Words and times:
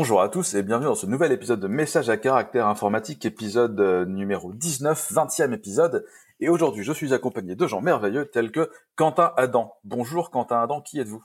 Bonjour 0.00 0.22
à 0.22 0.28
tous 0.28 0.54
et 0.54 0.62
bienvenue 0.62 0.86
dans 0.86 0.94
ce 0.94 1.06
nouvel 1.06 1.32
épisode 1.32 1.58
de 1.58 1.66
Message 1.66 2.08
à 2.08 2.16
caractère 2.16 2.68
informatique, 2.68 3.24
épisode 3.26 3.80
euh, 3.80 4.04
numéro 4.04 4.52
19, 4.52 5.10
20e 5.12 5.52
épisode. 5.52 6.06
Et 6.38 6.48
aujourd'hui, 6.48 6.84
je 6.84 6.92
suis 6.92 7.12
accompagné 7.12 7.56
de 7.56 7.66
gens 7.66 7.80
merveilleux 7.80 8.26
tels 8.26 8.52
que 8.52 8.70
Quentin 8.94 9.32
Adam. 9.36 9.72
Bonjour 9.82 10.30
Quentin 10.30 10.60
Adam, 10.60 10.80
qui 10.82 11.00
êtes-vous? 11.00 11.24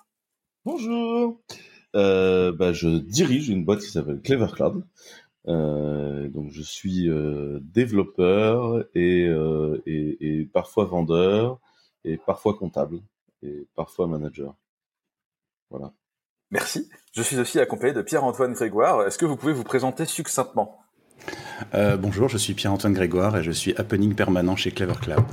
Bonjour. 0.65 1.39
Euh, 1.95 2.51
bah, 2.51 2.73
je 2.73 2.87
dirige 2.87 3.47
une 3.47 3.63
boîte 3.63 3.81
qui 3.81 3.91
s'appelle 3.91 4.21
Clever 4.23 4.51
Cloud. 4.51 4.83
Euh, 5.47 6.27
donc 6.29 6.49
je 6.49 6.63
suis 6.63 7.07
euh, 7.09 7.59
développeur 7.61 8.85
et, 8.95 9.27
et, 9.85 10.39
et 10.39 10.45
parfois 10.45 10.85
vendeur 10.85 11.59
et 12.05 12.17
parfois 12.17 12.55
comptable 12.55 13.01
et 13.43 13.67
parfois 13.75 14.07
manager. 14.07 14.55
Voilà. 15.69 15.93
Merci. 16.49 16.89
Je 17.13 17.21
suis 17.21 17.37
aussi 17.37 17.59
accompagné 17.59 17.93
de 17.93 18.01
Pierre-Antoine 18.01 18.53
Grégoire. 18.53 19.05
Est-ce 19.05 19.19
que 19.19 19.25
vous 19.25 19.35
pouvez 19.35 19.53
vous 19.53 19.63
présenter 19.63 20.05
succinctement? 20.05 20.79
Euh, 21.75 21.95
bonjour, 21.95 22.27
je 22.27 22.39
suis 22.39 22.55
Pierre-Antoine 22.55 22.93
Grégoire 22.93 23.37
et 23.37 23.43
je 23.43 23.51
suis 23.51 23.75
happening 23.77 24.15
permanent 24.15 24.55
chez 24.55 24.71
Clever 24.71 24.95
Cloud. 24.99 25.23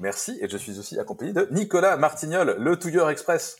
Merci. 0.00 0.38
Et 0.42 0.48
je 0.50 0.58
suis 0.58 0.78
aussi 0.78 0.98
accompagné 0.98 1.32
de 1.32 1.48
Nicolas 1.52 1.96
Martignol, 1.96 2.54
le 2.58 2.78
Touilleur 2.78 3.08
Express. 3.08 3.56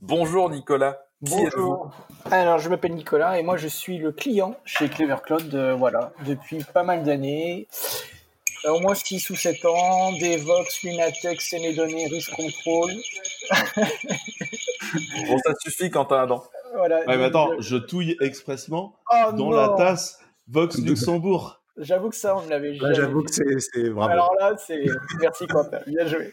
Bonjour 0.00 0.48
Nicolas. 0.48 1.00
Bonjour. 1.22 1.90
Alors, 2.30 2.60
je 2.60 2.68
m'appelle 2.68 2.94
Nicolas 2.94 3.36
et 3.36 3.42
moi, 3.42 3.56
je 3.56 3.66
suis 3.66 3.98
le 3.98 4.12
client 4.12 4.54
chez 4.64 4.88
Clever 4.88 5.16
Cloud, 5.24 5.52
euh, 5.56 5.74
voilà, 5.74 6.12
depuis 6.24 6.62
pas 6.72 6.84
mal 6.84 7.02
d'années. 7.02 7.66
Au 8.64 8.78
moins 8.78 8.94
6 8.94 9.30
ou 9.30 9.34
7 9.34 9.64
ans, 9.64 10.12
DevOps, 10.12 10.82
Lunatex, 10.84 11.48
c'est 11.50 11.58
mes 11.58 11.74
données, 11.74 12.06
Risk 12.06 12.30
Control. 12.30 12.92
Bon, 15.28 15.38
ça 15.44 15.52
suffit 15.60 15.90
Quentin 15.90 16.22
Adam. 16.22 16.44
Voilà. 16.76 16.98
Ouais, 17.06 17.16
mais 17.16 17.24
attends, 17.24 17.50
je 17.58 17.76
touille 17.76 18.16
expressement 18.20 18.94
oh 19.10 19.32
dans 19.32 19.50
non. 19.50 19.50
la 19.50 19.68
tasse 19.76 20.20
Vox 20.48 20.78
Luxembourg. 20.84 21.60
J'avoue 21.78 22.08
que 22.08 22.16
ça, 22.16 22.34
on 22.34 22.40
me 22.42 22.48
l'avait 22.48 22.72
jamais 22.74 22.94
j'avoue 22.94 23.22
que 23.22 23.30
c'est, 23.30 23.90
bravo. 23.90 24.10
Alors 24.10 24.34
là, 24.40 24.54
c'est. 24.56 24.82
Merci, 25.20 25.46
Quentin. 25.46 25.78
Bien 25.86 26.06
joué. 26.06 26.32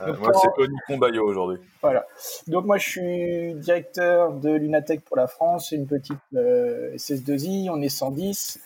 Euh, 0.00 0.06
Donc, 0.08 0.18
moi, 0.18 0.30
quand- 0.32 0.40
c'est 0.40 0.62
Oni 0.62 0.74
Combayo 0.88 1.24
aujourd'hui. 1.24 1.58
Voilà. 1.80 2.04
Donc 2.48 2.64
moi, 2.64 2.76
je 2.76 2.88
suis 2.88 3.54
directeur 3.54 4.32
de 4.32 4.50
Lunatech 4.50 5.02
pour 5.04 5.16
la 5.16 5.28
France, 5.28 5.70
une 5.70 5.86
petite 5.86 6.16
euh, 6.34 6.92
SS2I, 6.96 7.70
on 7.70 7.80
est 7.80 7.88
110. 7.88 8.58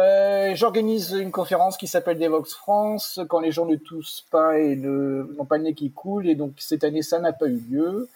Euh, 0.00 0.54
J'organise 0.54 1.12
une 1.12 1.30
conférence 1.30 1.76
qui 1.76 1.86
s'appelle 1.86 2.18
Devox 2.18 2.54
France, 2.54 3.20
quand 3.28 3.40
les 3.40 3.52
gens 3.52 3.66
ne 3.66 3.76
toussent 3.76 4.24
pas 4.30 4.58
et 4.58 4.74
n'ont 4.74 5.44
pas 5.44 5.58
le 5.58 5.64
nez 5.64 5.74
qui 5.74 5.92
coule, 5.92 6.26
et 6.28 6.34
donc 6.34 6.54
cette 6.58 6.84
année, 6.84 7.02
ça 7.02 7.18
n'a 7.18 7.32
pas 7.32 7.46
eu 7.46 7.62
lieu. 7.70 8.08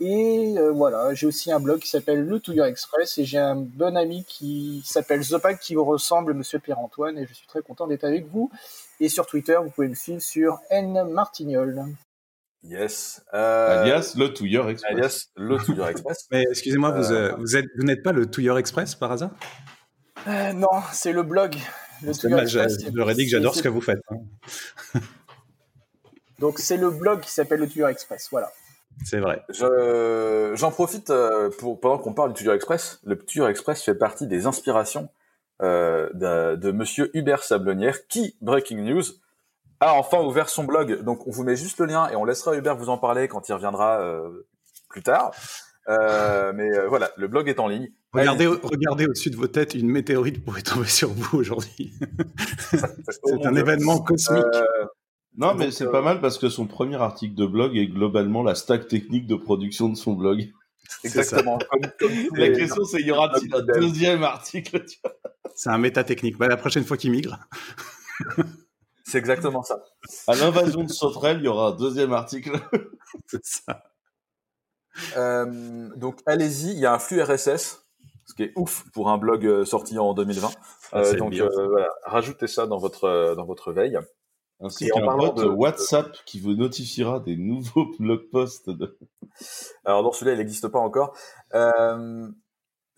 Et 0.00 0.54
euh, 0.58 0.72
voilà, 0.72 1.14
j'ai 1.14 1.26
aussi 1.26 1.52
un 1.52 1.60
blog 1.60 1.78
qui 1.78 1.88
s'appelle 1.88 2.24
Le 2.24 2.40
Touilleur 2.40 2.66
Express, 2.66 3.18
et 3.18 3.24
j'ai 3.24 3.38
un 3.38 3.54
bon 3.54 3.96
ami 3.96 4.24
qui 4.26 4.82
s'appelle 4.84 5.22
Zopac, 5.22 5.60
qui 5.60 5.76
vous 5.76 5.84
ressemble, 5.84 6.34
Monsieur 6.34 6.58
Pierre-Antoine, 6.58 7.18
et 7.18 7.26
je 7.26 7.34
suis 7.34 7.46
très 7.46 7.62
content 7.62 7.86
d'être 7.86 8.04
avec 8.04 8.26
vous. 8.26 8.50
Et 8.98 9.08
sur 9.08 9.26
Twitter, 9.26 9.58
vous 9.62 9.70
pouvez 9.70 9.88
me 9.88 9.94
suivre 9.94 10.20
sur 10.20 10.58
N 10.70 11.04
Martignol. 11.08 11.84
Yes. 12.64 13.22
Euh, 13.32 13.82
Alias 13.82 14.14
le 14.18 14.34
touilleur 14.34 14.68
express. 14.68 14.92
alias 14.92 15.26
le 15.36 15.58
Touilleur 15.58 15.88
Express. 15.88 16.26
Mais 16.32 16.42
excusez-moi, 16.50 16.90
vous, 16.90 17.04
vous, 17.38 17.56
êtes, 17.56 17.66
vous 17.76 17.84
n'êtes 17.84 18.02
pas 18.02 18.10
le 18.10 18.26
Touilleur 18.28 18.58
Express 18.58 18.96
par 18.96 19.12
hasard? 19.12 19.30
Euh, 20.28 20.52
non, 20.52 20.68
c'est 20.92 21.12
le 21.12 21.22
blog. 21.22 21.56
J'aurais 22.94 23.14
dit 23.14 23.24
que 23.24 23.30
j'adore 23.30 23.54
ce 23.54 23.62
que 23.62 23.68
vous 23.68 23.80
faites. 23.80 24.00
hein. 24.10 25.00
Donc 26.38 26.58
c'est 26.58 26.76
le 26.76 26.90
blog 26.90 27.20
qui 27.20 27.30
s'appelle 27.30 27.60
le 27.60 27.68
Touilleur 27.68 27.88
Express. 27.88 28.28
Voilà. 28.30 28.52
C'est 29.04 29.18
vrai. 29.18 29.42
Je- 29.48 30.52
J'en 30.56 30.70
profite 30.70 31.10
euh, 31.10 31.50
pour 31.58 31.80
pendant 31.80 31.98
qu'on 31.98 32.12
parle 32.12 32.32
du 32.32 32.38
Touilleur 32.38 32.54
Express. 32.54 33.00
Le 33.04 33.18
Touilleur 33.18 33.48
Express 33.48 33.82
fait 33.82 33.94
partie 33.94 34.26
des 34.26 34.46
inspirations 34.46 35.08
euh, 35.62 36.08
de, 36.14 36.56
de 36.56 36.70
Monsieur 36.72 37.10
Hubert 37.16 37.42
Sablonnière, 37.42 38.06
qui 38.06 38.36
breaking 38.40 38.78
news 38.84 39.02
a 39.80 39.94
enfin 39.94 40.20
ouvert 40.20 40.48
son 40.48 40.64
blog. 40.64 41.02
Donc 41.02 41.26
on 41.26 41.30
vous 41.30 41.42
met 41.44 41.56
juste 41.56 41.78
le 41.80 41.86
lien 41.86 42.08
et 42.10 42.16
on 42.16 42.24
laissera 42.24 42.54
Hubert 42.56 42.76
vous 42.76 42.88
en 42.88 42.98
parler 42.98 43.26
quand 43.28 43.48
il 43.48 43.52
reviendra 43.52 44.00
euh, 44.00 44.46
plus 44.88 45.02
tard. 45.02 45.32
Euh, 45.88 46.52
mais 46.54 46.70
euh, 46.70 46.86
voilà, 46.88 47.10
le 47.16 47.28
blog 47.28 47.48
est 47.48 47.58
en 47.60 47.68
ligne. 47.68 47.90
Regardez, 48.12 48.46
regardez 48.46 49.06
au-dessus 49.06 49.30
de 49.30 49.36
vos 49.36 49.46
têtes, 49.46 49.74
une 49.74 49.88
météorite 49.88 50.44
pourrait 50.44 50.62
tomber 50.62 50.86
sur 50.86 51.10
vous 51.10 51.38
aujourd'hui. 51.38 51.92
C'est 52.70 53.46
un 53.46 53.54
événement 53.54 53.98
cosmique. 54.00 54.44
Euh, 54.44 54.86
Non, 55.36 55.54
mais 55.54 55.70
c'est 55.70 55.86
euh, 55.86 55.92
pas 55.92 56.02
mal 56.02 56.20
parce 56.20 56.36
que 56.36 56.48
son 56.48 56.66
premier 56.66 56.96
article 56.96 57.34
de 57.34 57.46
blog 57.46 57.76
est 57.76 57.86
globalement 57.86 58.42
la 58.42 58.54
stack 58.54 58.88
technique 58.88 59.26
de 59.26 59.36
production 59.36 59.88
de 59.88 59.94
son 59.94 60.12
blog. 60.12 60.50
exactement. 61.04 61.58
Comme, 61.70 61.80
comme 61.98 62.28
tous 62.28 62.36
La 62.36 62.50
question, 62.50 62.84
c'est 62.84 63.00
y 63.02 63.10
aura-t-il 63.10 63.54
un 63.54 63.62
deuxième 63.62 64.24
article 64.24 64.84
C'est 65.54 65.70
un 65.70 65.78
méta 65.78 66.04
technique. 66.04 66.36
Bah, 66.36 66.48
la 66.48 66.56
prochaine 66.56 66.84
fois 66.84 66.96
qu'il 66.96 67.12
migre. 67.12 67.38
C'est 69.04 69.18
exactement 69.18 69.62
ça. 69.62 69.82
À 70.26 70.34
l'invasion 70.34 70.82
de 70.82 70.90
Sauterelle, 70.90 71.38
il 71.40 71.44
y 71.44 71.48
aura 71.48 71.68
un 71.68 71.76
deuxième 71.76 72.12
article. 72.12 72.52
C'est 73.26 73.44
ça. 73.44 73.84
Euh, 75.16 75.88
donc 75.96 76.20
allez-y, 76.26 76.72
il 76.72 76.78
y 76.78 76.86
a 76.86 76.92
un 76.94 76.98
flux 76.98 77.22
RSS, 77.22 77.84
ce 78.26 78.34
qui 78.34 78.42
est 78.44 78.52
ouf 78.56 78.84
pour 78.92 79.08
un 79.10 79.18
blog 79.18 79.46
euh, 79.46 79.64
sorti 79.64 79.98
en 79.98 80.14
2020. 80.14 80.48
Ah, 80.92 80.98
Euh, 81.00 81.14
donc 81.14 81.34
euh, 81.34 81.48
voilà, 81.68 81.88
rajoutez 82.04 82.46
ça 82.46 82.66
dans 82.66 82.78
votre 82.78 83.34
dans 83.36 83.44
votre 83.44 83.72
veille. 83.72 83.98
Ainsi 84.60 84.88
qu'un 84.90 85.04
parlant 85.04 85.32
bot 85.32 85.42
de- 85.42 85.48
WhatsApp 85.48 86.16
qui 86.26 86.40
vous 86.40 86.54
notifiera 86.54 87.20
des 87.20 87.36
nouveaux 87.36 87.86
blog 88.00 88.28
posts. 88.32 88.70
De... 88.70 88.98
Alors 89.84 90.02
dans 90.02 90.10
celui-là, 90.12 90.32
il 90.32 90.38
n'existe 90.38 90.68
pas 90.68 90.80
encore. 90.80 91.16
Euh, 91.54 92.28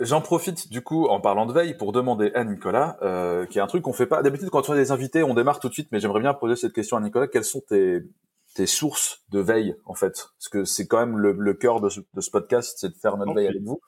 J'en 0.02 0.22
profite 0.22 0.70
du 0.70 0.80
coup 0.80 1.08
en 1.08 1.20
parlant 1.20 1.44
de 1.44 1.52
veille 1.52 1.76
pour 1.76 1.92
demander 1.92 2.32
à 2.34 2.42
Nicolas, 2.44 2.96
euh, 3.02 3.44
qui 3.44 3.58
est 3.58 3.60
un 3.60 3.66
truc 3.66 3.82
qu'on 3.82 3.92
fait 3.92 4.06
pas 4.06 4.22
d'habitude 4.22 4.48
quand 4.48 4.66
on 4.70 4.72
a 4.72 4.76
des 4.76 4.92
invités, 4.92 5.22
on 5.22 5.34
démarre 5.34 5.60
tout 5.60 5.68
de 5.68 5.74
suite, 5.74 5.88
mais 5.92 6.00
j'aimerais 6.00 6.20
bien 6.20 6.32
poser 6.32 6.56
cette 6.56 6.72
question 6.72 6.96
à 6.96 7.00
Nicolas. 7.02 7.26
Quelles 7.28 7.44
sont 7.44 7.60
tes 7.68 8.00
tes 8.54 8.66
sources 8.66 9.22
de 9.30 9.38
veille 9.40 9.76
en 9.86 9.94
fait 9.94 10.28
Parce 10.38 10.48
que 10.50 10.64
c'est 10.64 10.86
quand 10.86 10.98
même 10.98 11.18
le, 11.18 11.32
le 11.32 11.54
cœur 11.54 11.80
de 11.80 11.88
ce, 11.88 12.00
de 12.14 12.20
ce 12.20 12.30
podcast, 12.30 12.78
c'est 12.80 12.88
de 12.88 12.94
faire 12.98 13.16
notre 13.16 13.32
veille 13.34 13.46
avec 13.48 13.62
vous. 13.62 13.80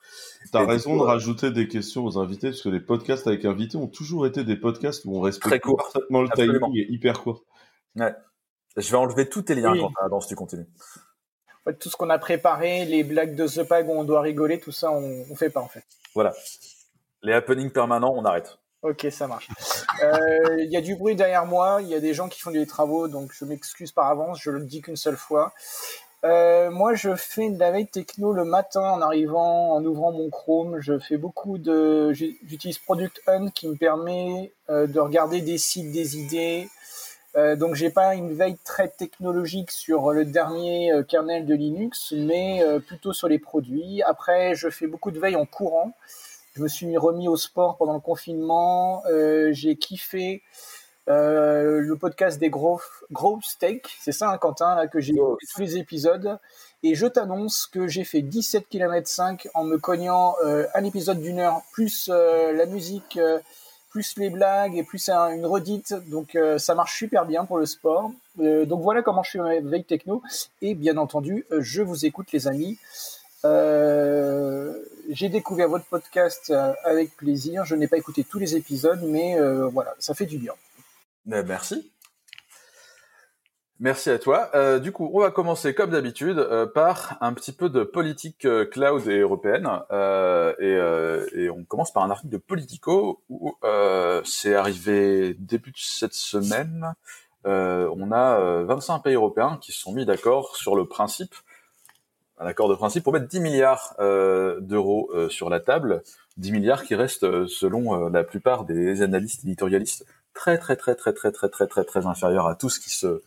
T'as 0.51 0.65
raison 0.65 0.91
coup, 0.91 0.97
de 0.99 1.03
euh, 1.03 1.07
rajouter 1.07 1.51
des 1.51 1.67
questions 1.67 2.05
aux 2.05 2.17
invités, 2.17 2.49
parce 2.51 2.61
que 2.61 2.69
les 2.69 2.79
podcasts 2.79 3.27
avec 3.27 3.43
invités 3.45 3.77
ont 3.77 3.87
toujours 3.87 4.25
été 4.25 4.43
des 4.43 4.55
podcasts 4.55 5.03
où 5.05 5.15
on 5.17 5.19
Très 5.21 5.29
respecte 5.31 5.63
court. 5.65 5.77
parfaitement 5.77 6.21
le 6.21 6.29
Absolument. 6.31 6.67
timing 6.67 6.81
et 6.81 6.91
hyper 6.91 7.21
court. 7.21 7.43
Je 7.95 8.89
vais 8.91 8.97
enlever 8.97 9.27
tous 9.29 9.43
tes 9.43 9.55
liens 9.55 9.73
Oui. 9.73 9.81
quand 10.09 10.19
tu 10.19 10.35
continues. 10.35 10.67
En 11.65 11.69
fait, 11.71 11.77
tout 11.77 11.89
ce 11.89 11.95
qu'on 11.95 12.09
a 12.09 12.17
préparé, 12.17 12.85
les 12.85 13.03
blagues 13.03 13.35
de 13.35 13.47
The 13.47 13.67
Pag 13.67 13.87
où 13.87 13.91
on 13.93 14.03
doit 14.03 14.21
rigoler, 14.21 14.59
tout 14.59 14.71
ça, 14.71 14.91
on, 14.91 15.25
on 15.29 15.35
fait 15.35 15.49
pas 15.49 15.61
en 15.61 15.67
fait. 15.67 15.85
Voilà. 16.15 16.33
Les 17.21 17.33
happenings 17.33 17.69
permanents, 17.71 18.13
on 18.15 18.25
arrête. 18.25 18.57
Ok, 18.83 19.07
ça 19.11 19.27
marche. 19.27 19.47
Euh, 20.03 20.57
Il 20.59 20.71
y 20.71 20.77
a 20.77 20.81
du 20.81 20.95
bruit 20.95 21.15
derrière 21.15 21.45
moi, 21.45 21.79
il 21.81 21.87
y 21.87 21.95
a 21.95 21.99
des 21.99 22.13
gens 22.13 22.27
qui 22.27 22.41
font 22.41 22.51
des 22.51 22.67
travaux, 22.67 23.07
donc 23.07 23.31
je 23.33 23.45
m'excuse 23.45 23.93
par 23.93 24.07
avance, 24.07 24.41
je 24.41 24.51
le 24.51 24.65
dis 24.65 24.81
qu'une 24.81 24.97
seule 24.97 25.15
fois. 25.15 25.53
Euh, 26.25 26.71
moi, 26.71 26.93
je 26.93 27.15
fais 27.15 27.49
de 27.49 27.59
la 27.59 27.71
veille 27.71 27.87
techno 27.87 28.31
le 28.31 28.45
matin 28.45 28.81
en 28.81 29.01
arrivant, 29.01 29.73
en 29.73 29.83
ouvrant 29.83 30.11
mon 30.11 30.29
Chrome. 30.29 30.79
Je 30.79 30.99
fais 30.99 31.17
beaucoup 31.17 31.57
de, 31.57 32.13
j'utilise 32.13 32.77
Product 32.77 33.21
Hunt 33.27 33.49
qui 33.49 33.67
me 33.67 33.75
permet 33.75 34.53
euh, 34.69 34.87
de 34.87 34.99
regarder 34.99 35.41
des 35.41 35.57
sites, 35.57 35.91
des 35.91 36.17
idées. 36.17 36.69
Euh, 37.35 37.55
donc, 37.55 37.75
j'ai 37.75 37.89
pas 37.89 38.15
une 38.15 38.33
veille 38.33 38.57
très 38.63 38.87
technologique 38.87 39.71
sur 39.71 40.11
le 40.11 40.23
dernier 40.23 40.91
euh, 40.93 41.03
kernel 41.03 41.45
de 41.45 41.55
Linux, 41.55 42.13
mais 42.15 42.63
euh, 42.63 42.79
plutôt 42.79 43.11
sur 43.11 43.27
les 43.27 43.39
produits. 43.39 44.01
Après, 44.03 44.55
je 44.55 44.69
fais 44.69 44.87
beaucoup 44.87 45.11
de 45.11 45.19
veille 45.19 45.35
en 45.35 45.45
courant. 45.45 45.93
Je 46.55 46.61
me 46.61 46.67
suis 46.67 46.95
remis 46.97 47.27
au 47.27 47.35
sport 47.35 47.77
pendant 47.77 47.93
le 47.93 47.99
confinement. 47.99 49.03
Euh, 49.09 49.49
j'ai 49.53 49.75
kiffé 49.75 50.43
euh, 51.09 51.79
le 51.81 51.95
podcast 51.97 52.39
des 52.39 52.49
Grove, 52.49 52.83
Grove 53.11 53.41
Steak. 53.43 53.87
C'est 53.99 54.11
ça, 54.11 54.29
hein, 54.29 54.37
Quentin, 54.37 54.75
là, 54.75 54.87
que 54.87 54.99
j'ai 54.99 55.13
écouté 55.13 55.45
tous 55.53 55.61
les 55.61 55.77
épisodes. 55.77 56.37
Et 56.83 56.95
je 56.95 57.07
t'annonce 57.07 57.65
que 57.65 57.87
j'ai 57.87 58.03
fait 58.03 58.21
17 58.21 58.67
km 58.69 59.07
5 59.07 59.47
en 59.55 59.63
me 59.63 59.77
cognant 59.77 60.35
euh, 60.45 60.65
un 60.75 60.83
épisode 60.83 61.19
d'une 61.21 61.39
heure, 61.39 61.61
plus 61.71 62.09
euh, 62.11 62.53
la 62.53 62.65
musique, 62.67 63.17
euh, 63.17 63.39
plus 63.89 64.15
les 64.17 64.29
blagues 64.29 64.75
et 64.77 64.83
plus 64.83 65.09
un- 65.09 65.29
une 65.29 65.45
redite. 65.45 65.93
Donc 66.09 66.35
euh, 66.35 66.57
ça 66.59 66.75
marche 66.75 66.97
super 66.97 67.25
bien 67.25 67.45
pour 67.45 67.57
le 67.57 67.65
sport. 67.65 68.11
Donc 68.37 68.81
voilà 68.81 69.01
comment 69.01 69.23
je 69.23 69.29
suis 69.31 69.39
ma 69.39 69.59
veille 69.59 69.85
techno. 69.85 70.21
Et 70.61 70.75
bien 70.75 70.97
entendu, 70.97 71.45
je 71.51 71.81
vous 71.81 72.05
écoute 72.05 72.31
les 72.31 72.47
amis. 72.47 72.77
Euh, 73.45 74.73
j'ai 75.09 75.29
découvert 75.29 75.69
votre 75.69 75.85
podcast 75.85 76.49
euh, 76.49 76.73
avec 76.83 77.15
plaisir. 77.15 77.65
Je 77.65 77.75
n'ai 77.75 77.87
pas 77.87 77.97
écouté 77.97 78.23
tous 78.23 78.39
les 78.39 78.55
épisodes, 78.55 79.01
mais 79.03 79.39
euh, 79.39 79.67
voilà, 79.67 79.93
ça 79.99 80.13
fait 80.13 80.25
du 80.25 80.37
bien. 80.37 80.53
Euh, 81.31 81.43
merci. 81.45 81.91
Merci 83.79 84.11
à 84.11 84.19
toi. 84.19 84.79
Du 84.79 84.93
coup, 84.93 85.09
on 85.13 85.19
va 85.19 85.29
commencer 85.31 85.73
comme 85.73 85.89
d'habitude 85.89 86.41
par 86.73 87.17
un 87.19 87.33
petit 87.33 87.51
peu 87.51 87.69
de 87.69 87.83
politique 87.83 88.47
cloud 88.71 89.07
et 89.09 89.19
européenne. 89.19 89.67
Et, 90.61 91.49
on 91.49 91.65
commence 91.65 91.91
par 91.91 92.03
un 92.03 92.09
article 92.09 92.31
de 92.31 92.37
Politico 92.37 93.23
où 93.27 93.57
c'est 94.23 94.55
arrivé 94.55 95.33
début 95.33 95.71
de 95.71 95.77
cette 95.77 96.13
semaine. 96.13 96.93
On 97.45 98.11
a 98.11 98.39
euh, 98.39 98.65
25 98.65 98.99
pays 98.99 99.15
européens 99.15 99.57
qui 99.61 99.71
se 99.71 99.81
sont 99.81 99.93
mis 99.93 100.05
d'accord 100.05 100.55
sur 100.55 100.75
le 100.75 100.85
principe 100.85 101.35
un 102.43 102.47
accord 102.47 102.67
de 102.67 102.75
principe 102.75 103.03
pour 103.03 103.13
mettre 103.13 103.27
10 103.27 103.39
milliards 103.39 103.95
euh, 103.99 104.59
d'euros 104.59 105.09
euh, 105.13 105.29
sur 105.29 105.49
la 105.49 105.59
table, 105.59 106.03
10 106.37 106.51
milliards 106.51 106.83
qui 106.83 106.93
restent, 106.93 107.23
euh, 107.23 107.47
selon 107.47 108.09
la 108.09 108.23
plupart 108.23 108.65
des 108.65 109.01
analystes 109.01 109.45
éditorialistes, 109.45 110.05
très 110.33 110.57
très 110.57 110.75
très 110.75 110.95
très 110.95 111.13
très 111.13 111.31
très 111.31 111.49
très 111.49 111.67
très 111.67 111.85
très 111.85 112.05
inférieurs 112.05 112.47
à 112.47 112.55
tout 112.55 112.69
ce 112.69 112.79
qui 112.79 112.89
se 112.89 113.21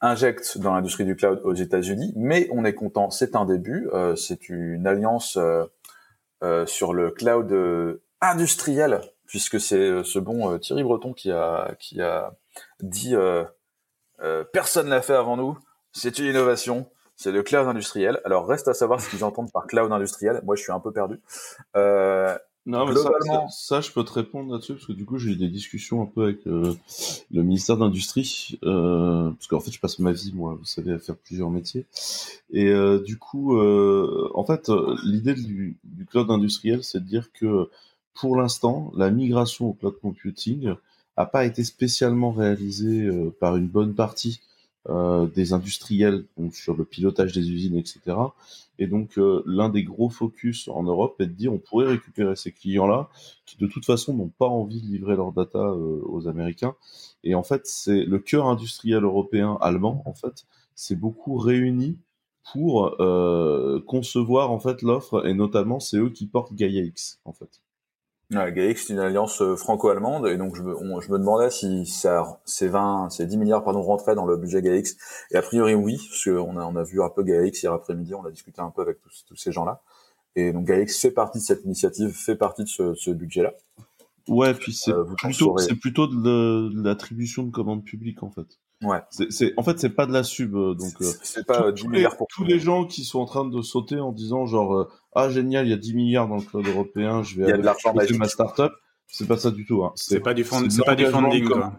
injecte 0.00 0.58
dans 0.58 0.74
l'industrie 0.74 1.04
du 1.04 1.16
cloud 1.16 1.40
aux 1.44 1.54
États-Unis. 1.54 2.12
Mais 2.16 2.48
on 2.52 2.64
est 2.64 2.74
content, 2.74 3.10
c'est 3.10 3.34
un 3.34 3.44
début, 3.44 3.90
c'est 4.16 4.48
une 4.48 4.86
alliance 4.86 5.36
sur 6.66 6.94
le 6.94 7.10
cloud 7.10 8.00
industriel, 8.20 9.00
puisque 9.26 9.58
c'est 9.58 10.04
ce 10.04 10.20
bon 10.20 10.56
Thierry 10.60 10.84
Breton 10.84 11.14
qui 11.14 11.32
a 11.32 11.74
qui 11.80 12.00
a 12.00 12.32
dit 12.80 13.16
personne 14.52 14.88
l'a 14.88 15.02
fait 15.02 15.14
avant 15.14 15.36
nous, 15.36 15.58
c'est 15.90 16.20
une 16.20 16.26
innovation 16.26 16.88
c'est 17.18 17.32
le 17.32 17.42
cloud 17.42 17.66
industriel. 17.66 18.20
Alors 18.24 18.46
reste 18.46 18.68
à 18.68 18.74
savoir 18.74 19.00
ce 19.00 19.10
qu'ils 19.10 19.24
entendent 19.24 19.52
par 19.52 19.66
cloud 19.66 19.92
industriel. 19.92 20.40
Moi, 20.44 20.56
je 20.56 20.62
suis 20.62 20.72
un 20.72 20.80
peu 20.80 20.92
perdu. 20.92 21.20
Euh, 21.76 22.38
non, 22.64 22.86
mais 22.86 22.94
ça, 23.50 23.80
je 23.80 23.90
peux 23.90 24.04
te 24.04 24.12
répondre 24.12 24.52
là-dessus 24.52 24.74
parce 24.74 24.86
que 24.86 24.92
du 24.92 25.04
coup, 25.04 25.18
j'ai 25.18 25.30
eu 25.30 25.36
des 25.36 25.48
discussions 25.48 26.02
un 26.02 26.06
peu 26.06 26.24
avec 26.24 26.46
euh, 26.46 26.74
le 27.30 27.42
ministère 27.42 27.78
d'industrie 27.78 28.58
euh, 28.62 29.30
parce 29.30 29.46
qu'en 29.46 29.58
fait, 29.58 29.70
je 29.70 29.80
passe 29.80 29.98
ma 29.98 30.12
vie, 30.12 30.32
moi, 30.34 30.54
vous 30.54 30.66
savez, 30.66 30.92
à 30.92 30.98
faire 30.98 31.16
plusieurs 31.16 31.50
métiers. 31.50 31.86
Et 32.50 32.68
euh, 32.68 33.00
du 33.00 33.18
coup, 33.18 33.58
en 33.58 34.44
fait, 34.44 34.70
l'idée 35.02 35.34
du, 35.34 35.78
du, 35.82 36.06
cloud 36.06 36.30
industriel, 36.30 36.84
c'est 36.84 37.00
de 37.00 37.08
dire 37.08 37.32
que 37.32 37.70
pour 38.14 38.36
l'instant, 38.36 38.92
la 38.94 39.10
migration 39.10 39.70
au 39.70 39.72
cloud 39.72 39.98
computing 40.00 40.74
a 41.16 41.26
pas 41.26 41.46
été 41.46 41.64
spécialement 41.64 42.32
réalisée 42.32 43.10
par 43.40 43.56
une 43.56 43.66
bonne 43.66 43.94
partie 43.94 44.40
euh, 44.90 45.26
des 45.26 45.52
industriels 45.52 46.24
sur 46.50 46.74
le 46.74 46.84
pilotage 46.84 47.32
des 47.32 47.50
usines, 47.50 47.76
etc. 47.76 48.00
Et 48.78 48.86
donc 48.86 49.18
euh, 49.18 49.42
l'un 49.44 49.68
des 49.68 49.82
gros 49.84 50.08
focus 50.08 50.66
en 50.68 50.82
Europe 50.82 51.20
est 51.20 51.26
de 51.26 51.32
dire 51.32 51.52
on 51.52 51.58
pourrait 51.58 51.88
récupérer 51.88 52.36
ces 52.36 52.52
clients-là 52.52 53.10
qui 53.44 53.58
de 53.58 53.66
toute 53.66 53.84
façon 53.84 54.14
n'ont 54.14 54.32
pas 54.38 54.46
envie 54.46 54.80
de 54.80 54.86
livrer 54.86 55.14
leur 55.14 55.32
data 55.32 55.58
euh, 55.58 56.00
aux 56.06 56.26
Américains. 56.26 56.74
Et 57.22 57.34
en 57.34 57.42
fait, 57.42 57.66
c'est 57.66 58.04
le 58.04 58.18
cœur 58.18 58.46
industriel 58.46 59.04
européen 59.04 59.58
allemand. 59.60 60.02
En 60.06 60.14
fait, 60.14 60.46
c'est 60.74 60.96
beaucoup 60.96 61.36
réuni 61.36 61.98
pour 62.52 62.96
concevoir 63.86 64.50
en 64.50 64.58
fait 64.58 64.80
l'offre 64.80 65.26
et 65.26 65.34
notamment 65.34 65.80
c'est 65.80 65.98
eux 65.98 66.08
qui 66.08 66.26
portent 66.26 66.54
Gaia 66.54 66.80
X 66.80 67.20
en 67.26 67.34
fait. 67.34 67.60
Ouais, 68.30 68.74
c'est 68.76 68.92
une 68.92 68.98
alliance 68.98 69.40
euh, 69.40 69.56
franco-allemande, 69.56 70.26
et 70.26 70.36
donc 70.36 70.54
je 70.54 70.62
me, 70.62 70.74
je 71.00 71.10
me 71.10 71.18
demandais 71.18 71.50
si 71.50 71.86
ça, 71.86 72.40
ces 72.44 72.68
20, 72.68 73.08
ces 73.08 73.24
10 73.24 73.38
milliards, 73.38 73.64
pardon, 73.64 73.80
rentraient 73.80 74.14
dans 74.14 74.26
le 74.26 74.36
budget 74.36 74.60
GAIX. 74.60 74.96
Et 75.30 75.36
a 75.36 75.42
priori, 75.42 75.74
oui, 75.74 75.96
parce 75.96 76.24
qu'on 76.24 76.58
a, 76.58 76.64
on 76.64 76.76
a 76.76 76.82
vu 76.82 77.02
un 77.02 77.08
peu 77.08 77.22
GAIX 77.22 77.62
hier 77.62 77.72
après-midi, 77.72 78.14
on 78.14 78.24
a 78.26 78.30
discuté 78.30 78.60
un 78.60 78.70
peu 78.70 78.82
avec 78.82 79.00
tous, 79.00 79.24
tous 79.26 79.36
ces 79.36 79.50
gens-là. 79.50 79.80
Et 80.36 80.52
donc 80.52 80.66
GAIX 80.66 80.94
fait 81.00 81.10
partie 81.10 81.38
de 81.38 81.44
cette 81.44 81.64
initiative, 81.64 82.10
fait 82.10 82.36
partie 82.36 82.64
de 82.64 82.68
ce, 82.68 82.94
ce 82.94 83.10
budget-là. 83.10 83.54
Ouais, 84.28 84.52
puis 84.52 84.74
c'est 84.74 84.92
euh, 84.92 85.04
plutôt, 85.04 85.56
c'est 85.56 85.76
plutôt 85.76 86.06
de 86.06 86.70
l'attribution 86.82 87.44
de 87.44 87.50
commandes 87.50 87.84
publiques, 87.84 88.22
en 88.22 88.30
fait. 88.30 88.58
Ouais. 88.82 89.00
C'est, 89.10 89.54
en 89.56 89.62
fait, 89.62 89.78
c'est 89.80 89.90
pas 89.90 90.06
de 90.06 90.12
la 90.12 90.22
sub, 90.22 90.54
euh, 90.54 90.74
donc. 90.74 90.92
C'est 91.00 91.46
pas 91.46 91.72
10 91.72 91.88
milliards 91.88 92.16
pour 92.16 92.28
tous 92.28 92.44
les 92.44 92.58
gens 92.58 92.84
qui 92.84 93.04
sont 93.04 93.18
en 93.18 93.26
train 93.26 93.44
de 93.44 93.62
sauter 93.62 93.98
en 93.98 94.12
disant 94.12 94.46
genre 94.46 94.88
ah 95.14 95.28
génial, 95.30 95.66
il 95.66 95.70
y 95.70 95.72
a 95.72 95.78
10 95.78 95.94
milliards 95.94 96.28
dans 96.28 96.36
le 96.36 96.42
cloud 96.42 96.66
européen, 96.66 97.22
je 97.22 97.42
vais 97.42 97.52
aller 97.52 98.18
ma 98.18 98.28
startup. 98.28 98.72
C'est 99.10 99.26
pas 99.26 99.38
ça 99.38 99.50
du 99.50 99.64
tout. 99.64 99.82
Hein. 99.84 99.92
C'est 99.96 100.20
pas 100.20 100.34
du 100.34 100.44
fond, 100.44 100.68
c'est 100.68 100.84
pas 100.84 100.94
du 100.94 101.06
funding 101.06 101.48
quoi. 101.48 101.78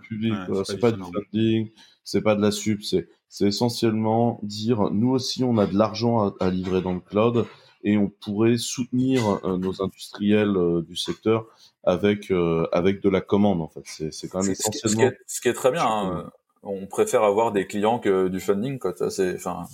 c'est 0.65 0.79
pas, 0.79 0.91
du 0.91 1.01
funding, 1.01 1.69
c'est 2.03 2.21
pas 2.21 2.35
de 2.35 2.41
la 2.41 2.51
sub, 2.51 2.81
c'est 2.81 3.07
c'est 3.29 3.45
essentiellement 3.45 4.39
dire 4.41 4.89
nous 4.91 5.11
aussi 5.11 5.43
on 5.43 5.57
a 5.59 5.67
de 5.67 5.77
l'argent 5.77 6.33
à, 6.39 6.49
livrer 6.49 6.81
dans 6.81 6.93
le 6.93 6.99
cloud 6.99 7.45
et 7.83 7.97
on 7.97 8.09
pourrait 8.09 8.57
soutenir 8.57 9.39
euh, 9.45 9.57
nos 9.57 9.81
industriels 9.81 10.57
euh, 10.57 10.81
du 10.81 10.95
secteur 10.95 11.45
avec 11.83 12.31
euh, 12.31 12.67
avec 12.73 13.01
de 13.01 13.09
la 13.09 13.21
commande 13.21 13.61
en 13.61 13.67
fait. 13.67 13.83
C'est 13.85 14.11
c'est 14.11 14.27
quand 14.27 14.41
même 14.41 14.51
essentiellement. 14.51 14.89
Ce 14.89 14.95
qui, 14.95 15.01
est, 15.03 15.17
ce 15.27 15.41
qui 15.41 15.47
est 15.47 15.53
très 15.53 15.71
bien. 15.71 15.85
Hein. 15.85 16.31
On 16.63 16.87
préfère 16.87 17.23
avoir 17.23 17.51
des 17.51 17.67
clients 17.67 17.99
que 17.99 18.27
du 18.27 18.39
funding 18.39 18.79
quoi. 18.79 18.93
C'est 19.09 19.35
enfin 19.35 19.67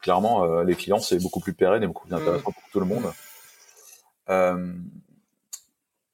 clairement, 0.00 0.44
euh, 0.44 0.64
les 0.64 0.74
clients, 0.74 0.98
c'est 0.98 1.18
beaucoup 1.18 1.40
plus 1.40 1.52
pérenne 1.52 1.82
et 1.82 1.86
beaucoup 1.86 2.06
plus 2.06 2.14
intéressant 2.14 2.52
pour 2.52 2.62
tout 2.72 2.80
le 2.80 2.86
monde. 2.86 3.04
Euh, 4.28 4.72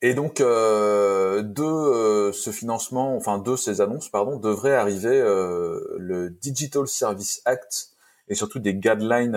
et 0.02 0.14
donc, 0.14 0.40
euh, 0.40 1.42
de 1.42 2.32
ce 2.32 2.50
financement, 2.50 3.16
enfin 3.16 3.38
de 3.38 3.56
ces 3.56 3.80
annonces, 3.80 4.08
pardon, 4.08 4.38
devrait 4.38 4.74
arriver 4.74 5.18
le 5.18 6.30
Digital 6.30 6.86
Service 6.86 7.42
Act 7.44 7.95
et 8.28 8.34
surtout 8.34 8.58
des 8.58 8.74
guidelines 8.74 9.36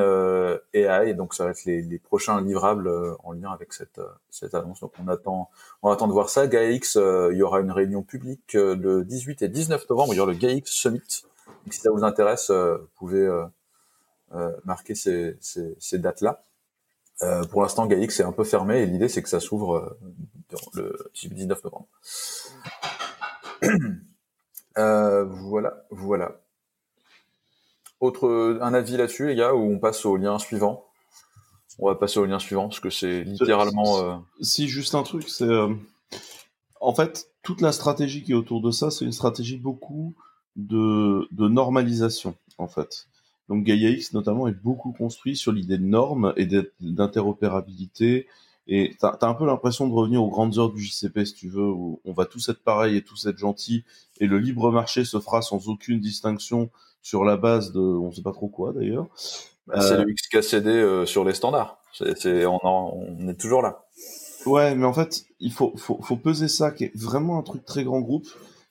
AI. 0.73 1.13
Donc, 1.13 1.33
ça 1.33 1.45
va 1.45 1.51
être 1.51 1.65
les, 1.65 1.81
les 1.81 1.99
prochains 1.99 2.41
livrables 2.41 2.89
en 3.23 3.33
lien 3.33 3.51
avec 3.51 3.73
cette, 3.73 4.01
cette 4.29 4.55
annonce. 4.55 4.79
Donc, 4.79 4.93
on 5.03 5.07
attend, 5.07 5.49
on 5.83 5.91
attend 5.91 6.07
de 6.07 6.13
voir 6.13 6.29
ça. 6.29 6.47
GAIX, 6.47 6.95
il 7.31 7.37
y 7.37 7.43
aura 7.43 7.59
une 7.59 7.71
réunion 7.71 8.01
publique 8.01 8.53
le 8.53 9.03
18 9.03 9.43
et 9.43 9.47
19 9.47 9.89
novembre. 9.89 10.13
Il 10.13 10.17
y 10.17 10.19
aura 10.19 10.31
le 10.31 10.37
GAIX 10.37 10.69
Summit. 10.69 11.23
Donc, 11.65 11.73
si 11.73 11.81
ça 11.81 11.91
vous 11.91 12.03
intéresse, 12.03 12.49
vous 12.49 12.87
pouvez 12.95 13.29
euh, 14.35 14.51
marquer 14.63 14.93
ces, 14.93 15.37
ces, 15.39 15.75
ces 15.79 15.97
dates-là. 15.97 16.43
Euh, 17.23 17.43
pour 17.45 17.63
l'instant, 17.63 17.87
Gaïx 17.87 18.19
est 18.19 18.23
un 18.23 18.31
peu 18.31 18.43
fermé 18.43 18.81
et 18.81 18.85
l'idée 18.85 19.09
c'est 19.09 19.23
que 19.23 19.29
ça 19.29 19.39
s'ouvre 19.39 19.97
euh, 20.75 21.07
le 21.23 21.35
19 21.35 21.63
novembre. 21.63 21.87
Euh, 24.77 25.25
voilà, 25.25 25.83
voilà. 25.89 26.39
Autre 27.99 28.59
un 28.61 28.73
avis 28.73 28.97
là-dessus, 28.97 29.27
les 29.27 29.35
gars, 29.35 29.53
ou 29.53 29.73
on 29.73 29.79
passe 29.79 30.05
au 30.05 30.15
lien 30.15 30.39
suivant? 30.39 30.85
On 31.79 31.87
va 31.87 31.95
passer 31.95 32.19
au 32.19 32.25
lien 32.25 32.39
suivant 32.39 32.67
parce 32.67 32.79
que 32.79 32.89
c'est 32.89 33.23
littéralement. 33.23 34.25
Si 34.41 34.67
juste 34.67 34.95
un 34.95 35.03
truc, 35.03 35.29
c'est 35.29 35.49
en 36.81 36.93
fait 36.93 37.29
toute 37.43 37.61
la 37.61 37.71
stratégie 37.71 38.23
qui 38.23 38.31
est 38.31 38.35
autour 38.35 38.61
de 38.61 38.71
ça, 38.71 38.91
c'est 38.91 39.05
une 39.05 39.11
stratégie 39.11 39.57
beaucoup 39.57 40.13
de, 40.55 41.27
de 41.31 41.47
normalisation 41.47 42.35
en 42.57 42.67
fait. 42.67 43.07
Donc 43.47 43.63
Gaia 43.63 43.89
X 43.89 44.13
notamment 44.13 44.47
est 44.47 44.53
beaucoup 44.63 44.91
construit 44.91 45.35
sur 45.35 45.51
l'idée 45.51 45.77
de 45.77 45.85
normes 45.85 46.33
et 46.37 46.47
d'interopérabilité. 46.79 48.27
Et 48.67 48.95
tu 48.99 49.05
as, 49.05 49.17
un 49.21 49.33
peu 49.33 49.47
l'impression 49.47 49.87
de 49.87 49.93
revenir 49.93 50.23
aux 50.23 50.29
grandes 50.29 50.59
heures 50.59 50.71
du 50.71 50.79
JCP, 50.79 51.25
si 51.25 51.33
tu 51.33 51.49
veux, 51.49 51.65
où 51.65 51.99
on 52.05 52.13
va 52.13 52.25
tous 52.25 52.49
être 52.49 52.61
pareil 52.61 52.95
et 52.95 53.01
tous 53.01 53.25
être 53.25 53.39
gentils, 53.39 53.83
et 54.19 54.27
le 54.27 54.37
libre 54.37 54.71
marché 54.71 55.05
se 55.05 55.19
fera 55.19 55.41
sans 55.41 55.69
aucune 55.69 55.99
distinction 55.99 56.69
sur 57.01 57.23
la 57.23 57.37
base 57.37 57.71
de, 57.71 57.79
on 57.79 58.11
sait 58.11 58.21
pas 58.21 58.31
trop 58.31 58.47
quoi 58.47 58.73
d'ailleurs. 58.73 59.07
Bah, 59.67 59.81
c'est 59.81 59.97
le 59.97 60.11
XKCD 60.11 60.69
euh, 60.69 61.05
sur 61.05 61.23
les 61.23 61.33
standards. 61.33 61.79
C'est, 61.93 62.45
on, 62.45 62.59
on 62.63 63.27
est 63.27 63.39
toujours 63.39 63.61
là. 63.61 63.85
Ouais, 64.45 64.73
mais 64.75 64.85
en 64.85 64.93
fait, 64.93 65.25
il 65.39 65.51
faut, 65.51 65.73
faut, 65.75 65.99
faut 66.01 66.15
peser 66.15 66.47
ça, 66.47 66.71
qui 66.71 66.85
est 66.85 66.95
vraiment 66.95 67.37
un 67.37 67.43
truc 67.43 67.65
très 67.65 67.83
grand 67.83 67.99
groupe, 67.99 68.27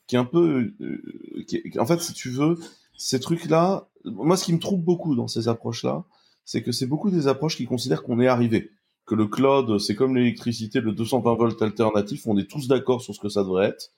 qui 0.07 0.17
est 0.17 0.19
un 0.19 0.25
peu, 0.25 0.73
euh, 0.81 1.45
qui 1.47 1.63
en 1.79 1.87
fait, 1.87 2.01
si 2.01 2.15
tu 2.15 2.31
veux, 2.31 2.59
ces 2.97 3.21
trucs-là, 3.21 3.89
moi, 4.05 4.37
ce 4.37 4.45
qui 4.45 4.53
me 4.53 4.59
trouble 4.59 4.85
beaucoup 4.85 5.15
dans 5.15 5.29
ces 5.29 5.49
approches-là, 5.49 6.05
c'est 6.45 6.63
que 6.63 6.73
c'est 6.73 6.87
beaucoup 6.87 7.11
des 7.11 7.29
approches 7.29 7.57
qui 7.57 7.67
considèrent 7.67 8.03
qu'on 8.03 8.21
est 8.21 8.27
arrivé, 8.27 8.71
que 9.07 9.15
le 9.15 9.27
cloud, 9.27 9.79
c'est 9.79 9.95
comme 9.95 10.17
l'électricité, 10.17 10.81
le 10.81 10.93
220 10.93 11.35
volts 11.35 11.63
alternatif, 11.63 12.27
on 12.27 12.39
est 12.39 12.49
tous 12.49 12.69
d'accord 12.69 13.03
sur 13.03 13.15
ce 13.15 13.21
que 13.21 13.29
ça 13.29 13.43
devrait 13.43 13.67
être. 13.67 13.91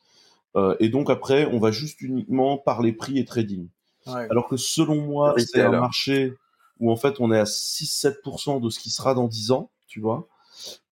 Euh, 0.57 0.75
et 0.81 0.89
donc 0.89 1.11
après, 1.11 1.47
on 1.47 1.61
va 1.61 1.71
juste 1.71 2.01
uniquement 2.03 2.59
parler 2.59 2.93
prix 2.93 3.19
et 3.19 3.25
trading. 3.25 3.69
Alors 4.07 4.49
que 4.49 4.57
selon 4.57 5.01
moi, 5.01 5.35
c'est 5.39 5.63
un 5.63 5.71
marché 5.71 6.35
où 6.79 6.91
en 6.91 6.97
fait 6.97 7.21
on 7.21 7.31
est 7.33 7.39
à 7.39 7.45
6-7% 7.45 8.61
de 8.61 8.71
ce 8.71 8.79
qui 8.79 8.91
sera 8.91 9.15
dans 9.15 9.29
10 9.29 9.53
ans, 9.53 9.71
tu 9.87 10.01
vois. 10.01 10.29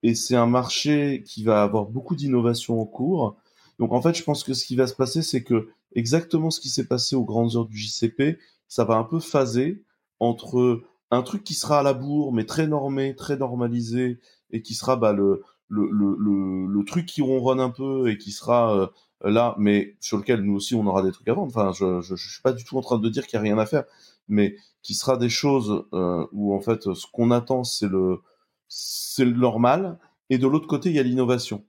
Et 0.02 0.14
c'est 0.14 0.36
un 0.36 0.46
marché 0.46 1.22
qui 1.26 1.44
va 1.44 1.62
avoir 1.62 1.86
beaucoup 1.86 2.16
d'innovations 2.16 2.80
en 2.80 2.86
cours. 2.86 3.36
Donc 3.78 3.92
en 3.92 4.02
fait, 4.02 4.14
je 4.14 4.22
pense 4.22 4.44
que 4.44 4.54
ce 4.54 4.64
qui 4.64 4.76
va 4.76 4.86
se 4.86 4.94
passer, 4.94 5.22
c'est 5.22 5.42
que 5.42 5.68
exactement 5.94 6.50
ce 6.50 6.60
qui 6.60 6.68
s'est 6.68 6.86
passé 6.86 7.16
aux 7.16 7.24
grandes 7.24 7.56
heures 7.56 7.66
du 7.66 7.76
JCP, 7.76 8.38
ça 8.68 8.84
va 8.84 8.96
un 8.96 9.04
peu 9.04 9.20
phaser 9.20 9.82
entre 10.20 10.82
un 11.10 11.22
truc 11.22 11.44
qui 11.44 11.54
sera 11.54 11.80
à 11.80 11.82
la 11.82 11.94
bourre, 11.94 12.32
mais 12.32 12.44
très 12.44 12.66
normé, 12.66 13.14
très 13.14 13.36
normalisé, 13.36 14.18
et 14.50 14.62
qui 14.62 14.74
sera 14.74 14.96
bah, 14.96 15.12
le, 15.12 15.42
le, 15.68 15.88
le, 15.90 16.66
le, 16.66 16.84
truc 16.84 17.06
qui 17.06 17.22
ronronne 17.22 17.60
un 17.60 17.70
peu 17.70 18.10
et 18.10 18.18
qui 18.18 18.32
sera 18.32 18.76
euh, 18.76 18.86
là, 19.22 19.54
mais 19.58 19.96
sur 20.00 20.18
lequel 20.18 20.42
nous 20.42 20.54
aussi 20.54 20.74
on 20.74 20.86
aura 20.86 21.02
des 21.02 21.12
trucs 21.12 21.28
à 21.28 21.34
vendre. 21.34 21.52
Enfin, 21.54 21.72
je, 21.72 22.00
je, 22.00 22.14
je 22.16 22.30
suis 22.30 22.42
pas 22.42 22.52
du 22.52 22.64
tout 22.64 22.78
en 22.78 22.82
train 22.82 22.98
de 22.98 23.08
dire 23.08 23.26
qu'il 23.26 23.36
y 23.36 23.38
a 23.38 23.42
rien 23.42 23.58
à 23.58 23.66
faire, 23.66 23.84
mais 24.28 24.56
qui 24.82 24.94
sera 24.94 25.16
des 25.16 25.28
choses 25.28 25.84
euh, 25.92 26.26
où 26.32 26.54
en 26.54 26.60
fait 26.60 26.94
ce 26.94 27.06
qu'on 27.12 27.30
attend 27.30 27.64
c'est 27.64 27.88
le 27.88 28.20
c'est 28.68 29.24
le 29.24 29.32
normal, 29.32 29.98
et 30.30 30.38
de 30.38 30.46
l'autre 30.46 30.66
côté 30.66 30.90
il 30.90 30.96
y 30.96 30.98
a 30.98 31.02
l'innovation. 31.02 31.64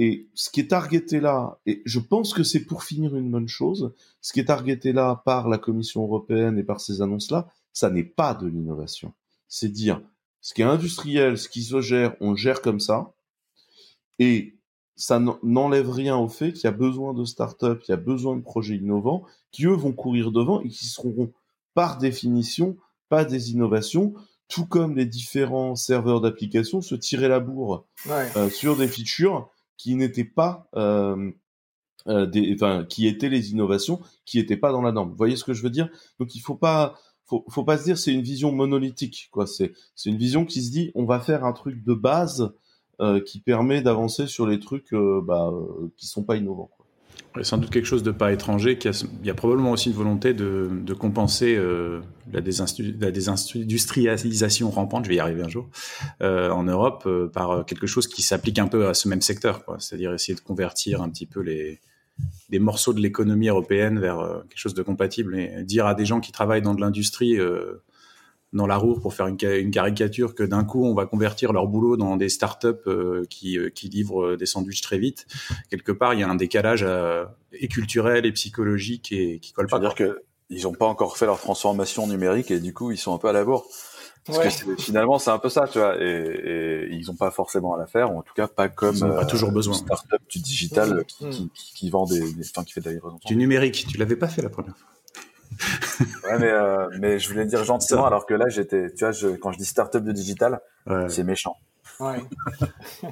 Et 0.00 0.28
ce 0.34 0.50
qui 0.50 0.60
est 0.60 0.68
targeté 0.68 1.18
là, 1.18 1.58
et 1.66 1.82
je 1.84 1.98
pense 1.98 2.32
que 2.32 2.44
c'est 2.44 2.64
pour 2.64 2.84
finir 2.84 3.16
une 3.16 3.30
bonne 3.30 3.48
chose, 3.48 3.92
ce 4.20 4.32
qui 4.32 4.38
est 4.38 4.44
targeté 4.44 4.92
là 4.92 5.22
par 5.24 5.48
la 5.48 5.58
Commission 5.58 6.04
européenne 6.04 6.56
et 6.56 6.62
par 6.62 6.80
ces 6.80 7.02
annonces-là, 7.02 7.48
ça 7.72 7.90
n'est 7.90 8.04
pas 8.04 8.34
de 8.34 8.46
l'innovation. 8.46 9.12
C'est 9.48 9.68
dire, 9.68 10.00
ce 10.40 10.54
qui 10.54 10.62
est 10.62 10.64
industriel, 10.64 11.36
ce 11.36 11.48
qui 11.48 11.64
se 11.64 11.80
gère, 11.80 12.14
on 12.20 12.36
gère 12.36 12.62
comme 12.62 12.78
ça, 12.78 13.12
et 14.20 14.57
ça 14.98 15.20
n'enlève 15.44 15.90
rien 15.90 16.16
au 16.16 16.28
fait 16.28 16.52
qu'il 16.52 16.64
y 16.64 16.66
a 16.66 16.72
besoin 16.72 17.14
de 17.14 17.24
start-up, 17.24 17.80
il 17.86 17.92
y 17.92 17.94
a 17.94 17.96
besoin 17.96 18.36
de 18.36 18.42
projets 18.42 18.74
innovants, 18.74 19.22
qui 19.52 19.64
eux 19.66 19.72
vont 19.74 19.92
courir 19.92 20.32
devant 20.32 20.60
et 20.60 20.68
qui 20.68 20.86
seront 20.86 21.32
par 21.72 21.98
définition 21.98 22.76
pas 23.08 23.24
des 23.24 23.52
innovations, 23.52 24.12
tout 24.48 24.66
comme 24.66 24.96
les 24.96 25.06
différents 25.06 25.76
serveurs 25.76 26.20
d'application, 26.20 26.80
se 26.80 26.96
tiraient 26.96 27.28
la 27.28 27.38
bourre 27.38 27.86
sur 28.50 28.76
des 28.76 28.88
features 28.88 29.48
qui 29.76 29.94
n'étaient 29.94 30.24
pas 30.24 30.68
des, 30.74 32.54
enfin, 32.54 32.84
qui 32.84 33.06
étaient 33.06 33.28
les 33.28 33.52
innovations, 33.52 34.00
qui 34.24 34.38
n'étaient 34.38 34.56
pas 34.56 34.72
dans 34.72 34.82
la 34.82 34.90
norme. 34.90 35.10
Vous 35.10 35.16
voyez 35.16 35.36
ce 35.36 35.44
que 35.44 35.52
je 35.54 35.62
veux 35.62 35.70
dire? 35.70 35.88
Donc 36.18 36.34
il 36.34 36.40
faut 36.40 36.56
pas, 36.56 36.96
faut, 37.24 37.44
faut 37.48 37.64
pas 37.64 37.78
se 37.78 37.84
dire 37.84 37.98
c'est 37.98 38.12
une 38.12 38.22
vision 38.22 38.50
monolithique, 38.50 39.28
quoi. 39.30 39.46
C'est, 39.46 39.72
c'est 39.94 40.10
une 40.10 40.18
vision 40.18 40.44
qui 40.44 40.62
se 40.62 40.72
dit 40.72 40.90
on 40.96 41.04
va 41.04 41.20
faire 41.20 41.44
un 41.44 41.52
truc 41.52 41.84
de 41.84 41.94
base 41.94 42.52
euh, 43.00 43.20
qui 43.20 43.38
permet 43.38 43.80
d'avancer 43.80 44.26
sur 44.26 44.44
les 44.44 44.58
trucs 44.58 44.92
euh, 44.92 45.20
bah, 45.22 45.52
euh, 45.52 45.92
qui 45.96 46.08
sont 46.08 46.24
pas 46.24 46.34
innovants. 46.34 46.68
Quoi. 46.76 46.84
sans 47.44 47.58
doute 47.58 47.70
quelque 47.70 47.86
chose 47.86 48.02
de 48.02 48.10
pas 48.10 48.32
étranger. 48.32 48.76
Il 48.84 49.26
y 49.26 49.30
a 49.30 49.34
probablement 49.34 49.70
aussi 49.70 49.90
une 49.90 49.94
volonté 49.94 50.34
de, 50.34 50.92
compenser 50.94 51.54
euh, 51.54 52.00
la, 52.32 52.40
désindustrialisation 52.40 54.70
rampante, 54.70 55.04
je 55.04 55.10
vais 55.10 55.14
y 55.14 55.20
arriver 55.20 55.42
un 55.42 55.48
jour, 55.48 55.68
en 56.20 56.64
Europe 56.64 57.08
par 57.32 57.64
quelque 57.66 57.86
chose 57.86 58.08
qui 58.08 58.22
s'applique 58.22 58.58
un 58.58 58.66
peu 58.66 58.88
à 58.88 58.94
ce 58.94 59.08
même 59.08 59.22
secteur. 59.22 59.62
C'est-à-dire 59.78 60.12
essayer 60.12 60.34
de 60.34 60.40
convertir 60.40 61.00
un 61.00 61.08
petit 61.08 61.26
peu 61.26 61.38
les, 61.38 61.78
des 62.50 62.58
morceaux 62.58 62.92
de 62.92 63.00
l'économie 63.00 63.46
européenne 63.46 64.00
vers 64.00 64.42
quelque 64.48 64.58
chose 64.58 64.74
de 64.74 64.82
compatible 64.82 65.38
et 65.38 65.62
dire 65.62 65.86
à 65.86 65.94
des 65.94 66.04
gens 66.04 66.18
qui 66.18 66.32
travaillent 66.32 66.62
dans 66.62 66.74
de 66.74 66.80
l'industrie 66.80 67.38
dans 68.52 68.66
la 68.66 68.76
roue 68.76 68.98
pour 68.98 69.12
faire 69.12 69.26
une, 69.26 69.36
une 69.42 69.70
caricature 69.70 70.34
que 70.34 70.42
d'un 70.42 70.64
coup 70.64 70.84
on 70.86 70.94
va 70.94 71.04
convertir 71.04 71.52
leur 71.52 71.66
boulot 71.66 71.96
dans 71.96 72.16
des 72.16 72.28
startups 72.30 72.68
euh, 72.86 73.24
qui, 73.28 73.58
euh, 73.58 73.68
qui 73.68 73.88
livrent 73.88 74.24
euh, 74.24 74.36
des 74.36 74.46
sandwichs 74.46 74.80
très 74.80 74.98
vite. 74.98 75.26
Quelque 75.70 75.92
part, 75.92 76.14
il 76.14 76.20
y 76.20 76.22
a 76.22 76.28
un 76.28 76.34
décalage 76.34 76.82
euh, 76.82 77.26
et 77.52 77.68
culturel 77.68 78.24
et 78.24 78.32
psychologique 78.32 79.12
et 79.12 79.38
qui 79.38 79.52
colle 79.52 79.66
pas. 79.66 79.78
C'est-à-dire 79.78 79.94
que 79.94 80.22
ils 80.50 80.62
n'ont 80.62 80.72
pas 80.72 80.86
encore 80.86 81.18
fait 81.18 81.26
leur 81.26 81.38
transformation 81.38 82.06
numérique 82.06 82.50
et 82.50 82.58
du 82.58 82.72
coup 82.72 82.90
ils 82.90 82.96
sont 82.96 83.14
un 83.14 83.18
peu 83.18 83.28
à 83.28 83.32
la 83.32 83.44
bourre. 83.44 83.66
Parce 84.24 84.38
ouais. 84.38 84.74
que 84.74 84.82
finalement 84.82 85.18
c'est 85.18 85.30
un 85.30 85.38
peu 85.38 85.48
ça, 85.48 85.68
tu 85.68 85.78
vois, 85.78 85.96
et, 86.02 86.06
et 86.06 86.88
ils 86.92 87.06
n'ont 87.06 87.16
pas 87.16 87.30
forcément 87.30 87.74
à 87.74 87.78
la 87.78 87.86
faire, 87.86 88.14
ou 88.14 88.18
en 88.18 88.22
tout 88.22 88.34
cas 88.34 88.46
pas 88.46 88.68
comme 88.68 88.96
ils 88.96 89.00
pas 89.00 89.24
toujours 89.24 89.52
besoin. 89.52 89.74
Une 89.74 89.80
startup 89.80 90.20
du 90.28 90.38
digital 90.38 91.00
mmh. 91.00 91.04
qui, 91.04 91.30
qui, 91.30 91.50
qui, 91.54 91.74
qui, 91.74 91.90
vend 91.90 92.04
des, 92.04 92.32
des 92.32 92.46
enfin, 92.48 92.64
qui 92.64 92.72
fait 92.72 92.80
de 92.80 92.86
la 92.86 92.92
livraison. 92.92 93.18
Du 93.26 93.36
numérique, 93.36 93.86
tu 93.88 93.96
l'avais 93.96 94.16
pas 94.16 94.28
fait 94.28 94.42
la 94.42 94.50
première 94.50 94.76
fois 94.76 94.88
ouais, 96.24 96.38
mais, 96.38 96.50
euh, 96.50 96.88
mais 97.00 97.18
je 97.18 97.28
voulais 97.28 97.46
dire 97.46 97.64
gentiment, 97.64 98.06
alors 98.06 98.26
que 98.26 98.34
là, 98.34 98.48
j'étais, 98.48 98.90
tu 98.92 99.04
vois, 99.04 99.12
je, 99.12 99.28
quand 99.28 99.52
je 99.52 99.58
dis 99.58 99.64
startup 99.64 100.04
de 100.04 100.12
digital, 100.12 100.60
ouais. 100.86 101.08
c'est 101.08 101.24
méchant. 101.24 101.56
Ouais. 102.00 102.22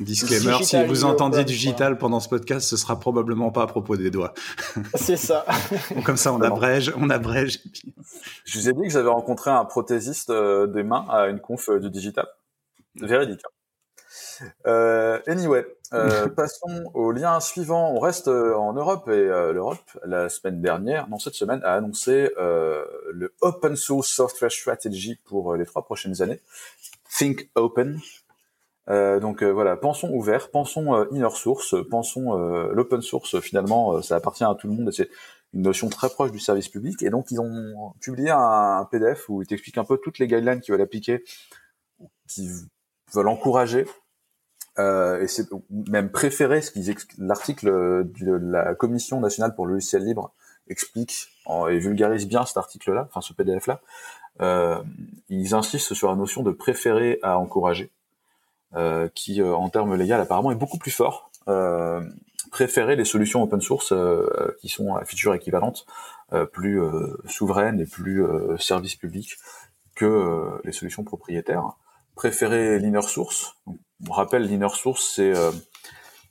Disclaimer, 0.00 0.64
si 0.64 0.84
vous 0.86 1.04
entendiez 1.04 1.44
digital 1.44 1.98
pendant 1.98 2.18
ce 2.18 2.28
podcast, 2.28 2.66
ce 2.66 2.76
sera 2.76 2.98
probablement 2.98 3.52
pas 3.52 3.62
à 3.62 3.66
propos 3.66 3.96
des 3.96 4.10
doigts. 4.10 4.34
C'est 4.94 5.16
ça. 5.16 5.46
Comme 6.04 6.16
ça, 6.16 6.32
on 6.32 6.40
abrège, 6.40 6.92
on 6.96 7.10
abrège. 7.10 7.60
Je 8.44 8.58
vous 8.58 8.68
ai 8.68 8.72
dit 8.72 8.82
que 8.82 8.88
j'avais 8.88 9.10
rencontré 9.10 9.52
un 9.52 9.64
prothésiste 9.64 10.30
euh, 10.30 10.66
des 10.66 10.82
mains 10.82 11.06
à 11.08 11.28
une 11.28 11.38
conf 11.38 11.68
euh, 11.68 11.78
du 11.78 11.90
digital. 11.90 12.26
Véridique. 12.96 13.40
Hein. 13.44 14.46
Euh, 14.66 15.20
anyway, 15.28 15.64
euh, 15.94 16.28
passons 16.36 16.90
au 16.94 17.12
lien 17.12 17.40
suivant. 17.40 17.92
On 17.92 17.98
reste 17.98 18.28
euh, 18.28 18.54
en 18.54 18.72
Europe 18.72 19.08
et 19.08 19.12
euh, 19.12 19.52
l'Europe, 19.52 19.98
la 20.04 20.28
semaine 20.28 20.60
dernière, 20.60 21.08
non 21.08 21.18
cette 21.18 21.34
semaine, 21.34 21.60
a 21.64 21.74
annoncé 21.74 22.32
euh, 22.38 22.84
le 23.12 23.32
Open 23.40 23.76
Source 23.76 24.08
Software 24.08 24.50
Strategy 24.50 25.16
pour 25.24 25.54
les 25.56 25.64
trois 25.64 25.84
prochaines 25.84 26.22
années. 26.22 26.40
Think 27.16 27.48
Open. 27.54 28.00
donc 28.88 29.44
voilà, 29.44 29.76
pensons 29.76 30.10
ouvert, 30.10 30.50
pensons 30.50 31.06
inner 31.12 31.30
source, 31.30 31.76
pensons 31.88 32.34
l'open 32.34 33.02
source. 33.02 33.38
Finalement, 33.38 34.02
ça 34.02 34.16
appartient 34.16 34.42
à 34.42 34.54
tout 34.56 34.66
le 34.66 34.74
monde 34.74 34.88
et 34.88 34.92
c'est 34.92 35.08
une 35.52 35.62
notion 35.62 35.88
très 35.88 36.08
proche 36.08 36.32
du 36.32 36.40
service 36.40 36.68
public. 36.68 37.00
Et 37.04 37.10
donc 37.10 37.30
ils 37.30 37.40
ont 37.40 37.92
publié 38.00 38.30
un, 38.30 38.78
un 38.80 38.84
PDF 38.90 39.28
où 39.28 39.42
ils 39.42 39.46
t'expliquent 39.46 39.78
un 39.78 39.84
peu 39.84 39.96
toutes 39.98 40.18
les 40.18 40.26
guidelines 40.26 40.60
qui 40.60 40.72
veulent 40.72 40.80
appliquer, 40.80 41.22
qui 42.26 42.48
veulent 43.12 43.28
encourager 43.28 43.86
euh, 44.78 45.22
et 45.22 45.28
c'est 45.28 45.48
même 45.70 46.10
préféré 46.10 46.60
ce 46.60 46.70
qu'ils 46.70 46.94
l'article 47.18 47.66
de 47.66 48.32
la 48.32 48.74
Commission 48.74 49.20
nationale 49.20 49.54
pour 49.54 49.66
le 49.66 49.74
logiciel 49.74 50.04
libre 50.04 50.34
explique 50.68 51.28
et 51.70 51.78
vulgarise 51.78 52.26
bien 52.26 52.46
cet 52.46 52.56
article-là, 52.56 53.06
enfin 53.08 53.20
ce 53.20 53.32
PDF-là. 53.32 53.80
Euh, 54.40 54.82
ils 55.28 55.54
insistent 55.54 55.94
sur 55.94 56.08
la 56.08 56.16
notion 56.16 56.42
de 56.42 56.50
préférer 56.50 57.18
à 57.22 57.38
encourager, 57.38 57.90
euh, 58.74 59.08
qui 59.14 59.40
euh, 59.40 59.54
en 59.54 59.68
termes 59.68 59.94
légaux 59.94 60.14
apparemment 60.14 60.50
est 60.50 60.56
beaucoup 60.56 60.78
plus 60.78 60.90
fort. 60.90 61.30
Euh, 61.48 62.02
préférer 62.50 62.96
les 62.96 63.04
solutions 63.04 63.42
open 63.42 63.60
source 63.60 63.92
euh, 63.92 64.56
qui 64.60 64.68
sont 64.68 64.94
à 64.94 65.04
feature 65.04 65.34
équivalente, 65.34 65.86
plus 66.52 66.80
souveraines 67.28 67.78
et 67.78 67.86
plus 67.86 68.24
service 68.58 68.96
public 68.96 69.36
que 69.94 70.60
les 70.64 70.72
solutions 70.72 71.04
propriétaires. 71.04 71.76
Préférer 72.16 72.80
l'inner 72.80 73.02
source, 73.02 73.54
on 74.08 74.12
rappelle, 74.12 74.42
l'inner 74.42 74.68
source, 74.70 75.12
c'est 75.14 75.34
euh, 75.34 75.52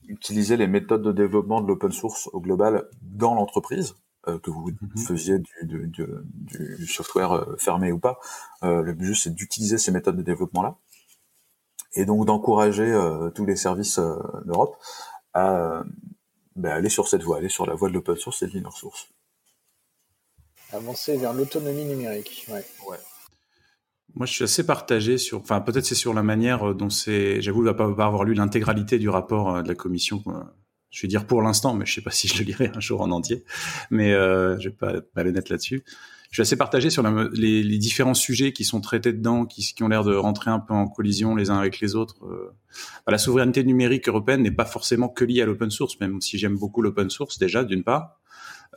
utiliser 0.07 0.57
les 0.57 0.67
méthodes 0.67 1.01
de 1.01 1.11
développement 1.11 1.61
de 1.61 1.67
l'open 1.67 1.91
source 1.91 2.29
au 2.33 2.41
global 2.41 2.89
dans 3.01 3.33
l'entreprise, 3.33 3.95
euh, 4.27 4.39
que 4.39 4.51
vous 4.51 4.71
mm-hmm. 4.71 5.07
faisiez 5.07 5.39
du, 5.39 5.51
du, 5.63 5.87
du, 5.87 6.75
du 6.77 6.87
software 6.87 7.31
euh, 7.31 7.55
fermé 7.57 7.91
ou 7.91 7.99
pas. 7.99 8.19
Euh, 8.63 8.81
le 8.81 8.93
but, 8.93 9.15
c'est 9.15 9.33
d'utiliser 9.33 9.77
ces 9.77 9.91
méthodes 9.91 10.17
de 10.17 10.21
développement-là, 10.21 10.77
et 11.95 12.05
donc 12.05 12.25
d'encourager 12.25 12.91
euh, 12.91 13.29
tous 13.29 13.45
les 13.45 13.55
services 13.55 13.99
d'Europe 14.45 14.77
à 15.33 15.83
ben, 16.55 16.71
aller 16.71 16.89
sur 16.89 17.07
cette 17.07 17.23
voie, 17.23 17.37
aller 17.37 17.49
sur 17.49 17.65
la 17.65 17.73
voie 17.73 17.89
de 17.89 17.93
l'open 17.93 18.15
source 18.15 18.43
et 18.43 18.47
de 18.47 18.51
l'inner 18.51 18.69
source. 18.71 19.09
Avancer 20.71 21.17
vers 21.17 21.33
l'autonomie 21.33 21.85
numérique. 21.85 22.45
Ouais. 22.49 22.65
ouais. 22.87 22.97
Moi, 24.15 24.25
je 24.25 24.33
suis 24.33 24.43
assez 24.43 24.65
partagé 24.65 25.17
sur, 25.17 25.39
enfin, 25.39 25.59
peut-être 25.61 25.85
c'est 25.85 25.95
sur 25.95 26.13
la 26.13 26.23
manière 26.23 26.69
euh, 26.69 26.73
dont 26.73 26.89
c'est, 26.89 27.41
j'avoue, 27.41 27.63
ne 27.63 27.71
pas, 27.71 27.91
pas 27.93 28.05
avoir 28.05 28.23
lu 28.23 28.33
l'intégralité 28.33 28.99
du 28.99 29.09
rapport 29.09 29.55
euh, 29.55 29.61
de 29.63 29.67
la 29.67 29.75
commission. 29.75 30.23
Je 30.93 31.01
vais 31.01 31.07
dire 31.07 31.25
pour 31.25 31.41
l'instant, 31.41 31.73
mais 31.73 31.85
je 31.85 31.93
sais 31.95 32.01
pas 32.01 32.11
si 32.11 32.27
je 32.27 32.37
le 32.37 32.45
lirai 32.45 32.71
un 32.73 32.79
jour 32.79 33.01
en 33.01 33.11
entier. 33.11 33.43
Mais 33.89 34.13
euh, 34.13 34.57
je 34.59 34.69
vais 34.69 34.75
pas 34.75 35.01
pas 35.01 35.23
net 35.23 35.49
là-dessus. 35.49 35.83
Je 36.29 36.37
suis 36.37 36.41
assez 36.41 36.55
partagé 36.55 36.89
sur 36.89 37.03
les, 37.03 37.61
les, 37.61 37.77
différents 37.77 38.15
sujets 38.15 38.53
qui 38.53 38.63
sont 38.63 38.81
traités 38.81 39.13
dedans, 39.13 39.45
qui, 39.45 39.61
qui 39.61 39.83
ont 39.83 39.87
l'air 39.87 40.03
de 40.03 40.15
rentrer 40.15 40.49
un 40.49 40.57
peu 40.57 40.73
en 40.73 40.87
collision 40.87 41.35
les 41.35 41.51
uns 41.51 41.59
avec 41.59 41.79
les 41.79 41.93
autres. 41.93 42.25
Euh, 42.25 42.55
la 43.07 43.19
souveraineté 43.19 43.63
numérique 43.63 44.07
européenne 44.09 44.41
n'est 44.41 44.49
pas 44.49 44.65
forcément 44.65 45.09
que 45.09 45.25
liée 45.25 45.43
à 45.43 45.45
l'open 45.45 45.69
source, 45.69 45.99
même 45.99 46.21
si 46.21 46.39
j'aime 46.39 46.57
beaucoup 46.57 46.81
l'open 46.81 47.11
source 47.11 47.37
déjà, 47.37 47.63
d'une 47.63 47.83
part. 47.83 48.19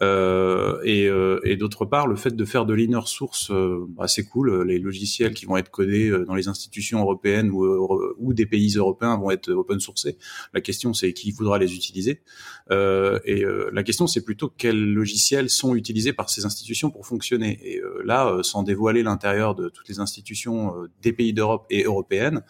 Euh, 0.03 0.81
et, 0.85 1.07
euh, 1.07 1.41
et 1.45 1.57
d'autre 1.57 1.85
part, 1.85 2.07
le 2.07 2.17
fait 2.17 2.35
de 2.35 2.45
faire 2.45 2.67
de 2.67 2.75
l'inner 2.75 3.00
source, 3.07 3.50
euh, 3.50 3.87
bah, 3.88 4.09
c'est 4.09 4.25
cool. 4.25 4.62
Les 4.67 4.79
logiciels 4.79 5.35
qui 5.35 5.47
vont 5.47 5.57
être 5.57 5.71
codés 5.71 6.12
dans 6.26 6.35
les 6.35 6.49
institutions 6.49 7.00
européennes 7.00 7.50
ou, 7.50 8.33
des 8.35 8.47
pays 8.47 8.75
européens 8.76 9.17
vont 9.17 9.31
être 9.31 9.50
open 9.50 9.81
sourcés. 9.81 10.19
La 10.53 10.61
question, 10.61 10.93
c'est 10.93 11.12
qui 11.12 11.31
voudra 11.31 11.59
les 11.59 11.75
utiliser. 11.75 12.23
et 12.71 13.45
la 13.73 13.83
question, 13.83 14.07
c'est 14.07 14.25
plutôt 14.25 14.49
quels 14.49 14.93
logiciels 14.93 15.49
sont 15.49 15.75
utilisés 15.75 16.12
par 16.12 16.29
ces 16.29 16.45
institutions 16.45 16.91
pour 16.91 17.07
fonctionner. 17.07 17.59
Et 17.62 17.81
là, 18.05 18.38
sans 18.43 18.62
dévoiler 18.62 19.03
l'intérieur 19.03 19.55
de 19.55 19.69
toutes 19.69 19.88
les 19.88 20.00
institutions 20.00 20.75
des 21.03 21.12
pays 21.12 21.33
d'Europe 21.33 21.67
et 21.71 21.85
européennes, 21.85 22.43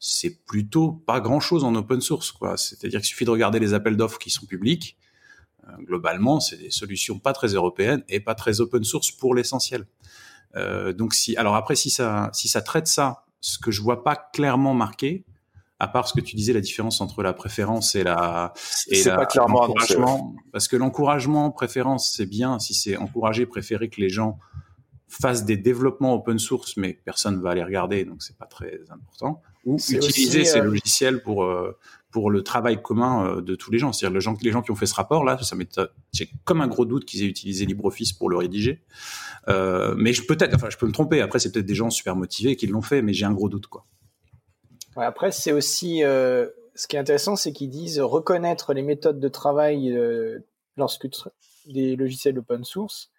c'est 0.00 0.44
plutôt 0.44 0.92
pas 0.92 1.20
grand 1.20 1.40
chose 1.40 1.64
en 1.64 1.74
open 1.74 2.00
source. 2.00 2.34
C'est-à-dire 2.56 3.00
qu'il 3.00 3.08
suffit 3.08 3.24
de 3.24 3.30
regarder 3.30 3.60
les 3.60 3.74
appels 3.74 3.96
d'offres 3.96 4.18
qui 4.18 4.30
sont 4.30 4.46
publics 4.46 4.96
globalement, 5.80 6.40
c'est 6.40 6.56
des 6.56 6.70
solutions 6.70 7.18
pas 7.18 7.32
très 7.32 7.48
européennes 7.48 8.02
et 8.08 8.20
pas 8.20 8.34
très 8.34 8.60
open 8.60 8.84
source 8.84 9.10
pour 9.10 9.34
l'essentiel. 9.34 9.86
Euh, 10.56 10.92
donc 10.92 11.14
si, 11.14 11.36
alors 11.36 11.56
après, 11.56 11.76
si 11.76 11.90
ça, 11.90 12.30
si 12.32 12.48
ça 12.48 12.62
traite 12.62 12.86
ça, 12.86 13.24
ce 13.40 13.58
que 13.58 13.70
je 13.70 13.82
vois 13.82 14.02
pas 14.02 14.16
clairement 14.16 14.74
marqué, 14.74 15.24
à 15.80 15.86
part 15.86 16.08
ce 16.08 16.14
que 16.14 16.20
tu 16.20 16.34
disais, 16.34 16.52
la 16.52 16.60
différence 16.60 17.00
entre 17.00 17.22
la 17.22 17.32
préférence 17.32 17.94
et 17.94 18.02
la, 18.02 18.52
et 18.88 19.02
la, 19.04 19.16
pas 19.16 19.26
clairement 19.26 19.66
l'encouragement, 19.66 20.34
parce 20.52 20.66
que 20.66 20.76
l'encouragement, 20.76 21.50
préférence, 21.50 22.12
c'est 22.16 22.26
bien 22.26 22.58
si 22.58 22.74
c'est 22.74 22.96
encourager, 22.96 23.46
préférer 23.46 23.88
que 23.88 24.00
les 24.00 24.08
gens 24.08 24.38
fassent 25.06 25.44
des 25.44 25.56
développements 25.56 26.14
open 26.14 26.38
source, 26.38 26.76
mais 26.76 26.92
personne 26.92 27.40
va 27.40 27.54
les 27.54 27.62
regarder, 27.62 28.04
donc 28.04 28.22
c'est 28.22 28.36
pas 28.36 28.46
très 28.46 28.80
important. 28.90 29.40
Ou 29.68 29.76
utiliser 29.76 30.40
aussi, 30.40 30.46
ces 30.46 30.58
euh... 30.58 30.64
logiciels 30.64 31.22
pour 31.22 31.44
euh, 31.44 31.76
pour 32.10 32.30
le 32.30 32.42
travail 32.42 32.80
commun 32.80 33.26
euh, 33.26 33.40
de 33.42 33.54
tous 33.54 33.70
les 33.70 33.78
gens. 33.78 33.92
C'est-à-dire 33.92 34.14
les 34.14 34.20
gens, 34.20 34.36
les 34.40 34.50
gens 34.50 34.62
qui 34.62 34.70
ont 34.70 34.76
fait 34.76 34.86
ce 34.86 34.94
rapport 34.94 35.24
là, 35.24 35.38
ça 35.42 35.56
j'ai 36.12 36.30
comme 36.44 36.60
un 36.60 36.66
gros 36.66 36.84
doute 36.84 37.04
qu'ils 37.04 37.22
aient 37.22 37.26
utilisé 37.26 37.66
LibreOffice 37.66 38.12
pour 38.12 38.30
le 38.30 38.36
rédiger. 38.36 38.82
Euh, 39.48 39.94
mais 39.96 40.12
je 40.12 40.22
peut-être, 40.22 40.54
enfin, 40.54 40.70
je 40.70 40.76
peux 40.76 40.86
me 40.86 40.92
tromper. 40.92 41.20
Après, 41.20 41.38
c'est 41.38 41.52
peut-être 41.52 41.66
des 41.66 41.74
gens 41.74 41.90
super 41.90 42.16
motivés 42.16 42.56
qui 42.56 42.66
l'ont 42.66 42.82
fait, 42.82 43.02
mais 43.02 43.12
j'ai 43.12 43.26
un 43.26 43.32
gros 43.32 43.48
doute 43.48 43.66
quoi. 43.66 43.86
Ouais, 44.96 45.04
après, 45.04 45.30
c'est 45.32 45.52
aussi 45.52 46.02
euh, 46.02 46.48
ce 46.74 46.86
qui 46.86 46.96
est 46.96 46.98
intéressant, 46.98 47.36
c'est 47.36 47.52
qu'ils 47.52 47.70
disent 47.70 48.00
reconnaître 48.00 48.72
les 48.72 48.82
méthodes 48.82 49.20
de 49.20 49.28
travail 49.28 49.94
euh, 49.94 50.38
lorsque 50.76 51.08
des 51.66 51.94
logiciels 51.96 52.38
open 52.38 52.64
source 52.64 53.10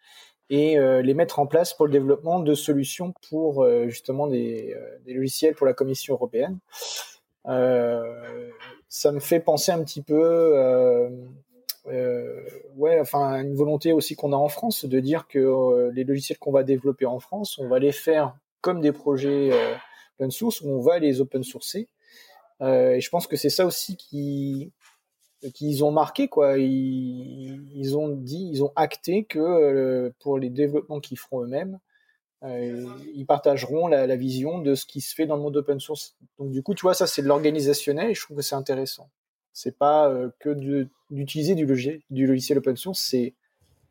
et 0.49 0.77
euh, 0.77 1.01
les 1.01 1.13
mettre 1.13 1.39
en 1.39 1.45
place 1.45 1.73
pour 1.73 1.85
le 1.85 1.91
développement 1.91 2.39
de 2.39 2.53
solutions 2.55 3.13
pour 3.29 3.63
euh, 3.63 3.87
justement 3.87 4.27
des, 4.27 4.73
euh, 4.75 4.97
des, 5.05 5.13
logiciels 5.13 5.53
pour 5.53 5.67
la 5.67 5.73
Commission 5.73 6.15
européenne. 6.15 6.57
ça 7.45 9.11
me 9.11 9.19
fait 9.19 9.39
penser 9.39 9.71
un 9.71 9.83
petit 9.83 10.01
peu, 10.01 10.55
ouais, 11.85 12.99
enfin 12.99 13.41
une 13.41 13.55
volonté 13.55 13.93
aussi 13.93 14.15
qu'on 14.15 14.33
a 14.33 14.35
en 14.35 14.49
France 14.49 14.85
de 14.85 14.99
dire 14.99 15.27
que 15.27 15.89
les 15.93 16.03
logiciels 16.03 16.39
qu'on 16.39 16.51
va 16.51 16.63
développer 16.63 17.05
en 17.05 17.19
France, 17.19 17.59
on 17.59 17.67
va 17.67 17.79
les 17.79 17.91
faire 17.91 18.35
comme 18.61 18.81
des 18.81 18.91
projets 18.91 19.51
open 20.15 20.31
source 20.31 20.61
on 20.61 20.79
va 20.79 20.99
les 20.99 21.21
open 21.21 21.43
sourcer. 21.43 21.87
et 22.61 22.99
je 22.99 23.09
pense 23.09 23.27
que 23.27 23.35
c'est 23.35 23.49
ça 23.49 23.65
aussi 23.65 23.95
qui 23.95 24.71
qu'ils 25.53 25.83
ont 25.83 25.91
marqué 25.91 26.27
quoi. 26.27 26.57
Ils, 26.57 27.97
ont 27.97 28.09
dit, 28.09 28.49
ils 28.51 28.63
ont 28.63 28.71
acté 28.75 29.23
que 29.23 30.13
pour 30.19 30.37
les 30.37 30.49
développements 30.49 30.99
qu'ils 30.99 31.17
feront 31.17 31.43
eux-mêmes, 31.43 31.79
euh, 32.43 32.85
ils 33.13 33.25
partageront 33.25 33.87
la, 33.87 34.15
vision 34.15 34.59
de 34.59 34.75
ce 34.75 34.85
qui 34.85 35.01
se 35.01 35.13
fait 35.13 35.25
dans 35.25 35.35
le 35.35 35.41
monde 35.41 35.57
open 35.57 35.79
source. 35.79 36.15
Donc 36.37 36.51
du 36.51 36.63
coup, 36.63 36.73
tu 36.73 36.81
vois, 36.81 36.93
ça 36.93 37.07
c'est 37.07 37.21
de 37.21 37.27
l'organisationnel 37.27 38.11
et 38.11 38.13
je 38.13 38.21
trouve 38.21 38.37
que 38.37 38.43
c'est 38.43 38.55
intéressant. 38.55 39.09
C'est 39.51 39.77
pas 39.77 40.09
euh, 40.09 40.29
que 40.39 40.55
d'utiliser 41.09 41.55
du, 41.55 41.65
du 42.09 42.27
logiciel 42.27 42.57
open 42.59 42.77
source, 42.77 42.99
c'est 43.01 43.33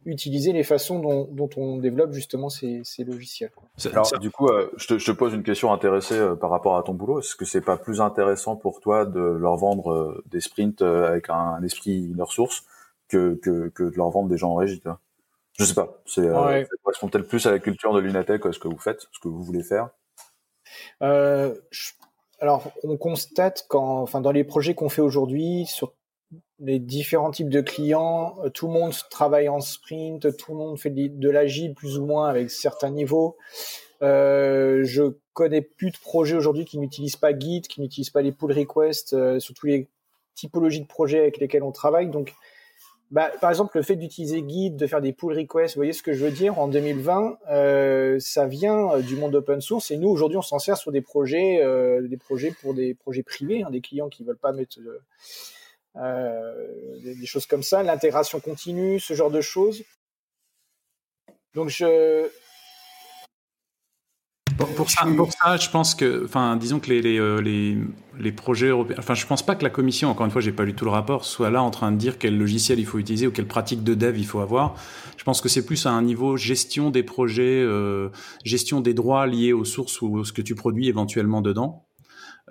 utiliser 0.05 0.53
les 0.53 0.63
façons 0.63 1.01
dont, 1.01 1.29
dont, 1.31 1.51
on 1.57 1.77
développe 1.77 2.13
justement 2.13 2.49
ces, 2.49 2.81
ces 2.85 3.05
logiciels. 3.05 3.51
Quoi. 3.51 3.69
Alors 3.93 4.11
du 4.19 4.31
coup, 4.31 4.49
euh, 4.49 4.71
je, 4.77 4.87
te, 4.87 4.99
je, 4.99 5.07
te, 5.07 5.11
pose 5.11 5.35
une 5.35 5.43
question 5.43 5.73
intéressée 5.73 6.19
euh, 6.19 6.35
par 6.35 6.51
rapport 6.51 6.77
à 6.77 6.83
ton 6.83 6.95
boulot. 6.95 7.19
Est-ce 7.19 7.37
que 7.37 7.45
c'est 7.45 7.61
pas 7.61 7.77
plus 7.77 8.01
intéressant 8.01 8.57
pour 8.57 8.81
toi 8.81 9.05
de 9.05 9.21
leur 9.21 9.57
vendre 9.57 10.23
des 10.27 10.41
sprints 10.41 10.83
avec 10.83 11.29
un, 11.31 11.35
un 11.35 11.63
esprit 11.63 11.93
inner 11.93 12.25
source 12.29 12.65
que, 13.09 13.35
que, 13.43 13.69
que 13.69 13.85
de 13.85 13.97
leur 13.97 14.11
vendre 14.11 14.29
des 14.29 14.39
gens 14.39 14.53
en 14.53 14.57
régie 14.57 14.81
toi 14.81 15.01
je 15.59 15.65
sais 15.65 15.75
pas. 15.75 16.01
C'est, 16.07 16.21
euh, 16.21 16.65
ça 16.65 16.77
correspond 16.83 17.09
peut-être 17.09 17.27
plus 17.27 17.45
à 17.47 17.51
la 17.51 17.59
culture 17.59 17.93
de 17.93 17.99
Lunatech, 17.99 18.43
ce 18.53 18.59
que 18.59 18.69
vous 18.69 18.79
faites, 18.79 19.09
ce 19.13 19.19
que 19.19 19.29
vous 19.29 19.43
voulez 19.43 19.65
faire. 19.65 19.89
Euh, 21.03 21.55
alors, 22.41 22.71
on 22.85 22.97
constate 22.97 23.67
quand, 23.69 24.01
enfin, 24.03 24.21
dans 24.21 24.31
les 24.31 24.45
projets 24.45 24.75
qu'on 24.75 24.89
fait 24.89 25.03
aujourd'hui, 25.03 25.67
sur 25.67 25.95
les 26.61 26.79
différents 26.79 27.31
types 27.31 27.49
de 27.49 27.61
clients, 27.61 28.37
euh, 28.45 28.49
tout 28.49 28.67
le 28.67 28.73
monde 28.73 28.93
travaille 29.11 29.49
en 29.49 29.61
sprint, 29.61 30.37
tout 30.37 30.53
le 30.53 30.59
monde 30.59 30.79
fait 30.79 30.91
de 30.91 31.31
l'agile 31.31 31.75
plus 31.75 31.99
ou 31.99 32.05
moins 32.05 32.29
avec 32.29 32.51
certains 32.51 32.91
niveaux. 32.91 33.37
Euh, 34.03 34.85
je 34.85 35.15
connais 35.33 35.61
plus 35.63 35.91
de 35.91 35.99
projets 35.99 36.37
aujourd'hui 36.37 36.65
qui 36.65 36.79
n'utilisent 36.79 37.17
pas 37.17 37.37
Git, 37.37 37.63
qui 37.63 37.81
n'utilisent 37.81 38.11
pas 38.11 38.23
les 38.23 38.33
pull 38.33 38.53
requests 38.53 39.13
euh, 39.13 39.41
sur 39.41 39.55
toutes 39.55 39.69
les 39.69 39.89
typologies 40.35 40.81
de 40.81 40.87
projets 40.87 41.19
avec 41.19 41.39
lesquels 41.39 41.65
on 41.65 41.73
travaille. 41.73 42.09
Donc, 42.09 42.33
bah, 43.11 43.31
par 43.41 43.51
exemple, 43.51 43.77
le 43.77 43.83
fait 43.83 43.97
d'utiliser 43.97 44.45
Git, 44.47 44.71
de 44.71 44.87
faire 44.87 45.01
des 45.01 45.13
pull 45.13 45.33
requests, 45.37 45.75
vous 45.75 45.81
voyez 45.81 45.93
ce 45.93 46.03
que 46.03 46.13
je 46.13 46.25
veux 46.25 46.31
dire, 46.31 46.59
en 46.59 46.69
2020, 46.69 47.39
euh, 47.51 48.19
ça 48.21 48.47
vient 48.47 48.93
euh, 48.93 49.01
du 49.01 49.17
monde 49.17 49.35
open 49.35 49.61
source 49.61 49.91
et 49.91 49.97
nous, 49.97 50.09
aujourd'hui, 50.09 50.39
on 50.39 50.43
s'en 50.43 50.59
sert 50.59 50.77
sur 50.77 50.93
des 50.93 51.01
projets, 51.01 51.65
des 52.03 52.17
projets 52.17 52.53
pour 52.61 52.75
des 52.75 52.95
projets 52.95 53.23
privés, 53.23 53.63
hein, 53.63 53.71
des 53.71 53.81
clients 53.81 54.09
qui 54.09 54.25
veulent 54.25 54.37
pas 54.37 54.53
mettre 54.53 54.79
des, 55.95 57.15
des, 57.15 57.27
choses 57.27 57.47
comme 57.47 57.63
ça, 57.63 57.83
l'intégration 57.83 58.41
continue, 58.41 59.01
ce 59.01 59.15
genre 59.15 59.31
de 59.31 59.41
choses. 59.41 59.83
Donc, 61.55 61.69
je, 61.69 62.29
pour, 64.59 64.91
ça, 64.91 65.07
pour 65.17 65.33
ça, 65.33 65.57
je 65.57 65.71
pense 65.71 65.95
que, 65.95 66.25
enfin, 66.25 66.57
disons 66.57 66.81
que 66.81 66.91
les, 66.91 67.01
les, 67.01 67.19
euh, 67.19 67.41
les, 67.41 67.79
les, 68.19 68.33
projets 68.33 68.69
européens, 68.69 68.97
enfin, 68.99 69.15
je 69.15 69.27
pense 69.27 69.45
pas 69.45 69.55
que 69.55 69.63
la 69.63 69.71
commission, 69.71 70.09
encore 70.09 70.27
une 70.27 70.33
fois, 70.33 70.41
j'ai 70.41 70.53
pas 70.53 70.65
lu 70.65 70.75
tout 70.75 70.85
le 70.85 70.91
rapport, 70.91 71.25
soit 71.25 71.51
là 71.51 71.63
en 71.63 71.71
train 71.71 71.93
de 71.93 71.97
dire 71.97 72.19
quel 72.19 72.37
logiciel 72.37 72.81
il 72.81 72.87
faut 72.87 72.99
utiliser 72.99 73.27
ou 73.27 73.31
quelle 73.31 73.47
pratique 73.47 73.85
de 73.85 73.95
dev 73.95 74.19
il 74.19 74.27
faut 74.27 74.41
avoir. 74.41 74.75
Je 75.17 75.25
pense 75.25 75.41
que 75.41 75.49
c'est 75.49 75.65
plus 75.65 75.87
à 75.87 75.91
un 75.91 76.03
niveau 76.03 76.37
gestion 76.37 76.91
des 76.91 77.03
projets, 77.03 77.63
euh, 77.63 78.11
gestion 78.45 78.81
des 78.81 78.95
droits 78.95 79.27
liés 79.27 79.53
aux 79.53 79.65
sources 79.65 80.01
ou 80.03 80.21
à 80.21 80.25
ce 80.25 80.33
que 80.33 80.43
tu 80.43 80.55
produis 80.55 80.89
éventuellement 80.89 81.41
dedans. 81.41 81.88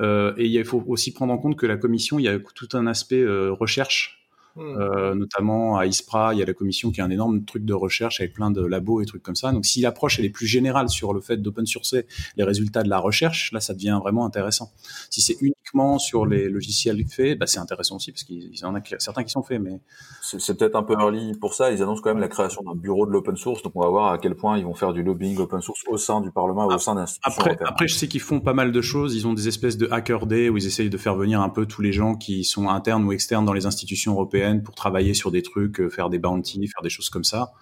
Euh, 0.01 0.33
et 0.37 0.45
il 0.45 0.65
faut 0.65 0.83
aussi 0.87 1.13
prendre 1.13 1.33
en 1.33 1.37
compte 1.37 1.57
que 1.57 1.65
la 1.65 1.77
commission, 1.77 2.19
il 2.19 2.23
y 2.23 2.27
a 2.27 2.39
tout 2.39 2.69
un 2.73 2.87
aspect 2.87 3.21
euh, 3.21 3.51
recherche. 3.51 4.16
Euh, 4.59 5.13
notamment 5.15 5.77
à 5.77 5.85
ISPRA, 5.85 6.33
il 6.33 6.39
y 6.39 6.43
a 6.43 6.45
la 6.45 6.53
commission 6.53 6.91
qui 6.91 7.01
a 7.01 7.05
un 7.05 7.09
énorme 7.09 7.45
truc 7.45 7.65
de 7.65 7.73
recherche 7.73 8.19
avec 8.21 8.33
plein 8.33 8.51
de 8.51 8.65
labos 8.65 9.01
et 9.01 9.05
trucs 9.05 9.23
comme 9.23 9.35
ça. 9.35 9.51
Donc 9.51 9.65
si 9.65 9.81
l'approche 9.81 10.19
elle 10.19 10.25
est 10.25 10.29
plus 10.29 10.47
générale 10.47 10.89
sur 10.89 11.13
le 11.13 11.21
fait 11.21 11.37
d'open 11.37 11.65
sourcer 11.65 12.05
les 12.35 12.43
résultats 12.43 12.83
de 12.83 12.89
la 12.89 12.99
recherche, 12.99 13.51
là 13.51 13.59
ça 13.59 13.73
devient 13.73 13.99
vraiment 14.01 14.25
intéressant. 14.25 14.71
Si 15.09 15.21
c'est 15.21 15.37
uniquement 15.41 15.99
sur 15.99 16.25
les 16.25 16.49
logiciels 16.49 17.03
faits, 17.07 17.37
bah, 17.37 17.47
c'est 17.47 17.59
intéressant 17.59 17.97
aussi 17.97 18.11
parce 18.11 18.23
qu'il 18.23 18.57
y 18.57 18.65
en 18.65 18.75
a 18.75 18.81
certains 18.99 19.23
qui 19.23 19.29
sont 19.29 19.43
faits, 19.43 19.61
mais 19.61 19.79
c'est 20.21 20.57
peut-être 20.57 20.75
un 20.75 20.83
peu 20.83 20.93
early 20.93 21.33
pour 21.39 21.53
ça. 21.53 21.71
Ils 21.71 21.81
annoncent 21.81 22.01
quand 22.01 22.09
même 22.09 22.19
la 22.19 22.27
création 22.27 22.61
d'un 22.63 22.75
bureau 22.75 23.05
de 23.05 23.11
l'open 23.11 23.35
source, 23.35 23.61
donc 23.61 23.73
on 23.75 23.81
va 23.81 23.89
voir 23.89 24.11
à 24.11 24.17
quel 24.17 24.35
point 24.35 24.57
ils 24.57 24.65
vont 24.65 24.73
faire 24.73 24.93
du 24.93 25.03
lobbying 25.03 25.37
open 25.37 25.61
source 25.61 25.83
au 25.87 25.97
sein 25.97 26.21
du 26.21 26.31
Parlement, 26.31 26.67
au 26.67 26.77
sein 26.77 26.95
d'institutions. 26.95 27.41
Après, 27.41 27.57
après, 27.65 27.87
je 27.87 27.95
sais 27.95 28.07
qu'ils 28.07 28.21
font 28.21 28.39
pas 28.39 28.53
mal 28.53 28.71
de 28.71 28.81
choses. 28.81 29.15
Ils 29.15 29.27
ont 29.27 29.33
des 29.33 29.47
espèces 29.47 29.77
de 29.77 29.87
hacker 29.91 30.25
day 30.25 30.49
où 30.49 30.57
ils 30.57 30.65
essayent 30.65 30.89
de 30.89 30.97
faire 30.97 31.15
venir 31.15 31.41
un 31.41 31.49
peu 31.49 31.65
tous 31.65 31.81
les 31.81 31.91
gens 31.91 32.15
qui 32.15 32.43
sont 32.43 32.69
internes 32.69 33.03
ou 33.05 33.11
externes 33.11 33.45
dans 33.45 33.53
les 33.53 33.65
institutions 33.65 34.13
européennes 34.13 34.46
pour 34.55 34.75
travailler 34.75 35.13
sur 35.13 35.31
des 35.31 35.41
trucs, 35.41 35.79
euh, 35.79 35.89
faire 35.89 36.09
des 36.09 36.19
bounties, 36.19 36.67
faire 36.67 36.81
des 36.81 36.89
choses 36.89 37.09
comme 37.09 37.23
ça. 37.23 37.53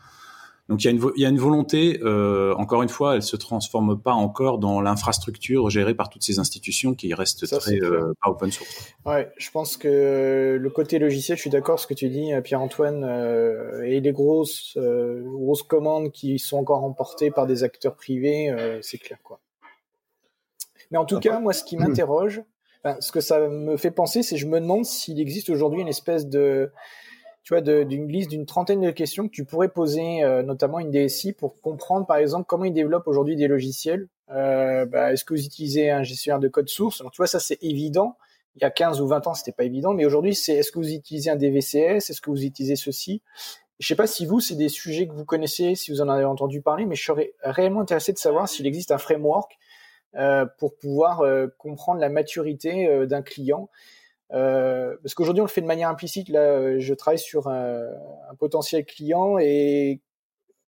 Donc 0.68 0.84
il 0.84 0.86
y 0.86 0.88
a 0.88 0.92
une, 0.92 1.12
il 1.16 1.22
y 1.22 1.26
a 1.26 1.30
une 1.30 1.38
volonté, 1.38 2.00
euh, 2.04 2.56
encore 2.56 2.82
une 2.82 2.90
fois, 2.90 3.16
elle 3.16 3.22
se 3.22 3.36
transforme 3.36 4.00
pas 4.02 4.14
encore 4.14 4.58
dans 4.58 4.82
l'infrastructure 4.82 5.70
gérée 5.70 5.94
par 5.94 6.10
toutes 6.10 6.24
ces 6.24 6.40
institutions 6.40 6.96
qui 6.96 7.14
restent 7.14 7.48
très 7.60 7.80
euh, 7.82 8.14
pas 8.24 8.32
open 8.32 8.52
source. 8.52 8.96
Ouais, 9.06 9.32
je 9.38 9.52
pense 9.52 9.78
que 9.78 10.58
le 10.60 10.70
côté 10.72 10.98
logiciel, 10.98 11.38
je 11.38 11.42
suis 11.42 11.52
d'accord 11.52 11.80
ce 11.80 11.86
que 11.86 11.94
tu 11.94 12.10
dis, 12.10 12.32
Pierre-Antoine, 12.44 13.04
euh, 13.04 13.84
et 13.84 14.00
les 14.00 14.12
grosses 14.12 14.76
euh, 14.78 15.22
grosses 15.24 15.62
commandes 15.62 16.12
qui 16.12 16.40
sont 16.40 16.58
encore 16.58 16.84
emportées 16.84 17.30
par 17.30 17.46
des 17.46 17.64
acteurs 17.64 17.96
privés, 17.96 18.50
euh, 18.50 18.80
c'est 18.82 18.98
clair 18.98 19.20
quoi. 19.24 19.40
Mais 20.90 20.98
en 20.98 21.06
tout 21.06 21.20
cas, 21.20 21.40
moi, 21.40 21.54
ce 21.54 21.64
qui 21.64 21.78
m'interroge, 21.78 22.44
ce 23.00 23.12
que 23.12 23.20
ça 23.20 23.48
me 23.48 23.78
fait 23.78 23.92
penser, 23.92 24.24
c'est 24.24 24.38
je 24.38 24.48
me 24.48 24.60
demande 24.60 24.86
s'il 24.86 25.20
existe 25.20 25.50
aujourd'hui 25.50 25.82
une 25.82 25.88
espèce 25.88 26.28
de, 26.28 26.72
tu 27.44 27.54
vois, 27.54 27.62
d'une 27.62 28.08
liste 28.08 28.30
d'une 28.30 28.46
trentaine 28.46 28.82
de 28.82 28.92
questions 28.92 29.28
que 29.28 29.32
tu 29.32 29.46
pourrais 29.46 29.70
poser, 29.70 30.24
euh, 30.24 30.44
notamment 30.44 30.80
une 30.80 30.92
DSI, 30.92 31.34
pour 31.34 31.62
comprendre, 31.62 32.06
par 32.06 32.18
exemple, 32.18 32.46
comment 32.48 32.66
ils 32.66 32.74
développent 32.74 33.08
aujourd'hui 33.08 33.36
des 33.36 33.48
logiciels. 33.48 34.08
Euh, 34.32 34.86
bah, 34.86 35.14
Est-ce 35.14 35.24
que 35.26 35.34
vous 35.34 35.46
utilisez 35.46 35.92
un 35.92 36.04
gestionnaire 36.04 36.40
de 36.40 36.48
code 36.48 36.70
source? 36.70 37.02
Alors, 37.02 37.12
tu 37.12 37.18
vois, 37.18 37.28
ça 37.28 37.40
c'est 37.40 37.62
évident. 37.62 38.18
Il 38.56 38.62
y 38.62 38.66
a 38.66 38.72
15 38.72 39.02
ou 39.02 39.08
20 39.08 39.28
ans, 39.28 39.34
c'était 39.34 39.52
pas 39.52 39.64
évident, 39.64 39.94
mais 39.94 40.06
aujourd'hui, 40.06 40.34
c'est 40.34 40.54
est-ce 40.54 40.72
que 40.72 40.80
vous 40.80 40.94
utilisez 40.94 41.30
un 41.30 41.36
DVCS 41.36 42.10
Est-ce 42.10 42.22
que 42.22 42.30
vous 42.30 42.44
utilisez 42.44 42.76
ceci? 42.76 43.22
Je 43.80 43.88
sais 43.88 43.96
pas 43.96 44.08
si 44.08 44.26
vous, 44.26 44.40
c'est 44.40 44.56
des 44.56 44.70
sujets 44.70 45.08
que 45.08 45.14
vous 45.14 45.26
connaissez, 45.26 45.76
si 45.76 45.92
vous 45.92 46.02
en 46.02 46.08
avez 46.08 46.24
entendu 46.24 46.62
parler, 46.62 46.86
mais 46.86 46.96
je 46.96 47.04
serais 47.04 47.34
réellement 47.42 47.82
intéressé 47.82 48.14
de 48.14 48.18
savoir 48.18 48.48
s'il 48.48 48.66
existe 48.66 48.92
un 48.92 48.98
framework 48.98 49.58
pour 50.58 50.76
pouvoir 50.76 51.22
euh, 51.22 51.48
comprendre 51.58 52.00
la 52.00 52.10
maturité 52.10 52.88
euh, 52.88 53.06
d'un 53.06 53.22
client. 53.22 53.70
parce 54.30 55.14
qu'aujourd'hui, 55.14 55.42
on 55.42 55.46
le 55.46 55.50
fait 55.50 55.62
de 55.62 55.68
manière 55.68 55.90
implicite. 55.90 56.30
Là, 56.30 56.80
je 56.80 56.94
travaille 56.94 57.20
sur 57.20 57.48
un, 57.48 57.88
potentiel 58.40 58.86
client 58.86 59.38
et 59.40 60.02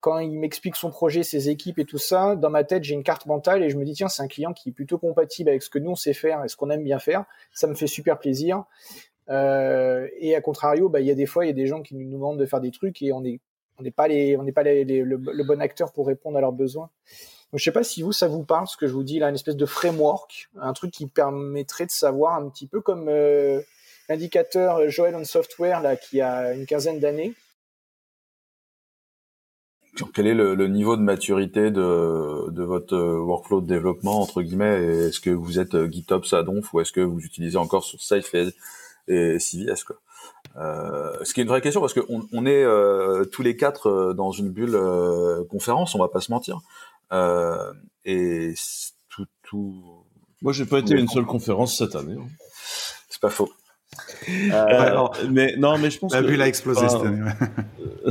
quand 0.00 0.18
il 0.18 0.38
m'explique 0.38 0.76
son 0.76 0.90
projet, 0.90 1.22
ses 1.22 1.48
équipes 1.48 1.78
et 1.78 1.86
tout 1.86 1.96
ça, 1.96 2.36
dans 2.36 2.50
ma 2.50 2.62
tête, 2.62 2.84
j'ai 2.84 2.94
une 2.94 3.02
carte 3.02 3.24
mentale 3.24 3.62
et 3.62 3.70
je 3.70 3.78
me 3.78 3.84
dis, 3.86 3.94
tiens, 3.94 4.08
c'est 4.08 4.22
un 4.22 4.28
client 4.28 4.52
qui 4.52 4.68
est 4.68 4.72
plutôt 4.72 4.98
compatible 4.98 5.48
avec 5.48 5.62
ce 5.62 5.70
que 5.70 5.78
nous, 5.78 5.92
on 5.92 5.96
sait 5.96 6.12
faire 6.12 6.44
et 6.44 6.48
ce 6.48 6.56
qu'on 6.56 6.68
aime 6.68 6.84
bien 6.84 6.98
faire. 6.98 7.24
Ça 7.52 7.66
me 7.66 7.74
fait 7.74 7.86
super 7.86 8.18
plaisir. 8.18 8.64
Euh, 9.30 10.08
et 10.18 10.34
à 10.34 10.40
contrario, 10.40 10.88
bah, 10.88 11.00
il 11.00 11.06
y 11.06 11.10
a 11.10 11.14
des 11.14 11.26
fois, 11.26 11.44
il 11.44 11.48
y 11.48 11.50
a 11.50 11.54
des 11.54 11.66
gens 11.66 11.82
qui 11.82 11.94
nous 11.94 12.10
demandent 12.10 12.38
de 12.38 12.46
faire 12.46 12.60
des 12.60 12.70
trucs 12.70 13.00
et 13.02 13.12
on 13.12 13.20
n'est 13.20 13.40
pas, 13.90 14.08
les, 14.08 14.36
on 14.36 14.42
n'est 14.42 14.52
pas 14.52 14.62
le, 14.62 15.44
bon 15.44 15.60
acteur 15.60 15.92
pour 15.92 16.06
répondre 16.06 16.36
à 16.36 16.40
leurs 16.40 16.52
besoins. 16.52 16.90
Je 17.52 17.62
sais 17.62 17.72
pas 17.72 17.84
si 17.84 18.02
vous, 18.02 18.12
ça 18.12 18.26
vous 18.26 18.42
parle, 18.42 18.66
ce 18.66 18.76
que 18.76 18.86
je 18.86 18.92
vous 18.92 19.04
dis 19.04 19.18
là, 19.18 19.28
une 19.28 19.36
espèce 19.36 19.56
de 19.56 19.66
framework, 19.66 20.50
un 20.60 20.72
truc 20.72 20.90
qui 20.90 21.06
permettrait 21.06 21.86
de 21.86 21.90
savoir 21.90 22.34
un 22.34 22.48
petit 22.48 22.66
peu 22.66 22.80
comme 22.80 23.08
euh, 23.08 23.60
l'indicateur 24.08 24.88
Joel 24.90 25.14
on 25.14 25.24
Software 25.24 25.80
là, 25.80 25.96
qui 25.96 26.20
a 26.20 26.52
une 26.52 26.66
quinzaine 26.66 26.98
d'années. 26.98 27.34
Quel 30.12 30.26
est 30.26 30.34
le, 30.34 30.66
niveau 30.66 30.96
de 30.96 31.02
maturité 31.02 31.70
de, 31.70 32.62
votre 32.64 32.96
euh, 32.96 33.18
workflow 33.20 33.60
de 33.60 33.68
développement 33.68 34.20
entre 34.20 34.42
guillemets 34.42 34.82
Est-ce 35.06 35.20
que 35.20 35.30
vous 35.30 35.60
êtes 35.60 35.76
euh, 35.76 35.88
GitOps 35.88 36.32
à 36.32 36.42
Donf 36.42 36.74
ou 36.74 36.80
est-ce 36.80 36.90
que 36.90 37.00
vous 37.00 37.20
utilisez 37.20 37.56
encore 37.56 37.84
sur 37.84 38.02
Safe 38.02 38.34
et, 38.34 38.48
et 39.06 39.38
CVS 39.38 39.84
ce 40.56 41.34
qui 41.34 41.40
est 41.40 41.42
une 41.42 41.48
vraie 41.48 41.60
question 41.60 41.80
parce 41.80 41.94
qu'on 41.94 42.26
on 42.32 42.46
est 42.46 42.64
tous 43.30 43.42
les 43.42 43.56
quatre 43.56 44.12
dans 44.14 44.30
une 44.30 44.50
bulle 44.50 44.78
conférence, 45.50 45.94
on 45.94 45.98
va 45.98 46.08
pas 46.08 46.20
se 46.20 46.30
mentir. 46.30 46.60
Euh, 47.14 47.72
et 48.04 48.54
tout, 49.08 49.26
tout. 49.42 50.04
Moi, 50.42 50.52
j'ai 50.52 50.66
pas 50.66 50.80
été 50.80 50.94
à 50.94 50.98
une 50.98 51.08
seule 51.08 51.24
conférence 51.24 51.78
cette 51.78 51.94
année. 51.94 52.16
Hein. 52.18 52.28
C'est 53.08 53.20
pas 53.20 53.30
faux. 53.30 53.50
Euh, 54.28 55.08
mais 55.30 55.54
non, 55.56 55.78
mais 55.78 55.90
je 55.90 55.98
pense 55.98 56.12
la 56.12 56.18
que 56.20 56.24
la 56.24 56.30
bulle 56.30 56.42
a 56.42 56.48
explosé 56.48 56.88
cette 56.88 57.00
année. 57.00 57.30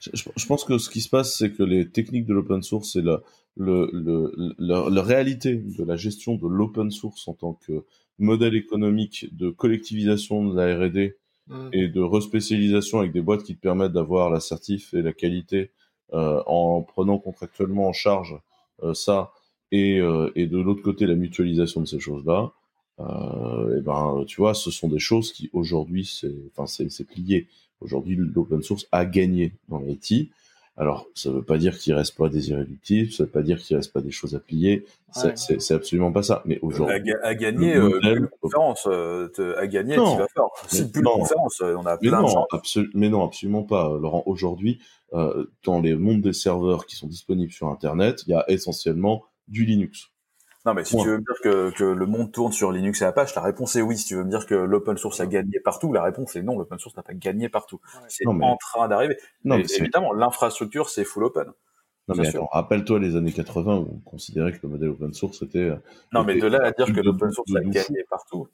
je, 0.00 0.10
je, 0.36 0.46
pense 0.46 0.64
que 0.64 0.78
ce 0.78 0.88
qui 0.88 1.00
se 1.00 1.08
passe, 1.08 1.36
c'est 1.36 1.52
que 1.52 1.64
les 1.64 1.90
techniques 1.90 2.26
de 2.26 2.34
l'open 2.34 2.62
source 2.62 2.94
et 2.94 3.02
la, 3.02 3.20
le, 3.56 3.90
le, 3.92 4.54
la 4.58 5.02
réalité 5.02 5.56
de 5.56 5.84
la 5.84 5.96
gestion 5.96 6.36
de 6.36 6.46
l'open 6.46 6.90
source 6.90 7.26
en 7.28 7.34
tant 7.34 7.54
que 7.66 7.84
modèle 8.18 8.54
économique 8.54 9.26
de 9.36 9.50
collectivisation 9.50 10.44
de 10.44 10.56
la 10.56 10.76
R&D 10.76 11.16
mmh. 11.48 11.68
et 11.72 11.88
de 11.88 12.00
respécialisation 12.00 13.00
avec 13.00 13.12
des 13.12 13.20
boîtes 13.20 13.42
qui 13.42 13.56
te 13.56 13.60
permettent 13.60 13.92
d'avoir 13.92 14.30
l'assertif 14.30 14.94
et 14.94 15.02
la 15.02 15.12
qualité 15.12 15.58
euh, 15.58 15.83
en 16.12 16.82
prenant 16.82 17.18
contractuellement 17.18 17.88
en 17.88 17.92
charge 17.92 18.36
euh, 18.82 18.94
ça 18.94 19.32
et, 19.72 19.98
euh, 19.98 20.30
et 20.34 20.46
de 20.46 20.58
l'autre 20.58 20.82
côté 20.82 21.06
la 21.06 21.14
mutualisation 21.14 21.80
de 21.80 21.86
ces 21.86 22.00
choses-là, 22.00 22.52
et 23.00 23.80
ben 23.80 24.24
tu 24.28 24.36
vois, 24.36 24.54
ce 24.54 24.70
sont 24.70 24.86
des 24.86 25.00
choses 25.00 25.32
qui 25.32 25.50
aujourd'hui 25.52 26.04
c'est 26.04 26.32
enfin 26.56 26.66
c'est 26.66 27.04
plié. 27.04 27.48
Aujourd'hui 27.80 28.14
l'open 28.14 28.62
source 28.62 28.86
a 28.92 29.04
gagné 29.04 29.52
dans 29.68 29.80
l'IT. 29.80 30.30
Alors, 30.76 31.06
ça 31.14 31.30
ne 31.30 31.36
veut 31.36 31.42
pas 31.42 31.56
dire 31.56 31.78
qu'il 31.78 31.94
reste 31.94 32.16
pas 32.16 32.28
des 32.28 32.50
irréductibles, 32.50 33.12
ça 33.12 33.22
ne 33.22 33.26
veut 33.26 33.32
pas 33.32 33.42
dire 33.42 33.58
qu'il 33.58 33.76
reste 33.76 33.92
pas 33.92 34.00
des 34.00 34.10
choses 34.10 34.34
à 34.34 34.40
plier. 34.40 34.84
C'est 35.12 35.72
absolument 35.72 36.10
pas 36.10 36.24
ça. 36.24 36.42
Mais 36.46 36.58
aujourd'hui, 36.62 37.12
à, 37.22 37.34
gagner, 37.34 37.76
euh, 37.76 38.00
plus 38.00 38.28
conférence, 38.40 38.88
euh, 38.88 39.28
à 39.56 39.68
gagner, 39.68 39.94
tu 39.94 40.00
vas 40.00 40.26
faire. 40.34 40.46
Si 40.66 40.90
plus 40.90 41.02
de 41.02 41.06
conférence, 41.06 41.60
euh, 41.60 41.76
on 41.78 41.86
a 41.86 41.96
plein 41.96 42.20
mais 42.20 42.28
de 42.28 42.32
non, 42.32 42.46
mais 42.94 43.08
non, 43.08 43.24
absolument 43.24 43.62
pas, 43.62 43.96
Laurent. 44.00 44.24
Aujourd'hui, 44.26 44.80
euh, 45.12 45.46
dans 45.64 45.80
les 45.80 45.94
mondes 45.94 46.22
des 46.22 46.32
serveurs 46.32 46.86
qui 46.86 46.96
sont 46.96 47.06
disponibles 47.06 47.52
sur 47.52 47.68
Internet, 47.68 48.24
il 48.26 48.30
y 48.30 48.34
a 48.34 48.44
essentiellement 48.48 49.22
du 49.46 49.64
Linux. 49.64 50.10
Non, 50.66 50.72
mais 50.72 50.84
si 50.84 50.96
tu 50.96 51.08
veux 51.08 51.18
me 51.18 51.24
dire 51.24 51.40
que, 51.42 51.70
que, 51.76 51.84
le 51.84 52.06
monde 52.06 52.32
tourne 52.32 52.52
sur 52.52 52.72
Linux 52.72 53.02
et 53.02 53.04
Apache, 53.04 53.34
la 53.34 53.42
réponse 53.42 53.76
est 53.76 53.82
oui. 53.82 53.98
Si 53.98 54.06
tu 54.06 54.14
veux 54.14 54.24
me 54.24 54.30
dire 54.30 54.46
que 54.46 54.54
l'open 54.54 54.96
source 54.96 55.20
a 55.20 55.26
gagné 55.26 55.60
partout, 55.60 55.92
la 55.92 56.02
réponse 56.02 56.36
est 56.36 56.42
non. 56.42 56.58
L'open 56.58 56.78
source 56.78 56.96
n'a 56.96 57.02
pas 57.02 57.12
gagné 57.12 57.50
partout. 57.50 57.80
C'est 58.08 58.26
en 58.26 58.56
train 58.56 58.88
d'arriver. 58.88 59.16
Non, 59.44 59.58
mais 59.58 59.64
évidemment, 59.78 60.12
l'infrastructure, 60.14 60.88
c'est 60.88 61.04
full 61.04 61.24
open. 61.24 61.52
Non, 62.08 62.14
mais 62.16 62.28
attends, 62.28 62.48
rappelle-toi 62.52 62.98
les 62.98 63.16
années 63.16 63.32
80 63.32 63.76
où 63.76 63.88
on 63.94 63.98
considérait 64.00 64.52
que 64.52 64.58
le 64.62 64.68
modèle 64.68 64.90
open 64.90 65.14
source 65.14 65.42
était. 65.42 65.58
Euh, 65.58 65.76
non, 66.12 66.22
mais 66.24 66.38
de 66.38 66.46
là 66.46 66.60
à 66.62 66.70
dire 66.72 66.92
que 66.92 67.00
l'open 67.00 67.30
source 67.32 67.54
a 67.54 67.60
gagné 67.60 68.04
partout. 68.08 68.48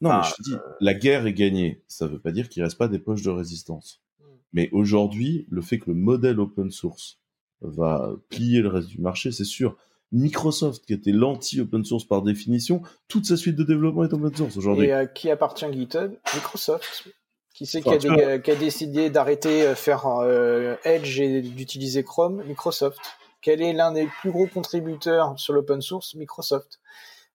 Non, 0.00 0.16
mais 0.16 0.24
je 0.24 0.34
te 0.34 0.42
dis, 0.42 0.54
euh, 0.54 0.58
la 0.80 0.94
guerre 0.94 1.26
est 1.26 1.32
gagnée. 1.32 1.82
Ça 1.88 2.06
veut 2.06 2.20
pas 2.20 2.32
dire 2.32 2.48
qu'il 2.48 2.62
reste 2.62 2.78
pas 2.78 2.88
des 2.88 2.98
poches 2.98 3.22
de 3.22 3.30
résistance. 3.30 4.00
Hmm. 4.20 4.24
Mais 4.52 4.68
aujourd'hui, 4.72 5.46
le 5.48 5.60
fait 5.60 5.78
que 5.78 5.90
le 5.90 5.94
modèle 5.94 6.38
open 6.38 6.70
source 6.70 7.20
va 7.60 8.12
plier 8.28 8.62
le 8.62 8.68
reste 8.68 8.88
du 8.88 9.00
marché, 9.00 9.32
c'est 9.32 9.44
sûr. 9.44 9.76
Microsoft, 10.12 10.86
qui 10.86 10.94
était 10.94 11.12
l'anti-open 11.12 11.84
source 11.84 12.04
par 12.04 12.22
définition, 12.22 12.82
toute 13.08 13.26
sa 13.26 13.36
suite 13.36 13.56
de 13.56 13.64
développement 13.64 14.04
est 14.04 14.12
open 14.12 14.34
source 14.34 14.56
aujourd'hui. 14.56 14.86
Et 14.86 14.92
à 14.92 15.06
qui 15.06 15.30
appartient 15.30 15.66
GitHub? 15.72 16.14
Microsoft. 16.34 17.08
Qui 17.54 17.66
c'est 17.66 17.82
qui, 17.82 17.90
a 17.90 18.54
décidé 18.54 19.10
d'arrêter 19.10 19.62
euh, 19.62 19.74
faire 19.74 20.06
euh, 20.06 20.76
Edge 20.84 21.20
et 21.20 21.42
d'utiliser 21.42 22.04
Chrome? 22.04 22.42
Microsoft. 22.46 23.00
Quel 23.42 23.60
est 23.60 23.72
l'un 23.72 23.92
des 23.92 24.08
plus 24.20 24.30
gros 24.30 24.46
contributeurs 24.46 25.38
sur 25.38 25.52
l'open 25.52 25.80
source? 25.80 26.14
Microsoft. 26.14 26.78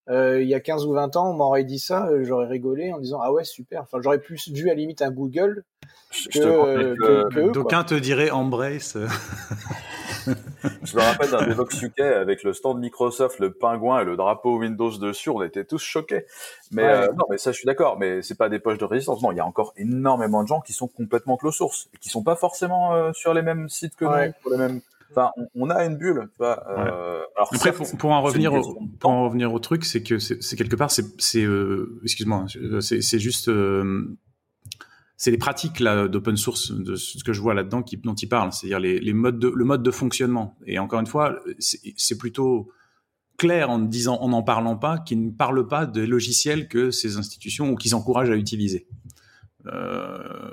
Euh, 0.10 0.42
il 0.42 0.50
y 0.50 0.54
a 0.54 0.60
15 0.60 0.86
ou 0.86 0.94
20 0.94 1.16
ans, 1.16 1.30
on 1.32 1.34
m'aurait 1.34 1.64
dit 1.64 1.80
ça, 1.80 2.10
j'aurais 2.24 2.48
rigolé 2.48 2.92
en 2.92 3.00
disant 3.00 3.20
ah 3.22 3.32
ouais 3.32 3.46
super. 3.46 3.84
Enfin, 3.84 4.00
j'aurais 4.02 4.20
plus 4.20 4.50
vu 4.50 4.70
à 4.70 4.74
limite 4.74 5.02
un 5.02 5.12
Google 5.12 5.64
que, 6.30 7.52
D'aucuns 7.52 7.86
te 7.86 7.96
diraient 7.96 8.30
Embrace. 8.30 8.98
Je 10.84 10.96
me 10.96 11.02
rappelle 11.02 11.32
d'un 11.32 11.46
Devox 11.48 11.82
UK 11.82 12.00
avec 12.00 12.44
le 12.44 12.54
stand 12.54 12.80
Microsoft, 12.80 13.40
le 13.40 13.52
pingouin 13.52 14.02
et 14.02 14.06
le 14.06 14.16
drapeau 14.16 14.58
Windows 14.58 14.98
dessus. 14.98 15.30
On 15.30 15.42
était 15.42 15.66
tous 15.66 15.82
choqués. 15.82 16.26
Mais 16.72 16.84
euh, 16.84 17.08
non, 17.08 17.26
mais 17.30 17.38
ça, 17.38 17.52
je 17.52 17.58
suis 17.58 17.66
d'accord. 17.66 17.98
Mais 18.00 18.22
c'est 18.22 18.38
pas 18.38 18.50
des 18.50 18.60
poches 18.60 18.78
de 18.78 18.86
résistance. 18.86 19.22
Non, 19.22 19.32
il 19.32 19.38
y 19.38 19.42
a 19.42 19.46
encore 19.46 19.74
énormément 19.78 20.44
de 20.44 20.48
gens 20.48 20.62
qui 20.62 20.74
sont 20.74 20.88
complètement 20.88 21.38
close 21.38 21.56
source 21.56 21.90
et 21.94 21.98
qui 21.98 22.10
sont 22.10 22.24
pas 22.24 22.36
forcément 22.36 22.94
euh, 22.94 23.12
sur 23.14 23.34
les 23.34 23.42
mêmes 23.42 23.70
sites 23.70 23.96
que 23.96 24.06
nous, 24.06 24.34
pour 24.42 24.52
les 24.52 24.58
mêmes. 24.58 24.82
Enfin, 25.12 25.32
on, 25.56 25.70
a 25.70 25.86
une 25.86 25.96
bulle. 25.96 26.28
Euh, 26.42 26.56
alors, 27.36 27.52
Après, 27.54 27.72
pour, 27.72 28.10
en 28.10 28.22
revenir, 28.24 28.52
au, 28.54 28.80
pour 29.00 29.12
en 29.12 29.26
revenir 29.26 29.54
au 29.54 29.60
truc, 29.60 29.86
c'est 29.86 30.02
que 30.02 30.18
c'est 30.18 30.56
quelque 30.56 30.76
part, 30.76 30.90
c'est, 30.90 31.06
excuse-moi, 32.04 32.46
hein, 32.48 32.82
c'est 32.82 33.20
juste 33.20 33.48
c'est 35.24 35.32
les 35.32 35.38
pratiques 35.38 35.80
là 35.80 36.10
d'open 36.10 36.36
source 36.36 36.74
de 36.74 36.96
ce 36.98 37.24
que 37.24 37.32
je 37.32 37.40
vois 37.40 37.54
là-dedans 37.54 37.82
qui, 37.82 37.96
dont 37.96 38.14
il 38.14 38.28
parle, 38.28 38.52
c'est-à-dire 38.52 38.82
les, 38.82 39.14
modes 39.14 39.40
de, 39.40 39.48
le 39.48 39.64
mode 39.64 39.82
de 39.82 39.90
fonctionnement. 39.90 40.58
Et 40.66 40.80
encore 40.80 41.00
une 41.00 41.08
fois, 41.08 41.40
c'est 41.60 42.18
plutôt 42.18 42.70
clair 43.38 43.70
en 43.70 43.80
disant, 43.80 44.18
en 44.18 44.28
n'en 44.28 44.44
parlant 44.44 44.76
pas, 44.76 44.98
qu'ils 44.98 45.26
ne 45.28 45.32
parlent 45.32 45.66
pas 45.66 45.86
des 45.86 46.08
logiciels 46.08 46.68
que 46.68 46.92
ces 46.92 47.16
institutions 47.16 47.70
ou 47.70 47.78
qu'ils 47.78 47.96
encouragent 47.96 48.32
à 48.32 48.36
utiliser. 48.36 48.86
Euh, 49.68 50.52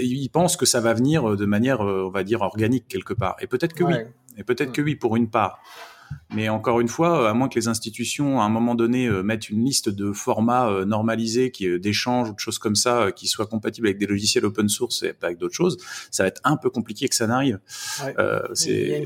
ils 0.00 0.30
pensent 0.30 0.56
que 0.56 0.66
ça 0.66 0.80
va 0.80 0.94
venir 0.94 1.36
de 1.36 1.46
manière, 1.46 1.82
euh, 1.82 2.08
on 2.08 2.10
va 2.10 2.24
dire, 2.24 2.40
organique 2.40 2.88
quelque 2.88 3.14
part. 3.14 3.36
Et 3.38 3.46
peut-être 3.46 3.72
que 3.72 3.84
oui. 3.84 3.94
Et 4.36 4.42
peut-être 4.42 4.72
que 4.72 4.82
oui 4.82 4.96
pour 4.96 5.14
une 5.14 5.30
part. 5.30 5.60
Mais 6.34 6.48
encore 6.50 6.80
une 6.80 6.88
fois, 6.88 7.28
à 7.28 7.32
moins 7.32 7.48
que 7.48 7.58
les 7.58 7.68
institutions, 7.68 8.40
à 8.40 8.44
un 8.44 8.48
moment 8.50 8.74
donné, 8.74 9.06
euh, 9.06 9.22
mettent 9.22 9.48
une 9.48 9.64
liste 9.64 9.88
de 9.88 10.12
formats 10.12 10.68
euh, 10.68 10.84
normalisés, 10.84 11.50
qui 11.50 11.66
euh, 11.66 11.78
d'échanges 11.78 12.28
ou 12.28 12.34
de 12.34 12.38
choses 12.38 12.58
comme 12.58 12.76
ça, 12.76 13.12
qui 13.12 13.28
soient 13.28 13.46
compatibles 13.46 13.86
avec 13.86 13.98
des 13.98 14.06
logiciels 14.06 14.44
open 14.44 14.68
source 14.68 15.02
et 15.02 15.14
pas 15.14 15.28
avec 15.28 15.38
d'autres 15.38 15.54
choses, 15.54 15.78
ça 16.10 16.24
va 16.24 16.28
être 16.28 16.40
un 16.44 16.58
peu 16.58 16.68
compliqué 16.68 17.08
que 17.08 17.14
ça 17.14 17.26
n'arrive. 17.26 17.58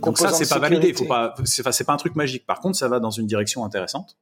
donc 0.00 0.18
ça, 0.18 0.32
c'est 0.32 0.48
pas 0.48 0.58
validé. 0.58 0.92
Faut 0.94 1.04
pas, 1.04 1.34
c'est 1.44 1.84
pas 1.84 1.92
un 1.92 1.96
truc 1.96 2.16
magique. 2.16 2.44
Par 2.44 2.60
contre, 2.60 2.76
ça 2.76 2.88
va 2.88 2.98
dans 2.98 3.10
une 3.10 3.26
direction 3.26 3.64
intéressante. 3.64 4.16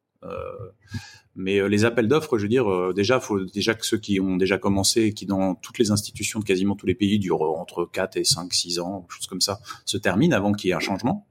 mais 1.35 1.66
les 1.71 1.87
appels 1.87 2.07
d'offres, 2.07 2.37
je 2.37 2.43
veux 2.43 2.49
dire, 2.49 2.93
déjà, 2.93 3.19
faut 3.19 3.40
déjà 3.40 3.73
que 3.75 3.87
ceux 3.87 3.99
qui 3.99 4.21
ont 4.21 4.37
déjà 4.37 4.59
commencé, 4.59 5.14
qui 5.14 5.25
dans 5.25 5.55
toutes 5.55 5.79
les 5.79 5.90
institutions 5.90 6.38
de 6.38 6.45
quasiment 6.45 6.77
tous 6.77 6.87
les 6.87 6.95
pays 6.95 7.19
durent 7.19 7.43
entre 7.59 7.88
4 7.90 8.19
et 8.19 8.25
5, 8.25 8.53
6 8.53 8.79
ans, 8.81 9.07
choses 9.09 9.27
comme 9.27 9.40
ça, 9.40 9.59
se 9.87 9.97
terminent 9.97 10.37
avant 10.37 10.53
qu'il 10.53 10.69
y 10.69 10.71
ait 10.73 10.77
un 10.77 10.81
changement. 10.81 11.27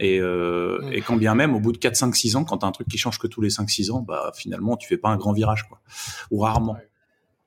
Et, 0.00 0.18
euh, 0.18 0.80
et 0.92 1.02
quand 1.02 1.16
bien 1.16 1.34
même, 1.34 1.54
au 1.54 1.60
bout 1.60 1.72
de 1.72 1.78
4, 1.78 1.94
5, 1.94 2.16
6 2.16 2.36
ans, 2.36 2.44
quand 2.44 2.58
tu 2.58 2.64
as 2.64 2.68
un 2.68 2.72
truc 2.72 2.88
qui 2.88 2.98
change 2.98 3.18
que 3.18 3.26
tous 3.26 3.42
les 3.42 3.50
5, 3.50 3.68
6 3.68 3.90
ans, 3.90 4.00
bah, 4.00 4.32
finalement, 4.34 4.76
tu 4.76 4.88
fais 4.88 4.96
pas 4.96 5.10
un 5.10 5.16
grand 5.16 5.32
virage, 5.32 5.68
quoi. 5.68 5.80
Ou 6.30 6.40
rarement. 6.40 6.76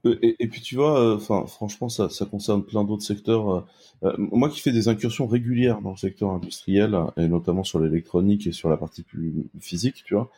Et, 0.06 0.36
et 0.40 0.48
puis 0.48 0.62
tu 0.62 0.76
vois, 0.76 1.00
euh, 1.00 1.16
enfin 1.16 1.46
franchement, 1.48 1.88
ça, 1.88 2.10
ça 2.10 2.26
concerne 2.26 2.64
plein 2.64 2.84
d'autres 2.84 3.04
secteurs. 3.04 3.50
Euh, 3.50 3.62
euh, 4.04 4.14
moi 4.18 4.50
qui 4.50 4.60
fais 4.60 4.74
des 4.74 4.90
incursions 4.90 5.28
régulières 5.28 5.82
dans 5.82 5.92
le 5.92 5.98
secteur 5.98 6.32
industriel, 6.32 6.98
et 7.16 7.28
notamment 7.28 7.64
sur 7.64 7.80
l'électronique 7.80 8.46
et 8.48 8.52
sur 8.52 8.70
la 8.70 8.76
partie 8.76 9.04
plus 9.04 9.34
physique, 9.60 10.04
tu 10.06 10.16
vois, 10.16 10.30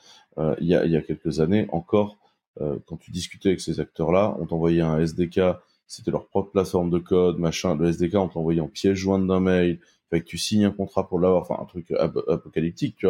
il 0.60 0.68
y, 0.68 0.76
a, 0.76 0.86
y 0.86 0.96
a 0.96 1.02
quelques 1.02 1.40
années 1.40 1.68
encore, 1.72 2.18
quand 2.60 2.98
tu 2.98 3.12
discutais 3.12 3.50
avec 3.50 3.62
ces 3.62 3.80
acteurs-là, 3.80 4.36
on 4.40 4.46
t'envoyait 4.46 4.82
un 4.82 5.00
SDK, 5.00 5.40
c'était 5.88 6.12
leur 6.12 6.28
propre 6.28 6.52
plateforme 6.52 6.90
de 6.90 7.00
code, 7.00 7.40
machin. 7.40 7.76
Le 7.76 7.88
SDK, 7.88 8.16
on 8.16 8.28
t'envoyait 8.28 8.62
en 8.62 8.68
pièce 8.68 8.96
jointe 8.96 9.26
d'un 9.28 9.40
mail 9.40 9.80
tu 10.24 10.38
signes 10.38 10.66
un 10.66 10.72
contrat 10.72 11.08
pour 11.08 11.20
l'avoir, 11.20 11.42
enfin 11.42 11.58
un 11.62 11.66
truc 11.66 11.92
apocalyptique. 11.92 13.06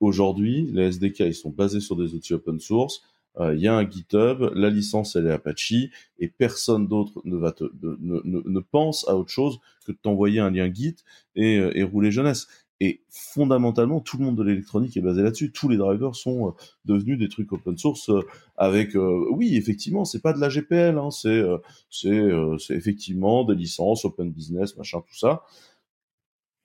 Aujourd'hui, 0.00 0.68
les 0.72 0.84
SDK, 0.84 1.20
ils 1.20 1.34
sont 1.34 1.50
basés 1.50 1.80
sur 1.80 1.96
des 1.96 2.14
outils 2.14 2.34
open 2.34 2.60
source. 2.60 3.02
Euh, 3.40 3.54
il 3.54 3.60
y 3.60 3.68
a 3.68 3.74
un 3.74 3.88
GitHub, 3.88 4.50
la 4.54 4.70
licence 4.70 5.14
elle 5.14 5.26
est 5.26 5.32
Apache 5.32 5.72
et 6.18 6.28
personne 6.28 6.88
d'autre 6.88 7.20
ne 7.24 7.36
ne, 7.36 8.20
ne, 8.24 8.60
pense 8.60 9.08
à 9.08 9.16
autre 9.16 9.30
chose 9.30 9.60
que 9.86 9.92
de 9.92 9.98
t'envoyer 10.00 10.40
un 10.40 10.50
lien 10.50 10.72
Git 10.72 10.96
et, 11.36 11.58
euh, 11.58 11.86
rouler 11.86 12.10
jeunesse. 12.10 12.48
Et 12.80 13.00
fondamentalement, 13.08 14.00
tout 14.00 14.18
le 14.18 14.24
monde 14.24 14.36
de 14.36 14.44
l'électronique 14.44 14.96
est 14.96 15.00
basé 15.00 15.22
là-dessus. 15.22 15.50
Tous 15.50 15.68
les 15.68 15.76
drivers 15.76 16.14
sont 16.14 16.48
euh, 16.48 16.50
devenus 16.84 17.18
des 17.18 17.28
trucs 17.28 17.52
open 17.52 17.76
source 17.76 18.10
avec, 18.56 18.94
oui, 18.94 19.56
effectivement, 19.56 20.04
c'est 20.04 20.22
pas 20.22 20.32
de 20.32 20.40
la 20.40 20.48
GPL, 20.48 20.96
hein, 20.96 21.10
c'est 21.10 21.42
c'est 21.90 22.74
effectivement 22.74 23.44
des 23.44 23.54
licences, 23.54 24.04
open 24.04 24.30
business, 24.30 24.76
machin, 24.76 25.00
tout 25.00 25.16
ça 25.16 25.42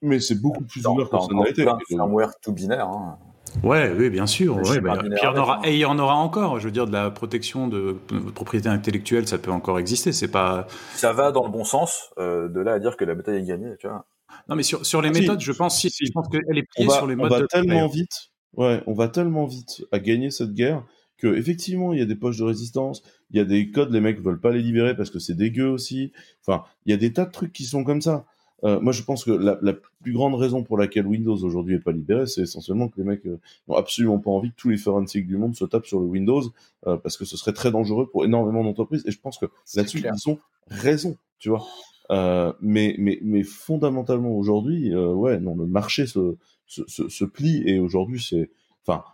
mais 0.04 0.20
c'est 0.20 0.40
beaucoup 0.40 0.64
plus 0.64 0.86
ouvert 0.86 1.08
que 1.08 1.18
ça 1.18 1.26
n'a 1.32 1.48
été. 1.48 1.64
C'est 1.88 1.98
un 1.98 2.08
tout 2.42 2.52
binaire. 2.52 2.88
Hein. 2.88 3.18
Ouais, 3.62 3.92
oui, 3.96 4.10
bien 4.10 4.26
sûr. 4.26 4.56
Ouais, 4.56 4.80
bah, 4.80 4.98
aura, 5.36 5.60
et 5.64 5.74
il 5.74 5.78
y 5.78 5.84
en 5.84 5.98
aura 5.98 6.16
encore. 6.16 6.58
Je 6.58 6.64
veux 6.64 6.72
dire, 6.72 6.86
de 6.86 6.92
la 6.92 7.10
protection 7.10 7.68
de, 7.68 7.96
propriété 8.34 8.68
intellectuelle, 8.68 9.28
ça 9.28 9.38
peut 9.38 9.52
encore 9.52 9.78
exister. 9.78 10.12
C'est 10.12 10.28
pas. 10.28 10.66
Ça 10.94 11.12
va 11.12 11.30
dans 11.30 11.44
le 11.44 11.50
bon 11.50 11.64
sens. 11.64 12.10
Euh, 12.18 12.48
de 12.48 12.60
là 12.60 12.72
à 12.72 12.78
dire 12.78 12.96
que 12.96 13.04
la 13.04 13.14
bataille 13.14 13.42
est 13.42 13.46
gagnée, 13.46 13.74
tu 13.78 13.86
vois. 13.86 14.06
Non, 14.48 14.56
mais 14.56 14.62
sur, 14.62 14.84
sur 14.84 15.00
les 15.00 15.10
méthodes, 15.10 15.40
je 15.40 15.52
pense, 15.52 15.78
si, 15.78 15.88
je 15.88 16.12
pense 16.12 16.28
qu'elle 16.28 16.58
est 16.58 16.68
pliée 16.74 16.88
sur 16.90 17.06
les 17.06 17.16
modes. 17.16 17.32
On 17.32 17.38
va 17.38 17.46
tellement 17.46 17.86
vite. 17.86 18.30
Ouais, 18.56 18.82
on 18.86 18.94
va 18.94 19.08
tellement 19.08 19.46
vite 19.46 19.84
à 19.90 19.98
gagner 19.98 20.30
cette 20.30 20.52
guerre 20.52 20.84
que 21.18 21.34
effectivement, 21.36 21.92
il 21.92 21.98
y 21.98 22.02
a 22.02 22.06
des 22.06 22.16
poches 22.16 22.38
de 22.38 22.44
résistance. 22.44 23.02
Il 23.30 23.38
y 23.38 23.40
a 23.40 23.44
des 23.44 23.70
codes, 23.70 23.92
les 23.92 24.00
mecs 24.00 24.20
veulent 24.20 24.40
pas 24.40 24.50
les 24.50 24.62
libérer 24.62 24.96
parce 24.96 25.10
que 25.10 25.18
c'est 25.18 25.34
dégueu 25.34 25.68
aussi. 25.68 26.12
Enfin, 26.46 26.64
il 26.86 26.90
y 26.90 26.94
a 26.94 26.96
des 26.96 27.12
tas 27.12 27.24
de 27.24 27.32
trucs 27.32 27.52
qui 27.52 27.64
sont 27.64 27.84
comme 27.84 28.02
ça. 28.02 28.26
Euh, 28.64 28.80
moi, 28.80 28.92
je 28.92 29.02
pense 29.02 29.24
que 29.24 29.30
la, 29.30 29.58
la, 29.60 29.74
plus 30.02 30.12
grande 30.12 30.34
raison 30.34 30.62
pour 30.62 30.78
laquelle 30.78 31.06
Windows 31.06 31.36
aujourd'hui 31.36 31.74
est 31.76 31.80
pas 31.80 31.92
libéré, 31.92 32.26
c'est 32.26 32.42
essentiellement 32.42 32.88
que 32.88 32.96
les 32.96 33.04
mecs 33.04 33.26
euh, 33.26 33.38
n'ont 33.68 33.76
absolument 33.76 34.18
pas 34.18 34.30
envie 34.30 34.50
que 34.50 34.56
tous 34.56 34.70
les 34.70 34.78
forensics 34.78 35.26
du 35.26 35.36
monde 35.36 35.54
se 35.54 35.64
tapent 35.64 35.86
sur 35.86 36.00
le 36.00 36.06
Windows, 36.06 36.42
euh, 36.86 36.96
parce 36.96 37.16
que 37.16 37.24
ce 37.24 37.36
serait 37.36 37.52
très 37.52 37.70
dangereux 37.70 38.08
pour 38.10 38.24
énormément 38.24 38.64
d'entreprises. 38.64 39.04
Et 39.06 39.10
je 39.10 39.20
pense 39.20 39.38
que 39.38 39.46
là-dessus, 39.74 40.02
ils 40.02 40.30
ont 40.30 40.38
raison, 40.68 41.16
tu 41.38 41.50
vois. 41.50 41.64
Euh, 42.10 42.52
mais, 42.60 42.96
mais, 42.98 43.18
mais 43.22 43.42
fondamentalement 43.42 44.32
aujourd'hui, 44.32 44.94
ouais, 44.94 45.38
non, 45.40 45.56
le 45.56 45.66
marché 45.66 46.06
se, 46.06 46.36
se, 46.66 46.82
se, 46.86 47.08
se 47.08 47.24
plie 47.24 47.62
et 47.66 47.78
aujourd'hui, 47.78 48.20
c'est, 48.20 48.50
enfin, 48.86 49.04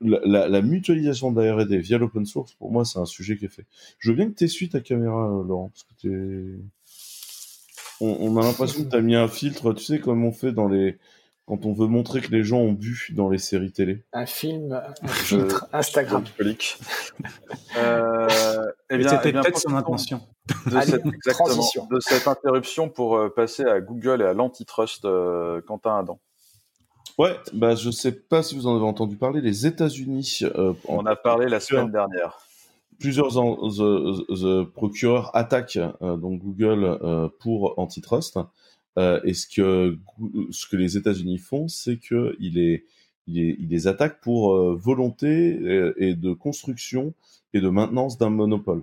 la, 0.00 0.20
la, 0.24 0.48
la, 0.48 0.62
mutualisation 0.62 1.30
de 1.32 1.42
la 1.42 1.54
R&D 1.54 1.78
via 1.78 1.98
l'open 1.98 2.24
source, 2.24 2.54
pour 2.54 2.72
moi, 2.72 2.84
c'est 2.84 2.98
un 2.98 3.04
sujet 3.04 3.36
qui 3.36 3.44
est 3.44 3.48
fait. 3.48 3.66
Je 3.98 4.10
veux 4.10 4.16
bien 4.16 4.28
que 4.30 4.34
tu 4.34 4.48
suites 4.48 4.72
ta 4.72 4.80
caméra, 4.80 5.42
Laurent, 5.46 5.68
parce 5.68 5.84
que 5.84 5.94
tu 6.00 6.60
on, 8.04 8.36
a 8.36 8.42
l'impression 8.42 8.84
que 8.84 8.90
tu 8.90 8.96
as 8.96 9.00
mis 9.00 9.16
un 9.16 9.28
filtre, 9.28 9.72
tu 9.72 9.84
sais, 9.84 9.98
comme 9.98 10.24
on 10.24 10.32
fait 10.32 10.52
dans 10.52 10.68
les. 10.68 10.98
Quand 11.46 11.66
on 11.66 11.74
veut 11.74 11.88
montrer 11.88 12.22
que 12.22 12.30
les 12.30 12.42
gens 12.42 12.60
ont 12.60 12.72
bu 12.72 13.08
dans 13.14 13.28
les 13.28 13.36
séries 13.36 13.70
télé. 13.70 14.02
Un 14.14 14.24
film, 14.24 14.72
un 15.02 15.08
filtre 15.08 15.66
Instagram. 15.74 16.24
euh, 17.76 18.72
eh 18.88 18.96
bien, 18.96 19.08
C'était 19.10 19.28
eh 19.28 19.32
peut-être 19.32 19.58
son 19.58 19.74
intention. 19.74 20.22
De, 20.66 20.80
cette, 20.80 21.04
exactement, 21.04 21.86
de 21.90 22.00
cette 22.00 22.26
interruption 22.28 22.88
pour 22.88 23.16
euh, 23.16 23.28
passer 23.28 23.64
à 23.64 23.80
Google 23.80 24.22
et 24.22 24.24
à 24.24 24.32
l'antitrust, 24.32 25.04
euh, 25.04 25.60
Quentin 25.60 25.98
Adam. 25.98 26.18
Ouais, 27.18 27.36
bah 27.52 27.74
je 27.74 27.90
sais 27.90 28.12
pas 28.12 28.42
si 28.42 28.54
vous 28.54 28.66
en 28.66 28.76
avez 28.76 28.84
entendu 28.84 29.16
parler. 29.16 29.42
Les 29.42 29.66
États-Unis. 29.66 30.40
Euh, 30.42 30.72
on 30.88 31.04
a 31.04 31.14
parlé 31.14 31.48
la 31.48 31.60
semaine 31.60 31.90
dernière 31.90 32.38
plusieurs 32.98 33.28
the, 33.28 34.64
procureurs 34.72 35.34
attaquent 35.34 35.78
euh, 36.02 36.16
donc 36.16 36.40
Google 36.40 36.84
euh, 36.84 37.28
pour 37.40 37.78
antitrust. 37.78 38.38
et 38.96 39.34
ce 39.34 39.46
que 39.46 39.98
ce 40.50 40.66
que 40.68 40.76
les 40.76 40.96
États-Unis 40.96 41.38
font, 41.38 41.68
c'est 41.68 41.96
que 41.96 42.36
les 42.38 43.86
attaque 43.86 44.20
pour 44.20 44.54
volonté 44.76 45.92
et, 45.98 46.14
de 46.14 46.32
construction 46.32 47.14
et 47.52 47.60
de 47.60 47.68
maintenance 47.68 48.18
d'un 48.18 48.30
monopole. 48.30 48.82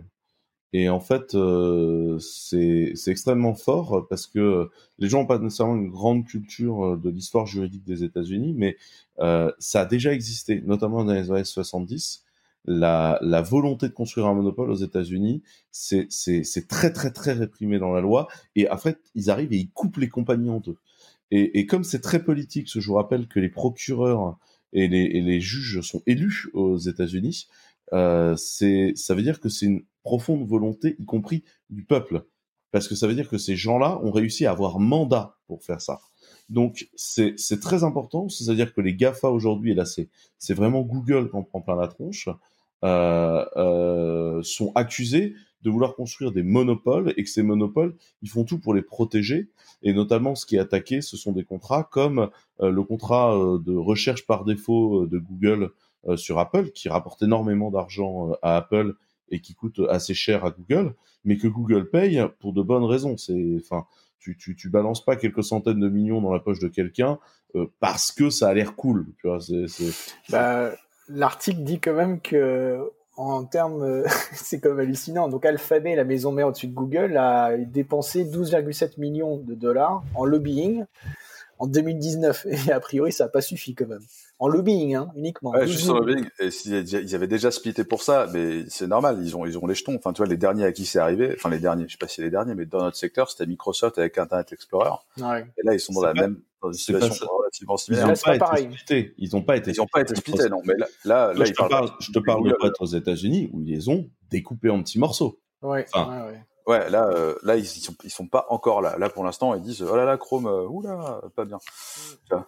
Et 0.74 0.88
en 0.90 1.02
fait, 1.02 1.36
euh, 1.36 2.18
c'est 2.20 2.94
extrêmement 3.08 3.56
fort 3.56 4.08
parce 4.10 4.26
que 4.26 4.70
les 5.00 5.10
gens 5.10 5.22
n'ont 5.22 5.28
pas 5.28 5.38
nécessairement 5.38 5.76
une 5.76 5.90
grande 5.90 6.26
culture 6.26 6.98
de 6.98 7.10
l'histoire 7.10 7.46
juridique 7.46 7.84
des 7.84 8.04
États-Unis, 8.06 8.54
mais 8.56 8.78
euh, 9.20 9.52
ça 9.60 9.82
a 9.82 9.86
déjà 9.86 10.14
existé, 10.14 10.62
notamment 10.66 11.04
dans 11.04 11.14
les 11.14 11.30
années 11.30 11.44
70. 11.44 12.24
La, 12.66 13.18
la 13.22 13.42
volonté 13.42 13.88
de 13.88 13.94
construire 13.94 14.28
un 14.28 14.36
monopole 14.36 14.70
aux 14.70 14.76
États-Unis, 14.76 15.42
c'est 15.72 16.08
très 16.70 16.94
très 16.94 17.12
très 17.12 17.34
réprimé 17.34 17.80
dans 17.80 17.92
la 17.92 18.02
loi. 18.02 18.28
Et 18.56 18.70
en 18.70 18.78
fait, 18.78 19.00
ils 19.16 19.32
arrivent 19.32 19.52
et 19.54 19.58
ils 19.58 19.72
coupent 19.72 19.98
les 19.98 20.10
compagnies 20.10 20.52
en 20.52 20.60
deux. 20.60 20.78
Et, 21.32 21.60
et 21.60 21.66
comme 21.66 21.84
c'est 21.84 22.02
très 22.02 22.24
politique, 22.24 22.70
je 22.72 22.86
vous 22.86 22.96
rappelle 22.96 23.28
que 23.28 23.40
les 23.40 23.50
procureurs 23.50 24.38
et 24.74 24.88
les, 24.88 25.04
et 25.04 25.22
les 25.22 25.42
juges 25.42 25.82
sont 25.82 26.04
élus 26.06 26.50
aux 26.54 26.78
États-Unis, 26.78 27.48
euh, 27.94 28.36
ça 28.38 29.16
veut 29.16 29.24
dire 29.24 29.40
que 29.40 29.50
c'est 29.50 29.66
une 29.66 29.84
profonde 30.04 30.48
volonté, 30.48 30.96
y 31.00 31.06
compris 31.06 31.44
du 31.70 31.84
peuple, 31.84 32.26
parce 32.72 32.88
que 32.88 32.96
ça 32.96 33.08
veut 33.08 33.16
dire 33.16 33.30
que 33.30 33.38
ces 33.38 33.56
gens-là 33.56 34.00
ont 34.04 34.12
réussi 34.12 34.46
à 34.46 34.52
avoir 34.52 34.80
mandat 34.80 35.38
pour 35.48 35.64
faire 35.64 35.82
ça. 35.82 36.00
Donc 36.50 36.90
c'est 36.96 37.60
très 37.62 37.84
important, 37.84 38.30
c'est-à-dire 38.30 38.74
que 38.74 38.82
les 38.82 38.96
Gafa 38.96 39.30
aujourd'hui, 39.30 39.72
et 39.72 39.76
là 39.76 39.86
c'est 39.86 40.54
vraiment 40.54 40.82
Google 40.82 41.30
qu'on 41.30 41.44
prend 41.44 41.62
plein 41.62 41.76
la 41.76 41.88
tronche, 41.88 42.30
sont 42.84 44.72
accusés 44.76 45.36
de 45.64 45.70
vouloir 45.70 45.96
construire 45.96 46.32
des 46.32 46.44
monopoles 46.44 47.14
et 47.18 47.24
que 47.24 47.30
ces 47.30 47.44
monopoles, 47.44 47.96
ils 48.22 48.30
font 48.30 48.44
tout 48.44 48.60
pour 48.60 48.74
les 48.74 48.82
protéger. 48.82 49.50
Et 49.84 49.94
notamment, 49.94 50.36
ce 50.36 50.46
qui 50.46 50.56
est 50.56 50.60
attaqué, 50.60 51.02
ce 51.02 51.18
sont 51.18 51.32
des 51.32 51.44
contrats 51.44 51.84
comme 51.84 52.30
euh, 52.62 52.70
le 52.70 52.84
contrat 52.84 53.36
euh, 53.36 53.60
de 53.60 53.76
recherche 53.76 54.26
par 54.26 54.44
défaut 54.44 55.04
euh, 55.04 55.08
de 55.08 55.20
Google 55.20 55.72
sur 56.16 56.40
Apple, 56.40 56.72
qui 56.72 56.90
rapporte 56.90 57.22
énormément 57.22 57.70
d'argent 57.70 58.32
à 58.42 58.58
Apple 58.58 58.96
et 59.30 59.40
qui 59.40 59.54
coûte 59.54 59.80
assez 59.88 60.16
cher 60.16 60.44
à 60.44 60.50
Google, 60.50 60.96
mais 61.24 61.38
que 61.38 61.48
Google 61.48 61.92
paye 61.92 62.20
pour 62.40 62.54
de 62.54 62.64
bonnes 62.64 62.86
raisons. 62.86 63.18
C'est, 63.18 63.58
enfin, 63.60 63.86
tu, 64.18 64.36
tu, 64.36 64.56
tu 64.56 64.72
balances 64.72 65.06
pas 65.06 65.16
quelques 65.16 65.44
centaines 65.44 65.80
de 65.80 65.90
millions 65.90 66.20
dans 66.20 66.34
la 66.34 66.40
poche 66.40 66.58
de 66.58 66.70
quelqu'un 66.70 67.20
parce 67.80 68.12
que 68.12 68.32
ça 68.32 68.50
a 68.50 68.54
l'air 68.56 68.76
cool. 68.76 69.14
Tu 69.20 69.28
vois, 69.28 69.40
c'est, 69.40 69.68
bah, 70.32 70.72
l'article 71.14 71.64
dit 71.64 71.80
quand 71.80 71.94
même 71.94 72.22
que 72.22 72.80
en 73.18 73.44
termes, 73.44 73.84
euh, 73.84 74.04
c'est 74.34 74.60
comme 74.60 74.80
hallucinant. 74.80 75.28
Donc 75.30 75.46
Alphabet, 75.46 75.96
la 75.96 76.04
maison 76.04 76.32
mère 76.32 76.48
au-dessus 76.48 76.68
de 76.68 76.74
Google, 76.74 77.18
a 77.18 77.56
dépensé 77.58 78.26
12,7 78.26 79.00
millions 79.00 79.38
de 79.38 79.54
dollars 79.54 80.04
en 80.16 80.26
lobbying 80.26 80.86
en 81.60 81.68
2019. 81.68 82.48
Et 82.68 82.72
a 82.72 82.80
priori, 82.80 83.12
ça 83.12 83.26
n'a 83.26 83.30
pas 83.30 83.42
suffi 83.42 83.76
quand 83.76 83.88
même. 83.88 84.04
En 84.42 84.48
lobbying, 84.48 84.96
hein, 84.96 85.12
uniquement. 85.16 85.52
Ouais, 85.52 85.68
juste 85.68 85.88
en 85.88 86.00
lobbying. 86.00 86.26
Et 86.40 86.48
ils 86.48 87.16
avaient 87.16 87.28
déjà 87.28 87.52
splitté 87.52 87.84
pour 87.84 88.02
ça, 88.02 88.26
mais 88.34 88.64
c'est 88.70 88.88
normal. 88.88 89.20
Ils 89.22 89.38
ont, 89.38 89.46
ils 89.46 89.56
ont 89.56 89.68
les 89.68 89.76
jetons. 89.76 89.96
Enfin, 89.96 90.14
tu 90.14 90.18
vois, 90.18 90.26
les 90.26 90.36
derniers 90.36 90.66
à 90.66 90.72
qui 90.72 90.86
c'est 90.86 90.98
arrivé, 90.98 91.32
enfin 91.36 91.52
les 91.52 91.60
derniers, 91.60 91.86
je 91.88 91.92
sais 91.92 92.00
pas 92.00 92.08
si 92.08 92.22
les 92.22 92.32
derniers, 92.32 92.56
mais 92.56 92.66
dans 92.66 92.82
notre 92.82 92.98
secteur, 92.98 93.30
c'était 93.30 93.46
Microsoft 93.46 94.00
avec 94.00 94.18
Internet 94.18 94.52
Explorer. 94.52 94.96
Ouais. 95.20 95.46
Et 95.60 95.62
là, 95.64 95.76
ils 95.76 95.80
sont 95.80 95.94
dans 95.94 96.02
la 96.02 96.16
même 96.16 96.42
dans 96.60 96.72
une 96.72 96.74
situation 96.74 97.28
relativement 97.38 97.78
similaire. 97.78 98.08
Ils 98.08 98.32
n'ont 98.32 98.40
pas, 98.40 98.60
été 98.60 98.72
splittés. 98.72 99.14
Ils 99.20 99.30
n'ont 99.32 99.44
pas 99.44 99.58
été. 99.58 99.72
Ils 99.72 99.82
ont 99.82 99.88
pas 99.88 100.02
été 100.02 100.16
splittés, 100.16 100.50
non. 100.50 100.62
Mais 100.66 100.74
là, 100.76 100.88
là, 101.06 101.34
là 101.34 101.46
je, 101.46 101.52
te 101.52 101.68
parle, 101.68 101.92
je 102.00 102.12
te 102.12 102.18
parle 102.18 102.50
de 102.50 102.74
aux 102.80 102.86
États-Unis 102.88 103.52
où 103.54 103.62
ils 103.62 103.76
les 103.76 103.90
ont 103.90 104.10
découpés 104.32 104.72
en 104.72 104.82
petits 104.82 104.98
morceaux. 104.98 105.40
Ouais. 105.62 105.86
Enfin, 105.94 106.26
ouais, 106.26 106.32
ouais. 106.32 106.42
Ouais, 106.68 106.90
là, 106.90 107.08
euh, 107.08 107.36
là, 107.44 107.58
ils, 107.58 107.66
sont, 107.66 107.96
ils 108.04 108.12
sont 108.12 108.28
pas 108.28 108.46
encore 108.50 108.82
là. 108.82 108.98
Là, 108.98 109.10
pour 109.10 109.24
l'instant, 109.24 109.56
ils 109.56 109.62
disent, 109.62 109.82
oh 109.82 109.96
là 109.96 110.06
là, 110.06 110.18
Chrome, 110.18 110.46
euh, 110.46 110.68
oula, 110.68 111.22
pas 111.36 111.46
bien. 111.46 111.58
Là, 112.30 112.46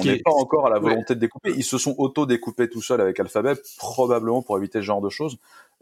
on 0.00 0.04
n'est 0.04 0.18
pas 0.20 0.32
encore 0.32 0.66
à 0.66 0.70
la 0.70 0.78
volonté 0.78 1.14
de 1.14 1.20
découper. 1.20 1.52
Ils 1.54 1.64
se 1.64 1.76
sont 1.76 1.94
auto-découpés 1.98 2.70
tout 2.70 2.80
seuls 2.82 3.00
avec 3.00 3.20
Alphabet, 3.20 3.54
probablement 3.76 4.42
pour 4.42 4.56
éviter 4.56 4.78
ce 4.80 4.84
genre 4.84 5.02
de 5.02 5.10
choses. 5.10 5.36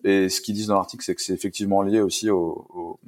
Et 0.04 0.28
ce 0.28 0.40
qu'ils 0.40 0.54
disent 0.54 0.68
dans 0.68 0.74
l'article, 0.74 1.04
c'est 1.04 1.14
que 1.14 1.22
c'est 1.22 1.32
effectivement 1.32 1.82
lié 1.82 2.00
aussi 2.00 2.30
au, 2.30 2.98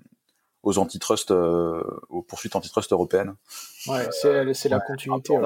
aux 0.62 0.78
antitrust, 0.78 1.30
euh, 1.30 1.82
aux 2.08 2.22
poursuites 2.22 2.54
antitrust 2.56 2.92
européennes. 2.92 3.34
Ouais, 3.86 4.08
c'est 4.10 4.68
la 4.68 4.80
continuité. 4.80 5.36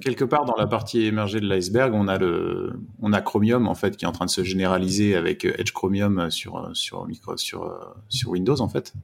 Quelque 0.00 0.24
part 0.24 0.44
dans 0.44 0.54
la 0.56 0.68
partie 0.68 1.02
émergée 1.02 1.40
de 1.40 1.48
l'iceberg, 1.48 1.94
on 1.94 2.06
a 2.06 2.16
le, 2.16 2.78
on 3.00 3.12
a 3.12 3.20
Chromium 3.20 3.66
en 3.66 3.74
fait 3.74 3.96
qui 3.96 4.04
est 4.04 4.08
en 4.08 4.12
train 4.12 4.26
de 4.26 4.30
se 4.30 4.44
généraliser 4.44 5.16
avec 5.16 5.44
Edge 5.44 5.72
Chromium 5.72 6.30
sur 6.30 6.70
sur 6.74 7.06
micro 7.08 7.36
sur 7.36 7.94
sur 8.08 8.30
Windows 8.30 8.60
en 8.60 8.68
fait, 8.68 8.94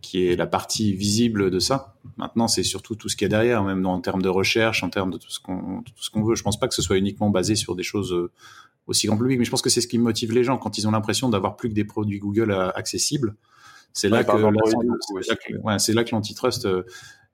qui 0.00 0.26
est 0.26 0.36
la 0.36 0.46
partie 0.46 0.92
visible 0.92 1.50
de 1.50 1.58
ça. 1.60 1.94
Maintenant, 2.16 2.48
c'est 2.48 2.64
surtout 2.64 2.96
tout 2.96 3.08
ce 3.08 3.16
qu'il 3.16 3.26
y 3.26 3.26
a 3.26 3.28
derrière, 3.28 3.62
même 3.62 3.86
en 3.86 4.00
termes 4.00 4.22
de 4.22 4.28
recherche, 4.28 4.82
en 4.82 4.90
termes 4.90 5.12
de 5.12 5.18
tout 5.18 5.30
ce 5.30 5.38
qu'on 5.38 5.82
tout 5.82 5.92
ce 6.02 6.10
qu'on 6.10 6.24
veut. 6.24 6.34
Je 6.34 6.42
pense 6.42 6.58
pas 6.58 6.66
que 6.66 6.74
ce 6.74 6.82
soit 6.82 6.96
uniquement 6.96 7.30
basé 7.30 7.54
sur 7.54 7.76
des 7.76 7.84
choses 7.84 8.12
euh, 8.12 8.30
aussi 8.88 9.06
grand 9.06 9.16
public, 9.16 9.38
mais 9.38 9.44
je 9.44 9.50
pense 9.50 9.62
que 9.62 9.70
c'est 9.70 9.80
ce 9.80 9.88
qui 9.88 9.98
motive 9.98 10.32
les 10.32 10.44
gens 10.44 10.58
quand 10.58 10.78
ils 10.78 10.88
ont 10.88 10.90
l'impression 10.90 11.28
d'avoir 11.28 11.56
plus 11.56 11.68
que 11.68 11.74
des 11.74 11.84
produits 11.84 12.18
Google 12.18 12.50
euh, 12.50 12.70
accessibles. 12.70 13.36
C'est 13.92 14.08
là, 14.08 14.22
que, 14.22 14.30
c'est 15.78 15.92
là 15.92 16.04
que 16.04 16.10
l'antitrust 16.14 16.66
euh, 16.66 16.84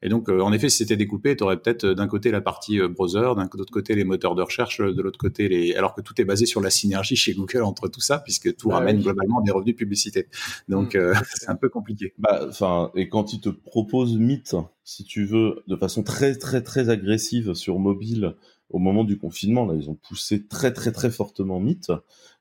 et 0.05 0.11
donc, 0.11 0.29
euh, 0.29 0.41
en 0.41 0.53
effet, 0.53 0.69
si 0.69 0.77
c'était 0.77 0.99
découpé, 0.99 1.35
tu 1.35 1.43
aurais 1.45 1.57
peut-être 1.57 1.85
euh, 1.85 1.95
d'un 1.95 2.07
côté 2.07 2.31
la 2.31 2.43
partie 2.43 2.79
euh, 2.79 2.89
browser, 2.89 3.33
d'un 3.37 3.49
autre 3.59 3.73
côté 3.73 3.95
les 3.95 4.05
moteurs 4.05 4.35
de 4.35 4.43
recherche, 4.43 4.79
de 4.79 5.03
l'autre 5.03 5.19
côté 5.19 5.49
les. 5.49 5.75
Alors 5.77 5.95
que 5.95 6.03
tout 6.03 6.21
est 6.21 6.27
basé 6.27 6.45
sur 6.45 6.61
la 6.61 6.69
synergie 6.69 7.17
chez 7.17 7.33
Google 7.33 7.63
entre 7.63 7.89
tout 7.89 8.03
ça, 8.03 8.19
puisque 8.19 8.55
tout 8.55 8.69
bah 8.69 8.77
ramène 8.77 9.01
globalement 9.01 9.41
des 9.41 9.51
revenus 9.51 9.75
de 9.75 9.79
publicité. 9.79 10.29
Donc, 10.69 10.95
mmh. 10.95 11.15
c'est 11.35 11.49
un 11.49 11.57
peu 11.57 11.71
compliqué. 11.71 12.13
Bah, 12.19 12.45
enfin, 12.47 12.93
et 12.95 13.09
quand 13.09 13.33
ils 13.33 13.41
te 13.41 13.49
proposent 13.49 14.19
Meet, 14.19 14.57
si 14.85 15.05
tu 15.05 15.25
veux, 15.25 15.65
de 15.69 15.77
façon 15.77 16.03
très 16.03 16.35
très 16.35 16.63
très 16.63 16.91
agressive 16.91 17.55
sur 17.55 17.79
mobile 17.79 18.35
au 18.69 18.79
moment 18.79 19.05
du 19.05 19.17
confinement, 19.17 19.65
là, 19.65 19.75
ils 19.75 19.89
ont 19.89 19.95
poussé 19.95 20.47
très 20.47 20.75
très 20.75 20.93
très 20.93 21.11
fortement 21.11 21.61
Meet. 21.61 21.93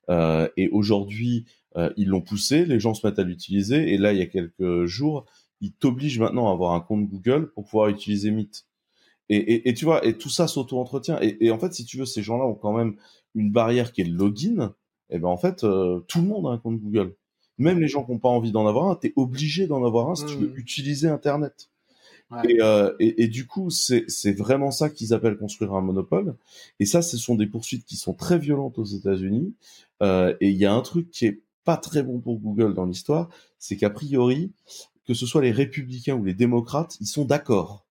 Euh, 0.10 0.49
et 0.58 0.67
aujourd'hui, 0.67 1.45
ils 1.95 2.08
l'ont 2.10 2.21
poussé, 2.21 2.65
les 2.65 2.80
gens 2.80 2.93
se 2.93 3.08
mettent 3.08 3.17
à 3.17 3.23
l'utiliser. 3.23 3.93
Et 3.93 3.97
là, 3.97 4.12
il 4.12 4.19
y 4.19 4.21
a 4.21 4.28
quelques 4.28 4.86
jours, 4.86 5.26
il 5.63 5.71
t'oblige 5.71 6.19
maintenant 6.19 6.49
à 6.49 6.52
avoir 6.52 6.73
un 6.73 6.82
compte 6.82 7.08
Google 7.08 7.52
pour 7.54 7.63
pouvoir 7.63 7.88
utiliser 7.88 8.32
Meet. 8.32 8.65
Et, 9.30 9.73
tu 9.73 9.86
vois, 9.86 10.06
et 10.06 10.17
tout 10.17 10.30
ça 10.30 10.47
s'auto-entretient. 10.47 11.17
Et, 11.21 11.49
en 11.49 11.58
fait, 11.58 11.73
si 11.73 11.86
tu 11.86 11.97
veux, 11.97 12.06
ces 12.06 12.21
gens-là 12.21 12.45
ont 12.45 12.54
quand 12.54 12.73
même 12.73 12.97
une 13.34 13.52
barrière 13.52 13.91
qui 13.91 14.02
est 14.02 14.04
le 14.04 14.15
login. 14.15 14.76
Et 15.10 15.17
ben 15.17 15.30
en 15.30 15.38
fait, 15.38 15.63
euh, 15.63 16.02
tout 16.08 16.19
le 16.19 16.28
monde 16.28 16.45
a 16.45 16.49
un 16.49 16.58
compte 16.58 16.80
Google. 16.80 17.15
Même 17.58 17.80
les 17.80 17.88
gens 17.88 18.04
qui 18.04 18.12
n'ont 18.12 18.19
pas 18.19 18.30
envie 18.30 18.52
d'en 18.52 18.67
avoir 18.67 18.89
un, 18.89 18.95
tu 18.95 19.08
es 19.08 19.13
obligé 19.15 19.65
d'en 19.65 19.84
avoir 19.86 20.10
un 20.10 20.15
si 20.15 20.26
tu 20.26 20.36
veux 20.36 20.47
mmh. 20.47 20.58
utiliser 20.58 21.08
Internet. 21.08 21.69
Euh, 22.62 22.93
et, 22.99 23.28
du 23.28 23.47
coup, 23.47 23.69
c'est 23.69 24.38
vraiment 24.38 24.71
ça 24.71 24.89
qu'ils 24.89 25.13
appellent 25.13 25.38
construire 25.38 25.73
un 25.73 25.82
monopole. 25.82 26.36
Et 26.80 26.86
ça, 26.86 27.02
ce 27.02 27.17
sont 27.17 27.36
des 27.36 27.47
poursuites 27.47 27.86
qui 27.86 27.95
sont 27.95 28.13
très 28.13 28.38
violentes 28.38 28.78
aux 28.78 28.86
États-Unis. 28.86 29.56
Euh, 30.02 30.36
et 30.41 30.49
il 30.49 30.58
y 30.58 30.65
a 30.65 30.73
un 30.73 30.82
truc 30.82 31.10
qui 31.12 31.26
est 31.26 31.41
pas 31.63 31.78
très 31.78 32.04
bon 32.04 32.19
pour 32.19 32.39
Google 32.39 32.73
dans 32.73 32.86
l'histoire, 32.86 33.30
c'est 33.58 33.78
qu'a 33.78 33.89
priori, 33.89 34.52
que 35.05 35.13
ce 35.13 35.25
soit 35.25 35.41
les 35.41 35.51
républicains 35.51 36.15
ou 36.15 36.23
les 36.23 36.33
démocrates, 36.33 36.97
ils 37.01 37.07
sont 37.07 37.25
d'accord. 37.25 37.85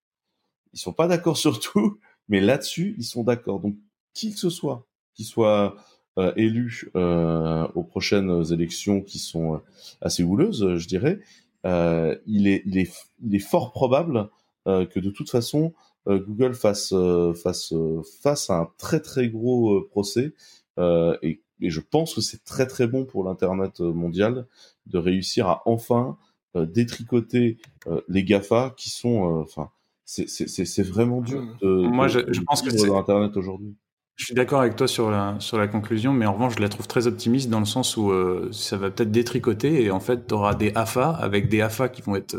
Ils 0.73 0.79
sont 0.79 0.93
pas 0.93 1.07
d'accord 1.07 1.37
sur 1.37 1.59
tout, 1.59 1.99
mais 2.29 2.39
là-dessus, 2.39 2.95
ils 2.97 3.03
sont 3.05 3.23
d'accord. 3.23 3.59
Donc, 3.59 3.75
qui 4.13 4.31
que 4.31 4.39
ce 4.39 4.49
soit, 4.49 4.85
qui 5.13 5.23
soit 5.23 5.75
euh, 6.17 6.33
élu 6.35 6.91
euh, 6.95 7.67
aux 7.75 7.83
prochaines 7.83 8.43
élections 8.51 9.01
qui 9.01 9.19
sont 9.19 9.55
euh, 9.55 9.57
assez 10.01 10.23
houleuses, 10.23 10.75
je 10.77 10.87
dirais, 10.87 11.19
euh, 11.65 12.15
il, 12.27 12.47
est, 12.47 12.61
il, 12.65 12.77
est, 12.77 12.91
il 13.23 13.35
est 13.35 13.39
fort 13.39 13.71
probable 13.71 14.29
euh, 14.67 14.85
que 14.85 14.99
de 14.99 15.09
toute 15.09 15.29
façon, 15.29 15.73
Google 16.05 16.53
fasse, 16.53 16.93
fasse, 17.41 17.73
fasse 18.21 18.49
un 18.49 18.67
très 18.77 18.99
très 18.99 19.29
gros 19.29 19.81
procès. 19.83 20.33
Et, 20.77 21.39
et, 21.61 21.69
je 21.69 21.79
pense 21.79 22.13
que 22.13 22.19
c'est 22.19 22.43
très 22.43 22.67
très 22.67 22.87
bon 22.87 23.05
pour 23.05 23.23
l'Internet 23.23 23.79
mondial 23.79 24.45
de 24.85 24.97
réussir 24.97 25.47
à 25.47 25.61
enfin 25.65 26.17
euh, 26.17 26.32
détricoter 26.55 27.57
euh, 27.87 28.01
les 28.07 28.23
Gafa 28.23 28.73
qui 28.77 28.89
sont, 28.89 29.39
euh, 29.39 29.43
enfin, 29.43 29.69
c'est 30.05 30.83
vraiment 30.83 31.21
dur 31.21 31.41
de. 31.61 31.87
Moi, 31.87 32.07
je, 32.07 32.19
pense 32.45 32.61
que 32.61 32.69
c'est 32.69 32.89
Internet 32.89 33.35
aujourd'hui. 33.37 33.75
Je 34.15 34.25
suis 34.25 34.35
d'accord 34.35 34.61
avec 34.61 34.75
toi 34.75 34.87
sur 34.87 35.09
la, 35.09 35.35
sur 35.39 35.57
la 35.57 35.67
conclusion, 35.67 36.13
mais 36.13 36.27
en 36.27 36.33
revanche, 36.33 36.53
je 36.57 36.61
la 36.61 36.69
trouve 36.69 36.87
très 36.87 37.07
optimiste 37.07 37.49
dans 37.49 37.59
le 37.59 37.65
sens 37.65 37.97
où 37.97 38.11
ça 38.51 38.77
va 38.77 38.91
peut-être 38.91 39.09
détricoter 39.09 39.83
et 39.83 39.89
en 39.89 39.99
fait, 39.99 40.27
tu 40.27 40.33
auras 40.35 40.53
des 40.53 40.71
AFA 40.75 41.09
avec 41.09 41.49
des 41.49 41.61
AFA 41.61 41.89
qui 41.89 42.03
vont 42.03 42.15
être 42.15 42.37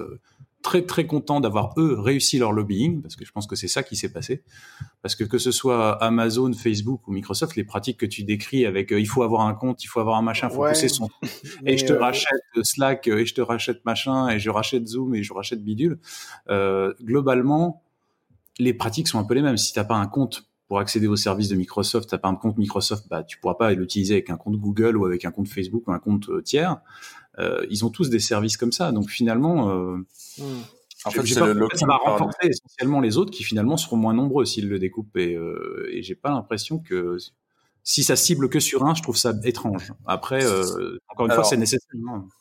très 0.64 0.82
très 0.82 1.06
content 1.06 1.40
d'avoir 1.40 1.74
eux 1.76 2.00
réussi 2.00 2.38
leur 2.38 2.50
lobbying 2.50 3.02
parce 3.02 3.16
que 3.16 3.24
je 3.24 3.30
pense 3.30 3.46
que 3.46 3.54
c'est 3.54 3.68
ça 3.68 3.82
qui 3.82 3.96
s'est 3.96 4.10
passé 4.10 4.42
parce 5.02 5.14
que 5.14 5.22
que 5.22 5.36
ce 5.36 5.52
soit 5.52 6.02
Amazon, 6.02 6.52
Facebook 6.54 7.06
ou 7.06 7.12
Microsoft, 7.12 7.54
les 7.54 7.64
pratiques 7.64 7.98
que 7.98 8.06
tu 8.06 8.24
décris 8.24 8.64
avec 8.64 8.90
euh, 8.90 8.98
il 8.98 9.06
faut 9.06 9.22
avoir 9.22 9.42
un 9.42 9.52
compte, 9.52 9.84
il 9.84 9.88
faut 9.88 10.00
avoir 10.00 10.16
un 10.16 10.22
machin, 10.22 10.48
faut 10.48 10.66
pousser 10.66 10.88
son 10.88 11.10
et 11.66 11.76
je 11.76 11.84
te 11.84 11.92
euh, 11.92 12.00
rachète 12.00 12.40
Slack 12.62 13.06
et 13.08 13.26
je 13.26 13.34
te 13.34 13.42
rachète 13.42 13.84
machin 13.84 14.30
et 14.30 14.38
je 14.38 14.48
rachète 14.48 14.88
Zoom 14.88 15.14
et 15.14 15.22
je 15.22 15.34
rachète 15.34 15.62
bidule. 15.62 15.98
Euh, 16.48 16.94
globalement, 17.02 17.82
les 18.58 18.72
pratiques 18.72 19.08
sont 19.08 19.18
un 19.18 19.24
peu 19.24 19.34
les 19.34 19.42
mêmes. 19.42 19.58
Si 19.58 19.74
t'as 19.74 19.84
pas 19.84 19.96
un 19.96 20.06
compte 20.06 20.48
pour 20.66 20.78
accéder 20.78 21.06
aux 21.06 21.16
services 21.16 21.50
de 21.50 21.56
Microsoft, 21.56 22.08
t'as 22.08 22.16
pas 22.16 22.28
un 22.28 22.36
compte 22.36 22.56
Microsoft, 22.56 23.06
bah 23.10 23.22
tu 23.22 23.38
pourras 23.38 23.56
pas 23.56 23.70
l'utiliser 23.74 24.14
avec 24.14 24.30
un 24.30 24.38
compte 24.38 24.56
Google 24.56 24.96
ou 24.96 25.04
avec 25.04 25.26
un 25.26 25.30
compte 25.30 25.48
Facebook 25.48 25.88
ou 25.88 25.92
un 25.92 25.98
compte 25.98 26.30
tiers. 26.42 26.78
Euh, 27.38 27.66
ils 27.70 27.84
ont 27.84 27.90
tous 27.90 28.10
des 28.10 28.20
services 28.20 28.56
comme 28.56 28.72
ça. 28.72 28.92
Donc 28.92 29.10
finalement, 29.10 29.70
euh, 29.70 29.96
hmm. 30.38 30.62
En 31.06 31.10
fait, 31.10 31.26
ça 31.26 31.44
va 31.86 31.96
renforcer 31.96 32.48
essentiellement 32.48 33.00
les 33.00 33.18
autres 33.18 33.30
qui 33.30 33.44
finalement 33.44 33.76
seront 33.76 33.96
moins 33.96 34.14
nombreux 34.14 34.44
s'ils 34.46 34.68
le 34.68 34.78
découpent. 34.78 35.16
Et, 35.16 35.34
euh, 35.34 35.88
et 35.92 36.02
j'ai 36.02 36.14
pas 36.14 36.30
l'impression 36.30 36.78
que 36.78 37.18
si 37.82 38.02
ça 38.02 38.16
cible 38.16 38.48
que 38.48 38.58
sur 38.58 38.84
un, 38.84 38.94
je 38.94 39.02
trouve 39.02 39.16
ça 39.16 39.34
étrange. 39.44 39.92
Après, 40.06 40.42
euh, 40.42 40.98
encore 41.08 41.26
une 41.26 41.32
fois, 41.32 41.44
c'est 41.44 41.58
nécessaire. 41.58 41.90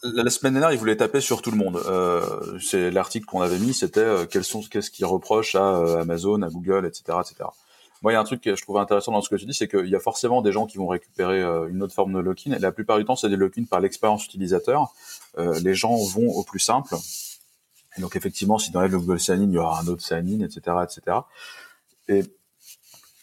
La, 0.03 0.29
semaine 0.29 0.53
dernière, 0.53 0.71
ils 0.71 0.79
voulaient 0.79 0.95
taper 0.95 1.19
sur 1.19 1.41
tout 1.41 1.51
le 1.51 1.57
monde. 1.57 1.81
Euh, 1.85 2.57
c'est 2.61 2.89
l'article 2.89 3.25
qu'on 3.25 3.41
avait 3.41 3.59
mis, 3.59 3.73
c'était 3.73 4.25
quels 4.29 4.45
sont, 4.45 4.61
qu'est-ce 4.61 4.89
qu'ils 4.89 5.05
reprochent 5.05 5.55
à 5.55 5.99
Amazon, 5.99 6.41
à 6.41 6.49
Google, 6.49 6.85
etc., 6.85 7.17
etc. 7.19 7.49
Moi, 8.03 8.11
il 8.11 8.15
y 8.15 8.17
a 8.17 8.21
un 8.21 8.25
truc 8.25 8.41
que 8.41 8.55
je 8.55 8.61
trouve 8.61 8.77
intéressant 8.77 9.11
dans 9.11 9.21
ce 9.21 9.29
que 9.29 9.35
tu 9.35 9.45
dis, 9.45 9.53
c'est 9.53 9.67
qu'il 9.67 9.87
y 9.87 9.95
a 9.95 9.99
forcément 9.99 10.41
des 10.41 10.51
gens 10.51 10.67
qui 10.67 10.77
vont 10.77 10.87
récupérer 10.87 11.41
euh, 11.41 11.67
une 11.69 11.81
autre 11.81 11.93
forme 11.93 12.13
de 12.13 12.19
lock-in. 12.19 12.51
Et 12.51 12.59
la 12.59 12.71
plupart 12.71 12.97
du 12.97 13.05
temps, 13.05 13.15
c'est 13.15 13.29
des 13.29 13.37
lock-in 13.37 13.63
par 13.63 13.79
l'expérience 13.79 14.25
utilisateur. 14.25 14.93
les 15.37 15.73
gens 15.73 15.95
vont 15.95 16.29
au 16.29 16.43
plus 16.43 16.59
simple. 16.59 16.95
Et 17.97 18.01
donc, 18.01 18.15
effectivement, 18.15 18.57
si 18.57 18.71
dans 18.71 18.81
le 18.81 18.89
Google 18.89 19.19
Sign-in, 19.19 19.43
il 19.43 19.53
y 19.53 19.57
aura 19.57 19.79
un 19.79 19.87
autre 19.87 20.03
Sign-in, 20.03 20.43
etc., 20.45 20.77
etc. 20.83 21.17
Et 22.07 22.23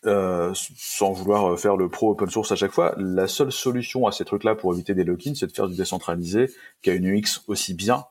euh, 0.06 0.52
sans 0.54 1.12
vouloir 1.12 1.52
euh, 1.52 1.56
faire 1.56 1.76
le 1.76 1.90
pro 1.90 2.12
open 2.12 2.30
source 2.30 2.50
à 2.52 2.56
chaque 2.56 2.72
fois, 2.72 2.94
la 2.96 3.28
seule 3.28 3.52
solution 3.52 4.06
à 4.06 4.12
ces 4.12 4.24
trucs-là 4.24 4.54
pour 4.54 4.72
éviter 4.72 4.94
des 4.94 5.04
lock-ins, 5.04 5.34
c'est 5.34 5.46
de 5.46 5.52
faire 5.52 5.68
du 5.68 5.76
décentralisé 5.76 6.50
qui 6.80 6.88
a 6.88 6.94
une 6.94 7.06
UX 7.06 7.42
aussi 7.48 7.74
bien 7.74 8.06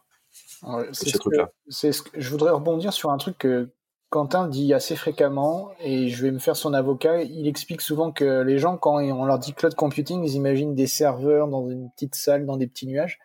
que 0.61 0.93
ces 0.93 1.17
trucs-là. 1.17 1.49
je 1.71 2.29
voudrais 2.29 2.51
rebondir 2.51 2.93
sur 2.93 3.09
un 3.09 3.17
truc 3.17 3.39
que 3.39 3.69
Quentin 4.09 4.47
dit 4.47 4.73
assez 4.73 4.95
fréquemment, 4.95 5.69
et 5.79 6.09
je 6.09 6.23
vais 6.23 6.31
me 6.31 6.39
faire 6.39 6.55
son 6.55 6.73
avocat. 6.73 7.21
Il 7.21 7.47
explique 7.47 7.81
souvent 7.81 8.11
que 8.11 8.41
les 8.41 8.57
gens, 8.57 8.75
quand 8.77 8.95
on 8.95 9.25
leur 9.25 9.37
dit 9.37 9.53
cloud 9.53 9.75
computing, 9.75 10.23
ils 10.23 10.33
imaginent 10.33 10.73
des 10.73 10.87
serveurs 10.87 11.47
dans 11.47 11.69
une 11.69 11.91
petite 11.91 12.15
salle, 12.15 12.47
dans 12.47 12.57
des 12.57 12.65
petits 12.65 12.87
nuages. 12.87 13.19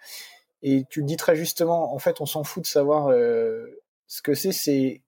Et 0.63 0.85
tu 0.91 1.01
le 1.01 1.07
dis 1.07 1.17
très 1.17 1.37
justement, 1.37 1.95
en 1.95 1.99
fait, 1.99 2.21
on 2.21 2.27
s'en 2.27 2.45
fout 2.45 2.65
de 2.65 2.69
savoir 2.69 3.09
euh, 3.09 3.65
ce 4.07 4.21
que 4.21 4.35
c'est. 4.35 4.53
C'est 4.53 5.03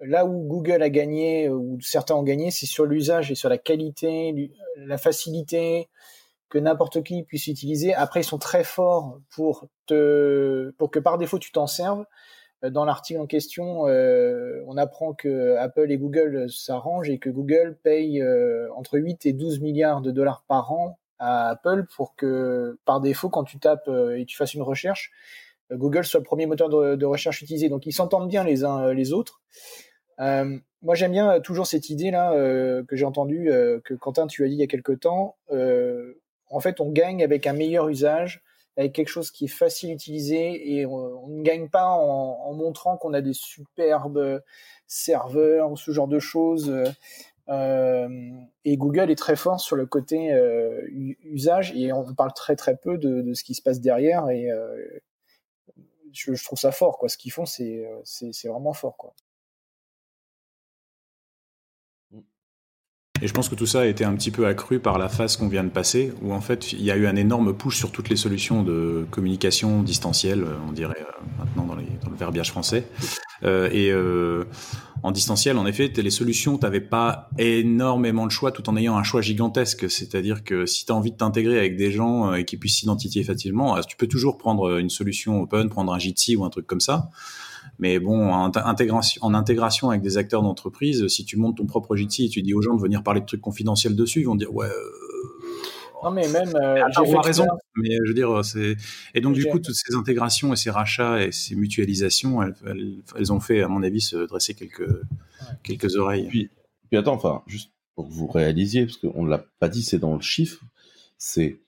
là 0.00 0.26
où 0.26 0.46
Google 0.48 0.82
a 0.82 0.90
gagné, 0.90 1.48
ou 1.48 1.78
certains 1.80 2.16
ont 2.16 2.24
gagné, 2.24 2.50
c'est 2.50 2.66
sur 2.66 2.84
l'usage 2.84 3.30
et 3.30 3.36
sur 3.36 3.48
la 3.48 3.58
qualité, 3.58 4.52
la 4.76 4.98
facilité 4.98 5.88
que 6.48 6.58
n'importe 6.58 7.04
qui 7.04 7.22
puisse 7.22 7.46
utiliser. 7.46 7.94
Après, 7.94 8.22
ils 8.22 8.24
sont 8.24 8.38
très 8.38 8.64
forts 8.64 9.20
pour 9.34 9.68
te, 9.86 10.70
pour 10.78 10.90
que 10.90 10.98
par 10.98 11.16
défaut 11.16 11.38
tu 11.38 11.52
t'en 11.52 11.68
serves. 11.68 12.04
Dans 12.62 12.84
l'article 12.84 13.20
en 13.20 13.26
question, 13.26 13.88
euh, 13.88 14.62
on 14.66 14.76
apprend 14.76 15.14
que 15.14 15.56
Apple 15.56 15.90
et 15.90 15.96
Google 15.96 16.50
s'arrangent 16.50 17.08
et 17.08 17.18
que 17.18 17.30
Google 17.30 17.78
paye 17.82 18.20
euh, 18.20 18.68
entre 18.74 18.98
8 18.98 19.24
et 19.26 19.32
12 19.32 19.60
milliards 19.60 20.02
de 20.02 20.10
dollars 20.10 20.44
par 20.46 20.72
an 20.72 20.98
à 21.18 21.48
Apple 21.50 21.86
pour 21.96 22.14
que 22.16 22.78
par 22.84 23.00
défaut, 23.00 23.30
quand 23.30 23.44
tu 23.44 23.58
tapes 23.58 23.88
euh, 23.88 24.18
et 24.18 24.26
tu 24.26 24.36
fasses 24.36 24.54
une 24.54 24.62
recherche, 24.62 25.10
Google 25.72 26.04
soit 26.04 26.20
le 26.20 26.24
premier 26.24 26.46
moteur 26.46 26.68
de, 26.68 27.06
recherche 27.06 27.42
utilisé. 27.42 27.68
Donc 27.68 27.86
ils 27.86 27.92
s'entendent 27.92 28.28
bien 28.28 28.42
les 28.42 28.64
uns 28.64 28.92
les 28.92 29.12
autres. 29.12 29.40
Euh, 30.20 30.58
moi, 30.82 30.94
j'aime 30.94 31.12
bien 31.12 31.32
euh, 31.32 31.40
toujours 31.40 31.66
cette 31.66 31.90
idée-là 31.90 32.32
euh, 32.32 32.84
que 32.84 32.96
j'ai 32.96 33.04
entendue, 33.04 33.50
que 33.84 33.94
Quentin, 33.94 34.26
tu 34.26 34.44
as 34.44 34.48
dit 34.48 34.54
il 34.54 34.60
y 34.60 34.62
a 34.62 34.66
quelque 34.66 34.92
temps. 34.92 35.36
en 35.50 36.60
fait, 36.60 36.80
on 36.80 36.90
gagne 36.90 37.22
avec 37.22 37.46
un 37.46 37.52
meilleur 37.52 37.88
usage, 37.88 38.42
avec 38.80 38.94
quelque 38.94 39.08
chose 39.08 39.30
qui 39.30 39.44
est 39.44 39.48
facile 39.48 39.90
à 39.90 39.92
utiliser, 39.92 40.72
et 40.72 40.86
on, 40.86 41.28
ne 41.28 41.42
gagne 41.42 41.68
pas 41.68 41.86
en, 41.86 42.52
montrant 42.54 42.96
qu'on 42.96 43.12
a 43.12 43.20
des 43.20 43.34
superbes 43.34 44.42
serveurs 44.86 45.70
ou 45.70 45.76
ce 45.76 45.90
genre 45.90 46.08
de 46.08 46.18
choses. 46.18 46.74
et 47.48 48.76
Google 48.76 49.10
est 49.10 49.18
très 49.18 49.36
fort 49.36 49.60
sur 49.60 49.76
le 49.76 49.86
côté 49.86 50.32
usage, 51.24 51.72
et 51.76 51.92
on 51.92 52.14
parle 52.14 52.32
très 52.32 52.56
très 52.56 52.76
peu 52.76 52.96
de, 52.98 53.34
ce 53.34 53.44
qui 53.44 53.54
se 53.54 53.62
passe 53.62 53.80
derrière. 53.80 54.28
Et 54.30 54.48
je, 56.12 56.34
je, 56.34 56.44
trouve 56.44 56.58
ça 56.58 56.72
fort, 56.72 56.98
quoi. 56.98 57.08
Ce 57.08 57.18
qu'ils 57.18 57.32
font, 57.32 57.46
c'est 57.46 57.86
c'est 58.04 58.48
vraiment 58.48 58.72
fort, 58.72 58.96
quoi. 58.96 59.14
Et 63.22 63.28
je 63.28 63.34
pense 63.34 63.50
que 63.50 63.54
tout 63.54 63.66
ça 63.66 63.80
a 63.80 63.86
été 63.86 64.04
un 64.04 64.14
petit 64.14 64.30
peu 64.30 64.46
accru 64.46 64.78
par 64.78 64.98
la 64.98 65.08
phase 65.08 65.36
qu'on 65.36 65.48
vient 65.48 65.64
de 65.64 65.68
passer, 65.68 66.12
où 66.22 66.32
en 66.32 66.40
fait 66.40 66.72
il 66.72 66.82
y 66.82 66.90
a 66.90 66.96
eu 66.96 67.06
un 67.06 67.16
énorme 67.16 67.54
push 67.54 67.76
sur 67.76 67.92
toutes 67.92 68.08
les 68.08 68.16
solutions 68.16 68.62
de 68.62 69.04
communication 69.10 69.82
distancielle, 69.82 70.42
euh, 70.42 70.56
on 70.66 70.72
dirait 70.72 71.00
euh, 71.00 71.22
maintenant 71.38 71.64
dans, 71.64 71.74
le 71.74 72.16
verbiage 72.16 72.50
français. 72.50 72.86
Euh, 73.42 73.68
et 73.72 73.90
euh, 73.90 74.44
en 75.02 75.12
distanciel, 75.12 75.58
en 75.58 75.66
effet, 75.66 75.92
les 75.94 76.10
solutions, 76.10 76.56
tu 76.56 76.64
n'avais 76.64 76.80
pas 76.80 77.28
énormément 77.38 78.26
de 78.26 78.32
choix 78.32 78.52
tout 78.52 78.68
en 78.70 78.76
ayant 78.76 78.96
un 78.96 79.02
choix 79.02 79.20
gigantesque. 79.20 79.90
C'est-à-dire 79.90 80.42
que 80.42 80.64
si 80.66 80.86
tu 80.86 80.92
as 80.92 80.94
envie 80.94 81.12
de 81.12 81.16
t'intégrer 81.16 81.58
avec 81.58 81.76
des 81.76 81.90
gens 81.90 82.34
et 82.34 82.44
qui 82.44 82.56
puissent 82.56 82.78
s'identifier 82.80 83.22
facilement, 83.22 83.80
tu 83.82 83.96
peux 83.96 84.06
toujours 84.06 84.38
prendre 84.38 84.78
une 84.78 84.90
solution 84.90 85.42
open, 85.42 85.68
prendre 85.68 85.92
un 85.92 85.98
Jitsi 85.98 86.36
ou 86.36 86.44
un 86.44 86.50
truc 86.50 86.66
comme 86.66 86.80
ça. 86.80 87.10
Mais 87.78 87.98
bon, 87.98 88.32
en 88.32 88.50
intégration, 88.56 89.22
en 89.24 89.34
intégration 89.34 89.90
avec 89.90 90.02
des 90.02 90.18
acteurs 90.18 90.42
d'entreprise, 90.42 91.06
si 91.08 91.24
tu 91.24 91.36
montes 91.36 91.56
ton 91.56 91.66
propre 91.66 91.96
Jitsi 91.96 92.26
et 92.26 92.28
tu 92.28 92.42
dis 92.42 92.54
aux 92.54 92.62
gens 92.62 92.74
de 92.74 92.82
venir 92.82 93.02
parler 93.02 93.20
de 93.20 93.26
trucs 93.26 93.40
confidentiels 93.40 93.96
dessus, 93.96 94.20
ils 94.20 94.26
vont 94.26 94.34
dire 94.34 94.54
ouais. 94.54 94.66
Euh, 94.66 96.00
non 96.02 96.10
mais 96.10 96.28
même. 96.28 96.54
Euh, 96.54 96.82
j'ai 97.04 97.16
raison. 97.18 97.46
Mais 97.76 97.96
je 98.04 98.08
veux 98.08 98.14
dire, 98.14 98.44
c'est 98.44 98.76
et 99.14 99.20
donc 99.20 99.34
du 99.34 99.44
coup 99.46 99.58
toutes 99.58 99.74
ces 99.74 99.94
intégrations 99.94 100.52
et 100.52 100.56
ces 100.56 100.70
rachats 100.70 101.22
et 101.22 101.32
ces 101.32 101.54
mutualisations, 101.54 102.42
elles, 102.42 103.32
ont 103.32 103.40
fait, 103.40 103.62
à 103.62 103.68
mon 103.68 103.82
avis, 103.82 104.00
se 104.00 104.16
dresser 104.16 104.54
quelques 104.54 104.88
quelques 105.62 105.96
oreilles. 105.96 106.26
Puis, 106.28 106.50
puis 106.88 106.98
attends, 106.98 107.14
enfin, 107.14 107.42
juste 107.46 107.70
pour 107.94 108.08
que 108.08 108.12
vous 108.12 108.26
réalisiez, 108.26 108.86
parce 108.86 108.96
qu'on 108.96 109.24
ne 109.24 109.30
l'a 109.30 109.44
pas 109.58 109.68
dit, 109.68 109.82
c'est 109.82 109.98
dans 109.98 110.14
le 110.14 110.22
chiffre, 110.22 110.62
c'est 111.18 111.58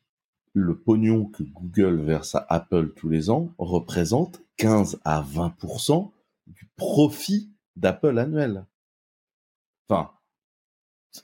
le 0.54 0.78
pognon 0.78 1.26
que 1.26 1.42
Google 1.42 2.00
verse 2.00 2.34
à 2.34 2.46
Apple 2.48 2.92
tous 2.94 3.08
les 3.08 3.30
ans 3.30 3.52
représente 3.58 4.42
15 4.56 5.00
à 5.04 5.22
20% 5.22 6.10
du 6.46 6.68
profit 6.76 7.50
d'Apple 7.76 8.18
annuel. 8.18 8.66
Enfin, 9.88 10.10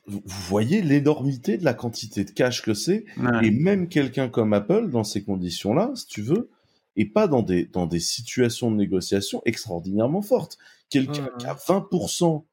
vous 0.06 0.22
voyez 0.26 0.82
l'énormité 0.82 1.58
de 1.58 1.64
la 1.64 1.74
quantité 1.74 2.24
de 2.24 2.30
cash 2.30 2.62
que 2.62 2.74
c'est, 2.74 3.04
et 3.42 3.50
même 3.50 3.88
quelqu'un 3.88 4.28
comme 4.28 4.52
Apple, 4.52 4.90
dans 4.90 5.04
ces 5.04 5.22
conditions-là, 5.22 5.92
si 5.94 6.06
tu 6.06 6.22
veux, 6.22 6.50
et 6.96 7.06
pas 7.06 7.28
dans 7.28 7.42
des, 7.42 7.64
dans 7.64 7.86
des 7.86 8.00
situations 8.00 8.70
de 8.70 8.76
négociation 8.76 9.40
extraordinairement 9.44 10.22
fortes. 10.22 10.58
Quelqu'un 10.90 11.28
qui 11.38 11.46
a 11.46 11.54
20% 11.54 12.44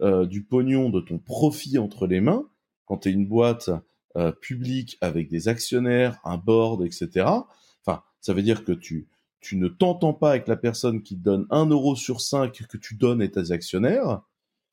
euh, 0.00 0.26
du 0.26 0.42
pognon 0.42 0.90
de 0.90 1.00
ton 1.00 1.18
profit 1.18 1.78
entre 1.78 2.06
les 2.06 2.20
mains, 2.20 2.48
quand 2.86 2.98
tu 2.98 3.10
es 3.10 3.12
une 3.12 3.26
boîte 3.26 3.70
euh, 4.16 4.32
publique 4.32 4.98
avec 5.00 5.28
des 5.28 5.48
actionnaires, 5.48 6.18
un 6.24 6.36
board, 6.36 6.82
etc., 6.84 7.26
enfin, 7.84 8.02
ça 8.20 8.32
veut 8.32 8.42
dire 8.42 8.64
que 8.64 8.72
tu, 8.72 9.08
tu 9.40 9.56
ne 9.56 9.68
t'entends 9.68 10.14
pas 10.14 10.30
avec 10.30 10.48
la 10.48 10.56
personne 10.56 11.02
qui 11.02 11.16
te 11.16 11.22
donne 11.22 11.46
1 11.50 11.66
euro 11.66 11.96
sur 11.96 12.20
5 12.20 12.66
que 12.68 12.76
tu 12.76 12.94
donnes 12.94 13.22
à 13.22 13.28
tes 13.28 13.52
actionnaires. 13.52 14.22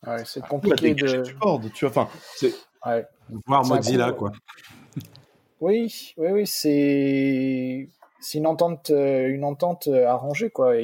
Ouais, 0.05 0.23
c'est 0.25 0.41
ah, 0.43 0.47
compliqué 0.47 0.93
de. 0.93 1.23
Tu 1.23 1.33
tu 1.73 1.85
vois, 1.85 1.89
enfin, 1.89 2.09
c'est. 2.35 2.53
Ouais. 2.85 3.05
Voir 3.45 3.65
Mozilla, 3.65 4.11
quoi. 4.11 4.31
Oui, 5.59 6.13
oui, 6.17 6.27
oui, 6.31 6.45
c'est 6.45 7.89
c'est 8.19 8.37
une 8.37 8.45
entente, 8.45 8.91
euh, 8.91 9.27
une 9.27 9.43
entente 9.43 9.87
euh, 9.87 10.05
arrangée, 10.05 10.51
quoi. 10.51 10.75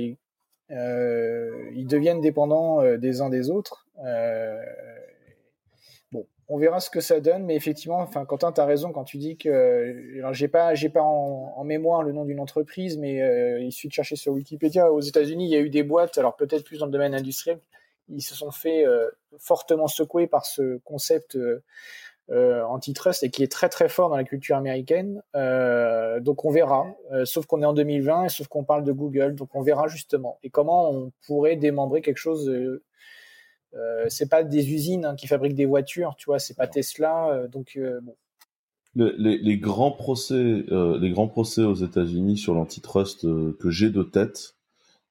euh, 0.72 1.70
ils 1.74 1.86
deviennent 1.86 2.22
dépendants 2.22 2.82
euh, 2.82 2.98
des 2.98 3.22
uns 3.22 3.30
des 3.30 3.52
autres. 3.52 3.86
Euh, 4.04 4.60
on 6.50 6.58
verra 6.58 6.80
ce 6.80 6.90
que 6.90 7.00
ça 7.00 7.20
donne, 7.20 7.44
mais 7.44 7.56
effectivement, 7.56 8.00
enfin, 8.00 8.26
Quentin, 8.26 8.52
tu 8.52 8.60
as 8.60 8.66
raison 8.66 8.92
quand 8.92 9.04
tu 9.04 9.18
dis 9.18 9.38
que. 9.38 10.18
Alors, 10.20 10.34
j'ai 10.34 10.48
pas, 10.48 10.76
j'ai 10.76 10.90
pas 10.90 11.02
en, 11.02 11.64
mémoire 11.64 12.04
le 12.04 12.12
nom 12.12 12.26
d'une 12.26 12.40
entreprise, 12.40 12.98
mais 12.98 13.22
euh, 13.22 13.60
il 13.62 13.72
suffit 13.72 13.88
de 13.88 13.94
chercher 13.94 14.16
sur 14.16 14.34
Wikipédia. 14.34 14.92
Aux 14.92 15.00
États-Unis, 15.00 15.46
il 15.46 15.52
y 15.52 15.56
a 15.56 15.60
eu 15.60 15.70
des 15.70 15.84
boîtes, 15.84 16.18
alors 16.18 16.36
peut-être 16.36 16.66
plus 16.66 16.80
dans 16.80 16.86
le 16.86 16.92
domaine 16.92 17.16
industriel, 17.16 17.60
ils 18.10 18.22
se 18.22 18.36
sont 18.36 18.52
fait 18.52 18.86
euh, 18.86 19.10
fortement 19.40 19.88
secouer 19.88 20.28
par 20.28 20.46
ce 20.46 20.80
concept 20.84 21.38
euh, 21.38 22.64
antitrust 22.64 23.24
et 23.24 23.30
qui 23.30 23.44
est 23.44 23.52
très 23.52 23.70
très 23.70 23.88
fort 23.88 24.10
dans 24.10 24.18
la 24.18 24.26
culture 24.26 24.58
américaine. 24.58 25.22
donc, 26.20 26.44
on 26.44 26.52
verra. 26.52 26.88
sauf 27.24 27.46
qu'on 27.46 27.62
est 27.62 27.66
en 27.66 27.74
2020 27.74 28.26
et 28.26 28.30
sauf 28.30 28.48
qu'on 28.48 28.66
parle 28.66 28.84
de 28.84 28.92
Google, 28.92 29.36
donc 29.36 29.56
on 29.56 29.62
verra 29.62 29.88
justement. 29.88 30.40
Et 30.44 30.50
comment 30.50 30.92
on 30.92 31.12
pourrait 31.26 31.56
démembrer 31.56 32.02
quelque 32.02 32.18
chose 32.18 32.52
euh, 33.76 34.06
c'est 34.10 34.30
pas 34.30 34.44
des 34.44 34.72
usines 34.72 35.06
hein, 35.06 35.16
qui 35.16 35.28
fabriquent 35.28 35.56
des 35.56 35.66
voitures, 35.66 36.16
tu 36.18 36.26
vois, 36.26 36.40
c'est 36.40 36.56
pas 36.56 36.68
Tesla, 36.68 37.30
euh, 37.30 37.48
donc 37.48 37.74
euh, 37.76 38.00
bon. 38.02 38.16
les, 38.96 39.58
grands 39.58 39.92
procès, 39.92 40.64
les 40.70 41.10
grands 41.10 41.28
procès 41.28 41.64
aux 41.64 41.74
États-Unis 41.74 42.38
sur 42.38 42.54
l'antitrust 42.54 43.22
que 43.58 43.70
j'ai 43.70 43.90
de 43.90 44.04
tête, 44.04 44.56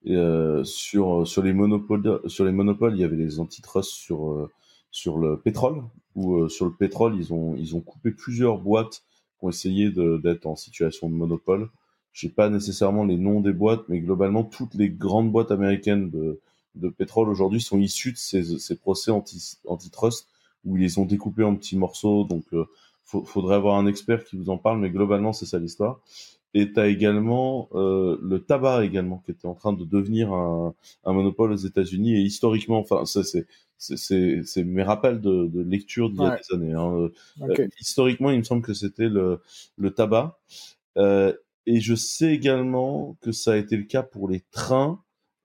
sur 0.04 1.26
sur 1.26 1.42
les 1.42 1.52
monopoles, 1.52 2.20
sur 2.26 2.44
les 2.44 2.52
monopoles, 2.52 2.94
il 2.94 3.00
y 3.00 3.04
avait 3.04 3.16
les 3.16 3.40
antitrusts 3.40 3.90
sur 3.90 4.48
sur 4.92 5.18
le 5.18 5.40
pétrole, 5.40 5.82
ou 6.14 6.48
sur 6.48 6.66
le 6.66 6.72
pétrole, 6.72 7.16
ils 7.16 7.32
ont 7.32 7.56
ils 7.56 7.74
ont 7.74 7.80
coupé 7.80 8.12
plusieurs 8.12 8.58
boîtes 8.58 9.02
qui 9.38 9.46
ont 9.46 9.48
essayé 9.48 9.90
d'être 9.90 10.46
en 10.46 10.54
situation 10.54 11.10
de 11.10 11.14
monopole. 11.14 11.68
Je 12.12 12.28
sais 12.28 12.32
pas 12.32 12.50
nécessairement 12.50 13.04
les 13.04 13.16
noms 13.16 13.40
des 13.40 13.54
boîtes, 13.54 13.88
mais 13.88 14.00
globalement 14.00 14.44
toutes 14.44 14.74
les 14.74 14.90
grandes 14.90 15.32
boîtes 15.32 15.50
américaines 15.50 16.10
de 16.10 16.40
de 16.74 16.88
pétrole 16.88 17.28
aujourd'hui 17.28 17.60
sont 17.60 17.78
issus 17.78 18.12
de 18.12 18.16
ces, 18.58 18.76
procès 18.76 19.10
anti, 19.10 19.58
antitrust 19.66 20.28
où 20.64 20.76
ils 20.76 20.82
les 20.82 20.98
ont 20.98 21.04
découpés 21.04 21.44
en 21.44 21.56
petits 21.56 21.76
morceaux. 21.76 22.24
Donc, 22.24 22.44
euh, 22.52 22.66
faudrait 23.04 23.56
avoir 23.56 23.76
un 23.76 23.86
expert 23.86 24.24
qui 24.24 24.36
vous 24.36 24.48
en 24.48 24.58
parle, 24.58 24.80
mais 24.80 24.90
globalement, 24.90 25.32
c'est 25.32 25.46
ça 25.46 25.58
l'histoire. 25.58 26.00
et 26.54 26.72
tu 26.72 26.80
as 26.80 26.86
également 26.86 27.68
euh, 27.74 28.18
le 28.22 28.40
tabac 28.42 28.84
également 28.84 29.18
qui 29.24 29.32
était 29.32 29.46
en 29.46 29.54
train 29.54 29.72
de 29.72 29.84
devenir 29.84 30.32
un, 30.32 30.74
un 31.04 31.12
monopole 31.12 31.52
aux 31.52 31.56
États-Unis 31.56 32.14
et 32.16 32.20
historiquement, 32.20 32.78
enfin 32.78 33.04
ça 33.04 33.22
c'est 33.24 33.46
c'est 33.78 34.64
mes 34.64 34.82
rappels 34.82 35.20
de, 35.20 35.46
de 35.46 35.60
lecture 35.60 36.10
d'il 36.10 36.22
y 36.22 36.24
a 36.24 36.36
des 36.36 36.54
années. 36.54 36.72
Hein. 36.72 37.10
Euh, 37.42 37.68
historiquement, 37.80 38.30
il 38.30 38.38
me 38.38 38.44
semble 38.44 38.62
que 38.62 38.74
c'était 38.74 39.08
le 39.08 39.40
le 39.76 39.90
tabac. 39.90 40.38
Euh, 40.98 41.32
et 41.66 41.80
je 41.80 41.94
sais 41.94 42.32
également 42.32 43.16
que 43.20 43.32
ça 43.32 43.52
a 43.52 43.56
été 43.56 43.76
le 43.76 43.84
cas 43.84 44.02
pour 44.02 44.28
les 44.28 44.40
trains 44.52 45.02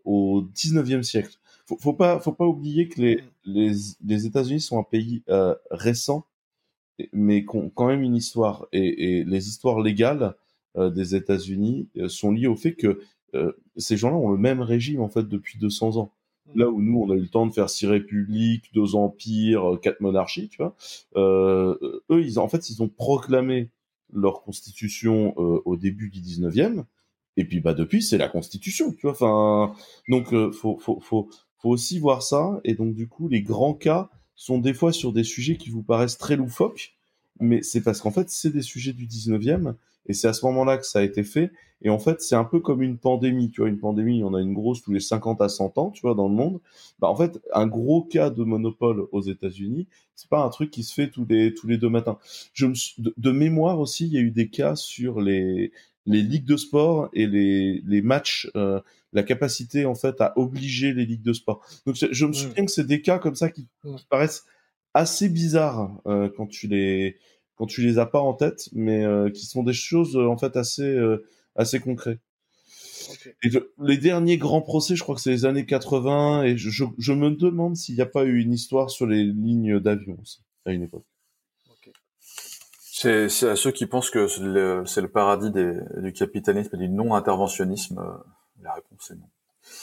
au 0.07 0.41
19e 0.41 1.03
siècle. 1.03 1.37
Faut, 1.65 1.77
faut 1.77 1.93
pas 1.93 2.19
faut 2.19 2.31
pas 2.31 2.45
oublier 2.45 2.87
que 2.87 3.01
les 3.01 3.23
les, 3.43 3.73
les 4.03 4.25
États-Unis 4.25 4.61
sont 4.61 4.79
un 4.79 4.83
pays 4.83 5.21
euh, 5.29 5.53
récent 5.69 6.25
mais 7.13 7.45
qui 7.45 7.55
ont 7.55 7.69
quand 7.69 7.87
même 7.87 8.01
une 8.01 8.15
histoire 8.15 8.67
et, 8.71 9.23
les 9.23 9.49
histoires 9.49 9.81
légales 9.81 10.35
euh, 10.77 10.89
des 10.89 11.13
États-Unis 11.13 11.89
euh, 11.97 12.09
sont 12.09 12.31
liées 12.31 12.47
au 12.47 12.55
fait 12.55 12.73
que 12.73 13.01
ces 13.75 13.97
gens-là 13.97 14.15
ont 14.15 14.31
le 14.31 14.37
même 14.37 14.61
régime 14.61 14.99
en 14.99 15.09
fait 15.09 15.27
depuis 15.27 15.59
200 15.59 15.97
ans. 15.97 16.11
Là 16.55 16.69
où 16.69 16.81
nous, 16.81 16.97
on 16.97 17.11
a 17.11 17.15
eu 17.15 17.19
le 17.19 17.27
temps 17.27 17.45
de 17.45 17.53
faire 17.53 17.69
six 17.69 17.85
républiques, 17.85 18.73
deux 18.73 18.95
empires, 18.95 19.77
quatre 19.79 20.01
monarchies, 20.01 20.49
tu 20.49 20.57
vois, 20.57 20.75
eux, 21.15 21.99
ils, 22.09 22.39
en 22.39 22.47
fait, 22.47 22.71
ils 22.71 22.81
ont 22.81 22.87
proclamé 22.87 23.69
leur 24.11 24.41
constitution 24.41 25.37
au 25.37 25.75
début 25.75 26.09
du 26.09 26.19
19e, 26.19 26.85
et 27.37 27.45
puis 27.45 27.59
bah 27.59 27.73
depuis, 27.73 28.01
c'est 28.01 28.17
la 28.17 28.27
constitution, 28.27 28.91
tu 28.91 29.01
vois. 29.03 29.11
Enfin, 29.11 29.73
donc 30.09 30.29
faut, 30.51 30.77
faut, 30.77 30.99
faut, 30.99 31.29
faut 31.57 31.69
aussi 31.69 31.99
voir 31.99 32.23
ça, 32.23 32.59
et 32.63 32.73
donc 32.73 32.93
du 32.93 33.07
coup, 33.07 33.27
les 33.27 33.41
grands 33.41 33.73
cas 33.73 34.09
sont 34.35 34.59
des 34.59 34.73
fois 34.73 34.91
sur 34.91 35.13
des 35.13 35.23
sujets 35.23 35.57
qui 35.57 35.69
vous 35.69 35.83
paraissent 35.83 36.17
très 36.17 36.35
loufoques, 36.35 36.95
mais 37.39 37.61
c'est 37.63 37.81
parce 37.81 38.01
qu'en 38.01 38.11
fait, 38.11 38.29
c'est 38.29 38.51
des 38.51 38.61
sujets 38.61 38.93
du 38.93 39.07
19e 39.07 39.75
et 40.07 40.13
c'est 40.13 40.27
à 40.27 40.33
ce 40.33 40.45
moment-là 40.45 40.77
que 40.77 40.85
ça 40.85 40.99
a 40.99 41.03
été 41.03 41.23
fait. 41.23 41.51
Et 41.81 41.89
en 41.89 41.99
fait, 41.99 42.21
c'est 42.21 42.35
un 42.35 42.43
peu 42.43 42.59
comme 42.59 42.81
une 42.81 42.97
pandémie. 42.97 43.51
Tu 43.51 43.61
vois, 43.61 43.69
une 43.69 43.77
pandémie, 43.77 44.23
on 44.23 44.33
a 44.33 44.41
une 44.41 44.53
grosse 44.53 44.81
tous 44.81 44.93
les 44.93 44.99
50 44.99 45.41
à 45.41 45.49
100 45.49 45.77
ans, 45.77 45.91
tu 45.91 46.01
vois, 46.01 46.15
dans 46.15 46.27
le 46.27 46.33
monde. 46.33 46.59
Bah, 46.99 47.09
en 47.09 47.15
fait, 47.15 47.39
un 47.53 47.67
gros 47.67 48.03
cas 48.03 48.29
de 48.29 48.43
monopole 48.43 49.07
aux 49.11 49.21
États-Unis, 49.21 49.87
c'est 50.15 50.29
pas 50.29 50.43
un 50.43 50.49
truc 50.49 50.71
qui 50.71 50.83
se 50.83 50.93
fait 50.93 51.09
tous 51.09 51.25
les, 51.29 51.53
tous 51.53 51.67
les 51.67 51.77
deux 51.77 51.89
matins. 51.89 52.17
Je 52.53 52.65
me, 52.65 52.73
de, 52.97 53.31
mémoire 53.31 53.79
aussi, 53.79 54.07
il 54.07 54.13
y 54.13 54.17
a 54.17 54.21
eu 54.21 54.31
des 54.31 54.49
cas 54.49 54.75
sur 54.75 55.21
les, 55.21 55.71
les 56.07 56.23
ligues 56.23 56.45
de 56.45 56.57
sport 56.57 57.09
et 57.13 57.27
les, 57.27 57.83
les 57.85 58.01
matchs, 58.01 58.49
euh, 58.55 58.81
la 59.13 59.23
capacité, 59.23 59.85
en 59.85 59.95
fait, 59.95 60.19
à 60.19 60.33
obliger 60.37 60.93
les 60.93 61.05
ligues 61.05 61.21
de 61.21 61.33
sport. 61.33 61.63
Donc, 61.85 61.95
je 61.95 62.25
me 62.25 62.33
souviens 62.33 62.65
que 62.65 62.71
c'est 62.71 62.87
des 62.87 63.01
cas 63.01 63.19
comme 63.19 63.35
ça 63.35 63.49
qui, 63.49 63.67
qui 63.83 64.05
paraissent 64.09 64.45
assez 64.93 65.29
bizarres 65.29 66.01
euh, 66.07 66.29
quand 66.35 66.47
tu 66.47 66.67
les, 66.67 67.17
quand 67.57 67.65
tu 67.65 67.81
les 67.81 67.99
as 67.99 68.05
pas 68.05 68.21
en 68.21 68.33
tête, 68.33 68.69
mais 68.71 69.03
euh, 69.03 69.29
qui 69.29 69.45
sont 69.45 69.63
des 69.63 69.73
choses 69.73 70.15
euh, 70.15 70.27
en 70.27 70.37
fait 70.37 70.55
assez 70.55 70.83
euh, 70.83 71.25
assez 71.55 71.79
concrètes. 71.79 72.21
Et 73.43 73.49
les 73.79 73.97
derniers 73.97 74.37
grands 74.37 74.61
procès, 74.61 74.95
je 74.95 75.03
crois 75.03 75.15
que 75.15 75.21
c'est 75.21 75.31
les 75.31 75.45
années 75.45 75.65
80, 75.65 76.43
et 76.43 76.57
je, 76.57 76.83
je, 76.97 77.13
me 77.13 77.31
demande 77.31 77.75
s'il 77.77 77.95
n'y 77.95 78.01
a 78.01 78.05
pas 78.05 78.25
eu 78.25 78.39
une 78.39 78.53
histoire 78.53 78.89
sur 78.89 79.05
les 79.05 79.23
lignes 79.23 79.79
d'avion 79.79 80.17
aussi, 80.21 80.41
à 80.65 80.73
une 80.73 80.83
époque. 80.83 81.05
C'est 82.99 83.47
à 83.47 83.55
ceux 83.55 83.71
qui 83.71 83.85
pensent 83.85 84.09
que 84.09 84.27
c'est 84.27 84.41
le, 84.41 84.83
le, 84.83 85.07
paradis 85.07 85.51
des, 85.51 85.73
du 85.97 86.13
capitalisme 86.13 86.75
et 86.75 86.79
du 86.79 86.89
non-interventionnisme, 86.89 88.01
la 88.61 88.73
réponse 88.73 89.11
est 89.11 89.15
non. 89.15 89.29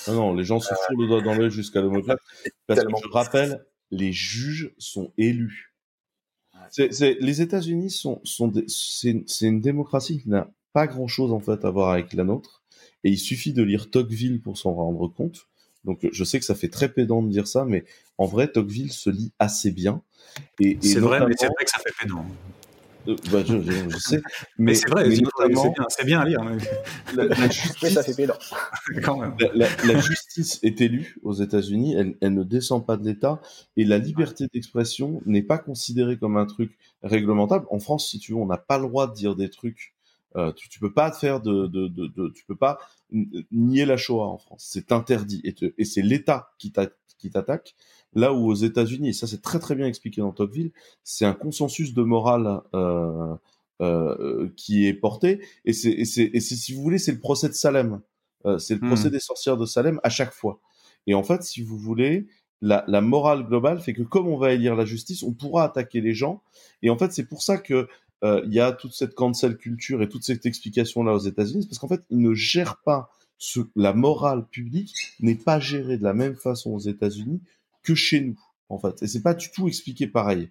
Ah 0.07 0.13
non, 0.13 0.35
les 0.35 0.45
gens 0.45 0.61
se 0.61 0.75
font 0.75 0.97
le 0.99 1.07
doigt 1.07 1.21
dans 1.21 1.35
l'œil 1.35 1.51
jusqu'à 1.51 1.81
l'homoplate. 1.81 2.19
Parce 2.67 2.81
que 2.81 2.89
je 2.89 3.09
rappelle, 3.13 3.65
les 3.91 4.13
juges 4.13 4.75
sont 4.79 5.13
élus 5.19 5.75
les 6.79 7.43
États-Unis 7.43 7.91
sont, 7.91 8.21
sont 8.25 8.53
c'est 8.67 9.47
une 9.47 9.61
démocratie 9.61 10.23
qui 10.23 10.29
n'a 10.29 10.51
pas 10.73 10.87
grand-chose 10.87 11.33
en 11.33 11.41
fait 11.41 11.65
à 11.65 11.71
voir 11.71 11.91
avec 11.91 12.13
la 12.15 12.25
nôtre, 12.25 12.63
et 13.05 13.11
il 13.11 13.19
suffit 13.19 13.53
de 13.53 13.63
lire 13.63 13.91
Tocqueville 13.91 14.41
pour 14.41 14.59
s'en 14.59 14.73
rendre 14.73 15.09
compte. 15.09 15.47
Donc 15.85 16.07
je 16.11 16.25
sais 16.25 16.39
que 16.39 16.45
ça 16.45 16.55
fait 16.55 16.69
très 16.69 16.89
pédant 16.89 17.23
de 17.23 17.29
dire 17.29 17.47
ça, 17.47 17.65
mais 17.65 17.85
en 18.19 18.27
vrai 18.27 18.49
Tocqueville 18.49 18.93
se 18.93 19.11
lit 19.11 19.33
assez 19.39 19.71
bien. 19.71 20.03
Et, 20.59 20.79
c'est 20.81 20.99
vrai, 20.99 21.21
mais 21.27 21.35
c'est 21.39 21.47
vrai 21.47 21.65
que 21.65 21.71
ça 21.71 21.79
fait 21.79 21.95
pédant. 22.01 22.25
Euh, 23.09 23.17
bah, 23.31 23.43
je, 23.45 23.99
sais. 23.99 24.23
Mais, 24.59 24.75
c'est 24.75 24.89
vrai, 24.89 25.09
c'est 25.89 26.05
bien, 26.05 26.21
à 26.21 26.25
lire. 26.25 26.41
La, 29.55 30.01
justice, 30.01 30.61
est 30.63 30.81
élue 30.81 31.17
aux 31.23 31.35
États-Unis, 31.35 31.97
elle, 32.21 32.35
ne 32.35 32.43
descend 32.43 32.85
pas 32.87 32.97
de 32.97 33.05
l'État, 33.05 33.41
et 33.77 33.85
la 33.85 33.99
liberté 33.99 34.47
d'expression 34.53 35.23
n'est 35.27 35.43
pas 35.43 35.59
considérée 35.59 36.19
comme 36.19 36.37
un 36.37 36.47
truc 36.47 36.77
réglementable. 37.03 37.67
En 37.71 37.79
France, 37.79 38.09
si 38.09 38.19
tu 38.19 38.33
veux, 38.33 38.39
on 38.39 38.47
n'a 38.47 38.59
pas 38.59 38.79
le 38.79 38.87
droit 38.89 39.07
de 39.07 39.15
dire 39.15 39.37
des 39.37 39.51
trucs. 39.51 39.95
Euh, 40.37 40.53
tu, 40.53 40.69
tu 40.69 40.81
peux 40.81 40.93
pas 40.93 41.13
faire 41.13 41.41
de, 41.41 41.69
de, 41.69 41.87
de, 41.87 42.33
tu 42.35 42.45
peux 42.45 42.57
pas 42.57 42.79
nier 43.53 43.85
la 43.85 43.97
Shoah 43.97 44.27
en 44.27 44.39
France. 44.39 44.67
C'est 44.69 44.91
interdit, 44.91 45.41
et, 45.45 45.55
et 45.79 45.85
c'est 45.85 46.03
l'État 46.03 46.51
qui 46.59 46.73
t'attaque. 46.73 47.75
Là 48.15 48.33
où 48.33 48.47
aux 48.47 48.55
États-Unis, 48.55 49.11
et 49.11 49.13
ça 49.13 49.27
c'est 49.27 49.43
très 49.43 49.59
très 49.59 49.75
bien 49.75 49.87
expliqué 49.87 50.21
dans 50.21 50.33
Tocqueville, 50.33 50.73
c'est 51.03 51.25
un 51.25 51.33
consensus 51.33 51.95
de 51.95 52.03
morale 52.03 52.61
euh, 52.75 53.35
euh, 53.83 54.49
qui 54.57 54.87
est 54.87 54.95
porté, 54.95 55.41
et 55.65 55.73
c'est 55.73 56.05
si 56.05 56.75
vous 56.75 56.83
voulez, 56.83 56.99
c'est 56.99 57.13
le 57.13 57.21
procès 57.21 57.49
de 57.49 57.55
Salem, 57.55 58.01
euh, 58.47 58.59
c'est 58.59 58.75
le 58.75 58.81
hmm. 58.81 58.89
procès 58.89 59.11
des 59.11 59.21
sorcières 59.21 59.57
de 59.57 59.67
Salem 59.67 60.01
à 60.03 60.11
chaque 60.11 60.33
fois. 60.33 60.61
Et 61.07 61.15
en 61.15 61.23
fait, 61.23 61.43
si 61.43 61.63
vous 61.63 61.77
voulez, 61.77 62.27
la, 62.63 62.85
la, 62.89 63.01
morale 63.01 63.47
globale 63.47 63.81
fait 63.81 63.93
que 63.93 64.03
comme 64.03 64.29
on 64.29 64.39
va 64.39 64.53
élire 64.53 64.75
la 64.75 64.85
justice, 64.85 65.23
on 65.23 65.33
pourra 65.33 65.65
attaquer 65.65 66.01
les 66.01 66.15
gens. 66.15 66.43
Et 66.83 66.89
en 66.89 66.97
fait, 66.97 67.13
c'est 67.13 67.27
pour 67.27 67.43
ça 67.43 67.59
que 67.59 67.89
euh, 68.25 68.43
il 68.47 68.55
y 68.55 68.61
a 68.61 68.73
toute 68.73 68.95
cette 68.95 69.15
cancel 69.15 69.57
culture 69.57 70.03
et 70.03 70.09
toute 70.09 70.25
cette 70.25 70.47
explication 70.47 71.03
là 71.03 71.13
aux 71.13 71.19
États-Unis, 71.19 71.67
parce 71.67 71.79
qu'en 71.79 71.89
fait, 71.89 72.03
ils 72.11 72.21
ne 72.21 72.33
gèrent 72.33 72.81
pas 72.83 73.11
ce, 73.37 73.61
la 73.77 73.93
morale 73.93 74.47
publique 74.49 74.95
n'est 75.21 75.35
pas 75.35 75.61
gérée 75.61 75.99
de 75.99 76.05
la 76.05 76.15
même 76.15 76.35
façon 76.35 76.71
aux 76.71 76.79
États-Unis 76.79 77.43
que 77.85 77.95
chez 77.95 78.21
nous, 78.21 78.41
en 78.69 78.79
fait. 78.79 79.03
Et 79.03 79.07
c'est 79.07 79.23
pas 79.23 79.35
du 79.35 79.51
tout 79.53 79.69
expliqué 79.69 80.09
pareil. 80.09 80.51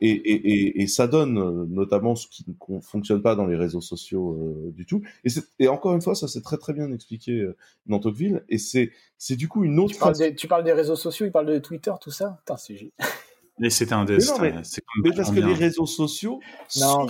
Et, 0.00 0.10
et, 0.10 0.82
et, 0.82 0.86
ça 0.86 1.08
donne 1.08 1.38
euh, 1.38 1.66
notamment 1.68 2.14
ce 2.14 2.28
qui 2.28 2.44
ne 2.46 2.80
fonctionne 2.80 3.20
pas 3.20 3.34
dans 3.34 3.46
les 3.46 3.56
réseaux 3.56 3.80
sociaux 3.80 4.32
euh, 4.32 4.70
du 4.70 4.86
tout. 4.86 5.02
Et, 5.24 5.30
et, 5.58 5.66
encore 5.66 5.92
une 5.92 6.00
fois, 6.00 6.14
ça 6.14 6.28
c'est 6.28 6.40
très 6.40 6.56
très 6.56 6.72
bien 6.72 6.92
expliqué 6.92 7.32
euh, 7.32 7.56
dans 7.86 7.98
Tocqueville. 7.98 8.44
Et 8.48 8.58
c'est 8.58 8.92
c'est 9.16 9.34
du 9.34 9.48
coup 9.48 9.64
une 9.64 9.80
autre. 9.80 9.94
Tu 9.94 9.98
parles, 9.98 10.16
des, 10.16 10.34
tu 10.36 10.46
parles, 10.46 10.62
des, 10.62 10.72
réseaux 10.72 10.94
sociaux, 10.94 11.26
il 11.26 11.32
parle 11.32 11.46
de 11.46 11.58
Twitter, 11.58 11.92
tout 12.00 12.12
ça? 12.12 12.40
c'est. 12.58 12.92
Mais 13.60 13.70
c'est 13.70 13.92
un 13.92 14.04
des. 14.04 14.18
Mais, 14.40 14.54
mais 15.02 15.12
parce 15.16 15.32
que 15.32 15.40
les 15.40 15.52
réseaux 15.52 15.86
sociaux 15.86 16.38
sont, 16.68 17.08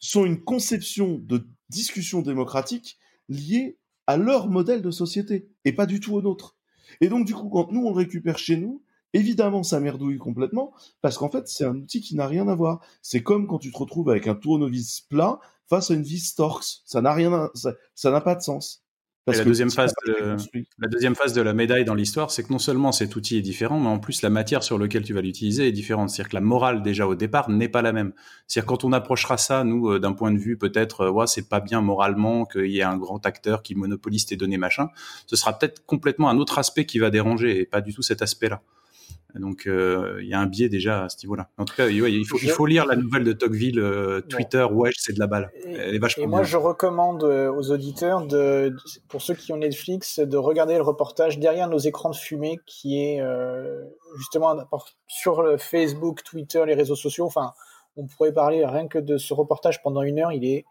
sont 0.00 0.24
une 0.24 0.42
conception 0.42 1.20
de 1.22 1.46
discussion 1.68 2.22
démocratique 2.22 2.98
liée 3.28 3.78
à 4.08 4.16
leur 4.16 4.48
modèle 4.48 4.82
de 4.82 4.90
société 4.90 5.48
et 5.64 5.72
pas 5.72 5.86
du 5.86 6.00
tout 6.00 6.14
au 6.14 6.22
nôtre. 6.22 6.56
Et 7.00 7.08
donc, 7.08 7.26
du 7.26 7.34
coup, 7.34 7.48
quand 7.48 7.72
nous, 7.72 7.84
on 7.84 7.90
le 7.90 7.96
récupère 7.96 8.38
chez 8.38 8.56
nous, 8.56 8.82
évidemment, 9.12 9.62
ça 9.62 9.80
merdouille 9.80 10.18
complètement, 10.18 10.72
parce 11.00 11.18
qu'en 11.18 11.28
fait, 11.28 11.48
c'est 11.48 11.64
un 11.64 11.76
outil 11.76 12.00
qui 12.00 12.16
n'a 12.16 12.26
rien 12.26 12.48
à 12.48 12.54
voir. 12.54 12.80
C'est 13.02 13.22
comme 13.22 13.46
quand 13.46 13.58
tu 13.58 13.72
te 13.72 13.78
retrouves 13.78 14.10
avec 14.10 14.26
un 14.26 14.34
tournevis 14.34 15.02
plat 15.08 15.38
face 15.68 15.90
à 15.90 15.94
une 15.94 16.02
vis 16.02 16.34
Torx. 16.34 16.82
Ça 16.84 17.00
n'a 17.00 17.12
rien, 17.14 17.50
ça 17.54 18.10
n'a 18.10 18.20
pas 18.20 18.34
de 18.34 18.42
sens 18.42 18.83
la, 19.26 19.44
deuxième 19.44 19.70
phase 19.70 19.94
de, 20.06 20.36
la 20.78 20.88
deuxième 20.88 21.14
phase 21.14 21.32
de 21.32 21.40
la 21.40 21.54
médaille 21.54 21.84
dans 21.84 21.94
l'histoire, 21.94 22.30
c'est 22.30 22.42
que 22.42 22.52
non 22.52 22.58
seulement 22.58 22.92
cet 22.92 23.16
outil 23.16 23.38
est 23.38 23.42
différent, 23.42 23.80
mais 23.80 23.88
en 23.88 23.98
plus 23.98 24.20
la 24.20 24.28
matière 24.28 24.62
sur 24.62 24.78
laquelle 24.78 25.02
tu 25.02 25.14
vas 25.14 25.22
l'utiliser 25.22 25.66
est 25.66 25.72
différente. 25.72 26.10
C'est-à-dire 26.10 26.30
que 26.30 26.36
la 26.36 26.42
morale 26.42 26.82
déjà 26.82 27.06
au 27.06 27.14
départ 27.14 27.48
n'est 27.48 27.68
pas 27.68 27.80
la 27.80 27.92
même. 27.92 28.12
C'est-à-dire 28.46 28.66
quand 28.66 28.84
on 28.84 28.92
approchera 28.92 29.38
ça, 29.38 29.64
nous, 29.64 29.88
euh, 29.88 29.98
d'un 29.98 30.12
point 30.12 30.30
de 30.30 30.38
vue 30.38 30.58
peut-être, 30.58 31.02
euh, 31.02 31.10
ouais, 31.10 31.26
c'est 31.26 31.48
pas 31.48 31.60
bien 31.60 31.80
moralement 31.80 32.44
qu'il 32.44 32.66
y 32.66 32.80
ait 32.80 32.82
un 32.82 32.98
grand 32.98 33.24
acteur 33.24 33.62
qui 33.62 33.74
monopolise 33.74 34.26
tes 34.26 34.36
données 34.36 34.58
machin, 34.58 34.88
ce 35.26 35.36
sera 35.36 35.58
peut-être 35.58 35.86
complètement 35.86 36.28
un 36.28 36.36
autre 36.36 36.58
aspect 36.58 36.84
qui 36.84 36.98
va 36.98 37.10
déranger 37.10 37.60
et 37.60 37.64
pas 37.64 37.80
du 37.80 37.94
tout 37.94 38.02
cet 38.02 38.20
aspect-là. 38.20 38.60
Donc 39.40 39.66
euh, 39.66 40.20
il 40.22 40.28
y 40.28 40.34
a 40.34 40.40
un 40.40 40.46
biais 40.46 40.68
déjà 40.68 41.04
à 41.04 41.08
ce 41.08 41.16
niveau-là. 41.24 41.48
En 41.58 41.64
tout 41.64 41.74
cas, 41.74 41.88
il, 41.88 42.24
faut, 42.24 42.38
il 42.40 42.50
faut 42.50 42.66
lire 42.66 42.86
la 42.86 42.96
nouvelle 42.96 43.24
de 43.24 43.32
Tocqueville, 43.32 43.80
euh, 43.80 44.20
Twitter, 44.20 44.64
ouais, 44.70 44.90
c'est 44.96 45.12
de 45.12 45.18
la 45.18 45.26
balle. 45.26 45.50
Elle 45.64 45.94
est 45.94 45.98
vachement 45.98 46.24
et 46.24 46.26
moi, 46.26 46.42
je 46.44 46.56
recommande 46.56 47.24
euh, 47.24 47.52
aux 47.52 47.70
auditeurs, 47.70 48.26
de, 48.26 48.74
pour 49.08 49.22
ceux 49.22 49.34
qui 49.34 49.52
ont 49.52 49.56
Netflix, 49.56 50.20
de 50.20 50.36
regarder 50.36 50.76
le 50.76 50.82
reportage 50.82 51.38
derrière 51.38 51.68
nos 51.68 51.78
écrans 51.78 52.10
de 52.10 52.16
fumée, 52.16 52.58
qui 52.66 53.00
est 53.00 53.22
justement 54.16 54.56
sur 55.08 55.42
le 55.42 55.56
Facebook, 55.56 56.22
Twitter, 56.22 56.62
les 56.66 56.74
réseaux 56.74 56.96
sociaux. 56.96 57.26
Enfin, 57.26 57.52
on 57.96 58.06
pourrait 58.06 58.32
parler 58.32 58.64
rien 58.64 58.86
que 58.86 58.98
de 58.98 59.18
ce 59.18 59.34
reportage 59.34 59.82
pendant 59.82 60.02
une 60.02 60.18
heure. 60.18 60.32
Il 60.32 60.44
est 60.44 60.64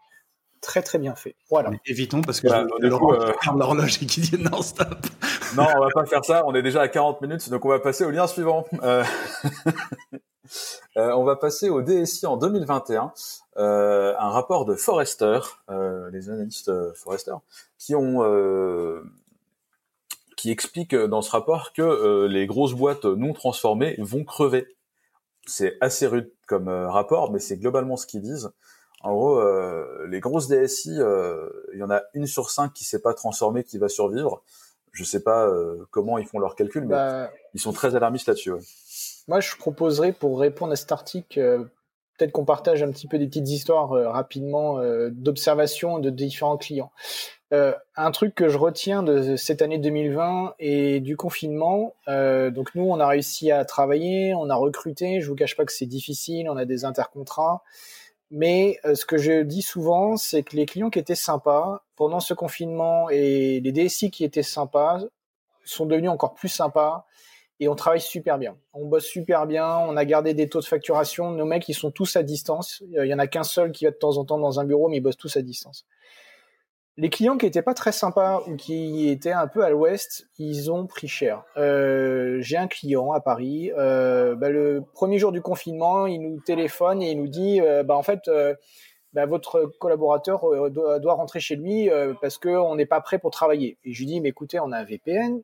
très 0.64 0.82
très 0.82 0.98
bien 0.98 1.14
fait. 1.14 1.36
Voilà. 1.50 1.70
évitons 1.86 2.22
parce 2.22 2.40
que 2.40 2.48
voilà, 2.48 2.66
je, 2.80 2.86
euh... 2.86 3.56
l'horloge 3.56 4.02
et 4.02 4.06
qui 4.06 4.20
dit 4.20 4.42
non 4.42 4.62
stop. 4.62 4.88
non, 5.56 5.66
on 5.76 5.80
va 5.80 5.88
pas 5.94 6.06
faire 6.06 6.24
ça. 6.24 6.42
On 6.46 6.54
est 6.54 6.62
déjà 6.62 6.80
à 6.80 6.88
40 6.88 7.20
minutes, 7.20 7.48
donc 7.50 7.64
on 7.64 7.68
va 7.68 7.78
passer 7.78 8.04
au 8.04 8.10
lien 8.10 8.26
suivant. 8.26 8.64
Euh... 8.82 9.04
euh, 10.96 11.12
on 11.12 11.24
va 11.24 11.36
passer 11.36 11.68
au 11.68 11.82
DSI 11.82 12.26
en 12.26 12.36
2021, 12.36 13.12
euh, 13.58 14.14
un 14.18 14.30
rapport 14.30 14.64
de 14.64 14.74
Forrester, 14.74 15.40
euh, 15.70 16.10
les 16.10 16.30
analystes 16.30 16.72
Forrester, 16.94 17.34
qui 17.78 17.94
ont 17.94 18.22
qui 20.36 20.50
explique 20.50 20.94
dans 20.94 21.22
ce 21.22 21.30
rapport 21.30 21.72
que 21.72 22.26
les 22.26 22.46
grosses 22.46 22.74
boîtes 22.74 23.04
non 23.04 23.32
transformées 23.32 23.96
vont 23.98 24.24
crever. 24.24 24.66
C'est 25.46 25.76
assez 25.80 26.06
rude 26.06 26.30
comme 26.46 26.68
rapport, 26.68 27.30
mais 27.30 27.38
c'est 27.38 27.56
globalement 27.56 27.96
ce 27.96 28.06
qu'ils 28.06 28.22
disent. 28.22 28.50
En 29.04 29.12
gros, 29.12 29.38
euh, 29.38 30.06
les 30.08 30.18
grosses 30.18 30.48
DSI, 30.48 30.96
euh, 30.98 31.50
il 31.74 31.78
y 31.78 31.82
en 31.82 31.90
a 31.90 32.00
une 32.14 32.26
sur 32.26 32.48
cinq 32.48 32.72
qui 32.72 32.84
s'est 32.84 33.02
pas 33.02 33.12
transformée, 33.12 33.62
qui 33.62 33.76
va 33.76 33.88
survivre. 33.88 34.42
Je 34.92 35.04
sais 35.04 35.22
pas 35.22 35.46
euh, 35.46 35.86
comment 35.90 36.16
ils 36.16 36.26
font 36.26 36.38
leurs 36.38 36.56
calculs, 36.56 36.84
mais 36.84 36.94
Bah, 36.94 37.30
ils 37.52 37.60
sont 37.60 37.72
très 37.72 37.94
alarmistes 37.94 38.28
là-dessus. 38.28 38.52
ouais. 38.52 38.60
Moi, 39.28 39.40
je 39.40 39.56
proposerais 39.56 40.12
pour 40.12 40.40
répondre 40.40 40.72
à 40.72 40.76
cet 40.76 40.90
article, 40.90 41.68
peut-être 42.16 42.32
qu'on 42.32 42.46
partage 42.46 42.82
un 42.82 42.90
petit 42.90 43.06
peu 43.06 43.18
des 43.18 43.26
petites 43.26 43.48
histoires 43.48 43.90
rapidement 43.90 44.80
d'observation 45.10 45.98
de 45.98 46.10
différents 46.10 46.56
clients. 46.58 46.92
Un 47.50 48.10
truc 48.10 48.34
que 48.34 48.48
je 48.48 48.58
retiens 48.58 49.02
de 49.02 49.36
cette 49.36 49.62
année 49.62 49.78
2020 49.78 50.54
et 50.58 51.00
du 51.00 51.16
confinement, 51.16 51.94
donc 52.06 52.74
nous, 52.74 52.84
on 52.84 53.00
a 53.00 53.06
réussi 53.06 53.50
à 53.50 53.64
travailler, 53.64 54.34
on 54.34 54.50
a 54.50 54.54
recruté. 54.54 55.22
Je 55.22 55.28
vous 55.28 55.34
cache 55.36 55.56
pas 55.56 55.64
que 55.64 55.72
c'est 55.72 55.86
difficile, 55.86 56.50
on 56.50 56.56
a 56.58 56.66
des 56.66 56.84
intercontrats. 56.84 57.62
Mais 58.30 58.78
euh, 58.84 58.94
ce 58.94 59.04
que 59.04 59.16
je 59.16 59.42
dis 59.42 59.62
souvent, 59.62 60.16
c'est 60.16 60.42
que 60.42 60.56
les 60.56 60.66
clients 60.66 60.90
qui 60.90 60.98
étaient 60.98 61.14
sympas 61.14 61.84
pendant 61.96 62.20
ce 62.20 62.34
confinement 62.34 63.08
et 63.10 63.60
les 63.60 63.72
DSI 63.72 64.10
qui 64.10 64.24
étaient 64.24 64.42
sympas 64.42 65.00
sont 65.64 65.86
devenus 65.86 66.10
encore 66.10 66.34
plus 66.34 66.48
sympas 66.48 67.06
et 67.60 67.68
on 67.68 67.74
travaille 67.74 68.00
super 68.00 68.38
bien. 68.38 68.56
On 68.72 68.86
bosse 68.86 69.06
super 69.06 69.46
bien, 69.46 69.78
on 69.78 69.96
a 69.96 70.04
gardé 70.04 70.34
des 70.34 70.48
taux 70.48 70.60
de 70.60 70.64
facturation. 70.64 71.30
Nos 71.30 71.44
mecs, 71.44 71.68
ils 71.68 71.74
sont 71.74 71.90
tous 71.90 72.16
à 72.16 72.22
distance. 72.22 72.82
Il 72.90 73.06
y 73.06 73.14
en 73.14 73.18
a 73.18 73.26
qu'un 73.26 73.44
seul 73.44 73.70
qui 73.70 73.84
va 73.84 73.92
de 73.92 73.96
temps 73.96 74.16
en 74.16 74.24
temps 74.24 74.38
dans 74.38 74.58
un 74.58 74.64
bureau, 74.64 74.88
mais 74.88 74.96
ils 74.96 75.00
bossent 75.00 75.16
tous 75.16 75.36
à 75.36 75.42
distance. 75.42 75.86
Les 76.96 77.10
clients 77.10 77.36
qui 77.36 77.46
étaient 77.46 77.62
pas 77.62 77.74
très 77.74 77.90
sympas 77.90 78.42
ou 78.46 78.54
qui 78.54 79.08
étaient 79.08 79.32
un 79.32 79.48
peu 79.48 79.64
à 79.64 79.70
l'ouest, 79.70 80.28
ils 80.38 80.70
ont 80.70 80.86
pris 80.86 81.08
cher. 81.08 81.42
Euh, 81.56 82.38
J'ai 82.40 82.56
un 82.56 82.68
client 82.68 83.10
à 83.10 83.20
Paris. 83.20 83.72
Euh, 83.76 84.36
bah, 84.36 84.48
le 84.48 84.84
premier 84.92 85.18
jour 85.18 85.32
du 85.32 85.42
confinement, 85.42 86.06
il 86.06 86.20
nous 86.20 86.40
téléphone 86.40 87.02
et 87.02 87.10
il 87.10 87.20
nous 87.20 87.26
dit, 87.26 87.60
euh, 87.60 87.82
bah, 87.82 87.96
en 87.96 88.04
fait, 88.04 88.28
euh, 88.28 88.54
bah, 89.12 89.26
votre 89.26 89.72
collaborateur 89.80 90.44
doit, 90.70 91.14
rentrer 91.14 91.40
chez 91.40 91.56
lui 91.56 91.90
parce 92.20 92.38
qu'on 92.38 92.76
n'est 92.76 92.86
pas 92.86 93.00
prêt 93.00 93.18
pour 93.18 93.32
travailler. 93.32 93.76
Et 93.84 93.92
je 93.92 93.98
lui 93.98 94.06
dis, 94.06 94.20
mais 94.20 94.28
écoutez, 94.28 94.60
on 94.60 94.70
a 94.70 94.78
un 94.78 94.84
VPN, 94.84 95.42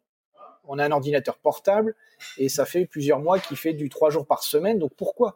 on 0.69 0.79
a 0.79 0.85
un 0.85 0.93
ordinateur 0.93 1.39
portable 1.39 1.97
et 2.39 2.49
ça 2.49 2.65
fait 2.65 2.87
plusieurs 2.87 3.19
mois 3.19 3.41
qu'il 3.41 3.57
fait 3.57 3.73
du 3.73 3.89
trois 3.89 4.11
jours 4.11 4.27
par 4.27 4.45
semaine, 4.45 4.79
donc 4.79 4.93
pourquoi? 4.97 5.35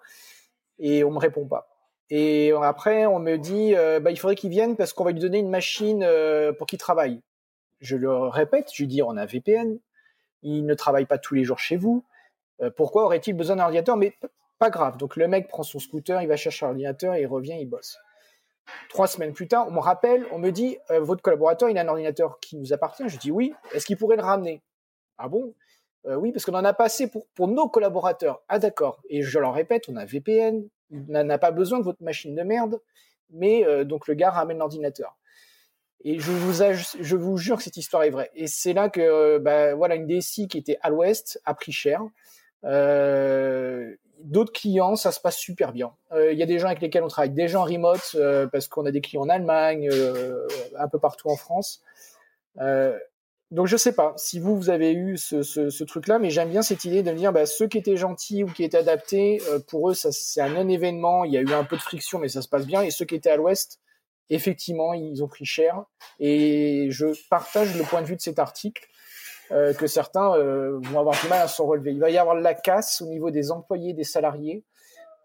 Et 0.78 1.02
on 1.02 1.10
me 1.10 1.18
répond 1.18 1.46
pas. 1.46 1.73
Et 2.16 2.52
après, 2.52 3.06
on 3.06 3.18
me 3.18 3.36
dit, 3.38 3.74
euh, 3.74 3.98
bah, 3.98 4.12
il 4.12 4.16
faudrait 4.16 4.36
qu'il 4.36 4.50
vienne 4.50 4.76
parce 4.76 4.92
qu'on 4.92 5.02
va 5.02 5.10
lui 5.10 5.18
donner 5.18 5.40
une 5.40 5.50
machine 5.50 6.04
euh, 6.04 6.52
pour 6.52 6.68
qu'il 6.68 6.78
travaille. 6.78 7.20
Je 7.80 7.96
le 7.96 8.08
répète, 8.28 8.68
je 8.72 8.84
lui 8.84 8.86
dis, 8.86 9.02
on 9.02 9.16
a 9.16 9.26
VPN, 9.26 9.80
il 10.42 10.64
ne 10.64 10.74
travaille 10.74 11.06
pas 11.06 11.18
tous 11.18 11.34
les 11.34 11.42
jours 11.42 11.58
chez 11.58 11.76
vous. 11.76 12.04
Euh, 12.62 12.70
pourquoi 12.70 13.04
aurait-il 13.04 13.32
besoin 13.32 13.56
d'un 13.56 13.64
ordinateur? 13.64 13.96
Mais 13.96 14.16
pas 14.60 14.70
grave. 14.70 14.96
Donc 14.96 15.16
le 15.16 15.26
mec 15.26 15.48
prend 15.48 15.64
son 15.64 15.80
scooter, 15.80 16.22
il 16.22 16.28
va 16.28 16.36
chercher 16.36 16.66
un 16.66 16.68
ordinateur 16.68 17.16
il 17.16 17.26
revient, 17.26 17.56
il 17.58 17.66
bosse. 17.66 17.98
Trois 18.90 19.08
semaines 19.08 19.32
plus 19.32 19.48
tard, 19.48 19.66
on 19.66 19.72
me 19.72 19.80
rappelle, 19.80 20.24
on 20.30 20.38
me 20.38 20.50
dit, 20.50 20.78
votre 20.90 21.20
collaborateur, 21.20 21.68
il 21.68 21.76
a 21.78 21.80
un 21.80 21.88
ordinateur 21.88 22.38
qui 22.38 22.56
nous 22.56 22.72
appartient. 22.72 23.08
Je 23.08 23.18
dis 23.18 23.32
oui. 23.32 23.52
Est-ce 23.72 23.86
qu'il 23.86 23.96
pourrait 23.96 24.18
le 24.18 24.22
ramener? 24.22 24.62
Ah 25.18 25.26
bon? 25.26 25.52
Oui, 26.04 26.30
parce 26.30 26.44
qu'on 26.44 26.54
en 26.54 26.64
a 26.64 26.74
pas 26.74 26.84
assez 26.84 27.10
pour, 27.10 27.26
pour 27.34 27.48
nos 27.48 27.68
collaborateurs. 27.68 28.40
Ah 28.48 28.60
d'accord. 28.60 29.02
Et 29.10 29.22
je 29.22 29.38
leur 29.40 29.52
répète, 29.52 29.88
on 29.88 29.96
a 29.96 30.04
VPN, 30.04 30.68
il 30.90 31.04
n'a 31.06 31.38
pas 31.38 31.50
besoin 31.50 31.78
de 31.78 31.84
votre 31.84 32.02
machine 32.02 32.34
de 32.34 32.42
merde, 32.42 32.80
mais 33.30 33.64
euh, 33.66 33.84
donc 33.84 34.08
le 34.08 34.14
gars 34.14 34.30
ramène 34.30 34.58
l'ordinateur. 34.58 35.16
Et 36.04 36.18
je 36.18 36.30
vous, 36.30 36.52
je 37.00 37.16
vous 37.16 37.36
jure 37.38 37.56
que 37.56 37.62
cette 37.62 37.78
histoire 37.78 38.02
est 38.02 38.10
vraie. 38.10 38.30
Et 38.34 38.46
c'est 38.46 38.74
là 38.74 38.90
que 38.90 39.00
euh, 39.00 39.38
bah, 39.38 39.74
voilà 39.74 39.94
une 39.94 40.06
DSI 40.06 40.48
qui 40.48 40.58
était 40.58 40.76
à 40.82 40.90
l'ouest 40.90 41.40
a 41.44 41.54
pris 41.54 41.72
cher. 41.72 42.02
Euh, 42.64 43.94
D'autres 44.20 44.52
clients, 44.52 44.96
ça 44.96 45.12
se 45.12 45.20
passe 45.20 45.36
super 45.36 45.72
bien. 45.72 45.92
Euh, 46.12 46.32
Il 46.32 46.38
y 46.38 46.42
a 46.42 46.46
des 46.46 46.58
gens 46.58 46.68
avec 46.68 46.80
lesquels 46.80 47.02
on 47.02 47.08
travaille 47.08 47.32
déjà 47.32 47.60
en 47.60 47.64
remote 47.64 48.12
euh, 48.14 48.46
parce 48.46 48.68
qu'on 48.68 48.86
a 48.86 48.90
des 48.90 49.00
clients 49.00 49.22
en 49.22 49.28
Allemagne, 49.28 49.90
un 50.78 50.88
peu 50.88 50.98
partout 50.98 51.28
en 51.28 51.36
France. 51.36 51.82
Euh, 53.52 53.56
donc 53.56 53.66
je 53.66 53.76
sais 53.76 53.92
pas 53.92 54.14
si 54.16 54.40
vous 54.40 54.56
vous 54.56 54.70
avez 54.70 54.92
eu 54.92 55.16
ce, 55.16 55.42
ce, 55.42 55.70
ce 55.70 55.84
truc-là, 55.84 56.18
mais 56.18 56.30
j'aime 56.30 56.50
bien 56.50 56.62
cette 56.62 56.84
idée 56.84 57.02
de 57.02 57.10
me 57.12 57.16
dire 57.16 57.32
bah, 57.32 57.46
ceux 57.46 57.68
qui 57.68 57.78
étaient 57.78 57.96
gentils 57.96 58.44
ou 58.44 58.48
qui 58.48 58.64
étaient 58.64 58.78
adaptés, 58.78 59.40
euh, 59.50 59.58
pour 59.58 59.90
eux 59.90 59.94
ça 59.94 60.10
c'est 60.12 60.40
un 60.40 60.48
non-événement. 60.50 61.24
Il 61.24 61.32
y 61.32 61.38
a 61.38 61.40
eu 61.40 61.52
un 61.52 61.64
peu 61.64 61.76
de 61.76 61.82
friction, 61.82 62.18
mais 62.18 62.28
ça 62.28 62.42
se 62.42 62.48
passe 62.48 62.66
bien. 62.66 62.82
Et 62.82 62.90
ceux 62.90 63.04
qui 63.04 63.14
étaient 63.14 63.30
à 63.30 63.36
l'Ouest, 63.36 63.80
effectivement, 64.30 64.94
ils 64.94 65.22
ont 65.22 65.28
pris 65.28 65.44
cher. 65.44 65.84
Et 66.20 66.88
je 66.90 67.06
partage 67.30 67.76
le 67.76 67.84
point 67.84 68.02
de 68.02 68.06
vue 68.06 68.16
de 68.16 68.20
cet 68.22 68.38
article 68.38 68.86
euh, 69.52 69.74
que 69.74 69.86
certains 69.86 70.34
euh, 70.36 70.78
vont 70.82 71.00
avoir 71.00 71.20
du 71.20 71.28
mal 71.28 71.42
à 71.42 71.48
s'en 71.48 71.66
relever. 71.66 71.92
Il 71.92 72.00
va 72.00 72.10
y 72.10 72.18
avoir 72.18 72.36
de 72.36 72.42
la 72.42 72.54
casse 72.54 73.02
au 73.02 73.06
niveau 73.06 73.30
des 73.30 73.50
employés, 73.50 73.92
des 73.94 74.04
salariés. 74.04 74.64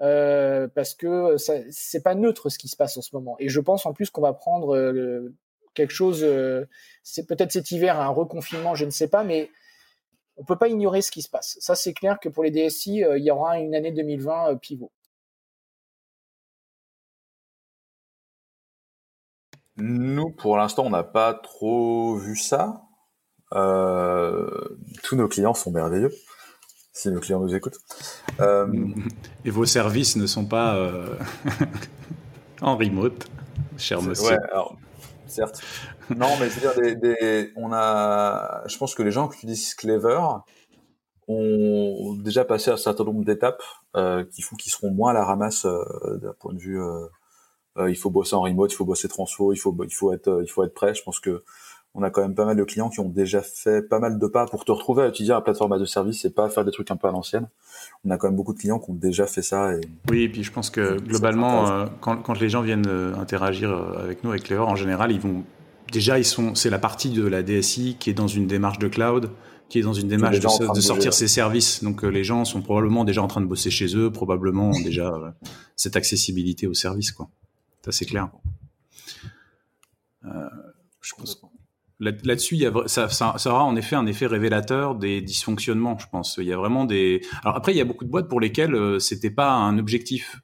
euh, 0.01 0.67
parce 0.75 0.93
que 0.95 1.37
ça, 1.37 1.55
c'est 1.71 2.03
pas 2.03 2.15
neutre 2.15 2.49
ce 2.49 2.57
qui 2.57 2.67
se 2.69 2.75
passe 2.77 2.97
en 2.97 3.01
ce 3.01 3.09
moment. 3.15 3.35
Et 3.39 3.49
je 3.49 3.59
pense 3.59 3.85
en 3.85 3.93
plus 3.93 4.09
qu'on 4.09 4.21
va 4.21 4.33
prendre 4.33 4.75
euh, 4.75 5.33
quelque 5.79 5.93
chose. 5.93 6.23
euh, 6.23 6.65
c'est 7.03 7.25
peut-être 7.25 7.51
cet 7.51 7.71
hiver 7.71 7.99
un 7.99 8.09
reconfinement, 8.09 8.75
je 8.75 8.85
ne 8.85 8.91
sais 8.91 9.07
pas, 9.07 9.23
mais 9.23 9.49
on 10.37 10.43
peut 10.43 10.57
pas 10.57 10.67
ignorer 10.67 11.01
ce 11.01 11.11
qui 11.11 11.21
se 11.21 11.29
passe. 11.29 11.57
Ça, 11.59 11.75
c'est 11.75 11.93
clair 11.93 12.19
que 12.19 12.29
pour 12.29 12.43
les 12.43 12.51
DSI, 12.51 13.03
euh, 13.03 13.17
il 13.17 13.23
y 13.25 13.31
aura 13.31 13.59
une 13.59 13.73
année 13.75 13.91
2020 13.91 14.51
euh, 14.51 14.55
pivot. 14.55 14.91
Nous, 19.77 20.29
pour 20.31 20.57
l'instant, 20.57 20.85
on 20.85 20.89
n'a 20.89 21.03
pas 21.03 21.33
trop 21.33 22.15
vu 22.17 22.35
ça. 22.35 22.81
Euh, 23.53 24.49
tous 25.03 25.15
nos 25.15 25.27
clients 25.27 25.53
sont 25.53 25.71
merveilleux, 25.71 26.11
si 26.93 27.09
nos 27.09 27.19
clients 27.21 27.39
nous 27.39 27.55
écoutent. 27.55 27.79
Euh, 28.41 28.67
Et 29.45 29.49
vos 29.49 29.65
services 29.65 30.17
ne 30.17 30.27
sont 30.27 30.45
pas 30.45 30.75
euh, 30.75 31.15
en 32.61 32.75
remote, 32.77 33.25
cher 33.77 34.01
monsieur. 34.01 34.35
ouais, 34.35 34.37
alors, 34.51 34.77
certes. 35.29 35.61
Non, 36.15 36.27
mais 36.39 36.49
je 36.49 36.59
veux 36.59 36.83
dire, 36.83 36.97
des, 36.99 37.51
on 37.55 37.71
a, 37.73 38.63
je 38.67 38.77
pense 38.77 38.95
que 38.95 39.03
les 39.03 39.11
gens 39.11 39.27
qui 39.27 39.37
utilisent 39.37 39.75
Clever 39.75 40.19
ont 41.27 42.15
déjà 42.15 42.43
passé 42.43 42.71
un 42.71 42.77
certain 42.77 43.03
nombre 43.03 43.23
d'étapes 43.23 43.61
euh, 43.95 44.25
qui 44.25 44.41
font 44.41 44.55
qu'ils 44.55 44.71
seront 44.71 44.91
moins 44.91 45.11
à 45.11 45.13
la 45.13 45.23
ramasse 45.23 45.65
euh, 45.65 46.17
d'un 46.17 46.33
point 46.33 46.53
de 46.53 46.59
vue. 46.59 46.81
euh, 46.81 47.89
il 47.89 47.95
faut 47.95 48.09
bosser 48.09 48.35
en 48.35 48.41
remote, 48.41 48.71
il 48.71 48.75
faut 48.75 48.85
bosser 48.85 49.07
transfo, 49.07 49.53
il 49.53 49.57
faut, 49.57 49.75
il 49.83 49.93
faut 49.93 50.11
être, 50.11 50.41
il 50.43 50.49
faut 50.49 50.63
être 50.63 50.73
prêt. 50.73 50.93
Je 50.93 51.03
pense 51.03 51.19
que 51.19 51.43
on 51.95 52.03
a 52.03 52.09
quand 52.09 52.21
même 52.21 52.35
pas 52.35 52.45
mal 52.45 52.55
de 52.55 52.63
clients 52.63 52.89
qui 52.89 52.99
ont 52.99 53.09
déjà 53.09 53.41
fait 53.41 53.81
pas 53.81 53.99
mal 53.99 54.19
de 54.19 54.27
pas 54.27 54.45
pour 54.45 54.63
te 54.63 54.71
retrouver 54.71 55.03
à 55.03 55.07
utiliser 55.07 55.33
la 55.33 55.41
plateforme 55.41 55.77
de 55.79 55.85
service 55.85 56.23
et 56.25 56.29
pas 56.29 56.49
faire 56.49 56.63
des 56.63 56.71
trucs 56.71 56.91
un 56.91 56.95
peu 56.95 57.07
à 57.07 57.11
l'ancienne. 57.11 57.47
On 58.05 58.11
a 58.11 58.17
quand 58.17 58.27
même 58.27 58.35
beaucoup 58.35 58.53
de 58.53 58.59
clients 58.59 58.79
qui 58.79 58.91
ont 58.91 58.95
déjà 58.95 59.25
fait 59.25 59.41
ça 59.41 59.73
et 59.73 59.81
Oui, 60.09 60.23
et 60.23 60.29
puis 60.29 60.43
je 60.43 60.51
pense 60.51 60.69
que 60.69 60.99
globalement, 60.99 61.69
euh, 61.69 61.85
quand, 62.01 62.17
quand 62.17 62.39
les 62.39 62.49
gens 62.49 62.61
viennent 62.61 62.87
euh, 62.87 63.15
interagir 63.15 63.71
euh, 63.71 64.03
avec 64.03 64.23
nous, 64.23 64.29
avec 64.29 64.43
Clever, 64.43 64.61
en 64.61 64.75
général, 64.75 65.11
ils 65.11 65.19
vont 65.19 65.43
déjà, 65.91 66.19
ils 66.19 66.25
sont, 66.25 66.55
c'est 66.55 66.69
la 66.69 66.79
partie 66.79 67.09
de 67.09 67.25
la 67.25 67.43
DSI 67.43 67.97
qui 67.99 68.09
est 68.09 68.13
dans 68.13 68.27
une 68.27 68.47
démarche 68.47 68.79
de 68.79 68.87
cloud, 68.87 69.31
qui 69.69 69.79
est 69.79 69.83
dans 69.83 69.93
une 69.93 70.07
démarche 70.07 70.39
de, 70.39 70.81
sortir 70.81 71.13
ses 71.13 71.27
services. 71.27 71.83
Donc 71.83 72.03
euh, 72.03 72.07
les 72.07 72.23
gens 72.23 72.45
sont 72.45 72.61
probablement 72.61 73.05
déjà 73.05 73.21
en 73.21 73.27
train 73.27 73.41
de 73.41 73.45
bosser 73.45 73.69
chez 73.69 73.95
eux, 73.95 74.11
probablement 74.11 74.69
ont 74.69 74.81
déjà 74.81 75.13
euh, 75.13 75.29
cette 75.75 75.95
accessibilité 75.95 76.67
au 76.67 76.73
service, 76.73 77.11
quoi. 77.11 77.29
Ça 77.85 77.91
c'est 77.91 78.05
clair. 78.05 78.29
Euh, 80.25 80.49
je 81.01 81.13
pense. 81.15 81.41
Là- 81.99 82.11
Là-dessus, 82.23 82.55
il 82.55 82.71
ça, 82.87 83.35
aura 83.45 83.63
en 83.63 83.75
effet 83.75 83.95
un 83.95 84.05
effet 84.05 84.25
révélateur 84.25 84.95
des 84.95 85.21
dysfonctionnements, 85.21 85.97
je 85.99 86.07
pense. 86.09 86.37
Il 86.37 86.45
y 86.45 86.53
a 86.53 86.57
vraiment 86.57 86.85
des. 86.85 87.21
Alors 87.43 87.57
après, 87.57 87.73
il 87.73 87.77
y 87.77 87.81
a 87.81 87.85
beaucoup 87.85 88.05
de 88.05 88.09
boîtes 88.09 88.29
pour 88.29 88.39
lesquelles 88.39 88.73
euh, 88.73 88.99
c'était 88.99 89.31
pas 89.31 89.51
un 89.51 89.77
objectif, 89.77 90.39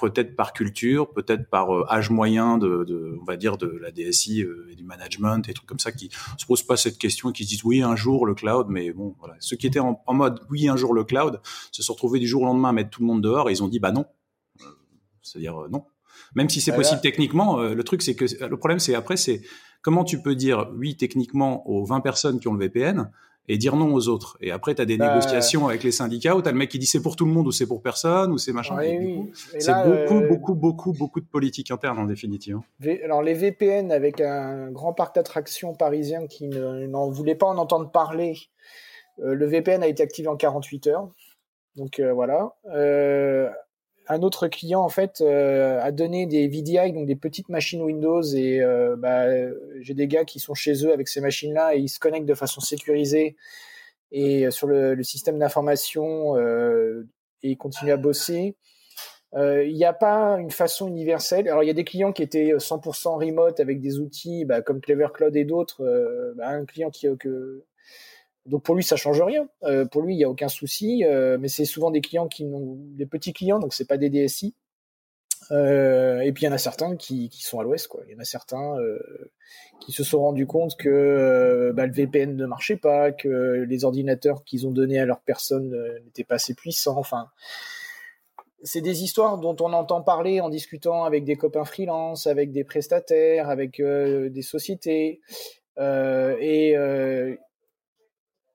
peut-être 0.00 0.36
par 0.36 0.52
culture, 0.52 1.12
peut-être 1.12 1.50
par 1.50 1.74
euh, 1.76 1.84
âge 1.92 2.10
moyen 2.10 2.58
de, 2.58 3.16
on 3.20 3.24
va 3.24 3.36
dire, 3.36 3.56
de 3.58 3.66
la 3.82 3.90
DSI 3.90 4.42
euh, 4.44 4.68
et 4.70 4.76
du 4.76 4.84
management, 4.84 5.48
et 5.48 5.52
trucs 5.52 5.68
comme 5.68 5.80
ça, 5.80 5.90
qui 5.90 6.10
se 6.36 6.46
posent 6.46 6.62
pas 6.62 6.76
cette 6.76 6.98
question 6.98 7.30
et 7.30 7.32
qui 7.32 7.42
se 7.42 7.48
disent 7.48 7.64
oui 7.64 7.82
un 7.82 7.96
jour 7.96 8.24
le 8.24 8.34
cloud, 8.34 8.66
mais 8.68 8.92
bon, 8.92 9.16
voilà. 9.18 9.34
Ceux 9.40 9.56
qui 9.56 9.66
étaient 9.66 9.80
en, 9.80 10.00
mode 10.08 10.40
oui 10.48 10.68
un 10.68 10.76
jour 10.76 10.94
le 10.94 11.02
cloud 11.02 11.40
se 11.72 11.82
sont 11.82 11.94
retrouvés 11.94 12.20
du 12.20 12.28
jour 12.28 12.42
au 12.42 12.46
lendemain 12.46 12.68
à 12.68 12.72
mettre 12.72 12.90
tout 12.90 13.00
le 13.00 13.06
monde 13.08 13.20
dehors 13.22 13.48
et 13.50 13.52
ils 13.52 13.64
ont 13.64 13.68
dit 13.68 13.80
bah 13.80 13.90
non, 13.90 14.06
Euh, 14.60 14.64
c'est-à-dire 15.22 15.56
non. 15.70 15.84
Même 16.38 16.48
si 16.48 16.60
c'est 16.60 16.70
possible 16.82 17.00
techniquement, 17.02 17.50
euh, 17.60 17.74
le 17.74 17.84
truc 17.84 18.00
c'est 18.02 18.14
que 18.14 18.24
le 18.44 18.56
problème 18.56 18.78
c'est 18.78 18.94
après 18.94 19.16
c'est 19.16 19.40
comment 19.82 20.04
tu 20.04 20.16
peux 20.22 20.34
dire 20.34 20.70
oui 20.80 20.96
techniquement 20.96 21.68
aux 21.68 21.84
20 21.84 22.00
personnes 22.00 22.40
qui 22.40 22.48
ont 22.48 22.54
le 22.54 22.60
VPN 22.66 23.10
et 23.50 23.56
dire 23.56 23.76
non 23.76 23.94
aux 23.94 24.08
autres. 24.08 24.36
Et 24.42 24.50
après, 24.50 24.74
tu 24.74 24.82
as 24.82 24.84
des 24.84 24.98
Bah, 24.98 25.06
négociations 25.08 25.68
avec 25.68 25.82
les 25.82 25.90
syndicats 25.90 26.36
où 26.36 26.42
tu 26.42 26.48
as 26.50 26.52
le 26.52 26.58
mec 26.58 26.68
qui 26.70 26.78
dit 26.78 26.84
c'est 26.94 27.00
pour 27.00 27.16
tout 27.16 27.24
le 27.24 27.32
monde 27.32 27.46
ou 27.46 27.50
c'est 27.58 27.66
pour 27.66 27.80
personne 27.80 28.30
ou 28.30 28.36
c'est 28.36 28.52
machin. 28.52 28.76
Oui. 28.76 29.30
C'est 29.58 29.72
beaucoup, 29.72 30.18
euh, 30.22 30.28
beaucoup, 30.28 30.54
beaucoup, 30.54 30.92
beaucoup 30.92 31.20
de 31.20 31.24
politique 31.26 31.70
interne 31.70 31.98
en 31.98 32.04
définitive. 32.04 32.56
hein. 32.56 32.94
Alors 33.04 33.22
les 33.22 33.32
VPN 33.32 33.90
avec 33.90 34.20
un 34.20 34.70
grand 34.70 34.92
parc 34.92 35.14
d'attractions 35.14 35.74
parisien 35.74 36.26
qui 36.26 36.46
ne- 36.46 36.86
n'en 36.88 37.08
voulait 37.08 37.36
pas 37.36 37.46
en 37.46 37.56
entendre 37.56 37.90
parler, 37.90 38.34
euh, 39.24 39.32
le 39.34 39.46
VPN 39.46 39.82
a 39.82 39.86
été 39.88 40.02
activé 40.02 40.28
en 40.28 40.36
48 40.36 40.86
heures. 40.88 41.08
Donc 41.76 42.00
euh, 42.00 42.12
voilà. 42.12 42.52
Un 44.10 44.22
autre 44.22 44.48
client 44.48 44.80
en 44.80 44.88
fait 44.88 45.20
euh, 45.20 45.78
a 45.82 45.92
donné 45.92 46.26
des 46.26 46.48
VDI, 46.48 46.92
donc 46.92 47.06
des 47.06 47.14
petites 47.14 47.50
machines 47.50 47.82
Windows, 47.82 48.22
et 48.22 48.62
euh, 48.62 48.96
bah, 48.96 49.26
j'ai 49.80 49.92
des 49.92 50.08
gars 50.08 50.24
qui 50.24 50.40
sont 50.40 50.54
chez 50.54 50.86
eux 50.86 50.92
avec 50.92 51.08
ces 51.08 51.20
machines-là 51.20 51.74
et 51.76 51.80
ils 51.80 51.90
se 51.90 52.00
connectent 52.00 52.26
de 52.26 52.34
façon 52.34 52.62
sécurisée 52.62 53.36
et 54.10 54.46
euh, 54.46 54.50
sur 54.50 54.66
le, 54.66 55.02
système 55.02 55.38
d'information 55.38 56.38
et 56.38 57.50
ils 57.50 57.58
continuent 57.58 57.92
à 57.92 57.98
bosser. 57.98 58.56
il 59.34 59.74
n'y 59.74 59.84
a 59.84 59.92
pas 59.92 60.38
une 60.38 60.50
façon 60.50 60.88
universelle. 60.88 61.46
Alors, 61.48 61.62
il 61.62 61.66
y 61.66 61.70
a 61.70 61.74
des 61.74 61.84
clients 61.84 62.12
qui 62.12 62.22
étaient 62.22 62.54
100% 62.56 63.18
remote 63.22 63.60
avec 63.60 63.80
des 63.80 63.98
outils 63.98 64.46
bah, 64.46 64.62
comme 64.62 64.80
Clever 64.80 65.08
Cloud 65.12 65.36
et 65.36 65.44
d'autres. 65.44 65.84
Bah, 66.36 66.48
un 66.48 66.64
client 66.64 66.90
qui, 66.90 67.06
que, 67.18 67.62
donc 68.48 68.62
pour 68.62 68.74
lui, 68.74 68.82
ça 68.82 68.96
change 68.96 69.20
rien. 69.20 69.46
Euh, 69.64 69.84
pour 69.84 70.02
lui, 70.02 70.14
il 70.14 70.16
n'y 70.16 70.24
a 70.24 70.30
aucun 70.30 70.48
souci. 70.48 71.04
Euh, 71.04 71.38
mais 71.38 71.48
c'est 71.48 71.64
souvent 71.64 71.90
des 71.90 72.00
clients 72.00 72.28
qui 72.28 72.44
n'ont 72.44 72.78
des 72.78 73.06
petits 73.06 73.32
clients, 73.32 73.58
donc 73.58 73.74
c'est 73.74 73.86
pas 73.86 73.98
des 73.98 74.10
DSI. 74.10 74.54
Euh, 75.50 76.20
et 76.20 76.32
puis 76.32 76.44
il 76.44 76.46
y 76.46 76.48
en 76.48 76.54
a 76.54 76.58
certains 76.58 76.96
qui, 76.96 77.28
qui 77.28 77.42
sont 77.42 77.60
à 77.60 77.62
l'ouest, 77.62 77.88
quoi. 77.88 78.02
Il 78.06 78.12
y 78.12 78.16
en 78.16 78.20
a 78.20 78.24
certains 78.24 78.76
qui 79.80 79.92
se 79.92 80.02
sont 80.02 80.20
rendus 80.20 80.46
compte 80.46 80.76
que 80.76 81.72
bah, 81.74 81.86
le 81.86 81.92
VPN 81.92 82.36
ne 82.36 82.46
marchait 82.46 82.76
pas, 82.76 83.12
que 83.12 83.64
les 83.68 83.84
ordinateurs 83.84 84.44
qu'ils 84.44 84.66
ont 84.66 84.70
donnés 84.70 84.98
à 84.98 85.06
leur 85.06 85.20
personne 85.20 85.74
n'étaient 86.04 86.24
pas 86.24 86.36
assez 86.36 86.54
puissants. 86.54 86.98
Enfin, 86.98 87.28
c'est 88.62 88.80
des 88.80 89.04
histoires 89.04 89.38
dont 89.38 89.56
on 89.60 89.72
entend 89.72 90.02
parler 90.02 90.40
en 90.40 90.48
discutant 90.48 91.04
avec 91.04 91.24
des 91.24 91.36
copains 91.36 91.64
freelance, 91.64 92.26
avec 92.26 92.50
des 92.50 92.64
prestataires, 92.64 93.48
avec 93.48 93.80
des 93.80 94.42
sociétés. 94.42 95.20
et 95.78 96.76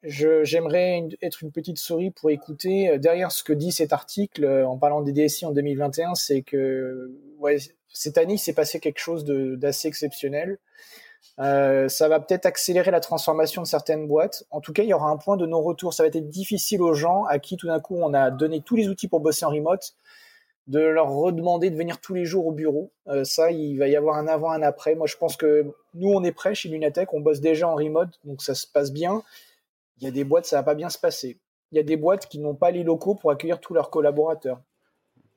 j'aimerais 0.03 1.07
être 1.21 1.43
une 1.43 1.51
petite 1.51 1.77
souris 1.77 2.11
pour 2.11 2.29
écouter. 2.29 2.89
Euh, 2.89 2.97
derrière 2.97 3.31
ce 3.31 3.43
que 3.43 3.53
dit 3.53 3.71
cet 3.71 3.93
article 3.93 4.43
euh, 4.43 4.67
en 4.67 4.77
parlant 4.77 5.01
des 5.01 5.13
DSI 5.13 5.45
en 5.45 5.51
2021, 5.51 6.15
c'est 6.15 6.41
que 6.41 7.11
cette 7.89 8.17
année, 8.17 8.33
il 8.33 8.39
s'est 8.39 8.53
passé 8.53 8.79
quelque 8.79 8.99
chose 8.99 9.23
d'assez 9.25 9.87
exceptionnel. 9.87 10.57
Euh, 11.39 11.87
ça 11.87 12.09
va 12.09 12.19
peut-être 12.19 12.45
accélérer 12.45 12.91
la 12.91 12.99
transformation 12.99 13.61
de 13.61 13.67
certaines 13.67 14.07
boîtes. 14.07 14.43
En 14.51 14.61
tout 14.61 14.73
cas, 14.73 14.83
il 14.83 14.89
y 14.89 14.93
aura 14.93 15.09
un 15.09 15.17
point 15.17 15.37
de 15.37 15.45
non-retour. 15.45 15.93
Ça 15.93 16.03
va 16.03 16.07
être 16.07 16.29
difficile 16.29 16.81
aux 16.81 16.93
gens 16.93 17.23
à 17.25 17.39
qui 17.39 17.55
tout 17.55 17.67
d'un 17.67 17.79
coup 17.79 17.95
on 17.95 18.13
a 18.13 18.31
donné 18.31 18.61
tous 18.61 18.75
les 18.75 18.87
outils 18.89 19.07
pour 19.07 19.19
bosser 19.19 19.45
en 19.45 19.49
remote, 19.49 19.95
de 20.67 20.79
leur 20.79 21.11
redemander 21.11 21.69
de 21.69 21.75
venir 21.75 21.99
tous 21.99 22.13
les 22.13 22.25
jours 22.25 22.47
au 22.47 22.51
bureau. 22.51 22.91
Ça, 23.23 23.51
il 23.51 23.77
va 23.77 23.87
y 23.87 23.95
avoir 23.95 24.17
un 24.17 24.27
avant, 24.27 24.51
un 24.51 24.61
après. 24.61 24.95
Moi, 24.95 25.07
je 25.07 25.17
pense 25.17 25.37
que 25.37 25.73
nous, 25.93 26.09
on 26.09 26.23
est 26.23 26.31
prêts 26.31 26.55
chez 26.55 26.69
Lunatech. 26.69 27.13
On 27.13 27.19
bosse 27.19 27.41
déjà 27.41 27.67
en 27.67 27.75
remote, 27.75 28.19
donc 28.25 28.41
ça 28.41 28.55
se 28.55 28.67
passe 28.67 28.91
bien. 28.91 29.23
Il 29.99 30.05
y 30.05 30.07
a 30.07 30.11
des 30.11 30.23
boîtes, 30.23 30.45
ça 30.45 30.57
va 30.57 30.63
pas 30.63 30.75
bien 30.75 30.89
se 30.89 30.97
passer. 30.97 31.39
Il 31.71 31.77
y 31.77 31.79
a 31.79 31.83
des 31.83 31.97
boîtes 31.97 32.27
qui 32.27 32.39
n'ont 32.39 32.55
pas 32.55 32.71
les 32.71 32.83
locaux 32.83 33.15
pour 33.15 33.31
accueillir 33.31 33.59
tous 33.59 33.73
leurs 33.73 33.89
collaborateurs. 33.89 34.61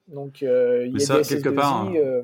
Donc, 0.08 0.42
euh, 0.42 0.86
il 0.86 0.92
y 0.92 1.02
a 1.02 1.06
ça, 1.06 1.22
quelque 1.22 1.48
part, 1.48 1.90
euh... 1.94 2.22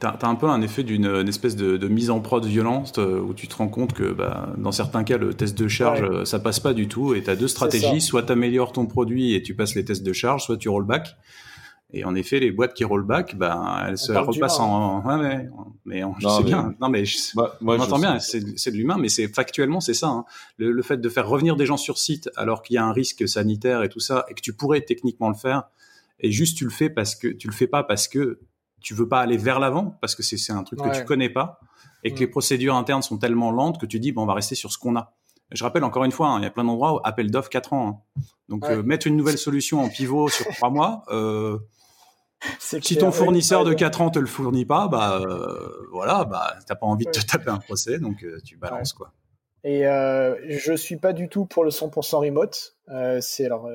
tu 0.00 0.06
as, 0.06 0.18
un 0.22 0.34
peu 0.34 0.46
un 0.46 0.60
effet 0.60 0.82
d'une 0.82 1.28
espèce 1.28 1.56
de, 1.56 1.88
mise 1.88 2.10
en 2.10 2.20
prod 2.20 2.44
violente 2.44 2.98
euh, 2.98 3.20
où 3.20 3.32
tu 3.32 3.48
te 3.48 3.56
rends 3.56 3.68
compte 3.68 3.94
que 3.94 4.12
bah, 4.12 4.52
dans 4.58 4.72
certains 4.72 5.04
cas, 5.04 5.16
le 5.16 5.32
test 5.32 5.56
de 5.56 5.68
charge, 5.68 6.02
euh, 6.02 6.24
ça 6.24 6.38
passe 6.38 6.60
pas 6.60 6.74
du 6.74 6.88
tout. 6.88 7.14
Et 7.14 7.22
tu 7.22 7.30
as 7.30 7.36
deux 7.36 7.48
stratégies. 7.48 8.00
Soit 8.00 8.24
tu 8.24 8.32
améliores 8.32 8.72
ton 8.72 8.86
produit 8.86 9.34
et 9.34 9.42
tu 9.42 9.54
passes 9.54 9.74
les 9.74 9.84
tests 9.84 10.02
de 10.02 10.12
charge, 10.12 10.44
soit 10.44 10.56
tu 10.56 10.68
rollback. 10.68 11.16
Et 11.94 12.04
en 12.04 12.14
effet, 12.14 12.38
les 12.38 12.50
boîtes 12.50 12.74
qui 12.74 12.84
rollback, 12.84 13.36
ben, 13.36 13.84
elles 13.86 13.96
se 13.96 14.12
repassent 14.12 14.60
en. 14.60 15.02
Ouais, 15.06 15.16
mais, 15.16 15.48
mais 15.86 16.02
je 16.18 16.28
sais 16.28 16.42
bien. 16.42 16.74
Non, 16.82 16.90
mais 16.90 17.06
je... 17.06 17.16
Bah, 17.34 17.56
moi, 17.62 17.78
on 17.80 17.98
bien. 17.98 18.18
C'est 18.18 18.40
de 18.42 18.76
l'humain, 18.76 18.98
mais 18.98 19.08
c'est 19.08 19.26
factuellement, 19.28 19.80
c'est 19.80 19.94
ça. 19.94 20.08
Hein. 20.08 20.24
Le, 20.58 20.70
le, 20.70 20.82
fait 20.82 20.98
de 20.98 21.08
faire 21.08 21.26
revenir 21.26 21.56
des 21.56 21.64
gens 21.64 21.78
sur 21.78 21.96
site 21.96 22.28
alors 22.36 22.62
qu'il 22.62 22.74
y 22.74 22.78
a 22.78 22.84
un 22.84 22.92
risque 22.92 23.26
sanitaire 23.26 23.82
et 23.82 23.88
tout 23.88 24.00
ça, 24.00 24.26
et 24.28 24.34
que 24.34 24.42
tu 24.42 24.52
pourrais 24.52 24.82
techniquement 24.82 25.30
le 25.30 25.34
faire, 25.34 25.64
et 26.20 26.30
juste 26.30 26.58
tu 26.58 26.64
le 26.64 26.70
fais 26.70 26.90
parce 26.90 27.14
que 27.14 27.28
tu 27.28 27.46
le 27.48 27.54
fais 27.54 27.66
pas 27.66 27.82
parce 27.82 28.06
que 28.06 28.40
tu 28.80 28.92
veux 28.92 29.08
pas 29.08 29.20
aller 29.20 29.38
vers 29.38 29.58
l'avant, 29.58 29.96
parce 30.02 30.14
que 30.14 30.22
c'est 30.22 30.52
un 30.52 30.62
truc 30.64 30.80
que 30.80 30.94
tu 30.94 31.04
connais 31.04 31.30
pas, 31.30 31.58
et 32.04 32.10
que 32.10 32.16
mm. 32.16 32.20
les 32.20 32.26
procédures 32.26 32.74
internes 32.74 33.02
sont 33.02 33.16
tellement 33.16 33.50
lentes 33.50 33.80
que 33.80 33.86
tu 33.86 33.98
dis, 33.98 34.12
bon, 34.12 34.22
on 34.22 34.26
va 34.26 34.34
rester 34.34 34.54
sur 34.54 34.70
ce 34.72 34.78
qu'on 34.78 34.94
a. 34.96 35.14
Je 35.50 35.64
rappelle 35.64 35.84
encore 35.84 36.04
une 36.04 36.12
fois, 36.12 36.28
hein, 36.28 36.38
il 36.38 36.42
y 36.42 36.46
a 36.46 36.50
plein 36.50 36.64
d'endroits 36.64 36.94
où 36.94 37.00
appel 37.04 37.30
d'offres 37.30 37.48
4 37.48 37.72
ans. 37.72 38.04
Hein. 38.18 38.22
Donc 38.50 38.64
euh, 38.66 38.82
mettre 38.82 39.06
une 39.06 39.16
nouvelle 39.16 39.38
solution 39.38 39.82
en 39.82 39.88
pivot 39.88 40.28
sur 40.28 40.46
3 40.46 40.70
mois. 40.70 41.04
Euh, 41.08 41.58
si 42.58 42.96
ton 42.96 43.10
fournisseur 43.10 43.64
de 43.64 43.74
4 43.74 44.00
ans 44.00 44.10
te 44.10 44.18
le 44.18 44.26
fournit 44.26 44.64
pas, 44.64 44.88
bah 44.88 45.20
euh, 45.20 45.86
voilà, 45.92 46.24
bah 46.24 46.54
t'as 46.66 46.74
pas 46.74 46.86
envie 46.86 47.04
de 47.04 47.10
te 47.10 47.24
taper 47.24 47.50
un 47.50 47.58
procès, 47.58 47.98
donc 47.98 48.22
euh, 48.22 48.38
tu 48.44 48.56
balances 48.56 48.92
quoi. 48.92 49.12
Et 49.64 49.86
euh, 49.86 50.36
je 50.48 50.72
suis 50.72 50.96
pas 50.96 51.12
du 51.12 51.28
tout 51.28 51.44
pour 51.44 51.64
le 51.64 51.70
100% 51.70 52.18
remote. 52.18 52.76
Euh, 52.90 53.18
c'est 53.20 53.44
alors 53.44 53.68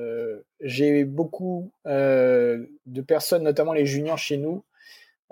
j'ai 0.60 1.04
beaucoup 1.04 1.70
de 1.84 3.00
personnes, 3.06 3.42
notamment 3.42 3.72
les 3.72 3.86
juniors 3.86 4.18
chez 4.18 4.36
nous, 4.36 4.64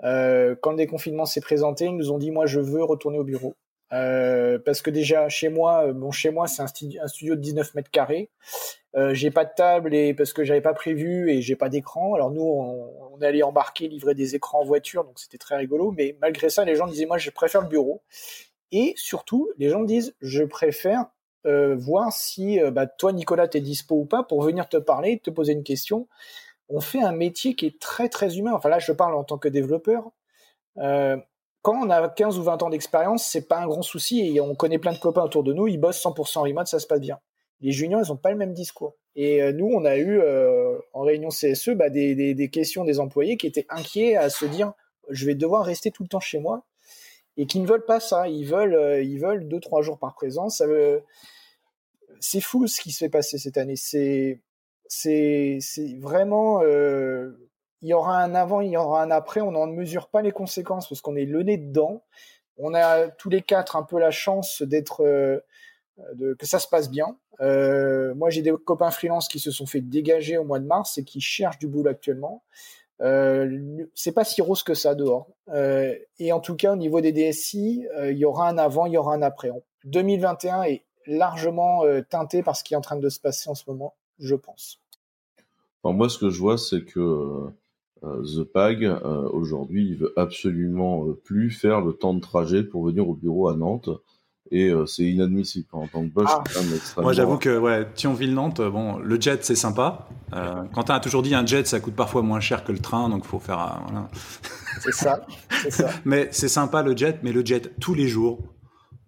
quand 0.01 0.71
le 0.71 0.77
déconfinement 0.77 1.25
s'est 1.25 1.41
présenté, 1.41 1.85
ils 1.85 1.95
nous 1.95 2.11
ont 2.11 2.17
dit 2.17 2.31
moi 2.31 2.45
je 2.45 2.59
veux 2.59 2.83
retourner 2.83 3.17
au 3.17 3.23
bureau. 3.23 3.55
parce 3.89 4.81
que 4.81 4.89
déjà 4.89 5.27
chez 5.29 5.49
moi, 5.49 5.91
bon 5.93 6.11
chez 6.11 6.29
moi 6.29 6.47
c'est 6.47 6.61
un, 6.61 6.67
un, 7.01 7.07
studio 7.07 7.35
de 7.35 7.41
19 7.41 7.73
mètres 7.73 7.91
carrés 7.91 8.29
euh, 8.95 9.13
j'ai 9.13 9.31
pas 9.31 9.43
de 9.43 9.51
table 9.55 9.95
et 9.95 10.13
parce 10.13 10.33
que 10.33 10.43
j'avais 10.43 10.61
pas 10.61 10.73
prévu 10.73 11.31
et 11.31 11.41
j'ai 11.41 11.55
pas 11.55 11.69
d'écran. 11.69 12.13
Alors 12.13 12.29
nous, 12.31 12.43
on, 12.43 13.13
on, 13.13 13.21
allait 13.21 13.43
embarquer, 13.43 13.87
livrer 13.87 14.13
des 14.13 14.35
écrans 14.35 14.61
en 14.61 14.65
voiture, 14.65 15.03
donc 15.03 15.19
c'était 15.19 15.39
très 15.39 15.55
rigolo. 15.55 15.91
Mais 15.91 16.17
malgré 16.21 16.49
ça, 16.49 16.63
les 16.65 16.75
gens 16.75 16.87
disaient 16.87 17.05
moi 17.05 17.17
je 17.17 17.31
préfère 17.31 17.61
le 17.61 17.67
bureau. 17.67 18.03
Et 18.71 18.93
surtout, 18.97 19.49
les 19.57 19.69
gens 19.69 19.83
disent 19.83 20.15
je 20.21 20.43
préfère 20.43 21.05
euh, 21.45 21.75
voir 21.75 22.13
si 22.13 22.61
euh, 22.61 22.71
bah, 22.71 22.87
toi 22.87 23.11
Nicolas 23.13 23.47
t'es 23.47 23.61
dispo 23.61 23.95
ou 23.95 24.05
pas 24.05 24.23
pour 24.23 24.43
venir 24.43 24.69
te 24.69 24.77
parler, 24.77 25.19
te 25.19 25.31
poser 25.31 25.53
une 25.53 25.63
question. 25.63 26.07
On 26.69 26.79
fait 26.79 27.01
un 27.01 27.11
métier 27.11 27.55
qui 27.55 27.65
est 27.65 27.79
très 27.79 28.09
très 28.09 28.37
humain. 28.37 28.53
Enfin 28.53 28.69
là, 28.69 28.79
je 28.79 28.91
parle 28.91 29.15
en 29.15 29.23
tant 29.23 29.37
que 29.37 29.49
développeur. 29.49 30.11
Quand 30.75 31.75
on 31.81 31.89
a 31.89 32.09
15 32.09 32.39
ou 32.39 32.43
20 32.43 32.61
ans 32.63 32.69
d'expérience, 32.69 33.25
c'est 33.25 33.47
pas 33.47 33.59
un 33.59 33.67
grand 33.67 33.83
souci 33.83 34.35
et 34.35 34.41
on 34.41 34.53
connaît 34.53 34.79
plein 34.79 34.91
de 34.91 34.97
copains 34.97 35.23
autour 35.23 35.43
de 35.43 35.53
nous, 35.53 35.67
ils 35.67 35.77
bossent 35.77 36.03
100% 36.03 36.39
remote, 36.39 36.67
ça 36.67 36.79
se 36.79 36.87
passe 36.87 36.99
bien 36.99 37.19
les 37.63 37.71
juniors, 37.71 38.01
ils 38.05 38.09
n'ont 38.09 38.17
pas 38.17 38.29
le 38.29 38.37
même 38.37 38.53
discours. 38.53 38.95
Et 39.15 39.41
euh, 39.41 39.53
nous, 39.53 39.67
on 39.67 39.85
a 39.85 39.95
eu 39.95 40.19
euh, 40.19 40.77
en 40.91 41.01
réunion 41.01 41.29
CSE 41.29 41.69
bah, 41.69 41.89
des, 41.89 42.49
questions 42.51 42.83
des 42.83 42.99
employés 42.99 43.37
qui 43.37 43.47
étaient 43.47 43.65
inquiets 43.69 44.17
à 44.17 44.29
se 44.29 44.45
dire 44.45 44.73
je 45.09 45.25
vais 45.25 45.33
devoir 45.33 45.65
rester 45.65 45.89
tout 45.89 46.03
le 46.03 46.09
temps 46.09 46.19
chez 46.19 46.39
moi 46.39 46.65
et 47.37 47.45
qui 47.45 47.59
ne 47.59 47.65
veulent 47.67 47.85
pas 47.85 48.01
ça. 48.01 48.27
Ils 48.27 48.45
veulent, 48.45 48.75
euh, 48.75 49.01
ils 49.01 49.19
veulent 49.19 49.47
deux 49.47 49.61
trois 49.61 49.81
jours 49.81 49.97
par 49.97 50.13
présence. 50.13 50.61
C'est 52.19 52.41
fou 52.41 52.67
ce 52.67 52.81
qui 52.81 52.91
se 52.91 52.99
fait 52.99 53.09
passer 53.09 53.37
cette 53.37 53.57
année. 53.57 53.77
C'est, 53.77 54.41
c'est 54.87 55.59
vraiment. 55.99 56.61
il 56.61 57.89
y 57.89 57.93
aura 57.93 58.21
un 58.21 58.35
avant, 58.35 58.59
il 58.59 58.71
y 58.71 58.77
aura 58.77 59.03
un 59.03 59.11
après. 59.11 59.39
On 59.39 59.51
n'en 59.51 59.67
mesure 59.67 60.09
pas 60.09 60.21
les 60.21 60.31
conséquences 60.31 60.89
parce 60.89 60.99
qu'on 60.99 61.15
est 61.15 61.25
le 61.25 61.43
nez 61.43 61.57
dedans. 61.57 62.03
On 62.57 62.73
a 62.73 63.07
tous 63.07 63.29
les 63.29 63.41
quatre 63.41 63.77
un 63.77 63.83
peu 63.83 63.99
la 63.99 64.11
chance 64.11 64.61
d'être, 64.61 65.41
de, 66.15 66.33
que 66.33 66.45
ça 66.45 66.59
se 66.59 66.67
passe 66.67 66.89
bien. 66.89 67.17
Euh, 67.41 68.13
moi, 68.15 68.29
j'ai 68.29 68.41
des 68.41 68.53
copains 68.65 68.91
freelance 68.91 69.27
qui 69.27 69.39
se 69.39 69.51
sont 69.51 69.65
fait 69.65 69.81
dégager 69.81 70.37
au 70.37 70.43
mois 70.43 70.59
de 70.59 70.65
mars 70.65 70.97
et 70.97 71.03
qui 71.03 71.21
cherchent 71.21 71.59
du 71.59 71.67
boulot 71.67 71.89
actuellement. 71.89 72.43
Euh, 73.01 73.85
c'est 73.95 74.11
pas 74.11 74.23
si 74.23 74.41
rose 74.41 74.63
que 74.63 74.73
ça 74.73 74.95
dehors. 74.95 75.27
Euh, 75.49 75.95
et 76.19 76.31
en 76.31 76.39
tout 76.39 76.55
cas, 76.55 76.73
au 76.73 76.75
niveau 76.75 77.01
des 77.01 77.11
DSI, 77.11 77.85
euh, 77.97 78.11
il 78.11 78.17
y 78.17 78.25
aura 78.25 78.49
un 78.49 78.57
avant, 78.57 78.85
il 78.85 78.93
y 78.93 78.97
aura 78.97 79.13
un 79.13 79.21
après. 79.21 79.51
2021 79.85 80.63
est 80.63 80.85
largement 81.05 81.83
euh, 81.83 82.01
teinté 82.01 82.43
par 82.43 82.55
ce 82.55 82.63
qui 82.63 82.73
est 82.73 82.77
en 82.77 82.81
train 82.81 82.95
de 82.95 83.09
se 83.09 83.19
passer 83.19 83.49
en 83.49 83.55
ce 83.55 83.63
moment, 83.67 83.95
je 84.19 84.35
pense. 84.35 84.79
moi, 85.83 86.07
ce 86.07 86.17
que 86.17 86.29
je 86.29 86.39
vois, 86.39 86.57
c'est 86.57 86.85
que 86.85 87.49
The 88.01 88.43
Pag, 88.43 88.83
aujourd'hui, 89.31 89.87
il 89.87 89.97
veut 89.97 90.13
absolument 90.17 91.05
plus 91.23 91.51
faire 91.51 91.81
le 91.81 91.93
temps 91.93 92.13
de 92.13 92.19
trajet 92.19 92.63
pour 92.63 92.85
venir 92.85 93.07
au 93.07 93.13
bureau 93.13 93.49
à 93.49 93.55
Nantes 93.55 93.89
et 94.51 94.69
euh, 94.69 94.85
c'est 94.85 95.03
inadmissible 95.03 95.67
en 95.71 95.87
tant 95.87 96.03
que 96.03 96.13
boss. 96.13 96.29
Ah. 96.29 96.43
Moi, 97.01 97.13
j'avoue 97.13 97.37
que 97.37 97.57
ouais, 97.57 97.87
Thionville-Nantes, 97.95 98.59
euh, 98.59 98.69
bon, 98.69 98.97
le 98.97 99.19
jet 99.19 99.43
c'est 99.43 99.55
sympa. 99.55 100.07
Euh, 100.33 100.63
Quentin 100.73 100.95
a 100.95 100.99
toujours 100.99 101.21
dit 101.21 101.33
un 101.33 101.45
jet 101.45 101.65
ça 101.65 101.79
coûte 101.79 101.95
parfois 101.95 102.21
moins 102.21 102.39
cher 102.39 102.63
que 102.63 102.71
le 102.71 102.79
train, 102.79 103.09
donc 103.09 103.25
faut 103.25 103.39
faire. 103.39 103.59
Euh, 103.59 103.79
voilà. 103.87 104.09
C'est 104.81 104.91
ça, 104.91 105.25
ça. 105.69 105.89
mais 106.05 106.29
c'est 106.31 106.49
sympa 106.49 106.83
le 106.83 106.95
jet, 106.95 107.19
mais 107.23 107.31
le 107.31 107.45
jet 107.45 107.73
tous 107.79 107.93
les 107.93 108.07
jours. 108.07 108.39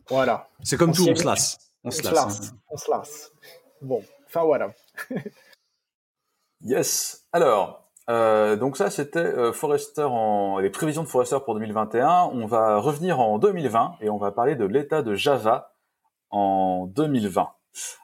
Voilà. 0.09 0.49
C'est 0.63 0.77
comme 0.77 0.93
tout, 0.93 1.07
on 1.09 1.15
se 1.15 1.25
lasse. 1.25 1.57
On, 1.83 1.91
se 1.91 2.03
lasse. 2.03 2.51
Hein. 2.51 2.57
On 2.69 2.77
se 2.77 2.91
lasse. 2.91 3.31
Bon, 3.81 4.03
enfin 4.27 4.43
voilà. 4.43 4.73
yes. 6.61 7.25
Alors, 7.31 7.84
euh, 8.09 8.55
donc 8.55 8.77
ça, 8.77 8.89
c'était 8.89 9.19
euh, 9.19 9.51
Forrester 9.51 10.03
en 10.03 10.59
les 10.59 10.69
prévisions 10.69 11.03
de 11.03 11.07
Forrester 11.07 11.37
pour 11.43 11.55
2021. 11.55 12.29
On 12.33 12.45
va 12.45 12.77
revenir 12.77 13.19
en 13.19 13.39
2020 13.39 13.95
et 14.01 14.09
on 14.09 14.17
va 14.17 14.31
parler 14.31 14.55
de 14.55 14.65
l'état 14.65 15.01
de 15.01 15.15
Java 15.15 15.73
en 16.29 16.85
2020. 16.87 17.49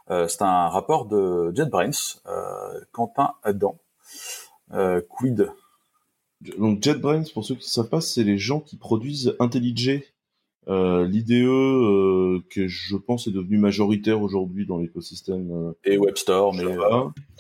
Euh, 0.10 0.28
c'est 0.28 0.42
un 0.42 0.68
rapport 0.68 1.06
de 1.06 1.52
JetBrains, 1.56 1.92
euh, 2.28 2.82
Quentin 2.92 3.34
Adam. 3.44 3.78
Euh, 4.74 5.02
quid? 5.10 5.52
Donc 6.58 6.82
JetBrains, 6.82 7.24
pour 7.34 7.46
ceux 7.46 7.56
qui 7.56 7.66
ne 7.66 7.70
savent 7.70 7.90
pas, 7.90 8.02
c'est 8.02 8.24
les 8.24 8.38
gens 8.38 8.60
qui 8.60 8.78
produisent 8.78 9.36
IntelliJ 9.40 10.04
euh, 10.68 11.08
L'IDE, 11.08 11.32
euh, 11.32 12.40
que 12.50 12.68
je 12.68 12.96
pense 12.96 13.28
est 13.28 13.32
devenu 13.32 13.58
majoritaire 13.58 14.22
aujourd'hui 14.22 14.66
dans 14.66 14.78
l'écosystème. 14.78 15.50
Euh, 15.52 15.72
et 15.84 15.98
WebStorm. 15.98 16.60
Et, 16.60 16.66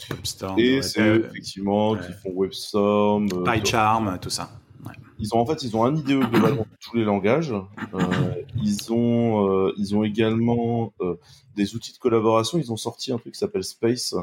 WebStorm, 0.09 0.59
et 0.59 0.81
c'est 0.81 1.01
eux, 1.01 1.27
effectivement, 1.29 1.95
qui 1.95 2.11
font 2.13 2.33
WebStorm. 2.35 3.27
PyCharm, 3.43 4.17
tout 4.19 4.31
ça. 4.31 4.49
Ils 5.19 5.35
ont 5.35 5.39
en 5.39 5.45
fait, 5.45 5.61
ils 5.61 5.77
ont 5.77 5.85
un 5.85 5.95
IDE 5.95 6.19
globalement 6.31 6.63
pour 6.63 6.77
tous 6.79 6.97
les 6.97 7.03
langages. 7.03 7.53
ils 8.55 8.91
ont, 8.91 9.71
ils 9.77 9.95
ont 9.95 10.03
également 10.03 10.93
des 11.55 11.75
outils 11.75 11.93
de 11.93 11.99
collaboration. 11.99 12.57
Ils 12.57 12.71
ont 12.71 12.77
sorti 12.77 13.13
un 13.13 13.19
truc 13.19 13.33
qui 13.33 13.39
s'appelle 13.39 13.63
Space, 13.63 14.15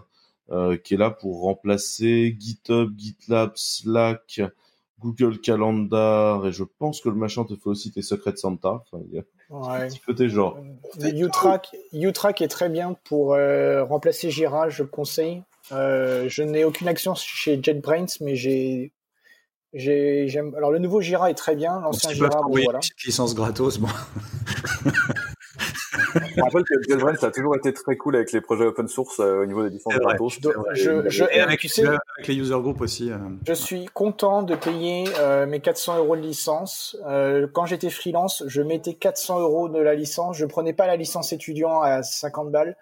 qui 0.82 0.94
est 0.94 0.96
là 0.96 1.10
pour 1.10 1.42
remplacer 1.42 2.36
GitHub, 2.36 2.98
GitLab, 2.98 3.52
Slack, 3.54 4.40
Google 5.00 5.40
Calendar, 5.40 6.46
et 6.46 6.52
je 6.52 6.64
pense 6.64 7.00
que 7.00 7.08
le 7.08 7.14
machin 7.14 7.44
te 7.44 7.54
fait 7.54 7.68
aussi 7.68 7.92
tes 7.92 8.02
secrets 8.02 8.32
de 8.32 8.36
Santa. 8.36 8.82
Enfin, 8.90 9.02
il 9.08 9.14
y 9.14 9.18
a 9.18 9.22
un 9.50 9.88
petit 9.88 10.00
peu 10.00 10.14
tes 10.14 10.28
genres. 10.28 10.58
U-Track, 11.92 12.42
est 12.42 12.48
très 12.48 12.68
bien 12.68 12.96
pour 13.04 13.36
remplacer 13.88 14.30
Jira, 14.30 14.68
je 14.68 14.82
le 14.82 14.88
conseille. 14.88 15.42
je 15.70 16.42
n'ai 16.42 16.64
aucune 16.64 16.88
action 16.88 17.14
chez 17.14 17.60
JetBrains, 17.62 18.06
mais 18.20 18.36
j'ai 18.36 18.92
j'aime. 19.72 20.54
Alors 20.56 20.70
le 20.70 20.78
nouveau 20.78 21.00
Jira 21.00 21.30
est 21.30 21.34
très 21.34 21.54
bien, 21.54 21.80
l'ancien 21.80 22.10
Jira. 22.12 22.42
Bon, 22.42 22.58
voilà. 22.62 22.80
Une 22.82 23.06
licence 23.06 23.34
gratos, 23.34 23.78
bon. 23.78 23.88
Je 26.14 26.40
rappelle 26.40 26.64
que 26.64 26.74
JetBrains 26.88 27.14
a 27.22 27.30
toujours 27.30 27.56
été 27.56 27.72
très 27.72 27.96
cool 27.96 28.16
avec 28.16 28.32
les 28.32 28.40
projets 28.40 28.64
open 28.64 28.88
source 28.88 29.20
euh, 29.20 29.42
au 29.42 29.46
niveau 29.46 29.62
des 29.62 29.70
licences 29.70 29.94
gratos. 29.94 30.38
Je, 30.72 31.08
je, 31.08 31.24
et 31.24 31.40
avec, 31.40 31.64
avec, 31.64 32.26
les 32.26 32.34
user 32.36 32.60
groups 32.60 32.80
aussi. 32.80 33.10
Euh. 33.10 33.18
Je 33.46 33.52
suis 33.52 33.86
content 33.86 34.42
de 34.42 34.54
payer 34.54 35.04
euh, 35.18 35.46
mes 35.46 35.60
400 35.60 35.98
euros 35.98 36.16
de 36.16 36.22
licence. 36.22 36.96
quand 37.52 37.66
j'étais 37.66 37.90
freelance, 37.90 38.44
je 38.46 38.62
mettais 38.62 38.94
400 38.94 39.40
euros 39.40 39.68
de 39.68 39.78
la 39.78 39.94
licence. 39.94 40.36
Je 40.36 40.46
prenais 40.46 40.72
pas 40.72 40.86
la 40.86 40.96
licence 40.96 41.32
étudiant 41.32 41.80
à 41.82 42.02
50 42.02 42.50
balles. 42.50 42.76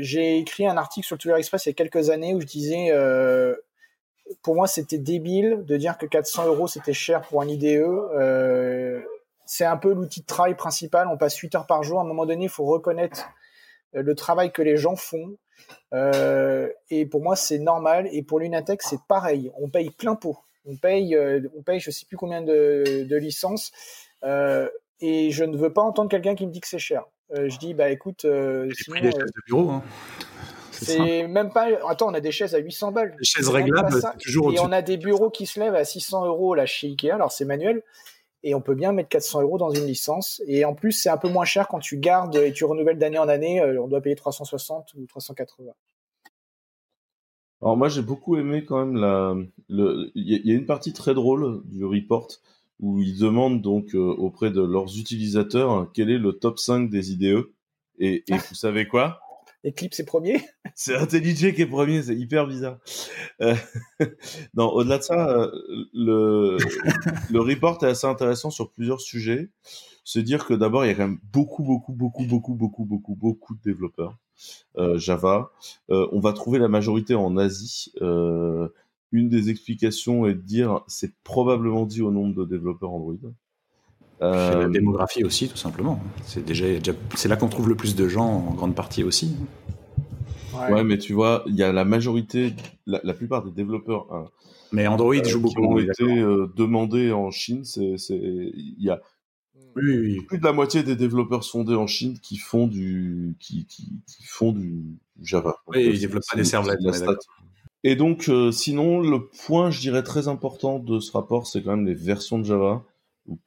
J'ai 0.00 0.38
écrit 0.38 0.66
un 0.66 0.76
article 0.76 1.06
sur 1.06 1.18
Twitter 1.18 1.36
Express 1.36 1.66
il 1.66 1.70
y 1.70 1.72
a 1.72 1.74
quelques 1.74 2.10
années 2.10 2.34
où 2.34 2.40
je 2.40 2.46
disais 2.46 2.90
pour 4.42 4.54
moi, 4.54 4.66
c'était 4.66 4.98
débile 4.98 5.64
de 5.66 5.76
dire 5.76 5.98
que 5.98 6.06
400 6.06 6.46
euros 6.46 6.68
c'était 6.68 6.92
cher 6.92 7.22
pour 7.22 7.42
un 7.42 7.48
IDE. 7.48 7.82
Euh, 7.82 9.00
c'est 9.50 9.64
un 9.64 9.76
peu 9.76 9.92
l'outil 9.92 10.20
de 10.20 10.26
travail 10.26 10.54
principal. 10.54 11.08
On 11.08 11.16
passe 11.16 11.36
8 11.36 11.56
heures 11.56 11.66
par 11.66 11.82
jour. 11.82 11.98
À 11.98 12.02
un 12.02 12.06
moment 12.06 12.24
donné, 12.24 12.44
il 12.44 12.48
faut 12.48 12.64
reconnaître 12.66 13.30
euh, 13.96 14.02
le 14.02 14.14
travail 14.14 14.52
que 14.52 14.62
les 14.62 14.76
gens 14.76 14.94
font. 14.94 15.36
Euh, 15.92 16.68
et 16.88 17.04
pour 17.04 17.20
moi, 17.20 17.34
c'est 17.34 17.58
normal. 17.58 18.08
Et 18.12 18.22
pour 18.22 18.38
l'Unatech, 18.38 18.80
c'est 18.80 19.00
pareil. 19.08 19.50
On 19.60 19.68
paye 19.68 19.90
plein 19.90 20.14
pot. 20.14 20.38
On 20.66 20.76
paye, 20.76 21.18
on 21.56 21.62
paye, 21.62 21.80
je 21.80 21.90
sais 21.90 22.06
plus 22.06 22.16
combien 22.16 22.42
de, 22.42 23.16
licences. 23.16 23.72
et 24.22 25.30
je 25.32 25.44
ne 25.44 25.56
veux 25.56 25.72
pas 25.72 25.82
entendre 25.82 26.08
quelqu'un 26.10 26.36
qui 26.36 26.46
me 26.46 26.52
dit 26.52 26.60
que 26.60 26.68
c'est 26.68 26.78
cher. 26.78 27.06
je 27.34 27.58
dis, 27.58 27.74
bah 27.74 27.90
écoute, 27.90 28.20
sinon, 28.20 29.00
de 29.00 29.46
bureau. 29.46 29.70
Hein. 29.70 29.82
C'est 30.70 31.26
même 31.26 31.50
pas. 31.50 31.68
Attends, 31.88 32.10
on 32.10 32.14
a 32.14 32.20
des 32.20 32.30
chaises 32.30 32.54
à 32.54 32.58
800 32.58 32.92
balles. 32.92 33.16
Des 33.18 33.24
chaises 33.24 33.48
réglables, 33.48 34.00
toujours 34.22 34.52
Et 34.52 34.60
on 34.60 34.70
a 34.70 34.82
des 34.82 34.96
bureaux 34.96 35.30
qui 35.30 35.46
se 35.46 35.58
lèvent 35.58 35.74
à 35.74 35.84
600 35.84 36.26
euros 36.26 36.54
là 36.54 36.66
chez 36.66 36.86
Ikea. 36.86 37.10
Alors 37.10 37.32
c'est 37.32 37.46
manuel. 37.46 37.82
Et 38.42 38.54
on 38.54 38.60
peut 38.60 38.74
bien 38.74 38.92
mettre 38.92 39.08
400 39.10 39.42
euros 39.42 39.58
dans 39.58 39.70
une 39.70 39.86
licence. 39.86 40.42
Et 40.46 40.64
en 40.64 40.74
plus, 40.74 40.92
c'est 40.92 41.10
un 41.10 41.16
peu 41.16 41.28
moins 41.28 41.44
cher 41.44 41.68
quand 41.68 41.78
tu 41.78 41.98
gardes 41.98 42.36
et 42.36 42.52
tu 42.52 42.64
renouvelles 42.64 42.98
d'année 42.98 43.18
en 43.18 43.28
année. 43.28 43.60
Euh, 43.60 43.82
on 43.82 43.88
doit 43.88 44.00
payer 44.00 44.16
360 44.16 44.94
ou 44.94 45.06
380. 45.06 45.72
Alors 47.62 47.76
moi, 47.76 47.88
j'ai 47.88 48.02
beaucoup 48.02 48.36
aimé 48.36 48.64
quand 48.64 48.84
même 48.84 48.96
la. 48.96 49.34
Il 49.68 50.10
y, 50.14 50.50
a 50.50 50.54
une 50.54 50.64
partie 50.64 50.94
très 50.94 51.12
drôle 51.12 51.62
du 51.66 51.84
report 51.84 52.28
où 52.78 53.02
ils 53.02 53.18
demandent 53.18 53.60
donc 53.60 53.94
euh, 53.94 53.98
auprès 53.98 54.50
de 54.50 54.62
leurs 54.62 54.98
utilisateurs 54.98 55.90
quel 55.92 56.10
est 56.10 56.18
le 56.18 56.32
top 56.32 56.58
5 56.58 56.88
des 56.88 57.12
IDE. 57.12 57.44
Et, 57.98 58.24
et 58.26 58.38
vous 58.38 58.54
savez 58.54 58.88
quoi? 58.88 59.20
Eclipse 59.64 60.00
est 60.00 60.04
premier. 60.04 60.40
C'est 60.74 60.96
IntelliJ 60.96 61.54
qui 61.54 61.62
est 61.62 61.66
premier, 61.66 62.02
c'est 62.02 62.16
hyper 62.16 62.46
bizarre. 62.46 62.78
Euh, 63.42 63.54
non, 64.54 64.68
au-delà 64.70 64.98
de 64.98 65.02
ça, 65.02 65.28
euh, 65.30 65.50
le, 65.92 66.56
le 67.30 67.40
report 67.40 67.82
est 67.84 67.88
assez 67.88 68.06
intéressant 68.06 68.50
sur 68.50 68.70
plusieurs 68.70 69.00
sujets. 69.00 69.50
Se 70.04 70.18
dire 70.18 70.46
que 70.46 70.54
d'abord, 70.54 70.84
il 70.84 70.88
y 70.88 70.90
a 70.90 70.94
quand 70.94 71.08
même 71.08 71.20
beaucoup, 71.32 71.62
beaucoup, 71.62 71.92
beaucoup, 71.92 72.24
beaucoup, 72.24 72.54
beaucoup, 72.54 72.84
beaucoup, 72.84 73.14
beaucoup 73.14 73.54
de 73.54 73.60
développeurs 73.62 74.16
euh, 74.78 74.98
Java. 74.98 75.52
on 75.88 76.20
va 76.20 76.32
trouver 76.32 76.58
la 76.58 76.68
majorité 76.68 77.14
en 77.14 77.36
Asie. 77.36 77.92
une 78.00 79.28
des 79.28 79.50
explications 79.50 80.26
est 80.26 80.34
de 80.34 80.40
dire 80.40 80.82
c'est 80.86 81.14
probablement 81.22 81.84
dit 81.84 82.00
au 82.00 82.10
nombre 82.10 82.34
de 82.34 82.44
développeurs 82.46 82.92
Android. 82.92 83.18
Euh, 84.22 84.62
la 84.62 84.68
démographie 84.68 85.24
aussi, 85.24 85.48
tout 85.48 85.56
simplement. 85.56 86.00
C'est 86.24 86.44
déjà, 86.44 86.66
c'est 87.14 87.28
là 87.28 87.36
qu'on 87.36 87.48
trouve 87.48 87.68
le 87.68 87.74
plus 87.74 87.94
de 87.94 88.06
gens 88.06 88.26
en 88.26 88.54
grande 88.54 88.74
partie 88.74 89.02
aussi. 89.02 89.34
Ouais, 90.70 90.84
mais 90.84 90.98
tu 90.98 91.14
vois, 91.14 91.42
il 91.46 91.54
y 91.54 91.62
a 91.62 91.72
la 91.72 91.86
majorité, 91.86 92.52
la, 92.86 93.14
plupart 93.14 93.42
des 93.42 93.50
développeurs. 93.50 94.12
Hein, 94.12 94.28
mais 94.72 94.86
Android 94.86 95.14
joue 95.24 95.38
euh, 95.38 95.40
beaucoup. 95.40 95.60
Qui 95.60 95.66
ont 95.66 95.78
été 95.78 96.18
euh, 96.18 96.52
demandés 96.54 97.12
en 97.12 97.30
Chine, 97.30 97.64
c'est, 97.64 97.94
il 98.10 98.76
y 98.78 98.90
a 98.90 99.00
plus 99.74 100.26
de 100.32 100.44
la 100.44 100.52
moitié 100.52 100.82
des 100.82 100.96
développeurs 100.96 101.44
sondés 101.44 101.76
en 101.76 101.86
Chine 101.86 102.18
qui 102.20 102.36
font 102.36 102.66
du, 102.66 103.36
qui, 103.40 103.66
qui, 103.66 103.88
font 104.26 104.52
du 104.52 104.98
Java. 105.22 105.56
oui, 105.68 105.88
ils 105.94 106.00
développent 106.00 106.24
pas 106.30 106.36
des 106.36 106.44
servlettes. 106.44 106.80
Et 107.82 107.96
donc, 107.96 108.30
sinon, 108.52 109.00
le 109.00 109.26
point, 109.46 109.70
je 109.70 109.80
dirais, 109.80 110.02
très 110.02 110.28
important 110.28 110.78
de 110.78 111.00
ce 111.00 111.10
rapport, 111.12 111.46
c'est 111.46 111.62
quand 111.62 111.74
même 111.74 111.86
les 111.86 111.94
versions 111.94 112.38
de 112.38 112.44
Java 112.44 112.84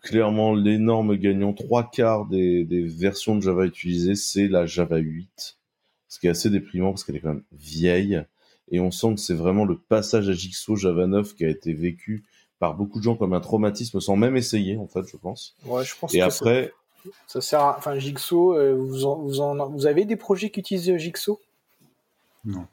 clairement 0.02 0.54
l'énorme 0.54 1.16
gagnant, 1.16 1.54
trois 1.54 1.90
quarts 1.90 2.26
des, 2.26 2.66
versions 2.88 3.36
de 3.36 3.42
Java 3.42 3.66
utilisées, 3.66 4.16
c'est 4.16 4.48
la 4.48 4.66
Java 4.66 4.98
8. 4.98 5.58
Ce 6.08 6.20
qui 6.20 6.28
est 6.28 6.30
assez 6.30 6.50
déprimant 6.50 6.92
parce 6.92 7.04
qu'elle 7.04 7.16
est 7.16 7.22
quand 7.22 7.34
même 7.34 7.44
vieille. 7.52 8.24
Et 8.72 8.80
on 8.80 8.92
sent 8.92 9.16
que 9.16 9.20
c'est 9.20 9.34
vraiment 9.34 9.66
le 9.66 9.78
passage 9.78 10.30
à 10.30 10.34
Jigsaw 10.34 10.76
Java 10.76 11.08
9 11.08 11.36
qui 11.36 11.46
a 11.46 11.50
été 11.50 11.74
vécu 11.74 12.24
par 12.60 12.76
beaucoup 12.76 13.00
de 13.00 13.04
gens 13.04 13.16
comme 13.16 13.34
un 13.34 13.42
traumatisme 13.42 14.00
sans 14.00 14.16
même 14.16 14.38
essayer, 14.38 14.78
en 14.78 14.88
fait, 14.88 15.06
je 15.08 15.18
pense. 15.18 15.56
Ouais, 15.66 15.84
je 15.84 15.96
pense 16.00 16.14
Et 16.14 16.22
après. 16.22 16.72
Ça, 17.28 17.42
sert 17.42 17.60
à... 17.60 17.78
Enfin, 17.78 18.00
Jigsaw, 18.00 18.56
euh, 18.56 18.76
vous, 18.76 19.28
vous, 19.28 19.72
vous 19.72 19.86
avez 19.86 20.06
des 20.06 20.16
projets 20.16 20.50
qui 20.50 20.62
utilisent 20.62 20.96
Jigsaw? 20.98 21.40
Non. 22.46 22.68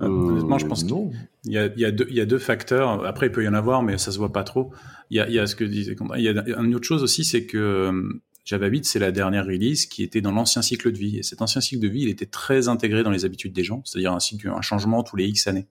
Euh, 0.00 0.06
honnêtement, 0.06 0.58
je 0.58 0.66
pense 0.66 0.84
qu'il 0.84 0.96
y, 1.44 1.58
a, 1.58 1.66
y, 1.76 1.84
a 1.84 1.90
deux, 1.90 2.06
il 2.08 2.16
y 2.16 2.20
a 2.20 2.26
deux 2.26 2.38
facteurs. 2.38 3.04
Après, 3.06 3.26
il 3.26 3.32
peut 3.32 3.44
y 3.44 3.48
en 3.48 3.54
avoir, 3.54 3.82
mais 3.82 3.98
ça 3.98 4.10
se 4.10 4.18
voit 4.18 4.32
pas 4.32 4.44
trop. 4.44 4.72
Il 5.10 5.16
y 5.16 5.20
a, 5.20 5.28
il 5.28 5.34
y 5.34 5.38
a 5.38 5.46
ce 5.46 5.54
que 5.54 5.64
disait 5.64 5.96
Il 6.16 6.22
y 6.22 6.28
a 6.28 6.58
une 6.58 6.74
autre 6.74 6.86
chose 6.86 7.02
aussi, 7.02 7.24
c'est 7.24 7.46
que 7.46 7.58
euh, 7.58 8.20
Java 8.44 8.66
8, 8.66 8.84
c'est 8.84 8.98
la 8.98 9.12
dernière 9.12 9.46
release 9.46 9.86
qui 9.86 10.02
était 10.02 10.20
dans 10.20 10.32
l'ancien 10.32 10.62
cycle 10.62 10.92
de 10.92 10.98
vie. 10.98 11.18
Et 11.18 11.22
cet 11.22 11.42
ancien 11.42 11.60
cycle 11.60 11.80
de 11.80 11.88
vie, 11.88 12.02
il 12.02 12.08
était 12.08 12.26
très 12.26 12.68
intégré 12.68 13.02
dans 13.02 13.10
les 13.10 13.24
habitudes 13.24 13.52
des 13.52 13.64
gens, 13.64 13.82
c'est-à-dire 13.84 14.12
un, 14.12 14.20
cycle, 14.20 14.48
un 14.48 14.62
changement 14.62 15.02
tous 15.02 15.16
les 15.16 15.26
X 15.26 15.46
années. 15.46 15.68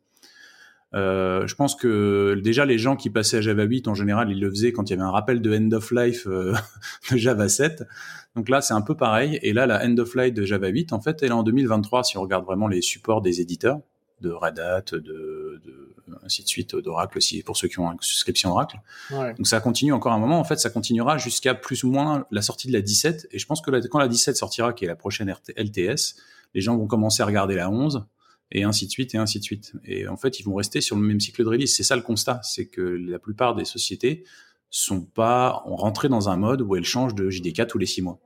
Euh, 0.96 1.48
je 1.48 1.56
pense 1.56 1.76
que 1.76 2.40
déjà 2.44 2.66
les 2.66 2.78
gens 2.78 2.96
qui 2.96 3.10
passaient 3.10 3.38
à 3.38 3.42
Java 3.42 3.64
8 3.64 3.88
en 3.88 3.96
général 3.96 4.30
ils 4.30 4.40
le 4.40 4.48
faisaient 4.52 4.72
quand 4.72 4.88
il 4.88 4.92
y 4.92 4.94
avait 4.94 5.02
un 5.02 5.10
rappel 5.10 5.42
de 5.42 5.52
end 5.58 5.72
of 5.72 5.90
life 5.90 6.28
euh, 6.28 6.54
de 7.12 7.18
Java 7.18 7.50
7. 7.50 7.84
Donc 8.36 8.48
là 8.48 8.62
c'est 8.62 8.76
un 8.76 8.82
peu 8.82 8.96
pareil 8.96 9.40
et 9.42 9.54
là 9.54 9.66
la 9.66 9.84
end 9.84 9.98
of 9.98 10.14
life 10.16 10.36
de 10.36 10.46
Java 10.46 10.68
8 10.68 10.94
en 10.94 11.02
fait 11.02 11.24
elle 11.24 11.30
est 11.30 11.32
en 11.32 11.42
2023 11.42 12.04
si 12.04 12.18
on 12.20 12.22
regarde 12.22 12.46
vraiment 12.46 12.68
les 12.68 12.84
supports 12.84 13.24
des 13.24 13.42
éditeurs 13.42 13.80
de 14.24 14.32
Red 14.32 14.60
Hat, 14.60 14.86
de, 14.94 15.62
ainsi 16.24 16.44
de 16.44 16.48
suite, 16.48 16.76
d'Oracle 16.76 17.18
aussi, 17.18 17.44
pour 17.44 17.58
ceux 17.58 17.68
qui 17.68 17.80
ont 17.80 17.92
une 17.92 17.98
souscription 18.02 18.52
Oracle. 18.52 18.80
Donc 19.12 19.46
ça 19.46 19.60
continue 19.60 19.94
encore 19.94 20.14
un 20.14 20.20
moment. 20.20 20.40
En 20.40 20.44
fait, 20.44 20.58
ça 20.58 20.70
continuera 20.70 21.18
jusqu'à 21.18 21.54
plus 21.54 21.84
ou 21.84 21.92
moins 21.92 22.26
la 22.32 22.42
sortie 22.42 22.68
de 22.68 22.74
la 22.74 22.82
17. 22.82 23.28
Et 23.32 23.40
je 23.40 23.46
pense 23.46 23.62
que 23.62 23.88
quand 23.88 24.00
la 24.00 24.08
17 24.08 24.36
sortira, 24.36 24.74
qui 24.74 24.86
est 24.86 24.88
la 24.88 24.96
prochaine 24.96 25.34
LTS, 25.56 26.16
les 26.54 26.62
gens 26.62 26.78
vont 26.78 26.88
commencer 26.88 27.22
à 27.22 27.26
regarder 27.26 27.56
la 27.56 27.70
11 27.70 28.06
et 28.52 28.64
ainsi 28.64 28.86
de 28.86 28.92
suite 28.92 29.14
et 29.16 29.18
ainsi 29.18 29.40
de 29.40 29.44
suite. 29.44 29.74
Et 29.84 30.08
en 30.08 30.18
fait, 30.18 30.40
ils 30.40 30.44
vont 30.44 30.56
rester 30.56 30.82
sur 30.82 30.96
le 30.96 31.02
même 31.02 31.20
cycle 31.20 31.44
de 31.44 31.50
release. 31.50 31.76
C'est 31.76 31.84
ça 31.84 31.96
le 31.96 32.02
constat, 32.02 32.40
c'est 32.44 32.68
que 32.68 32.82
la 32.82 33.20
plupart 33.20 33.56
des 33.56 33.66
sociétés 33.66 34.24
sont 34.70 35.02
pas 35.02 35.64
ont 35.66 35.76
rentré 35.76 36.10
dans 36.10 36.30
un 36.30 36.38
mode 36.38 36.62
où 36.62 36.76
elles 36.76 36.84
changent 36.84 37.16
de 37.16 37.30
JDK 37.30 37.68
tous 37.68 37.78
les 37.78 37.86
six 37.86 38.02
mois. 38.02 38.20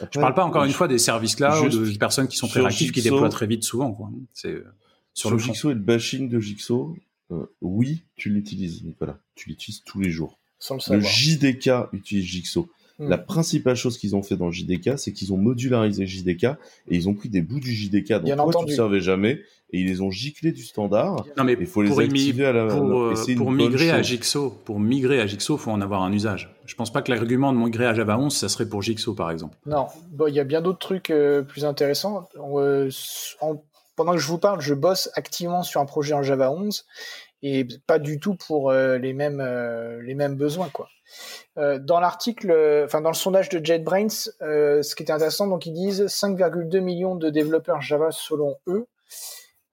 Je 0.00 0.06
je 0.10 0.20
parle 0.20 0.34
pas 0.34 0.44
encore 0.44 0.64
une 0.64 0.72
fois 0.72 0.88
des 0.88 0.98
services 0.98 1.36
cloud, 1.36 1.70
de 1.70 1.98
personnes 1.98 2.26
qui 2.26 2.36
sont 2.36 2.48
très 2.48 2.60
réactives, 2.60 2.90
qui 2.90 3.02
déploient 3.02 3.28
très 3.28 3.46
vite 3.46 3.62
souvent. 3.62 3.96
C'est 4.32 4.62
sur, 5.14 5.30
le 5.30 5.38
Jigsaw 5.38 5.70
et 5.70 5.74
le 5.74 5.80
bashing 5.80 6.28
de 6.28 6.40
Jigsaw, 6.40 6.96
euh, 7.30 7.46
oui, 7.60 8.04
tu 8.16 8.30
l'utilises, 8.30 8.82
Nicolas. 8.84 9.18
Tu 9.34 9.48
l'utilises 9.48 9.82
tous 9.84 10.00
les 10.00 10.10
jours. 10.10 10.38
Sans 10.58 10.76
le, 10.90 10.96
le 10.96 11.02
JDK 11.02 11.92
utilise 11.92 12.24
Jigsaw. 12.24 12.68
Hmm. 12.98 13.08
La 13.08 13.18
principale 13.18 13.74
chose 13.74 13.98
qu'ils 13.98 14.14
ont 14.14 14.22
fait 14.22 14.36
dans 14.36 14.46
le 14.46 14.52
JDK, 14.52 14.98
c'est 14.98 15.12
qu'ils 15.12 15.32
ont 15.32 15.38
modularisé 15.38 16.06
JDK 16.06 16.44
et 16.44 16.96
ils 16.96 17.08
ont 17.08 17.14
pris 17.14 17.30
des 17.30 17.40
bouts 17.40 17.58
du 17.58 17.72
JDK 17.72 18.22
dont 18.22 18.50
toi 18.50 18.64
tu 18.64 18.70
ne 18.70 18.76
servais 18.76 19.00
jamais 19.00 19.40
et 19.72 19.80
ils 19.80 19.86
les 19.86 20.02
ont 20.02 20.10
giclés 20.10 20.52
du 20.52 20.62
standard. 20.62 21.24
Non 21.38 21.44
mais 21.44 21.56
il 21.58 21.66
faut 21.66 21.82
les 21.82 21.98
activer 21.98 22.44
à 22.44 22.52
la 22.52 22.66
pour, 22.66 23.00
euh, 23.00 23.14
pour 23.36 23.50
migrer 23.50 23.90
à 23.90 24.02
Jigsaw, 24.02 24.50
pour 24.64 24.78
migrer 24.78 25.20
à 25.20 25.26
Jigsaw, 25.26 25.56
faut 25.56 25.70
en 25.70 25.80
avoir 25.80 26.02
un 26.02 26.12
usage. 26.12 26.54
Je 26.66 26.74
pense 26.74 26.92
pas 26.92 27.00
que 27.00 27.10
l'argument 27.10 27.52
de 27.52 27.58
migrer 27.58 27.86
à 27.86 27.94
Java 27.94 28.18
11, 28.18 28.34
ça 28.34 28.48
serait 28.50 28.68
pour 28.68 28.82
Jigsaw 28.82 29.14
par 29.14 29.30
exemple. 29.30 29.56
Non, 29.64 29.86
bon, 30.10 30.26
il 30.28 30.34
y 30.34 30.40
a 30.40 30.44
bien 30.44 30.60
d'autres 30.60 30.78
trucs 30.78 31.10
euh, 31.10 31.42
plus 31.42 31.64
intéressants. 31.64 32.28
en 32.38 33.62
pendant 33.96 34.12
que 34.12 34.18
je 34.18 34.26
vous 34.26 34.38
parle, 34.38 34.60
je 34.60 34.74
bosse 34.74 35.10
activement 35.14 35.62
sur 35.62 35.80
un 35.80 35.86
projet 35.86 36.14
en 36.14 36.22
Java 36.22 36.50
11 36.50 36.86
et 37.42 37.66
pas 37.86 37.98
du 37.98 38.20
tout 38.20 38.36
pour 38.36 38.70
euh, 38.70 38.98
les 38.98 39.12
mêmes 39.12 39.40
euh, 39.40 40.00
les 40.02 40.14
mêmes 40.14 40.36
besoins. 40.36 40.70
Euh, 41.58 41.78
dans 41.78 42.00
l'article, 42.00 42.52
enfin 42.84 43.00
dans 43.00 43.10
le 43.10 43.16
sondage 43.16 43.48
de 43.48 43.64
JetBrains, 43.64 44.08
ce 44.08 44.94
qui 44.94 45.02
était 45.02 45.12
intéressant, 45.12 45.46
donc 45.46 45.66
ils 45.66 45.72
disent 45.72 46.02
5,2 46.02 46.80
millions 46.80 47.16
de 47.16 47.30
développeurs 47.30 47.82
Java 47.82 48.10
selon 48.10 48.56
eux. 48.66 48.86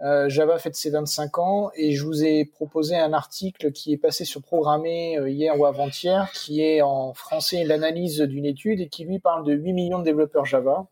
Java 0.02 0.58
fête 0.60 0.76
ses 0.76 0.92
25 0.92 1.40
ans 1.40 1.72
et 1.76 1.92
je 1.92 2.06
vous 2.06 2.24
ai 2.24 2.46
proposé 2.46 2.96
un 2.96 3.12
article 3.12 3.74
qui 3.74 3.92
est 3.92 3.98
passé 3.98 4.24
sur 4.24 4.42
Programmer 4.42 5.20
hier 5.30 5.60
ou 5.60 5.66
avant-hier, 5.66 6.32
qui 6.34 6.64
est 6.64 6.82
en 6.82 7.14
français 7.14 7.66
l'analyse 7.66 8.22
d'une 8.22 8.46
étude 8.46 8.80
et 8.80 8.88
qui 8.88 9.04
lui 9.04 9.20
parle 9.20 9.44
de 9.44 9.52
8 9.52 9.74
millions 9.74 10.00
de 10.00 10.06
développeurs 10.06 10.46
Java. 10.46 10.88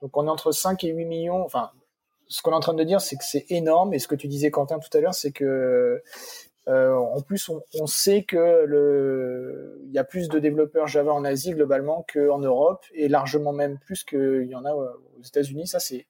Donc 0.00 0.16
on 0.16 0.26
est 0.26 0.30
entre 0.30 0.50
5 0.50 0.82
et 0.84 0.88
8 0.88 1.04
millions, 1.04 1.46
ce 2.32 2.40
qu'on 2.40 2.52
est 2.52 2.54
en 2.54 2.60
train 2.60 2.74
de 2.74 2.82
dire, 2.82 3.00
c'est 3.02 3.16
que 3.16 3.24
c'est 3.24 3.44
énorme. 3.50 3.92
Et 3.92 3.98
ce 3.98 4.08
que 4.08 4.14
tu 4.14 4.26
disais, 4.26 4.50
Quentin, 4.50 4.78
tout 4.78 4.96
à 4.96 5.00
l'heure, 5.00 5.12
c'est 5.12 5.32
que 5.32 6.02
euh, 6.68 6.94
en 6.94 7.20
plus, 7.20 7.48
on, 7.50 7.60
on, 7.74 7.86
sait 7.86 8.22
que 8.22 8.64
le, 8.64 9.82
il 9.84 9.92
y 9.92 9.98
a 9.98 10.04
plus 10.04 10.28
de 10.28 10.38
développeurs 10.38 10.86
Java 10.86 11.12
en 11.12 11.24
Asie 11.24 11.50
globalement 11.50 12.06
qu'en 12.10 12.38
Europe, 12.38 12.86
et 12.94 13.08
largement 13.08 13.52
même 13.52 13.78
plus 13.78 14.04
qu'il 14.04 14.46
y 14.48 14.54
en 14.54 14.64
a 14.64 14.72
aux 14.72 15.22
États-Unis. 15.26 15.66
Ça, 15.66 15.78
c'est 15.78 16.06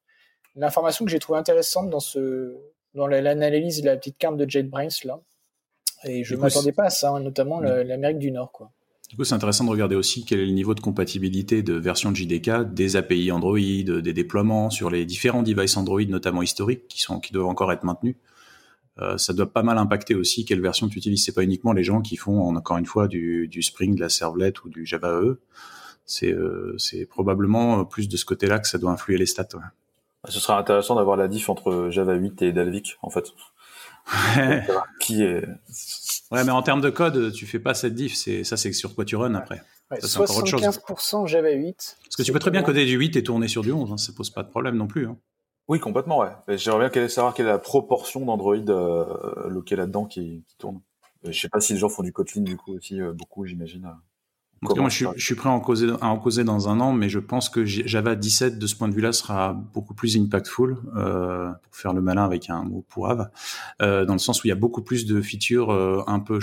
une 0.55 0.63
information 0.63 1.05
que 1.05 1.11
j'ai 1.11 1.19
trouvée 1.19 1.39
intéressante 1.39 1.91
dans 1.91 2.01
ce, 2.01 2.57
dans 2.95 3.09
l'analyse 3.09 3.81
de 3.81 3.87
la 3.87 3.97
petite 3.97 4.19
carte 4.19 4.37
de 4.37 4.49
JetBrains 4.49 4.89
là. 5.05 5.21
Et 6.05 6.23
je 6.23 6.37
ne 6.37 6.41
m'attendais 6.41 6.73
pas 6.73 6.85
à 6.85 6.91
ça, 6.91 7.11
hein, 7.11 7.21
notamment 7.21 7.61
l'Amérique 7.61 8.19
du 8.19 8.31
Nord, 8.31 8.53
quoi. 8.53 8.71
Du 9.13 9.17
coup, 9.17 9.25
c'est 9.25 9.35
intéressant 9.35 9.65
de 9.65 9.69
regarder 9.69 9.95
aussi 9.95 10.25
quel 10.25 10.41
est 10.41 10.47
le 10.47 10.53
niveau 10.53 10.75
de 10.75 10.81
compatibilité 10.81 11.63
de 11.63 11.75
version 11.75 12.11
de 12.11 12.17
JDK, 12.17 12.73
des 12.73 12.97
API 12.97 13.31
Android, 13.31 13.59
des 13.59 14.13
déploiements 14.15 14.71
sur 14.71 14.89
les 14.89 15.05
différents 15.05 15.43
devices 15.43 15.77
Android, 15.77 16.01
notamment 16.09 16.41
historiques, 16.41 16.89
qui 16.89 16.99
sont, 17.03 17.21
qui 17.21 17.31
doivent 17.31 17.49
encore 17.49 17.71
être 17.73 17.85
maintenus. 17.85 18.17
Euh, 19.03 19.19
ça 19.19 19.35
doit 19.35 19.53
pas 19.53 19.63
mal 19.63 19.77
impacter 19.77 20.15
aussi 20.15 20.47
quelle 20.47 20.63
version 20.63 20.89
tu 20.89 20.97
utilises. 20.97 21.27
C'est 21.27 21.35
pas 21.35 21.43
uniquement 21.43 21.75
les 21.75 21.85
gens 21.85 22.01
qui 22.01 22.17
font, 22.17 22.57
encore 22.57 22.79
une 22.79 22.87
fois, 22.87 23.07
du, 23.07 23.49
du 23.49 23.61
Spring, 23.61 23.95
de 23.97 24.01
la 24.01 24.09
Servlet 24.09 24.55
ou 24.65 24.71
du 24.71 24.87
Java 24.87 25.21
EE. 25.23 25.39
C'est, 26.07 26.33
euh, 26.33 26.75
c'est 26.79 27.05
probablement 27.05 27.85
plus 27.85 28.09
de 28.09 28.17
ce 28.17 28.25
côté-là 28.25 28.61
que 28.61 28.67
ça 28.67 28.79
doit 28.79 28.93
influer 28.93 29.19
les 29.19 29.27
stats. 29.27 29.49
Ce 30.27 30.41
sera 30.41 30.59
intéressant 30.59 30.95
d'avoir 30.95 31.19
la 31.19 31.29
diff 31.29 31.51
entre 31.51 31.89
Java 31.91 32.15
8 32.15 32.41
et 32.41 32.53
Dalvik, 32.53 32.97
en 33.03 33.11
fait. 33.11 33.27
qui 35.01 35.23
est 35.23 35.45
Ouais, 36.33 36.45
mais 36.45 36.51
en 36.51 36.63
termes 36.63 36.81
de 36.81 36.89
code, 36.89 37.33
tu 37.33 37.47
fais 37.47 37.59
pas 37.59 37.75
cette 37.75 37.95
diff. 37.95 38.15
C'est 38.15 38.43
ça, 38.43 38.57
c'est 38.57 38.73
sur 38.73 38.95
quoi 38.95 39.05
tu 39.05 39.17
run 39.17 39.35
après. 39.35 39.61
Ouais, 39.91 40.01
ça, 40.01 40.25
75% 40.25 41.27
Java 41.27 41.51
8. 41.51 41.99
Parce 42.05 42.17
que 42.17 42.23
tu 42.23 42.33
peux 42.33 42.39
très 42.39 42.51
bien 42.51 42.63
coder 42.63 42.87
du 42.87 42.97
8 42.97 43.17
et 43.17 43.23
tourner 43.23 43.49
sur 43.49 43.63
du 43.63 43.71
11. 43.71 43.93
Hein, 43.93 43.97
ça 43.99 44.13
pose 44.17 44.31
pas 44.31 44.43
de 44.43 44.49
problème 44.49 44.77
non 44.77 44.87
plus. 44.87 45.07
Hein. 45.07 45.19
Oui, 45.69 45.79
complètement, 45.79 46.21
ouais. 46.21 46.57
J'aimerais 46.57 46.89
bien 46.89 47.09
savoir 47.09 47.35
quelle 47.35 47.47
est 47.47 47.51
la 47.51 47.59
proportion 47.59 48.25
d'Android 48.25 48.57
euh, 48.57 49.49
loqué 49.49 49.77
là-dedans 49.77 50.07
qui, 50.07 50.43
qui, 50.49 50.57
tourne. 50.57 50.81
Je 51.23 51.39
sais 51.39 51.49
pas 51.49 51.61
si 51.61 51.75
les 51.75 51.79
gens 51.79 51.89
font 51.89 52.03
du 52.03 52.13
Kotlin 52.13 52.43
du 52.43 52.57
coup 52.57 52.75
aussi 52.75 53.01
euh, 53.01 53.13
beaucoup, 53.13 53.47
j'imagine. 53.47 53.95
En 54.65 54.77
moi, 54.77 54.89
je 54.89 55.09
suis, 55.17 55.35
prêt 55.35 55.49
à 55.49 55.53
en, 55.53 55.61
causer, 55.61 55.89
à 56.01 56.07
en 56.07 56.19
causer 56.19 56.45
dans 56.45 56.69
un 56.69 56.79
an, 56.81 56.93
mais 56.93 57.09
je 57.09 57.19
pense 57.19 57.49
que 57.49 57.65
Java 57.65 58.15
17, 58.15 58.59
de 58.59 58.67
ce 58.67 58.77
point 58.77 58.89
de 58.89 58.95
vue-là, 58.95 59.13
sera 59.13 59.53
beaucoup 59.53 59.95
plus 59.95 60.17
impactful, 60.17 60.77
euh, 60.97 61.51
pour 61.63 61.77
faire 61.77 61.93
le 61.93 62.01
malin 62.01 62.25
avec 62.25 62.49
un 62.49 62.63
mot 62.63 62.85
pourrave, 62.89 63.29
euh, 63.81 64.05
dans 64.05 64.13
le 64.13 64.21
sens 64.21 64.43
où 64.43 64.47
il 64.47 64.51
y 64.51 64.53
a 64.53 64.57
beaucoup 64.57 64.83
plus 64.83 65.05
de 65.05 65.21
features 65.21 65.71
euh, 65.71 66.03
un 66.07 66.21
peu 66.21 66.39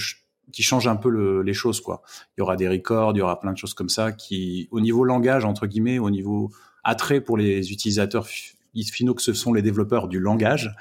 qui 0.51 0.63
changent 0.63 0.87
un 0.87 0.95
peu 0.95 1.09
le, 1.09 1.43
les 1.43 1.53
choses, 1.53 1.79
quoi. 1.79 2.01
Il 2.35 2.41
y 2.41 2.41
aura 2.41 2.55
des 2.55 2.67
records, 2.67 3.11
il 3.13 3.19
y 3.19 3.21
aura 3.21 3.39
plein 3.39 3.53
de 3.53 3.57
choses 3.57 3.73
comme 3.73 3.89
ça 3.89 4.11
qui, 4.11 4.67
au 4.71 4.81
niveau 4.81 5.03
langage 5.03 5.45
entre 5.45 5.67
guillemets, 5.67 5.99
au 5.99 6.09
niveau 6.09 6.51
attrait 6.83 7.21
pour 7.21 7.37
les 7.37 7.71
utilisateurs 7.71 8.25
finaux 8.91 9.13
que 9.13 9.21
ce 9.21 9.33
sont 9.33 9.53
les 9.53 9.61
développeurs 9.61 10.07
du 10.07 10.19
langage 10.19 10.75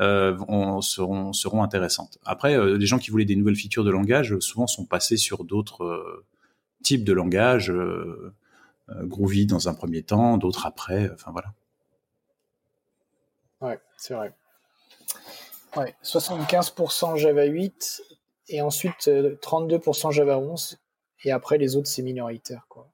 euh, 0.00 0.36
on, 0.48 0.80
seront, 0.80 1.32
seront 1.32 1.62
intéressantes. 1.62 2.18
Après, 2.24 2.56
euh, 2.56 2.76
les 2.76 2.86
gens 2.86 2.98
qui 2.98 3.10
voulaient 3.10 3.24
des 3.24 3.36
nouvelles 3.36 3.56
features 3.56 3.84
de 3.84 3.90
langage, 3.90 4.38
souvent 4.40 4.66
sont 4.66 4.84
passés 4.84 5.16
sur 5.16 5.44
d'autres 5.44 5.84
euh, 5.84 6.24
type 6.84 7.02
de 7.02 7.12
langage, 7.12 7.70
euh, 7.70 8.32
euh, 8.90 9.04
Groovy 9.04 9.46
dans 9.46 9.68
un 9.68 9.74
premier 9.74 10.04
temps, 10.04 10.36
d'autres 10.36 10.66
après, 10.66 11.10
enfin 11.12 11.32
voilà. 11.32 11.52
Ouais, 13.60 13.80
c'est 13.96 14.14
vrai. 14.14 14.32
Ouais, 15.76 15.96
75% 16.04 17.16
Java 17.16 17.44
8 17.44 18.02
et 18.48 18.62
ensuite 18.62 19.08
32% 19.08 20.08
euh, 20.08 20.10
Java 20.12 20.38
11 20.38 20.78
et 21.24 21.32
après 21.32 21.58
les 21.58 21.74
autres 21.74 21.88
c'est 21.88 22.02
minoritaire 22.02 22.66
quoi. 22.68 22.88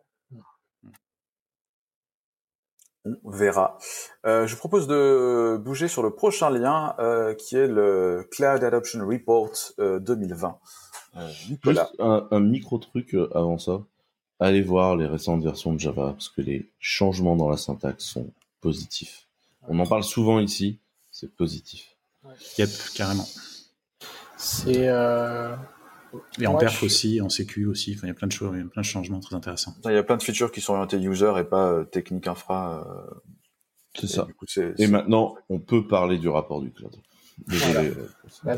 On 3.25 3.31
verra. 3.31 3.79
je 4.25 4.55
propose 4.57 4.87
de 4.87 5.57
bouger 5.57 5.89
sur 5.89 6.03
le 6.03 6.15
prochain 6.15 6.51
lien 6.51 6.95
qui 7.39 7.57
est 7.57 7.67
le 7.67 8.29
Cloud 8.31 8.63
Adoption 8.63 9.07
Report 9.07 9.51
2020. 9.79 10.61
Nicolas. 11.49 11.91
un, 11.99 12.29
un, 12.31 12.41
micro 12.41 12.79
truc 12.79 13.17
avant 13.35 13.59
ça 13.59 13.83
allez 14.41 14.63
voir 14.63 14.97
les 14.97 15.07
récentes 15.07 15.45
versions 15.45 15.73
de 15.73 15.79
Java 15.79 16.13
parce 16.13 16.31
que 16.31 16.41
les 16.41 16.71
changements 16.79 17.37
dans 17.37 17.49
la 17.49 17.57
syntaxe 17.57 18.05
sont 18.05 18.33
positifs. 18.61 19.29
On 19.69 19.79
en 19.79 19.87
parle 19.87 20.03
souvent 20.03 20.41
ici, 20.41 20.79
c'est 21.11 21.31
positif. 21.31 21.97
Yep, 22.59 22.71
carrément. 22.95 23.27
C'est 24.37 24.89
euh... 24.89 25.55
et 26.39 26.47
en 26.47 26.57
perf 26.57 26.83
aussi, 26.83 27.21
en 27.21 27.29
sécu 27.29 27.67
aussi. 27.67 27.95
Enfin, 27.95 28.07
il 28.07 28.09
y 28.09 28.13
a 28.13 28.15
plein 28.15 28.27
de 28.27 28.33
choses, 28.33 28.51
il 28.55 28.63
y 28.63 28.63
a 28.63 28.69
plein 28.69 28.83
de 28.83 28.87
changements 28.87 29.21
très 29.21 29.37
intéressants. 29.37 29.75
Il 29.85 29.93
y 29.93 29.97
a 29.97 30.03
plein 30.03 30.17
de 30.17 30.23
features 30.23 30.51
qui 30.51 30.63
sont 30.63 30.73
orientées 30.73 30.99
user 30.99 31.33
et 31.39 31.45
pas 31.45 31.71
euh, 31.71 31.85
technique 31.85 32.27
infra. 32.27 32.87
Euh... 32.87 33.15
C'est 33.95 34.07
ça. 34.07 34.27
et 34.79 34.87
maintenant, 34.87 35.35
on 35.49 35.59
peut 35.59 35.87
parler 35.87 36.17
du 36.17 36.29
rapport 36.29 36.63
du 36.63 36.71
cloud. 36.71 36.95
Désolé. 37.49 37.93
Voilà. 38.45 38.57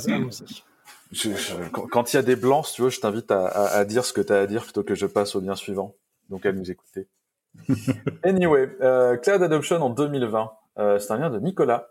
Quand 1.73 2.13
il 2.13 2.17
y 2.17 2.19
a 2.19 2.23
des 2.23 2.37
blancs, 2.37 2.67
si 2.67 2.75
tu 2.75 2.83
veux, 2.83 2.91
je 2.91 3.01
t'invite 3.01 3.31
à, 3.31 3.47
à, 3.47 3.85
dire 3.85 4.05
ce 4.05 4.13
que 4.13 4.21
tu 4.21 4.33
as 4.33 4.41
à 4.41 4.47
dire 4.47 4.63
plutôt 4.65 4.83
que 4.83 4.95
je 4.95 5.07
passe 5.07 5.35
au 5.37 5.41
lien 5.41 5.55
suivant. 5.55 5.95
Donc, 6.31 6.47
à 6.47 6.53
nous 6.53 6.71
écouter. 6.71 7.09
anyway, 8.25 8.71
euh, 8.81 9.17
Cloud 9.17 9.43
Adoption 9.43 9.83
en 9.83 9.91
2020. 9.91 10.53
Euh, 10.79 10.99
c'est 10.99 11.13
un 11.13 11.19
lien 11.19 11.31
de 11.31 11.39
Nicolas. 11.39 11.89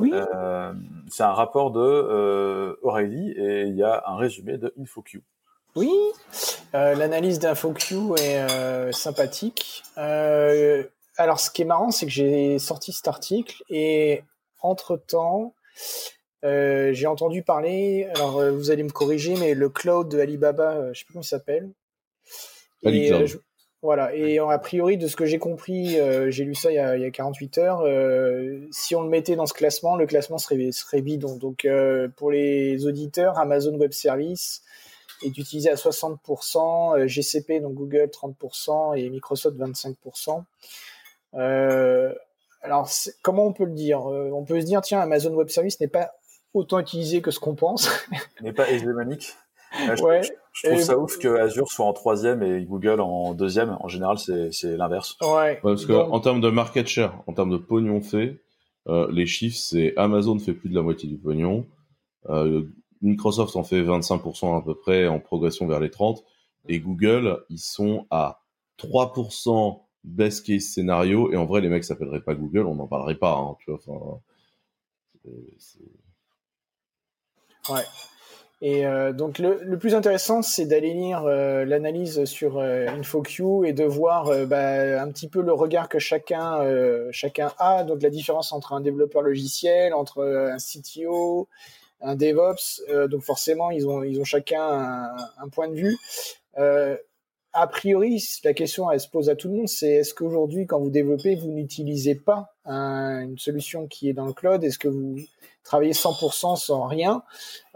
Oui. 0.00 0.10
Euh, 0.12 0.72
c'est 1.08 1.22
un 1.22 1.32
rapport 1.32 1.70
de 1.70 1.80
euh, 1.80 2.74
Aurélie 2.82 3.30
et 3.32 3.62
il 3.62 3.76
y 3.76 3.82
a 3.82 4.02
un 4.06 4.16
résumé 4.16 4.58
de 4.58 4.72
InfoQ. 4.78 5.22
Oui, 5.76 5.92
l'analyse 6.72 7.38
d'InfoQ 7.38 8.14
est 8.18 8.92
sympathique. 8.92 9.84
alors, 9.96 11.38
ce 11.38 11.50
qui 11.50 11.62
est 11.62 11.66
marrant, 11.66 11.90
c'est 11.90 12.06
que 12.06 12.12
j'ai 12.12 12.58
sorti 12.58 12.92
cet 12.92 13.06
article 13.06 13.62
et 13.68 14.24
entre-temps, 14.60 15.54
euh, 16.44 16.92
j'ai 16.92 17.06
entendu 17.06 17.42
parler, 17.42 18.08
alors 18.14 18.38
euh, 18.38 18.52
vous 18.52 18.70
allez 18.70 18.84
me 18.84 18.90
corriger, 18.90 19.34
mais 19.36 19.54
le 19.54 19.68
cloud 19.68 20.08
de 20.08 20.20
Alibaba, 20.20 20.76
euh, 20.76 20.90
je 20.94 21.00
sais 21.00 21.04
plus 21.04 21.14
comment 21.14 21.22
il 21.22 21.28
s'appelle. 21.28 21.70
Et, 22.84 23.12
euh, 23.12 23.26
voilà, 23.82 24.14
et 24.14 24.38
a 24.38 24.58
priori, 24.58 24.98
de 24.98 25.08
ce 25.08 25.16
que 25.16 25.24
j'ai 25.24 25.38
compris, 25.38 25.98
j'ai 26.28 26.44
lu 26.44 26.54
ça 26.54 26.70
il 26.70 26.76
y, 26.76 26.78
a, 26.78 26.96
il 26.96 27.02
y 27.02 27.04
a 27.04 27.10
48 27.10 27.58
heures, 27.58 27.82
si 28.72 28.94
on 28.96 29.02
le 29.02 29.08
mettait 29.08 29.36
dans 29.36 29.46
ce 29.46 29.54
classement, 29.54 29.96
le 29.96 30.06
classement 30.06 30.38
serait, 30.38 30.70
serait 30.72 31.00
bidon. 31.00 31.36
Donc 31.36 31.66
pour 32.16 32.30
les 32.32 32.86
auditeurs, 32.86 33.38
Amazon 33.38 33.74
Web 33.76 33.92
Service 33.92 34.62
est 35.24 35.38
utilisé 35.38 35.70
à 35.70 35.74
60%, 35.74 37.06
GCP, 37.06 37.60
donc 37.60 37.74
Google 37.74 38.10
30% 38.12 38.96
et 38.96 39.08
Microsoft 39.10 39.56
25%. 39.56 40.42
alors, 42.62 42.90
comment 43.22 43.46
on 43.46 43.52
peut 43.52 43.64
le 43.64 43.74
dire? 43.74 44.04
On 44.06 44.44
peut 44.44 44.60
se 44.60 44.66
dire, 44.66 44.80
tiens, 44.80 45.00
Amazon 45.00 45.34
Web 45.34 45.50
Service 45.50 45.78
n'est 45.78 45.86
pas 45.86 46.17
autant 46.54 46.78
utilisé 46.78 47.20
que 47.22 47.30
ce 47.30 47.40
qu'on 47.40 47.54
pense. 47.54 47.90
n'est 48.42 48.52
pas 48.52 48.70
hégémonique. 48.70 49.34
je, 49.72 50.02
ouais. 50.02 50.22
je, 50.52 50.68
trouve 50.68 50.80
ça 50.80 50.98
ouf 50.98 51.18
que 51.18 51.28
Azure 51.28 51.68
soit 51.68 51.84
en 51.84 51.92
troisième 51.92 52.42
et 52.42 52.64
Google 52.64 53.00
en 53.00 53.34
deuxième. 53.34 53.76
En 53.80 53.88
général, 53.88 54.18
c'est 54.18 54.76
l'inverse. 54.76 55.16
Ouais. 55.22 55.60
Parce 55.62 55.84
que 55.86 55.92
en 55.92 56.20
termes 56.20 56.40
de 56.40 56.50
market 56.50 56.86
share, 56.86 57.22
en 57.26 57.32
termes 57.32 57.50
de 57.50 57.58
pognon 57.58 58.00
fait, 58.00 58.40
euh, 58.88 59.08
les 59.12 59.26
chiffres, 59.26 59.58
c'est 59.58 59.94
Amazon 59.96 60.38
fait 60.38 60.54
plus 60.54 60.70
de 60.70 60.74
la 60.74 60.82
moitié 60.82 61.08
du 61.08 61.18
pognon, 61.18 61.66
euh, 62.30 62.62
Microsoft 63.02 63.54
en 63.56 63.62
fait 63.62 63.82
25% 63.82 64.56
à 64.56 64.62
peu 64.62 64.74
près 64.74 65.06
en 65.06 65.20
progression 65.20 65.66
vers 65.66 65.80
les 65.80 65.90
30, 65.90 66.24
et 66.68 66.80
Google, 66.80 67.44
ils 67.50 67.58
sont 67.58 68.06
à 68.10 68.40
3% 68.78 69.82
best 70.04 70.46
case 70.46 70.62
scénario, 70.62 71.30
et 71.32 71.36
en 71.36 71.44
vrai, 71.44 71.60
les 71.60 71.68
mecs 71.68 71.84
s'appelleraient 71.84 72.22
pas 72.22 72.34
Google, 72.34 72.66
on 72.66 72.76
n'en 72.76 72.86
parlerait 72.86 73.18
pas, 73.18 73.36
hein, 73.36 73.56
tu 73.60 73.70
vois, 73.70 73.80
enfin, 73.86 74.20
Ouais. 77.70 77.84
Et 78.60 78.84
euh, 78.84 79.12
donc 79.12 79.38
le, 79.38 79.60
le, 79.62 79.78
plus 79.78 79.94
intéressant, 79.94 80.42
c'est 80.42 80.64
d'aller 80.64 80.92
lire 80.92 81.24
euh, 81.26 81.64
l'analyse 81.64 82.24
sur 82.24 82.58
euh, 82.58 82.88
InfoQ 82.88 83.64
et 83.64 83.72
de 83.72 83.84
voir 83.84 84.46
bah, 84.46 85.00
un 85.00 85.08
petit 85.12 85.28
peu 85.28 85.40
le 85.42 85.52
regard 85.52 85.88
que 85.88 86.00
chacun 86.00 86.60
chacun 87.12 87.52
a. 87.58 87.84
Donc 87.84 88.02
la 88.02 88.10
différence 88.10 88.52
entre 88.52 88.72
un 88.72 88.80
développeur 88.80 89.22
logiciel, 89.22 89.94
entre 89.94 90.24
un 90.24 90.56
CTO, 90.56 91.48
un 92.00 92.16
DevOps. 92.16 92.82
donc 93.08 93.22
forcément, 93.22 93.70
ils 93.70 93.86
ont 93.86 94.02
ils 94.02 94.20
ont 94.20 94.24
chacun 94.24 95.14
un, 95.38 95.48
point 95.50 95.68
de 95.68 95.74
vue. 95.74 95.96
a 96.56 97.66
priori, 97.68 98.20
la 98.42 98.54
question 98.54 98.90
elle 98.90 99.00
se 99.00 99.08
pose 99.08 99.30
à 99.30 99.36
tout 99.36 99.48
le 99.48 99.54
monde, 99.54 99.68
c'est 99.68 99.90
est-ce 99.90 100.14
qu'aujourd'hui, 100.14 100.66
quand 100.66 100.80
vous 100.80 100.90
développez, 100.90 101.36
vous 101.36 101.52
n'utilisez 101.52 102.16
pas 102.16 102.54
un, 102.64 103.22
une 103.22 103.38
solution 103.38 103.86
qui 103.86 104.08
est 104.08 104.14
dans 104.14 104.26
le 104.26 104.32
cloud? 104.32 104.64
Est-ce 104.64 104.78
que 104.80 104.88
vous 104.88 105.16
travailler 105.68 105.92
100% 105.92 106.56
sans 106.56 106.86
rien. 106.86 107.22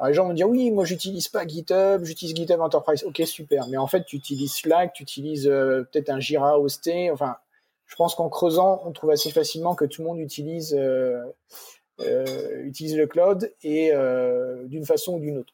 Les 0.05 0.14
gens 0.14 0.26
vont 0.26 0.32
dire 0.32 0.49
oui, 0.49 0.70
moi 0.70 0.84
j'utilise 0.84 1.28
pas 1.28 1.47
GitHub, 1.47 2.03
j'utilise 2.05 2.34
GitHub 2.34 2.61
Enterprise. 2.61 3.05
Ok, 3.05 3.22
super. 3.26 3.68
Mais 3.68 3.76
en 3.76 3.86
fait, 3.86 4.05
tu 4.05 4.16
utilises 4.16 4.55
Slack, 4.55 4.95
tu 4.95 5.03
utilises 5.03 5.47
euh, 5.47 5.82
peut-être 5.93 6.09
un 6.09 6.18
Jira 6.18 6.59
hosté. 6.59 7.11
Enfin, 7.11 7.36
je 7.86 7.95
pense 7.95 8.14
qu'en 8.14 8.30
creusant, 8.30 8.80
on 8.86 8.93
trouve 8.93 9.11
assez 9.11 9.30
facilement 9.30 9.74
que 9.74 9.84
tout 9.84 10.01
le 10.01 10.09
monde 10.09 10.20
utilise 10.20 10.74
euh, 10.74 11.22
euh, 12.01 12.64
utilise 12.64 12.97
le 12.97 13.07
cloud 13.07 13.53
et 13.62 13.93
d'une 14.64 14.86
façon 14.86 15.14
ou 15.14 15.20
d'une 15.20 15.36
autre, 15.36 15.53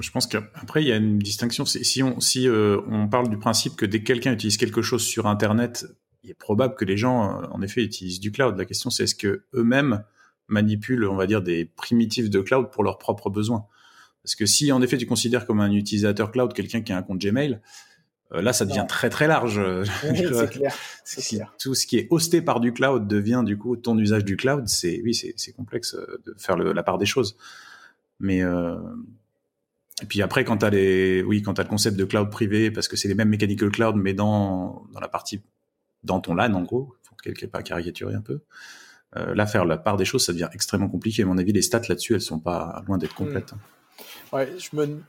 je 0.00 0.10
pense 0.10 0.26
qu'après 0.26 0.82
il 0.82 0.88
y 0.88 0.92
a 0.92 0.96
une 0.96 1.18
distinction. 1.18 1.64
Si 1.64 2.02
on 2.02 2.18
si 2.18 2.48
on 2.50 3.06
parle 3.06 3.28
du 3.28 3.38
principe 3.38 3.76
que 3.76 3.86
dès 3.86 4.00
que 4.00 4.04
quelqu'un 4.04 4.32
utilise 4.32 4.56
quelque 4.56 4.82
chose 4.82 5.04
sur 5.04 5.28
Internet, 5.28 5.86
il 6.26 6.30
est 6.30 6.34
probable 6.34 6.74
que 6.74 6.84
les 6.84 6.96
gens, 6.96 7.42
en 7.50 7.62
effet, 7.62 7.82
utilisent 7.82 8.20
du 8.20 8.32
cloud. 8.32 8.58
La 8.58 8.64
question, 8.64 8.90
c'est 8.90 9.04
est-ce 9.04 9.14
que 9.14 9.44
eux-mêmes 9.54 10.02
manipulent, 10.48 11.04
on 11.04 11.16
va 11.16 11.26
dire, 11.26 11.40
des 11.40 11.64
primitives 11.64 12.30
de 12.30 12.40
cloud 12.40 12.70
pour 12.72 12.82
leurs 12.82 12.98
propres 12.98 13.30
besoins? 13.30 13.66
Parce 14.24 14.34
que 14.34 14.44
si, 14.44 14.72
en 14.72 14.82
effet, 14.82 14.98
tu 14.98 15.06
considères 15.06 15.46
comme 15.46 15.60
un 15.60 15.70
utilisateur 15.70 16.32
cloud 16.32 16.52
quelqu'un 16.52 16.82
qui 16.82 16.92
a 16.92 16.96
un 16.96 17.02
compte 17.02 17.20
Gmail, 17.20 17.60
euh, 18.32 18.42
là, 18.42 18.52
ça 18.52 18.64
devient 18.64 18.86
très 18.88 19.08
très 19.08 19.28
large. 19.28 19.60
c'est 21.04 21.22
clair. 21.22 21.54
Tout 21.60 21.74
ce 21.76 21.86
qui 21.86 21.98
est 21.98 22.08
hosté 22.10 22.42
par 22.42 22.58
du 22.58 22.72
cloud 22.72 23.06
devient 23.06 23.42
du 23.46 23.56
coup 23.56 23.76
ton 23.76 23.96
usage 23.96 24.24
du 24.24 24.36
cloud, 24.36 24.66
c'est 24.66 25.00
oui, 25.04 25.14
c'est 25.14 25.52
complexe 25.52 25.94
euh, 25.94 26.20
de 26.26 26.34
faire 26.38 26.56
le, 26.56 26.72
la 26.72 26.82
part 26.82 26.98
des 26.98 27.06
choses. 27.06 27.36
Mais 28.18 28.42
euh... 28.42 28.74
et 30.02 30.06
puis 30.06 30.22
après, 30.22 30.44
quand 30.44 30.56
t'as 30.58 30.70
les, 30.70 31.22
oui, 31.22 31.42
quand 31.42 31.54
t'as 31.54 31.62
le 31.62 31.68
concept 31.68 31.96
de 31.96 32.04
cloud 32.04 32.30
privé, 32.30 32.70
parce 32.72 32.88
que 32.88 32.96
c'est 32.96 33.08
les 33.08 33.14
mêmes 33.14 33.28
mechanical 33.28 33.70
cloud, 33.70 33.94
mais 33.96 34.14
dans 34.14 34.86
dans 34.92 35.00
la 35.00 35.08
partie 35.08 35.40
dans 36.06 36.20
ton 36.20 36.34
LAN 36.34 36.54
en 36.54 36.62
gros, 36.62 36.94
faut 37.02 37.14
quelque 37.16 37.46
part 37.46 37.62
caricaturer 37.62 38.14
un 38.14 38.22
peu. 38.22 38.40
Euh, 39.16 39.34
là, 39.34 39.46
faire 39.46 39.64
la 39.64 39.76
part 39.76 39.96
des 39.96 40.04
choses, 40.04 40.24
ça 40.24 40.32
devient 40.32 40.48
extrêmement 40.52 40.88
compliqué. 40.88 41.22
À 41.22 41.26
mon 41.26 41.38
avis, 41.38 41.52
les 41.52 41.62
stats 41.62 41.82
là-dessus, 41.88 42.14
elles 42.14 42.20
sont 42.20 42.40
pas 42.40 42.82
loin 42.86 42.98
d'être 42.98 43.14
complètes. 43.14 43.52
Hmm. 43.52 44.36
Ouais, 44.36 44.52
je 44.58 44.76
me 44.76 45.00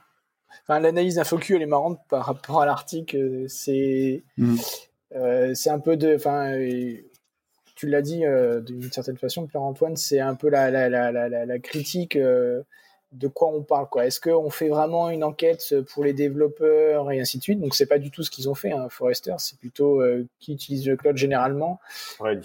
Enfin, 0.63 0.81
l'analyse 0.81 1.15
d'infocu 1.15 1.55
elle 1.55 1.61
est 1.61 1.67
marrante 1.67 1.99
par 2.09 2.25
rapport 2.25 2.61
à 2.61 2.65
l'article. 2.65 3.45
C'est 3.47 4.23
mm. 4.37 4.55
euh, 5.15 5.53
c'est 5.53 5.69
un 5.69 5.79
peu 5.79 5.95
de, 5.95 6.15
enfin, 6.15 6.51
tu 7.75 7.87
l'as 7.87 8.01
dit 8.01 8.25
euh, 8.25 8.59
d'une 8.59 8.91
certaine 8.91 9.17
façon, 9.17 9.47
Pierre 9.47 9.61
Antoine, 9.61 9.95
c'est 9.95 10.19
un 10.19 10.35
peu 10.35 10.49
la 10.49 10.69
la, 10.69 10.89
la, 10.89 11.11
la, 11.11 11.45
la 11.45 11.59
critique 11.59 12.17
euh, 12.17 12.63
de 13.13 13.27
quoi 13.27 13.49
on 13.49 13.61
parle 13.61 13.87
quoi. 13.87 14.05
Est-ce 14.05 14.19
qu'on 14.19 14.49
fait 14.49 14.69
vraiment 14.69 15.09
une 15.09 15.23
enquête 15.23 15.75
pour 15.93 16.03
les 16.03 16.13
développeurs 16.13 17.11
et 17.11 17.19
ainsi 17.19 17.37
de 17.37 17.43
suite? 17.43 17.59
Donc 17.59 17.73
c'est 17.75 17.85
pas 17.85 17.99
du 17.99 18.11
tout 18.11 18.23
ce 18.23 18.31
qu'ils 18.31 18.49
ont 18.49 18.55
fait. 18.55 18.71
Hein, 18.71 18.87
Forrester, 18.89 19.35
c'est 19.37 19.57
plutôt 19.59 20.01
euh, 20.01 20.25
qui 20.39 20.53
utilise 20.53 20.87
le 20.87 20.97
cloud 20.97 21.17
généralement. 21.17 21.79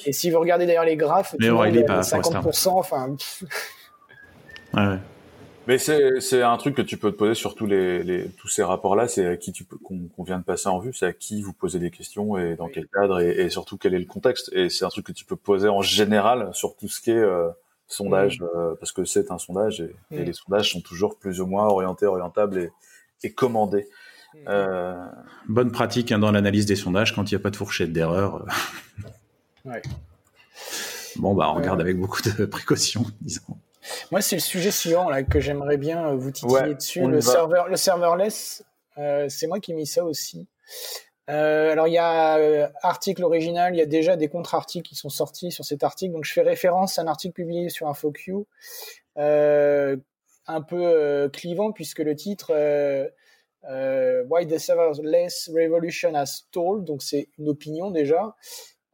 Et 0.07 0.13
si 0.13 0.31
vous 0.31 0.39
regardez 0.39 0.67
d'ailleurs 0.67 0.85
les 0.85 0.97
graphes, 0.97 1.35
mais 1.39 1.47
il 1.47 1.85
pas 1.85 2.01
50%, 2.01 2.69
enfin. 2.69 3.17
ouais. 4.75 4.99
Mais 5.69 5.79
c'est 5.79 6.43
un 6.43 6.57
truc 6.57 6.75
que 6.75 6.83
tu 6.83 6.97
peux 6.97 7.13
te 7.13 7.17
poser 7.17 7.35
sur 7.35 7.55
tous 7.55 7.67
les, 7.67 8.03
les 8.03 8.29
tous 8.31 8.49
ces 8.49 8.65
rapports-là. 8.65 9.07
C'est 9.07 9.27
à 9.27 9.37
qui 9.37 9.53
tu 9.53 9.65
peux 9.65 9.77
qu'on 9.77 10.23
vient 10.25 10.39
de 10.39 10.45
passer 10.45 10.69
en 10.69 10.81
vue. 10.81 10.93
C'est 10.93 11.07
à 11.07 11.13
qui 11.13 11.41
vous 11.43 11.53
posez 11.53 11.79
des 11.79 11.91
questions 11.91 12.37
et 12.37 12.57
dans 12.57 12.69
quel 12.69 12.89
cadre 12.89 13.21
et, 13.21 13.43
et, 13.43 13.49
surtout 13.51 13.79
quel 13.79 13.95
est 13.95 14.01
le 14.01 14.07
contexte. 14.07 14.51
Et 14.55 14.71
c'est 14.71 14.85
un 14.85 14.89
truc 14.89 15.07
que 15.07 15.13
tu 15.13 15.25
peux 15.25 15.37
poser 15.37 15.69
en 15.69 15.81
général 15.81 16.51
sur 16.53 16.75
tout 16.77 16.89
ce 16.89 17.01
qui 17.01 17.13
est 17.13 17.17
euh, 17.17 17.49
sondage 17.93 18.41
mm. 18.41 18.45
euh, 18.45 18.75
parce 18.79 18.93
que 18.93 19.05
c'est 19.05 19.31
un 19.31 19.39
sondage 19.39 19.81
et, 19.81 19.95
et, 20.11 20.21
mm. 20.21 20.25
les 20.25 20.33
sondages 20.33 20.73
sont 20.73 20.81
toujours 20.81 21.19
plus 21.19 21.41
ou 21.41 21.47
moins 21.47 21.67
orientés, 21.67 22.07
orientables 22.07 22.59
et, 22.59 22.71
et 23.23 23.33
commandés. 23.33 23.89
Mm. 24.35 24.39
Euh... 24.49 25.07
Bonne 25.49 25.73
pratique 25.73 26.13
hein, 26.13 26.19
dans 26.19 26.33
l'analyse 26.33 26.67
des 26.67 26.77
sondages 26.77 27.15
quand 27.15 27.31
il 27.31 27.35
n'y 27.35 27.41
a 27.41 27.43
pas 27.43 27.51
de 27.51 27.57
fourchette 27.57 27.93
d'erreur. 27.93 28.47
ouais. 29.65 29.83
Bon 31.17 31.35
bah 31.35 31.51
on 31.51 31.57
regarde 31.57 31.81
avec 31.81 31.99
beaucoup 31.99 32.23
de 32.23 32.47
précautions, 32.47 33.05
disons. 33.21 33.59
Moi, 34.11 34.21
c'est 34.21 34.37
le 34.37 34.41
sujet 34.41 34.71
suivant 34.71 35.11
là, 35.11 35.23
que 35.23 35.41
j'aimerais 35.41 35.77
bien 35.77 36.07
euh, 36.07 36.17
vous 36.17 36.31
titiller 36.31 36.75
dessus. 36.75 37.07
Le, 37.07 37.21
serveur, 37.21 37.69
le 37.69 37.77
serverless, 37.77 38.65
euh, 38.99 39.27
c'est 39.29 39.47
moi 39.47 39.61
qui 39.61 39.73
ai 39.73 39.75
mis 39.75 39.87
ça 39.87 40.05
aussi. 40.05 40.47
Euh, 41.31 41.73
alors, 41.73 41.89
il 41.89 41.95
y 41.95 41.99
a 41.99 42.39
euh, 42.39 42.69
article 42.83 43.25
original, 43.25 43.75
il 43.75 43.79
y 43.79 43.83
a 43.83 43.87
déjà 43.87 44.17
des 44.17 44.29
contre-articles 44.29 44.89
qui 44.89 44.97
sont 44.97 45.09
sortis 45.09 45.53
sur 45.53 45.65
cet 45.65 45.83
article. 45.83 46.13
Donc, 46.13 46.25
je 46.25 46.33
fais 46.33 46.43
référence 46.43 46.99
à 46.99 47.03
un 47.03 47.07
article 47.07 47.35
publié 47.35 47.69
sur 47.69 47.89
InfoQ, 47.89 48.45
un 49.17 50.61
peu 50.63 51.31
clivant, 51.33 51.73
puisque 51.73 52.01
le 52.01 52.17
titre 52.17 52.53
Why 53.65 54.47
the 54.47 54.59
Serverless 54.59 55.51
Revolution 55.55 56.15
has 56.15 56.27
Stalled, 56.27 56.85
donc 56.85 57.03
c'est 57.03 57.29
une 57.39 57.49
opinion 57.49 57.91
déjà. 57.91 58.35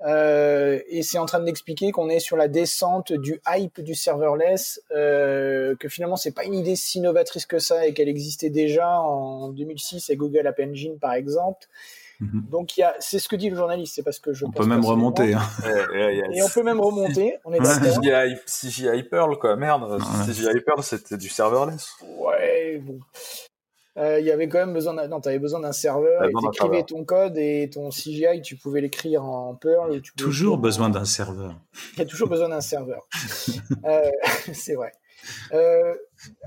Euh, 0.03 0.79
et 0.89 1.03
c'est 1.03 1.19
en 1.19 1.27
train 1.27 1.41
d'expliquer 1.41 1.91
qu'on 1.91 2.09
est 2.09 2.21
sur 2.21 2.37
la 2.37 2.47
descente 2.47 3.13
du 3.13 3.41
hype 3.49 3.81
du 3.81 3.95
serverless, 3.95 4.81
euh, 4.93 5.75
que 5.77 5.89
finalement 5.89 6.17
c'est 6.17 6.31
pas 6.33 6.45
une 6.45 6.55
idée 6.55 6.77
si 6.77 7.01
novatrice 7.01 7.47
que 7.47 7.59
ça 7.59 7.87
et 7.87 7.95
qu'elle 7.95 8.09
existait 8.09 8.51
déjà 8.51 9.01
en 9.01 9.49
2006 9.49 10.09
avec 10.09 10.19
Google 10.19 10.47
App 10.47 10.61
Engine 10.61 10.99
par 10.99 11.15
exemple. 11.15 11.67
Mhm. 12.21 12.47
Donc 12.51 12.77
il 12.77 12.81
y 12.81 12.83
a, 12.83 12.95
c'est 12.99 13.19
ce 13.19 13.29
que 13.29 13.37
dit 13.37 13.51
le 13.51 13.57
journaliste, 13.57 13.95
c'est 13.95 14.03
parce 14.03 14.19
que 14.19 14.33
je. 14.33 14.45
On 14.45 14.51
peut 14.51 14.67
même 14.67 14.85
remonter. 14.85 15.35
Hein. 15.35 15.43
et 16.33 16.43
on 16.43 16.49
peut 16.49 16.63
même 16.63 16.81
remonter. 16.81 17.37
On 17.45 17.53
est 17.53 17.61
CGI, 18.47 19.03
Perl 19.05 19.39
quoi, 19.39 19.57
merde. 19.57 20.01
CGI 20.27 20.61
Perl 20.65 20.83
c'était 20.83 21.17
du 21.17 21.29
serverless. 21.29 21.97
Ouais, 22.19 22.83
bon. 22.83 22.99
Euh, 23.99 24.21
il 24.21 24.27
y 24.27 24.31
avait 24.31 24.49
quand 24.49 24.59
même 24.59 24.73
besoin 24.73 24.95
d'un, 24.95 25.09
non, 25.09 25.19
avais 25.19 25.41
besoin 25.41 25.59
d'un 25.61 25.73
serveur, 25.73 26.23
et 26.25 26.31
écrivais 26.53 26.85
ton 26.85 27.05
code 27.05 27.37
et 27.37 27.69
ton 27.69 27.91
CGI, 27.91 28.43
tu 28.43 28.57
pouvais 28.57 28.81
l'écrire 28.81 29.25
en 29.25 29.57
Perl. 29.57 30.01
tu 30.01 30.13
toujours 30.15 30.59
besoin 30.59 30.89
d'un 30.89 31.05
serveur. 31.05 31.57
Il 31.95 31.99
y 31.99 32.03
a 32.03 32.05
toujours 32.05 32.29
besoin 32.29 32.49
d'un 32.49 32.61
serveur. 32.61 33.09
euh, 33.85 34.11
c'est 34.53 34.75
vrai. 34.75 34.93
Euh, 35.53 35.95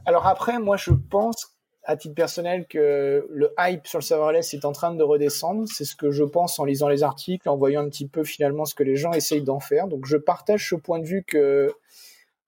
alors 0.05 0.27
après, 0.27 0.59
moi, 0.59 0.77
je 0.77 0.91
pense, 0.91 1.57
à 1.83 1.97
titre 1.97 2.15
personnel, 2.15 2.67
que 2.67 3.25
le 3.29 3.53
hype 3.57 3.87
sur 3.87 3.99
le 3.99 4.03
serverless 4.03 4.53
est 4.53 4.65
en 4.65 4.71
train 4.71 4.93
de 4.93 5.03
redescendre. 5.03 5.67
C'est 5.67 5.85
ce 5.85 5.95
que 5.95 6.11
je 6.11 6.23
pense 6.23 6.59
en 6.59 6.65
lisant 6.65 6.87
les 6.87 7.03
articles, 7.03 7.49
en 7.49 7.57
voyant 7.57 7.81
un 7.81 7.89
petit 7.89 8.07
peu 8.07 8.23
finalement 8.23 8.65
ce 8.65 8.75
que 8.75 8.83
les 8.83 8.95
gens 8.95 9.13
essayent 9.13 9.41
d'en 9.41 9.59
faire. 9.59 9.87
Donc, 9.87 10.05
je 10.05 10.17
partage 10.17 10.69
ce 10.69 10.75
point 10.75 10.99
de 10.99 11.05
vue 11.05 11.23
que 11.23 11.73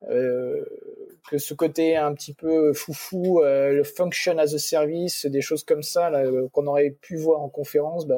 euh, 0.10 0.66
que 1.30 1.38
ce 1.38 1.54
côté 1.54 1.96
un 1.96 2.14
petit 2.14 2.34
peu 2.34 2.74
foufou, 2.74 3.40
euh, 3.40 3.72
le 3.72 3.84
function 3.86 4.38
as 4.38 4.54
a 4.54 4.58
service, 4.58 5.26
des 5.26 5.40
choses 5.40 5.64
comme 5.64 5.82
ça 5.82 6.12
euh, 6.12 6.50
qu'on 6.52 6.68
aurait 6.68 6.98
pu 7.02 7.16
voir 7.16 7.42
en 7.42 7.48
conférence, 7.48 8.06
ben 8.06 8.18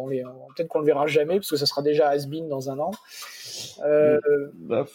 peut-être 0.55 0.67
qu'on 0.67 0.79
le 0.79 0.85
verra 0.85 1.05
jamais 1.05 1.35
parce 1.35 1.51
que 1.51 1.55
ça 1.55 1.67
sera 1.67 1.83
déjà 1.83 2.09
has-been 2.09 2.47
dans 2.49 2.71
un 2.71 2.79
an. 2.79 2.91
Bah, 4.55 4.85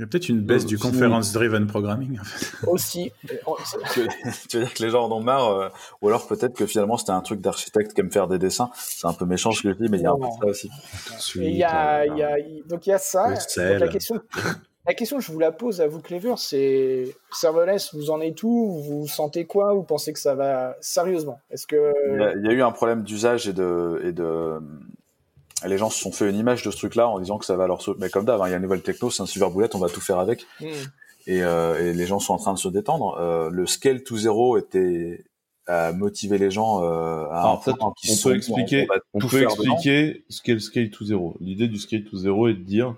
il 0.00 0.04
y 0.04 0.04
a 0.04 0.06
peut-être 0.06 0.30
une 0.30 0.40
baisse 0.40 0.64
du 0.64 0.78
conference-driven 0.78 1.66
programming. 1.66 2.18
En 2.18 2.24
fait. 2.24 2.66
Aussi. 2.66 3.12
tu, 3.92 4.00
veux, 4.00 4.64
dire 4.64 4.72
que 4.72 4.82
les 4.82 4.88
gens 4.88 5.04
en 5.04 5.12
ont 5.12 5.22
marre, 5.22 5.70
ou 6.00 6.08
alors 6.08 6.26
peut-être 6.26 6.54
que 6.54 6.64
finalement 6.64 6.96
c'était 6.96 7.12
un 7.12 7.20
truc 7.20 7.42
d'architecte 7.42 7.92
qui 7.92 8.00
aime 8.00 8.10
faire 8.10 8.26
des 8.26 8.38
dessins. 8.38 8.70
C'est 8.74 9.06
un 9.06 9.12
peu 9.12 9.26
méchant 9.26 9.52
ce 9.52 9.62
que 9.62 9.72
je 9.72 9.74
dis, 9.74 9.90
mais 9.90 9.98
il 9.98 10.04
y 10.04 10.06
a 10.06 10.12
un 10.12 10.16
peu 10.16 10.26
ça 10.40 10.46
aussi. 10.46 10.70
Il 11.36 11.54
y 11.54 11.64
a, 11.64 12.06
il 12.06 12.16
y 12.16 12.22
a, 12.22 12.36
donc 12.66 12.86
il 12.86 12.90
y 12.90 12.92
a 12.94 12.98
ça. 12.98 13.34
la 13.58 13.88
question, 13.88 14.22
la 14.86 14.94
question, 14.94 15.20
je 15.20 15.30
vous 15.30 15.38
la 15.38 15.52
pose 15.52 15.82
à 15.82 15.86
vous, 15.86 16.00
Clever, 16.00 16.34
c'est 16.38 17.14
serverless, 17.30 17.94
vous 17.94 18.10
en 18.10 18.20
êtes 18.22 18.42
où? 18.42 18.80
Vous 18.80 19.06
sentez 19.06 19.44
quoi? 19.44 19.74
Vous 19.74 19.82
pensez 19.82 20.14
que 20.14 20.18
ça 20.18 20.34
va 20.34 20.76
sérieusement? 20.80 21.38
Est-ce 21.50 21.66
que 21.66 21.92
il 22.36 22.46
y, 22.46 22.48
a, 22.48 22.52
eu 22.52 22.62
un 22.62 22.72
problème 22.72 23.02
d'usage 23.02 23.46
et 23.46 23.52
de 23.52 24.00
et 24.02 24.12
de 24.12 24.58
les 25.66 25.78
gens 25.78 25.90
se 25.90 26.00
sont 26.00 26.12
fait 26.12 26.28
une 26.28 26.36
image 26.36 26.62
de 26.62 26.70
ce 26.70 26.76
truc-là 26.76 27.08
en 27.08 27.18
disant 27.18 27.38
que 27.38 27.44
ça 27.44 27.56
va 27.56 27.66
leur 27.66 27.82
mais 27.98 28.10
comme 28.10 28.24
d'hab, 28.24 28.40
hein, 28.40 28.48
il 28.48 28.50
y 28.50 28.54
a 28.54 28.56
une 28.56 28.62
nouvelle 28.62 28.82
techno, 28.82 29.10
c'est 29.10 29.22
un 29.22 29.26
super 29.26 29.50
boulette, 29.50 29.74
on 29.74 29.78
va 29.78 29.88
tout 29.88 30.00
faire 30.00 30.18
avec. 30.18 30.46
Et, 31.26 31.42
euh, 31.42 31.90
et, 31.90 31.92
les 31.92 32.06
gens 32.06 32.18
sont 32.18 32.32
en 32.32 32.38
train 32.38 32.54
de 32.54 32.58
se 32.58 32.68
détendre. 32.68 33.18
Euh, 33.20 33.50
le 33.50 33.66
scale 33.66 34.02
to 34.02 34.16
zero 34.16 34.56
était 34.56 35.24
à 35.66 35.92
motiver 35.92 36.38
les 36.38 36.50
gens 36.50 36.82
euh, 36.82 37.26
à 37.30 37.46
en 37.46 37.60
fait, 37.60 37.72
on, 37.80 37.92
peut 38.22 38.34
expliquer, 38.34 38.88
on, 39.12 39.20
peut 39.20 39.42
expliquer 39.42 40.24
ce 40.28 40.42
qu'est 40.42 40.54
le 40.54 40.60
scale 40.60 40.90
to 40.90 41.04
zero. 41.04 41.36
L'idée 41.40 41.68
du 41.68 41.78
scale 41.78 42.04
to 42.04 42.16
zero 42.16 42.48
est 42.48 42.54
de 42.54 42.62
dire 42.62 42.96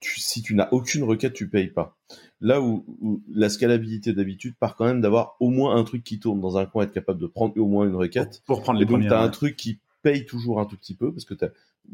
si 0.00 0.42
tu 0.42 0.54
n'as 0.54 0.68
aucune 0.72 1.04
requête, 1.04 1.32
tu 1.32 1.48
payes 1.48 1.68
pas. 1.68 1.96
Là 2.40 2.60
où, 2.60 2.84
la 3.32 3.48
scalabilité 3.48 4.12
d'habitude 4.12 4.54
part 4.58 4.74
quand 4.76 4.84
même 4.84 5.00
d'avoir 5.00 5.36
au 5.40 5.48
moins 5.48 5.76
un 5.76 5.84
truc 5.84 6.02
qui 6.02 6.18
tourne 6.18 6.40
dans 6.40 6.58
un 6.58 6.66
coin, 6.66 6.84
être 6.84 6.92
capable 6.92 7.20
de 7.20 7.26
prendre 7.26 7.56
au 7.56 7.66
moins 7.66 7.86
une 7.86 7.94
requête. 7.94 8.42
Pour, 8.46 8.62
prendre 8.62 8.78
les 8.78 8.84
et 8.84 8.88
donc, 8.88 9.02
tu 9.02 9.12
as 9.12 9.20
un 9.20 9.28
truc 9.28 9.56
qui 9.56 9.78
paye 10.02 10.24
toujours 10.24 10.60
un 10.60 10.66
tout 10.66 10.76
petit 10.76 10.94
peu, 10.94 11.12
parce 11.12 11.24
que 11.24 11.34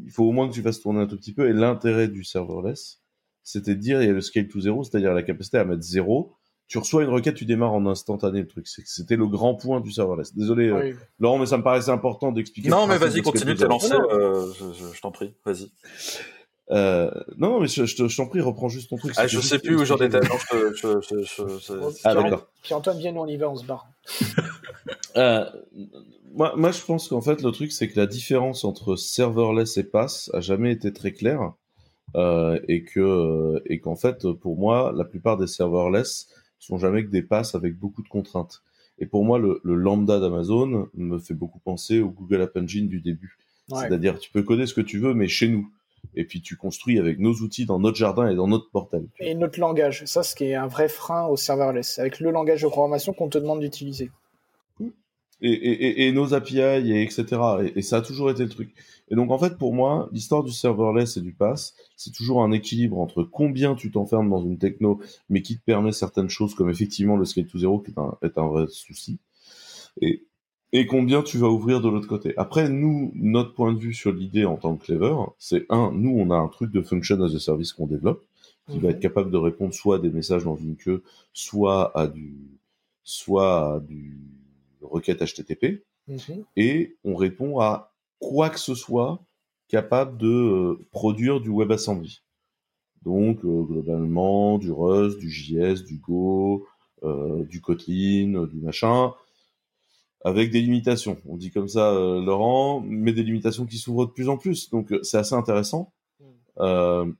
il 0.03 0.11
faut 0.11 0.23
au 0.23 0.31
moins 0.31 0.47
que 0.47 0.53
tu 0.53 0.61
fasses 0.61 0.79
tourner 0.79 1.01
un 1.01 1.07
tout 1.07 1.17
petit 1.17 1.33
peu. 1.33 1.49
Et 1.49 1.53
l'intérêt 1.53 2.07
du 2.07 2.23
serverless, 2.23 3.01
c'était 3.43 3.75
de 3.75 3.79
dire, 3.79 4.01
il 4.01 4.07
y 4.07 4.09
a 4.09 4.13
le 4.13 4.21
scale 4.21 4.47
to 4.47 4.59
zero, 4.59 4.83
c'est-à-dire 4.83 5.13
la 5.13 5.23
capacité 5.23 5.57
à 5.57 5.65
mettre 5.65 5.81
zéro. 5.81 6.33
Tu 6.67 6.77
reçois 6.77 7.01
une 7.01 7.09
requête, 7.09 7.33
tu 7.33 7.45
démarres 7.45 7.73
en 7.73 7.87
instantané 7.87 8.41
le 8.41 8.47
truc. 8.47 8.67
C'était 8.67 9.15
le 9.15 9.25
grand 9.25 9.55
point 9.55 9.81
du 9.81 9.91
serverless. 9.91 10.35
Désolé, 10.35 10.69
euh, 10.69 10.93
Laurent, 11.19 11.39
mais 11.39 11.47
ça 11.47 11.57
me 11.57 11.63
paraissait 11.63 11.89
important 11.89 12.31
d'expliquer. 12.31 12.69
Non, 12.69 12.85
mais 12.85 12.99
vas-y, 12.99 13.23
continue 13.23 13.55
de 13.55 13.59
te 13.59 13.65
lancer. 13.65 13.95
Euh, 13.95 14.51
je, 14.53 14.93
je 14.93 15.01
t'en 15.01 15.11
prie, 15.11 15.33
vas-y. 15.45 15.71
Euh, 16.71 17.09
non, 17.37 17.49
non, 17.49 17.59
mais 17.61 17.67
je, 17.67 17.85
je, 17.85 18.15
t'en 18.15 18.27
prie, 18.27 18.41
reprends 18.41 18.69
juste 18.69 18.89
ton 18.89 18.97
truc. 18.97 19.13
Ah, 19.17 19.25
je 19.25 19.39
sais 19.39 19.57
plus 19.57 19.75
où 19.75 19.85
j'en 19.85 19.97
étais. 19.97 20.19
ah, 22.03 22.13
d'accord. 22.13 22.47
Puis 22.61 22.73
Antoine, 22.73 22.99
viens, 22.99 23.15
on 23.15 23.25
y 23.25 23.37
va, 23.37 23.49
on 23.49 23.55
se 23.55 23.65
barre. 23.65 23.87
euh, 25.17 25.45
moi, 26.33 26.53
moi, 26.55 26.71
je 26.71 26.83
pense 26.83 27.07
qu'en 27.07 27.21
fait, 27.21 27.41
le 27.41 27.51
truc, 27.51 27.71
c'est 27.71 27.87
que 27.87 27.99
la 27.99 28.07
différence 28.07 28.63
entre 28.63 28.95
serverless 28.95 29.77
et 29.77 29.83
pass 29.83 30.29
a 30.33 30.41
jamais 30.41 30.71
été 30.71 30.93
très 30.93 31.11
claire. 31.11 31.53
Euh, 32.15 32.59
et 32.67 32.83
que 32.83 33.61
et 33.67 33.79
qu'en 33.79 33.95
fait, 33.95 34.31
pour 34.31 34.57
moi, 34.57 34.91
la 34.95 35.05
plupart 35.05 35.37
des 35.37 35.45
serverless 35.45 36.27
sont 36.57 36.79
jamais 36.79 37.05
que 37.05 37.11
des 37.11 37.21
passes 37.21 37.53
avec 37.53 37.77
beaucoup 37.77 38.01
de 38.01 38.07
contraintes. 38.07 38.63
Et 38.97 39.05
pour 39.05 39.23
moi, 39.23 39.37
le, 39.37 39.61
le 39.63 39.75
lambda 39.75 40.19
d'Amazon 40.19 40.89
me 40.95 41.19
fait 41.19 41.35
beaucoup 41.35 41.59
penser 41.59 41.99
au 41.99 42.09
Google 42.09 42.41
App 42.41 42.57
Engine 42.57 42.87
du 42.87 42.99
début. 42.99 43.37
C'est-à-dire, 43.67 44.17
tu 44.17 44.31
peux 44.31 44.41
coder 44.41 44.65
ce 44.65 44.73
que 44.73 44.81
tu 44.81 44.97
veux, 44.97 45.13
mais 45.13 45.27
chez 45.27 45.47
nous 45.47 45.69
et 46.15 46.25
puis 46.25 46.41
tu 46.41 46.55
construis 46.55 46.99
avec 46.99 47.19
nos 47.19 47.33
outils 47.33 47.65
dans 47.65 47.79
notre 47.79 47.97
jardin 47.97 48.29
et 48.29 48.35
dans 48.35 48.47
notre 48.47 48.69
portail. 48.71 49.07
Et 49.19 49.35
notre 49.35 49.59
langage, 49.59 50.03
ça 50.05 50.23
ce 50.23 50.35
qui 50.35 50.45
est 50.45 50.55
un 50.55 50.67
vrai 50.67 50.89
frein 50.89 51.27
au 51.27 51.37
serverless, 51.37 51.99
avec 51.99 52.19
le 52.19 52.31
langage 52.31 52.61
de 52.61 52.67
programmation 52.67 53.13
qu'on 53.13 53.29
te 53.29 53.37
demande 53.37 53.59
d'utiliser. 53.59 54.09
Et, 55.41 56.11
nos 56.11 56.33
API, 56.33 56.59
et 56.59 57.01
etc. 57.03 57.25
Et, 57.75 57.81
ça 57.81 57.97
a 57.97 58.01
toujours 58.01 58.29
été 58.29 58.43
le 58.43 58.49
truc. 58.49 58.73
Et 59.11 59.15
donc, 59.15 59.31
en 59.31 59.39
fait, 59.39 59.57
pour 59.57 59.73
moi, 59.73 60.09
l'histoire 60.11 60.43
du 60.43 60.51
serverless 60.51 61.17
et 61.17 61.21
du 61.21 61.33
pass, 61.33 61.75
c'est 61.95 62.13
toujours 62.13 62.43
un 62.43 62.51
équilibre 62.51 62.99
entre 62.99 63.23
combien 63.23 63.75
tu 63.75 63.91
t'enfermes 63.91 64.29
dans 64.29 64.43
une 64.43 64.57
techno, 64.57 64.99
mais 65.29 65.41
qui 65.41 65.57
te 65.57 65.63
permet 65.63 65.91
certaines 65.91 66.29
choses, 66.29 66.53
comme 66.53 66.69
effectivement 66.69 67.17
le 67.17 67.25
scale 67.25 67.47
to 67.47 67.57
zero, 67.57 67.79
qui 67.79 67.91
est 67.91 67.99
un, 67.99 68.17
est 68.21 68.37
un 68.37 68.47
vrai 68.47 68.65
souci, 68.67 69.19
et, 70.01 70.25
et 70.71 70.85
combien 70.85 71.23
tu 71.23 71.37
vas 71.37 71.47
ouvrir 71.47 71.81
de 71.81 71.89
l'autre 71.89 72.07
côté. 72.07 72.33
Après, 72.37 72.69
nous, 72.69 73.11
notre 73.15 73.53
point 73.53 73.73
de 73.73 73.79
vue 73.79 73.93
sur 73.93 74.11
l'idée 74.11 74.45
en 74.45 74.57
tant 74.57 74.75
que 74.75 74.85
Clever, 74.85 75.15
c'est 75.39 75.65
un, 75.69 75.91
nous, 75.91 76.11
on 76.11 76.29
a 76.29 76.35
un 76.35 76.47
truc 76.47 76.71
de 76.71 76.81
function 76.81 77.21
as 77.23 77.33
a 77.33 77.39
service 77.39 77.73
qu'on 77.73 77.87
développe, 77.87 78.23
qui 78.69 78.77
va 78.77 78.89
mhm. 78.89 78.95
être 78.95 78.99
capable 78.99 79.31
de 79.31 79.37
répondre 79.37 79.73
soit 79.73 79.95
à 79.95 79.99
des 79.99 80.11
messages 80.11 80.43
dans 80.43 80.55
une 80.55 80.75
queue, 80.75 81.01
soit 81.33 81.97
à 81.97 82.07
du, 82.07 82.59
soit 83.03 83.75
à 83.75 83.79
du 83.79 84.38
requête 84.81 85.23
HTTP, 85.23 85.83
mhm. 86.07 86.45
et 86.55 86.97
on 87.03 87.15
répond 87.15 87.59
à 87.59 87.93
quoi 88.19 88.49
que 88.49 88.59
ce 88.59 88.75
soit 88.75 89.23
capable 89.67 90.17
de 90.17 90.27
euh, 90.27 90.87
produire 90.91 91.39
du 91.39 91.49
WebAssembly. 91.49 92.21
Donc 93.03 93.45
euh, 93.45 93.63
globalement 93.63 94.57
du 94.57 94.71
Rust, 94.71 95.17
du 95.19 95.29
JS, 95.29 95.85
du 95.85 95.97
Go, 95.97 96.67
euh, 97.03 97.45
du 97.45 97.61
Kotlin, 97.61 98.45
du 98.45 98.57
machin, 98.57 99.13
avec 100.25 100.51
des 100.51 100.61
limitations. 100.61 101.17
On 101.25 101.37
dit 101.37 101.51
comme 101.51 101.69
ça, 101.69 101.93
Laurent, 101.93 102.81
mais 102.81 103.13
des 103.13 103.23
limitations 103.23 103.65
qui 103.65 103.77
s'ouvrent 103.77 104.07
de 104.07 104.11
plus 104.11 104.27
en 104.27 104.37
plus. 104.37 104.69
Donc 104.69 104.93
c'est 105.03 105.17
assez 105.17 105.35
intéressant. 105.35 105.93
Mm. 106.59 107.13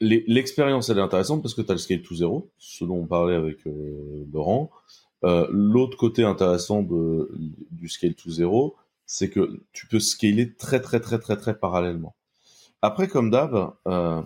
L'expérience, 0.00 0.90
elle 0.90 0.98
est 0.98 1.02
intéressante 1.02 1.40
parce 1.40 1.54
que 1.54 1.62
tu 1.62 1.70
as 1.70 1.74
le 1.74 1.78
scale 1.78 2.02
to 2.02 2.14
zero, 2.14 2.50
ce 2.58 2.84
dont 2.84 2.96
on 2.96 3.06
parlait 3.06 3.34
avec 3.34 3.60
Laurent. 4.30 4.70
Euh, 5.24 5.46
l'autre 5.50 5.96
côté 5.96 6.24
intéressant 6.24 6.82
du 6.82 7.88
scale 7.88 8.14
to 8.14 8.30
zero, 8.30 8.76
c'est 9.06 9.30
que 9.30 9.60
tu 9.72 9.86
peux 9.86 10.00
scaler 10.00 10.54
très 10.54 10.80
très 10.80 11.00
très 11.00 11.18
très 11.18 11.36
très 11.36 11.58
parallèlement. 11.58 12.14
Après, 12.82 13.08
comme 13.08 13.30
d'hab, 13.30 13.72
euh, 13.86 14.22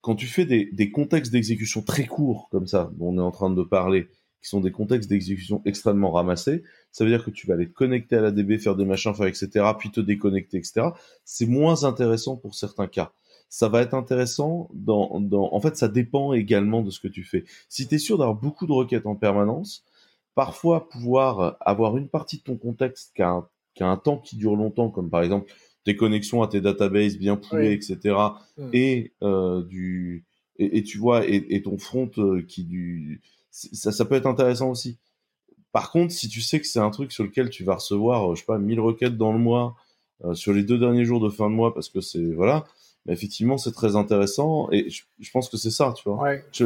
quand 0.00 0.16
tu 0.16 0.26
fais 0.26 0.44
des, 0.44 0.66
des 0.72 0.90
contextes 0.90 1.32
d'exécution 1.32 1.82
très 1.82 2.06
courts 2.06 2.48
comme 2.50 2.66
ça, 2.66 2.90
dont 2.94 3.10
on 3.10 3.18
est 3.18 3.22
en 3.22 3.30
train 3.30 3.50
de 3.50 3.62
parler, 3.62 4.08
qui 4.42 4.50
sont 4.50 4.60
des 4.60 4.70
contextes 4.70 5.08
d'exécution 5.08 5.62
extrêmement 5.64 6.10
ramassés, 6.12 6.62
ça 6.92 7.04
veut 7.04 7.10
dire 7.10 7.24
que 7.24 7.30
tu 7.30 7.46
vas 7.46 7.54
aller 7.54 7.68
te 7.68 7.72
connecter 7.74 8.16
à 8.16 8.20
la 8.20 8.30
DB, 8.30 8.58
faire 8.58 8.76
des 8.76 8.84
machins, 8.84 9.14
faire 9.14 9.26
etc., 9.26 9.48
puis 9.78 9.90
te 9.90 10.00
déconnecter, 10.00 10.58
etc. 10.58 10.88
C'est 11.24 11.46
moins 11.46 11.84
intéressant 11.84 12.36
pour 12.36 12.54
certains 12.54 12.86
cas. 12.86 13.12
Ça 13.48 13.68
va 13.68 13.82
être 13.82 13.94
intéressant 13.94 14.68
dans, 14.74 15.20
dans... 15.20 15.52
En 15.52 15.60
fait, 15.60 15.76
ça 15.76 15.88
dépend 15.88 16.32
également 16.32 16.82
de 16.82 16.90
ce 16.90 17.00
que 17.00 17.08
tu 17.08 17.24
fais. 17.24 17.44
Si 17.68 17.88
tu 17.88 17.96
es 17.96 17.98
sûr 17.98 18.18
d'avoir 18.18 18.36
beaucoup 18.36 18.66
de 18.66 18.72
requêtes 18.72 19.06
en 19.06 19.14
permanence, 19.14 19.84
parfois 20.36 20.88
pouvoir 20.88 21.56
avoir 21.60 21.96
une 21.96 22.08
partie 22.08 22.36
de 22.36 22.42
ton 22.42 22.56
contexte 22.56 23.12
qui 23.16 23.22
a 23.22 23.30
un, 23.30 23.48
qui 23.74 23.82
a 23.82 23.88
un 23.88 23.96
temps 23.96 24.18
qui 24.18 24.36
dure 24.36 24.54
longtemps, 24.54 24.90
comme 24.90 25.10
par 25.10 25.22
exemple 25.22 25.52
tes 25.84 25.96
connexions 25.96 26.42
à 26.42 26.48
tes 26.48 26.60
databases 26.60 27.16
bien 27.16 27.36
poulées, 27.36 27.72
etc. 27.72 28.16
Et 28.72 29.12
mm. 29.20 29.24
euh, 29.24 29.62
du 29.64 30.24
et, 30.58 30.82
tu 30.82 30.98
vois 30.98 31.26
et, 31.26 31.62
ton 31.62 31.76
front 31.76 32.10
euh, 32.18 32.42
qui 32.42 32.64
du 32.64 33.20
ça, 33.50 33.92
ça 33.92 34.04
peut 34.04 34.14
être 34.14 34.26
intéressant 34.26 34.70
aussi. 34.70 34.98
Par 35.72 35.90
contre, 35.90 36.12
si 36.12 36.28
tu 36.28 36.40
sais 36.40 36.60
que 36.60 36.66
c'est 36.66 36.80
un 36.80 36.90
truc 36.90 37.12
sur 37.12 37.24
lequel 37.24 37.50
tu 37.50 37.64
vas 37.64 37.76
recevoir, 37.76 38.30
euh, 38.30 38.34
je 38.34 38.40
sais 38.40 38.46
pas, 38.46 38.58
1000 38.58 38.80
requêtes 38.80 39.16
dans 39.16 39.32
le 39.32 39.38
mois, 39.38 39.74
sur 40.32 40.54
les 40.54 40.62
deux 40.62 40.78
derniers 40.78 41.04
jours 41.04 41.20
de 41.20 41.28
fin 41.28 41.50
de 41.50 41.54
mois, 41.54 41.74
parce 41.74 41.90
que 41.90 42.00
c'est 42.00 42.32
voilà, 42.32 42.64
bah, 43.04 43.12
effectivement, 43.12 43.58
c'est 43.58 43.72
très 43.72 43.96
intéressant. 43.96 44.70
Et 44.72 44.88
je, 44.88 45.04
je 45.20 45.30
pense 45.30 45.50
que 45.50 45.56
c'est 45.58 45.70
ça, 45.70 45.92
tu 45.94 46.08
vois. 46.08 46.22
Ouais. 46.22 46.44
Je, 46.52 46.64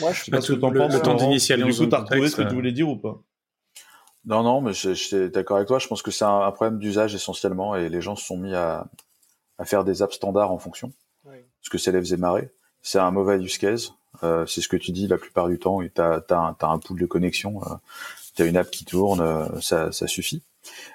moi, 0.00 0.12
je 0.12 0.24
sais 0.24 0.30
pas 0.30 0.40
ce 0.40 0.52
que 0.52 0.58
t'en 0.58 0.72
penses. 0.72 0.92
Le 0.92 1.00
temps 1.00 1.14
d'initialisation. 1.14 1.84
Du 1.84 1.90
coup, 1.90 1.96
t'as 1.96 2.02
retrouvé 2.02 2.28
ce 2.28 2.36
que 2.36 2.42
tu 2.42 2.54
voulais 2.54 2.72
dire 2.72 2.88
ou 2.88 2.96
pas? 2.96 3.20
Non, 4.24 4.42
non, 4.42 4.60
mais 4.60 4.72
d'accord 5.28 5.58
avec 5.58 5.68
toi. 5.68 5.78
Je 5.78 5.86
pense 5.86 6.02
que 6.02 6.10
c'est 6.10 6.24
un, 6.24 6.50
problème 6.50 6.78
d'usage 6.78 7.14
essentiellement, 7.14 7.76
et 7.76 7.88
les 7.88 8.00
gens 8.00 8.16
se 8.16 8.24
sont 8.24 8.36
mis 8.36 8.54
à, 8.54 8.86
à 9.58 9.64
faire 9.64 9.84
des 9.84 10.02
apps 10.02 10.16
standards 10.16 10.50
en 10.50 10.58
fonction, 10.58 10.92
oui. 11.24 11.36
ce 11.62 11.70
que 11.70 11.78
ça 11.78 11.92
les 11.92 12.00
faisait 12.00 12.16
marrer. 12.16 12.50
C'est 12.82 12.98
un 12.98 13.10
mauvais 13.10 13.38
use 13.38 13.58
case. 13.58 13.92
Euh, 14.24 14.46
c'est 14.46 14.60
ce 14.60 14.68
que 14.68 14.76
tu 14.76 14.92
dis 14.92 15.06
la 15.06 15.18
plupart 15.18 15.48
du 15.48 15.58
temps. 15.58 15.80
Tu 15.80 16.00
as, 16.00 16.22
as, 16.28 16.56
un 16.66 16.78
pool 16.78 16.98
de 16.98 17.06
connexion, 17.06 17.60
euh, 17.62 17.74
tu 18.34 18.42
as 18.42 18.46
une 18.46 18.56
app 18.56 18.70
qui 18.70 18.84
tourne, 18.84 19.20
euh, 19.20 19.60
ça, 19.60 19.92
ça, 19.92 20.06
suffit. 20.06 20.42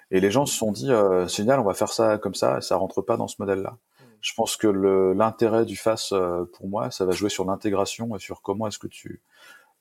Et 0.09 0.19
les 0.19 0.31
gens 0.31 0.45
se 0.45 0.57
sont 0.57 0.71
dit, 0.71 0.91
euh, 0.91 1.27
c'est 1.27 1.43
génial, 1.43 1.59
on 1.59 1.63
va 1.63 1.73
faire 1.73 1.93
ça 1.93 2.17
comme 2.17 2.35
ça, 2.35 2.57
et 2.57 2.61
ça 2.61 2.75
rentre 2.75 3.01
pas 3.01 3.17
dans 3.17 3.27
ce 3.27 3.35
modèle-là 3.39 3.77
je 4.21 4.33
pense 4.33 4.55
que 4.55 4.67
l'intérêt 4.67 5.65
du 5.65 5.75
FAS, 5.75 6.09
euh, 6.11 6.45
pour 6.53 6.67
moi, 6.67 6.91
ça 6.91 7.05
va 7.05 7.11
jouer 7.11 7.29
sur 7.29 7.45
l'intégration 7.45 8.15
et 8.15 8.19
sur 8.19 8.41
comment 8.41 8.67
est-ce 8.67 8.79
que 8.79 8.87
tu 8.87 9.21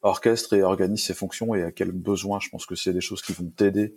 orchestres 0.02 0.54
et 0.54 0.62
organises 0.62 1.04
ces 1.04 1.14
fonctions 1.14 1.54
et 1.54 1.62
à 1.62 1.72
quels 1.72 1.92
besoins. 1.92 2.40
Je 2.40 2.48
pense 2.48 2.66
que 2.66 2.74
c'est 2.74 2.92
des 2.92 3.00
choses 3.00 3.22
qui 3.22 3.32
vont 3.32 3.50
t'aider 3.54 3.96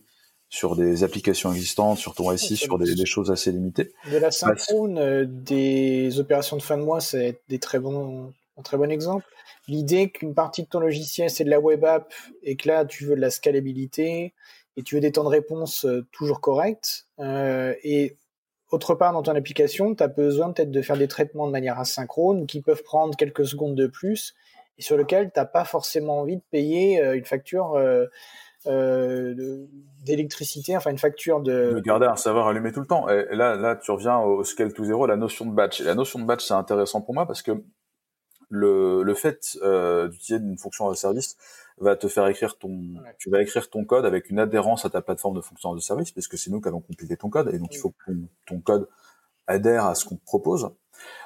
sur 0.50 0.76
des 0.76 1.04
applications 1.04 1.52
existantes, 1.52 1.98
sur 1.98 2.14
ton 2.14 2.36
SI, 2.38 2.58
sur 2.58 2.78
des, 2.78 3.06
choses 3.06 3.32
assez 3.32 3.52
limitées. 3.52 3.92
De 4.12 4.18
la 4.18 4.30
synchrone, 4.30 5.00
euh, 5.00 5.26
des 5.28 6.20
opérations 6.20 6.58
de 6.58 6.62
fin 6.62 6.78
de 6.78 6.84
mois, 6.84 7.02
c'est 7.02 7.42
des 7.50 7.58
très 7.58 7.80
bons, 7.80 8.32
un 8.58 8.62
très 8.62 8.78
bon 8.78 8.92
exemple. 8.92 9.26
L'idée 9.68 10.12
qu'une 10.12 10.36
partie 10.36 10.64
de 10.64 10.68
ton 10.68 10.80
logiciel, 10.80 11.30
c'est 11.30 11.44
de 11.44 11.50
la 11.50 11.60
web 11.60 11.84
app 11.86 12.14
et 12.44 12.56
que 12.56 12.68
là, 12.68 12.86
tu 12.86 13.06
veux 13.06 13.16
de 13.16 13.22
la 13.22 13.32
scalabilité 13.32 14.34
et 14.78 14.84
tu 14.84 14.96
veux 14.96 15.02
des 15.02 15.12
temps 15.12 15.24
de 15.24 15.30
réponse 15.30 15.86
euh, 15.86 16.06
toujours 16.12 16.42
corrects. 16.42 17.06
Euh, 17.20 17.74
et 17.84 18.18
autre 18.74 18.96
part, 18.96 19.14
dans 19.14 19.24
ton 19.24 19.36
application, 19.36 19.96
tu 19.96 20.04
as 20.04 20.08
besoin 20.08 20.52
peut-être 20.52 20.72
de 20.72 20.82
faire 20.82 20.98
des 20.98 21.08
traitements 21.08 21.48
de 21.48 21.52
manière 21.52 21.80
asynchrone 21.80 22.48
qui 22.48 22.62
peuvent 22.62 22.84
prendre 22.84 23.16
quelques 23.16 23.46
secondes 23.46 23.76
de 23.76 23.88
plus 23.88 24.36
et 24.78 24.82
sur 24.82 24.98
lequel 24.98 25.32
tu 25.32 25.40
n'as 25.40 25.46
pas 25.46 25.66
forcément 25.66 26.20
envie 26.20 26.38
de 26.38 26.44
payer 26.52 27.02
euh, 27.02 27.16
une 27.16 27.26
facture 27.26 27.76
euh, 27.76 28.06
euh, 28.66 29.66
d'électricité, 30.04 30.76
enfin 30.76 30.90
une 30.90 30.98
facture 30.98 31.42
de... 31.42 31.74
De 31.74 31.80
garder 31.82 32.08
un 32.08 32.16
serveur 32.16 32.48
allumé 32.48 32.72
tout 32.72 32.80
le 32.80 32.88
temps. 32.88 33.08
Et 33.10 33.36
là, 33.36 33.76
tu 33.76 33.92
reviens 33.92 34.20
au 34.20 34.44
scale 34.44 34.74
to 34.74 34.84
zero, 34.84 35.06
la 35.06 35.18
notion 35.18 35.46
de 35.46 35.52
batch. 35.52 35.82
La 35.82 35.96
notion 35.96 36.20
de 36.20 36.26
batch, 36.26 36.46
c'est 36.46 36.54
intéressant 36.54 37.02
pour 37.02 37.14
moi 37.14 37.26
parce 37.28 37.42
que 37.42 37.52
le, 38.50 39.04
le 39.04 39.14
fait 39.14 39.58
d'utiliser 40.10 40.44
une 40.44 40.58
fonction 40.58 40.90
de 40.90 40.96
service, 40.96 41.38
va 41.80 41.96
te 41.96 42.08
faire 42.08 42.28
écrire 42.28 42.58
ton, 42.58 42.96
tu 43.18 43.30
vas 43.30 43.42
écrire 43.42 43.70
ton 43.70 43.86
code 43.86 44.06
avec 44.06 44.30
une 44.30 44.40
adhérence 44.40 44.86
à 44.86 44.90
ta 44.90 45.02
plateforme 45.02 45.36
de 45.36 45.42
fonction 45.42 45.74
de 45.74 45.80
service, 45.80 46.12
puisque 46.12 46.38
c'est 46.38 46.50
nous 46.50 46.62
qui 46.62 46.68
allons 46.68 46.82
compiler 46.82 47.18
ton 47.18 47.30
code, 47.30 47.54
et 47.54 47.60
donc 47.60 47.74
il 47.74 47.80
faut 47.80 47.94
que 48.06 48.12
ton 48.46 48.60
code 48.60 48.88
adhère 49.48 49.86
à 49.86 49.96
ce 49.96 50.06
qu'on 50.06 50.16
te 50.16 50.24
propose. 50.24 50.70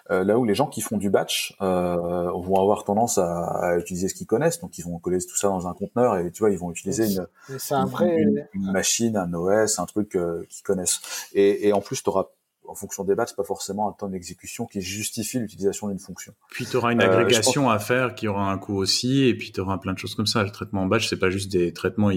Euh, 0.09 0.23
là 0.23 0.39
où 0.39 0.45
les 0.45 0.55
gens 0.55 0.67
qui 0.67 0.81
font 0.81 0.97
du 0.97 1.09
batch 1.09 1.55
euh, 1.61 2.31
vont 2.31 2.59
avoir 2.59 2.85
tendance 2.85 3.17
à, 3.17 3.43
à 3.43 3.77
utiliser 3.77 4.07
ce 4.07 4.15
qu'ils 4.15 4.25
connaissent, 4.25 4.59
donc 4.61 4.77
ils 4.77 4.83
vont 4.83 4.97
coller 4.97 5.19
tout 5.19 5.35
ça 5.35 5.49
dans 5.49 5.67
un 5.67 5.73
conteneur 5.73 6.17
et 6.17 6.31
tu 6.31 6.39
vois 6.39 6.51
ils 6.51 6.57
vont 6.57 6.71
utiliser 6.71 7.05
une, 7.05 7.27
un 7.71 7.85
vrai... 7.85 8.15
une, 8.53 8.71
machine, 8.71 9.17
un 9.17 9.33
OS, 9.33 9.77
un 9.79 9.85
truc 9.85 10.15
euh, 10.15 10.45
qu'ils 10.49 10.63
connaissent. 10.63 11.29
Et, 11.33 11.67
et 11.67 11.73
en 11.73 11.81
plus, 11.81 12.01
tu 12.01 12.09
auras 12.09 12.27
en 12.67 12.75
fonction 12.75 13.03
des 13.03 13.15
batchs, 13.15 13.29
c'est 13.29 13.35
pas 13.35 13.43
forcément 13.43 13.89
un 13.89 13.93
temps 13.93 14.09
d'exécution 14.09 14.65
qui 14.65 14.81
justifie 14.81 15.39
l'utilisation 15.39 15.87
d'une 15.87 15.99
fonction. 15.99 16.33
Puis 16.49 16.65
tu 16.65 16.77
auras 16.77 16.91
une 16.91 17.01
euh, 17.01 17.11
agrégation 17.11 17.69
à 17.69 17.79
faire 17.79 18.15
qui 18.15 18.27
aura 18.27 18.51
un 18.51 18.57
coût 18.57 18.75
aussi, 18.75 19.23
et 19.23 19.35
puis 19.35 19.51
tu 19.51 19.61
auras 19.61 19.77
plein 19.77 19.93
de 19.93 19.97
choses 19.97 20.15
comme 20.15 20.27
ça. 20.27 20.43
Le 20.43 20.51
traitement 20.51 20.81
en 20.81 20.85
batch, 20.85 21.07
c'est 21.07 21.19
pas 21.19 21.29
juste 21.29 21.51
des 21.51 21.73
traitements 21.73 22.11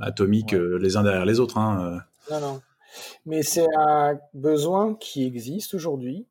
atomiques 0.00 0.54
euh, 0.54 0.78
les 0.78 0.96
uns 0.96 1.02
derrière 1.02 1.24
les 1.24 1.40
autres. 1.40 1.58
Hein. 1.58 2.02
Euh. 2.30 2.34
Non, 2.34 2.40
non. 2.40 2.60
Mais 3.26 3.42
c'est 3.42 3.66
un 3.76 4.18
besoin 4.34 4.94
qui 4.94 5.24
existe 5.24 5.74
aujourd'hui. 5.74 6.26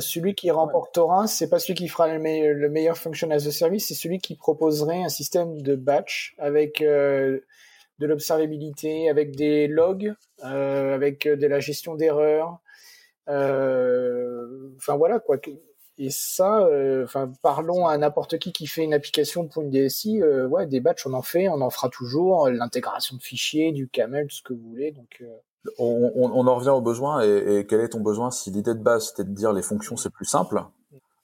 celui 0.00 0.34
qui 0.34 0.50
remportera, 0.50 1.28
c'est 1.28 1.48
pas 1.48 1.60
celui 1.60 1.74
qui 1.74 1.86
fera 1.86 2.08
le, 2.08 2.68
meilleur 2.68 2.98
function 2.98 3.30
as 3.30 3.46
a 3.46 3.52
service, 3.52 3.86
c'est 3.86 3.94
celui 3.94 4.18
qui 4.18 4.34
proposerait 4.34 5.04
un 5.04 5.08
système 5.08 5.62
de 5.62 5.76
batch 5.76 6.34
avec 6.38 6.80
de 6.80 7.40
l'observabilité, 8.00 9.08
avec 9.08 9.36
des 9.36 9.68
logs, 9.68 10.12
avec 10.42 11.28
de 11.28 11.46
la 11.46 11.60
gestion 11.60 11.94
d'erreurs, 11.94 12.58
enfin 13.28 14.96
voilà 14.96 15.20
quoi. 15.20 15.36
Et 15.98 16.10
ça, 16.10 16.60
euh, 16.66 17.04
enfin 17.04 17.32
parlons 17.42 17.86
à 17.86 17.96
n'importe 17.96 18.38
qui 18.38 18.52
qui 18.52 18.66
fait 18.66 18.84
une 18.84 18.92
application 18.92 19.48
pour 19.48 19.62
une 19.62 19.70
DSI. 19.70 20.22
Euh, 20.22 20.46
ouais, 20.46 20.66
des 20.66 20.80
batchs 20.80 21.06
on 21.06 21.14
en 21.14 21.22
fait, 21.22 21.48
on 21.48 21.60
en 21.62 21.70
fera 21.70 21.88
toujours. 21.88 22.48
L'intégration 22.50 23.16
de 23.16 23.22
fichiers, 23.22 23.72
du 23.72 23.88
camel, 23.88 24.26
tout 24.26 24.36
ce 24.36 24.42
que 24.42 24.52
vous 24.52 24.68
voulez. 24.68 24.92
Donc 24.92 25.24
on, 25.78 26.12
on, 26.14 26.30
on, 26.32 26.46
en 26.46 26.54
revient 26.54 26.70
au 26.70 26.82
besoin. 26.82 27.22
Et, 27.24 27.58
et, 27.58 27.66
quel 27.66 27.80
est 27.80 27.90
ton 27.90 28.00
besoin 28.00 28.30
Si 28.30 28.50
l'idée 28.50 28.74
de 28.74 28.82
base 28.82 29.08
c'était 29.08 29.24
de 29.24 29.34
dire 29.34 29.52
les 29.52 29.62
fonctions 29.62 29.96
c'est 29.96 30.10
plus 30.10 30.26
simple 30.26 30.62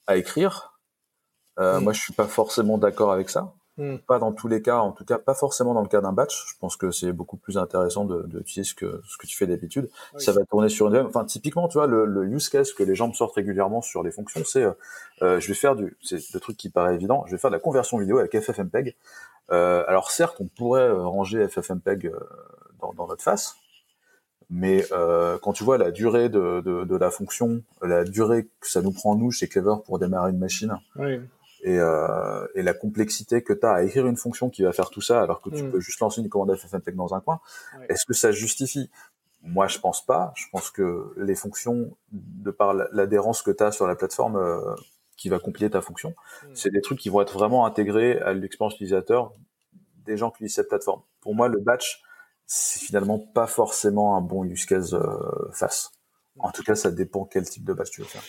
à 0.07 0.17
écrire, 0.17 0.79
euh, 1.59 1.81
moi 1.81 1.93
je 1.93 2.01
suis 2.01 2.13
pas 2.13 2.27
forcément 2.27 2.79
d'accord 2.79 3.13
avec 3.13 3.31
ça. 3.31 3.55
Hmm. 3.79 3.97
Pas 4.07 4.19
dans 4.19 4.33
tous 4.33 4.49
les 4.49 4.61
cas, 4.61 4.81
en 4.81 4.93
tout 4.93 5.07
cas 5.07 5.17
pas 5.17 5.33
forcément 5.33 5.73
dans 5.73 5.81
le 5.81 5.89
cas 5.89 6.03
d'un 6.03 6.13
batch. 6.13 6.45
Je 6.47 6.59
pense 6.61 6.77
que 6.77 6.91
c'est 6.91 7.11
beaucoup 7.11 7.39
plus 7.39 7.57
intéressant 7.57 8.05
de, 8.05 8.23
de 8.25 8.41
utiliser 8.41 8.69
ce 8.69 8.75
que 8.75 9.01
ce 9.07 9.17
que 9.17 9.27
tu 9.27 9.35
fais 9.35 9.47
d'habitude. 9.47 9.89
Ça 10.19 10.33
va 10.33 10.45
tourner 10.45 10.69
sur 10.69 10.89
une 10.89 11.07
enfin 11.07 11.25
typiquement 11.25 11.69
tu 11.69 11.79
vois 11.79 11.87
le, 11.87 12.05
le, 12.05 12.27
use 12.27 12.51
case 12.51 12.75
que 12.75 12.83
les 12.83 12.95
gens 12.95 13.09
me 13.09 13.15
sortent 13.15 13.35
régulièrement 13.35 13.81
sur 13.81 14.03
les 14.03 14.11
fonctions, 14.11 14.43
c'est 14.45 14.65
euh, 14.65 14.73
euh 15.23 15.41
je 15.41 15.49
vais 15.49 15.55
faire 15.55 15.75
du 15.75 15.97
c'est 16.03 16.21
le 16.35 16.41
truc 16.41 16.59
qui 16.59 16.69
paraît 16.69 16.95
évident, 16.95 17.25
je 17.27 17.33
vais 17.33 17.39
faire 17.39 17.51
de 17.51 17.57
la 17.57 17.61
conversion 17.61 17.97
vidéo 17.97 18.19
avec 18.19 18.39
FFmpeg. 18.39 18.95
Euh, 19.51 19.85
alors 19.89 20.11
certes 20.11 20.37
on 20.41 20.49
pourrait 20.49 20.83
euh, 20.83 21.07
ranger 21.07 21.49
FFmpeg 21.49 22.09
euh, 22.09 22.19
dans, 22.79 22.93
dans 22.93 23.07
notre 23.07 23.23
face, 23.23 23.57
mais 24.51 24.85
euh, 24.93 25.39
quand 25.41 25.55
tu 25.55 25.65
vois 25.65 25.79
la 25.79 25.91
durée 25.93 26.29
de, 26.29 26.61
de, 26.61 26.85
de, 26.85 26.97
la 26.97 27.11
fonction, 27.11 27.63
la 27.81 28.05
durée 28.05 28.51
que 28.61 28.69
ça 28.69 28.83
nous 28.83 28.93
prend 28.93 29.17
nous 29.17 29.31
chez 29.31 29.49
Clever 29.49 29.77
pour 29.87 29.99
démarrer 29.99 30.31
une 30.31 30.39
machine. 30.39 30.79
Oui 30.97 31.21
et, 31.63 31.79
euh, 31.79 32.47
et 32.55 32.63
la 32.63 32.75
complexité 32.75 33.43
que 33.43 33.53
tu 33.53 33.65
as 33.67 33.73
à 33.73 33.83
écrire 33.83 34.07
une 34.07 34.17
fonction 34.17 34.51
qui 34.51 34.63
va 34.63 34.73
faire 34.73 34.91
tout 34.91 35.01
ça 35.01 35.21
alors 35.23 35.41
que 35.41 35.51
tu 35.51 35.63
Mm. 35.63 35.71
peux 35.71 35.81
juste 35.81 36.01
lancer 36.01 36.21
une 36.21 36.29
commande 36.29 36.55
FFmpeg 36.57 36.95
dans 36.97 37.15
un 37.15 37.21
coin, 37.21 37.41
Ouais. 37.79 37.87
est-ce 37.89 38.05
que 38.05 38.15
ça 38.15 38.33
justifie? 38.33 38.91
Moi, 39.43 39.67
je 39.69 39.79
pense 39.79 40.05
pas. 40.07 40.33
Je 40.37 40.45
pense 40.53 40.71
que 40.71 41.13
les 41.17 41.35
fonctions, 41.35 41.97
de 42.13 42.51
par 42.51 42.75
la- 42.75 42.89
l'adhérence 42.93 43.43
que 43.43 43.51
tu 43.51 43.63
as 43.65 43.73
sur 43.73 43.87
la 43.87 43.97
plateforme 43.97 44.37
euh, 44.37 44.75
qui 45.17 45.29
va 45.29 45.39
compiler 45.39 45.71
ta 45.71 45.81
fonction, 45.81 46.11
Mm. 46.45 46.47
c'est 46.55 46.71
des 46.71 46.81
trucs 46.81 46.99
qui 46.99 47.09
vont 47.09 47.21
être 47.21 47.35
vraiment 47.35 47.65
intégrés 47.67 48.21
à 48.21 48.33
l'expérience 48.33 48.75
utilisateur 48.75 49.33
des 50.05 50.17
gens 50.17 50.31
qui 50.31 50.37
utilisent 50.39 50.55
cette 50.57 50.69
plateforme. 50.69 51.03
Pour 51.21 51.35
moi, 51.35 51.49
le 51.49 51.59
batch, 51.61 52.03
c'est 52.47 52.81
finalement 52.81 53.19
pas 53.19 53.47
forcément 53.47 54.17
un 54.17 54.21
bon 54.21 54.45
use 54.45 54.67
case 54.67 54.95
euh, 54.95 55.51
face. 55.53 55.91
En 56.39 56.51
tout 56.51 56.63
cas, 56.63 56.75
ça 56.75 56.91
dépend 56.91 57.25
quel 57.25 57.49
type 57.49 57.65
de 57.65 57.73
batch 57.73 57.91
tu 57.91 58.01
veux 58.01 58.07
faire. 58.07 58.23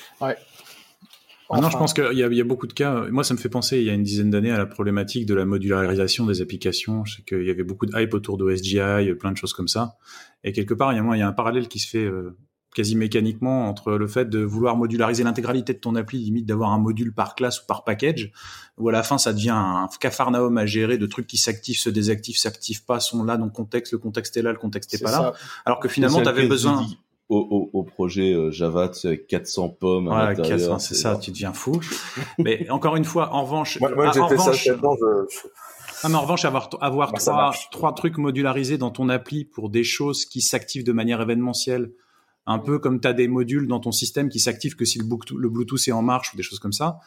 Maintenant, 1.51 1.69
je 1.69 1.75
Enfin, 1.75 1.79
pense 1.79 1.93
qu'il 1.93 2.03
y, 2.17 2.23
a- 2.23 2.27
il 2.27 2.37
y 2.37 2.41
a 2.41 2.43
beaucoup 2.43 2.67
de 2.67 2.73
cas. 2.73 3.05
Moi, 3.11 3.23
ça 3.23 3.33
me 3.33 3.39
fait 3.39 3.49
penser, 3.49 3.77
il 3.79 3.83
y 3.85 3.89
a 3.89 3.93
une 3.93 4.03
dizaine 4.03 4.29
d'années, 4.29 4.51
à 4.51 4.57
la 4.57 4.65
problématique 4.65 5.25
de 5.25 5.33
la 5.33 5.45
modularisation 5.45 6.25
des 6.25 6.41
applications. 6.41 7.05
Je 7.05 7.17
sais 7.17 7.21
qu'il 7.23 7.43
y 7.43 7.49
avait 7.51 7.63
beaucoup 7.63 7.85
de 7.85 7.99
hype 7.99 8.13
autour 8.13 8.37
de 8.37 8.49
SGI, 8.55 9.13
plein 9.19 9.31
de 9.31 9.37
choses 9.37 9.53
comme 9.53 9.67
ça. 9.67 9.97
Et 10.43 10.51
quelque 10.51 10.73
part, 10.73 10.93
il 10.93 10.95
y 10.95 10.99
a, 10.99 11.03
moi, 11.03 11.15
il 11.17 11.19
y 11.19 11.23
a 11.23 11.27
un 11.27 11.33
parallèle 11.33 11.67
qui 11.67 11.79
se 11.79 11.87
fait 11.89 12.03
euh, 12.05 12.37
quasi 12.75 12.95
mécaniquement 12.95 13.69
entre 13.69 13.91
le 13.93 14.07
fait 14.07 14.27
de 14.29 14.39
vouloir 14.39 14.75
modulariser 14.75 15.23
l'intégralité 15.23 15.73
de 15.73 15.77
ton 15.79 15.93
appli, 15.95 16.17
limite 16.17 16.45
d'avoir 16.47 16.71
un 16.71 16.79
module 16.79 17.13
par 17.13 17.35
classe 17.35 17.61
ou 17.61 17.65
par 17.67 17.83
package, 17.83 18.31
où 18.77 18.89
à 18.89 18.91
la 18.91 19.03
fin, 19.03 19.19
ça 19.19 19.31
devient 19.31 19.51
un 19.51 19.87
cafarnaum 19.99 20.57
à 20.57 20.65
gérer 20.65 20.97
de 20.97 21.05
trucs 21.05 21.27
qui 21.27 21.37
s'activent, 21.37 21.77
se 21.77 21.89
désactivent, 21.91 22.37
s'activent 22.37 22.83
pas, 22.83 22.99
sont 22.99 23.23
là 23.23 23.37
dans 23.37 23.45
le 23.45 23.51
contexte, 23.51 23.91
le 23.93 23.99
contexte 23.99 24.35
est 24.37 24.41
là, 24.41 24.51
le 24.51 24.57
contexte 24.57 24.91
est 24.93 24.97
c'est 24.97 25.03
pas 25.03 25.11
là. 25.11 25.33
Alors 25.65 25.79
que 25.79 25.87
finalement, 25.87 26.21
tu 26.21 26.27
avais 26.27 26.47
besoin... 26.47 26.81
dit 26.83 26.97
Au, 27.33 27.69
au, 27.73 27.79
au 27.79 27.83
projet 27.83 28.33
euh, 28.33 28.51
Java, 28.51 28.89
tu 28.89 28.99
sais, 28.99 29.07
avec 29.07 29.27
400 29.27 29.69
pommes 29.69 30.09
quasiment, 30.35 30.77
c'est 30.77 30.93
ça, 30.93 31.17
tu 31.17 31.31
deviens 31.31 31.53
fou. 31.53 31.79
Mais 32.37 32.69
encore 32.69 32.95
une 32.95 33.05
fois, 33.05 33.33
en 33.33 33.43
revanche, 33.43 33.79
Moi, 33.79 33.91
moi 33.95 34.05
ah, 34.09 34.11
j'ai 34.13 34.19
en 34.19 34.27
ça 34.27 34.35
revanche, 34.35 34.63
je, 34.63 34.71
mais 36.09 36.15
en 36.15 36.21
revanche, 36.21 36.45
avoir, 36.45 36.69
avoir 36.81 37.11
Bah, 37.11 37.19
trois, 37.19 37.53
trois 37.71 37.93
trucs 37.93 38.17
modularisés 38.17 38.77
dans 38.77 38.91
ton 38.91 39.09
appli 39.09 39.45
pour 39.45 39.69
des 39.69 39.83
choses 39.83 40.25
qui 40.25 40.41
s'activent 40.41 40.83
de 40.83 40.91
manière 40.91 41.21
événementielle, 41.21 41.91
un 42.45 42.59
peu 42.59 42.79
comme 42.79 42.99
tu 42.99 43.07
as 43.07 43.13
des 43.13 43.27
modules 43.27 43.67
dans 43.67 43.79
ton 43.79 43.91
système 43.91 44.29
qui 44.29 44.39
s'activent 44.39 44.75
que 44.75 44.85
si 44.85 44.99
le 44.99 45.49
Bluetooth 45.49 45.87
est 45.87 45.91
en 45.91 46.01
marche 46.01 46.33
ou 46.33 46.37
des 46.37 46.43
choses 46.43 46.59
comme 46.59 46.73
ça. 46.73 46.99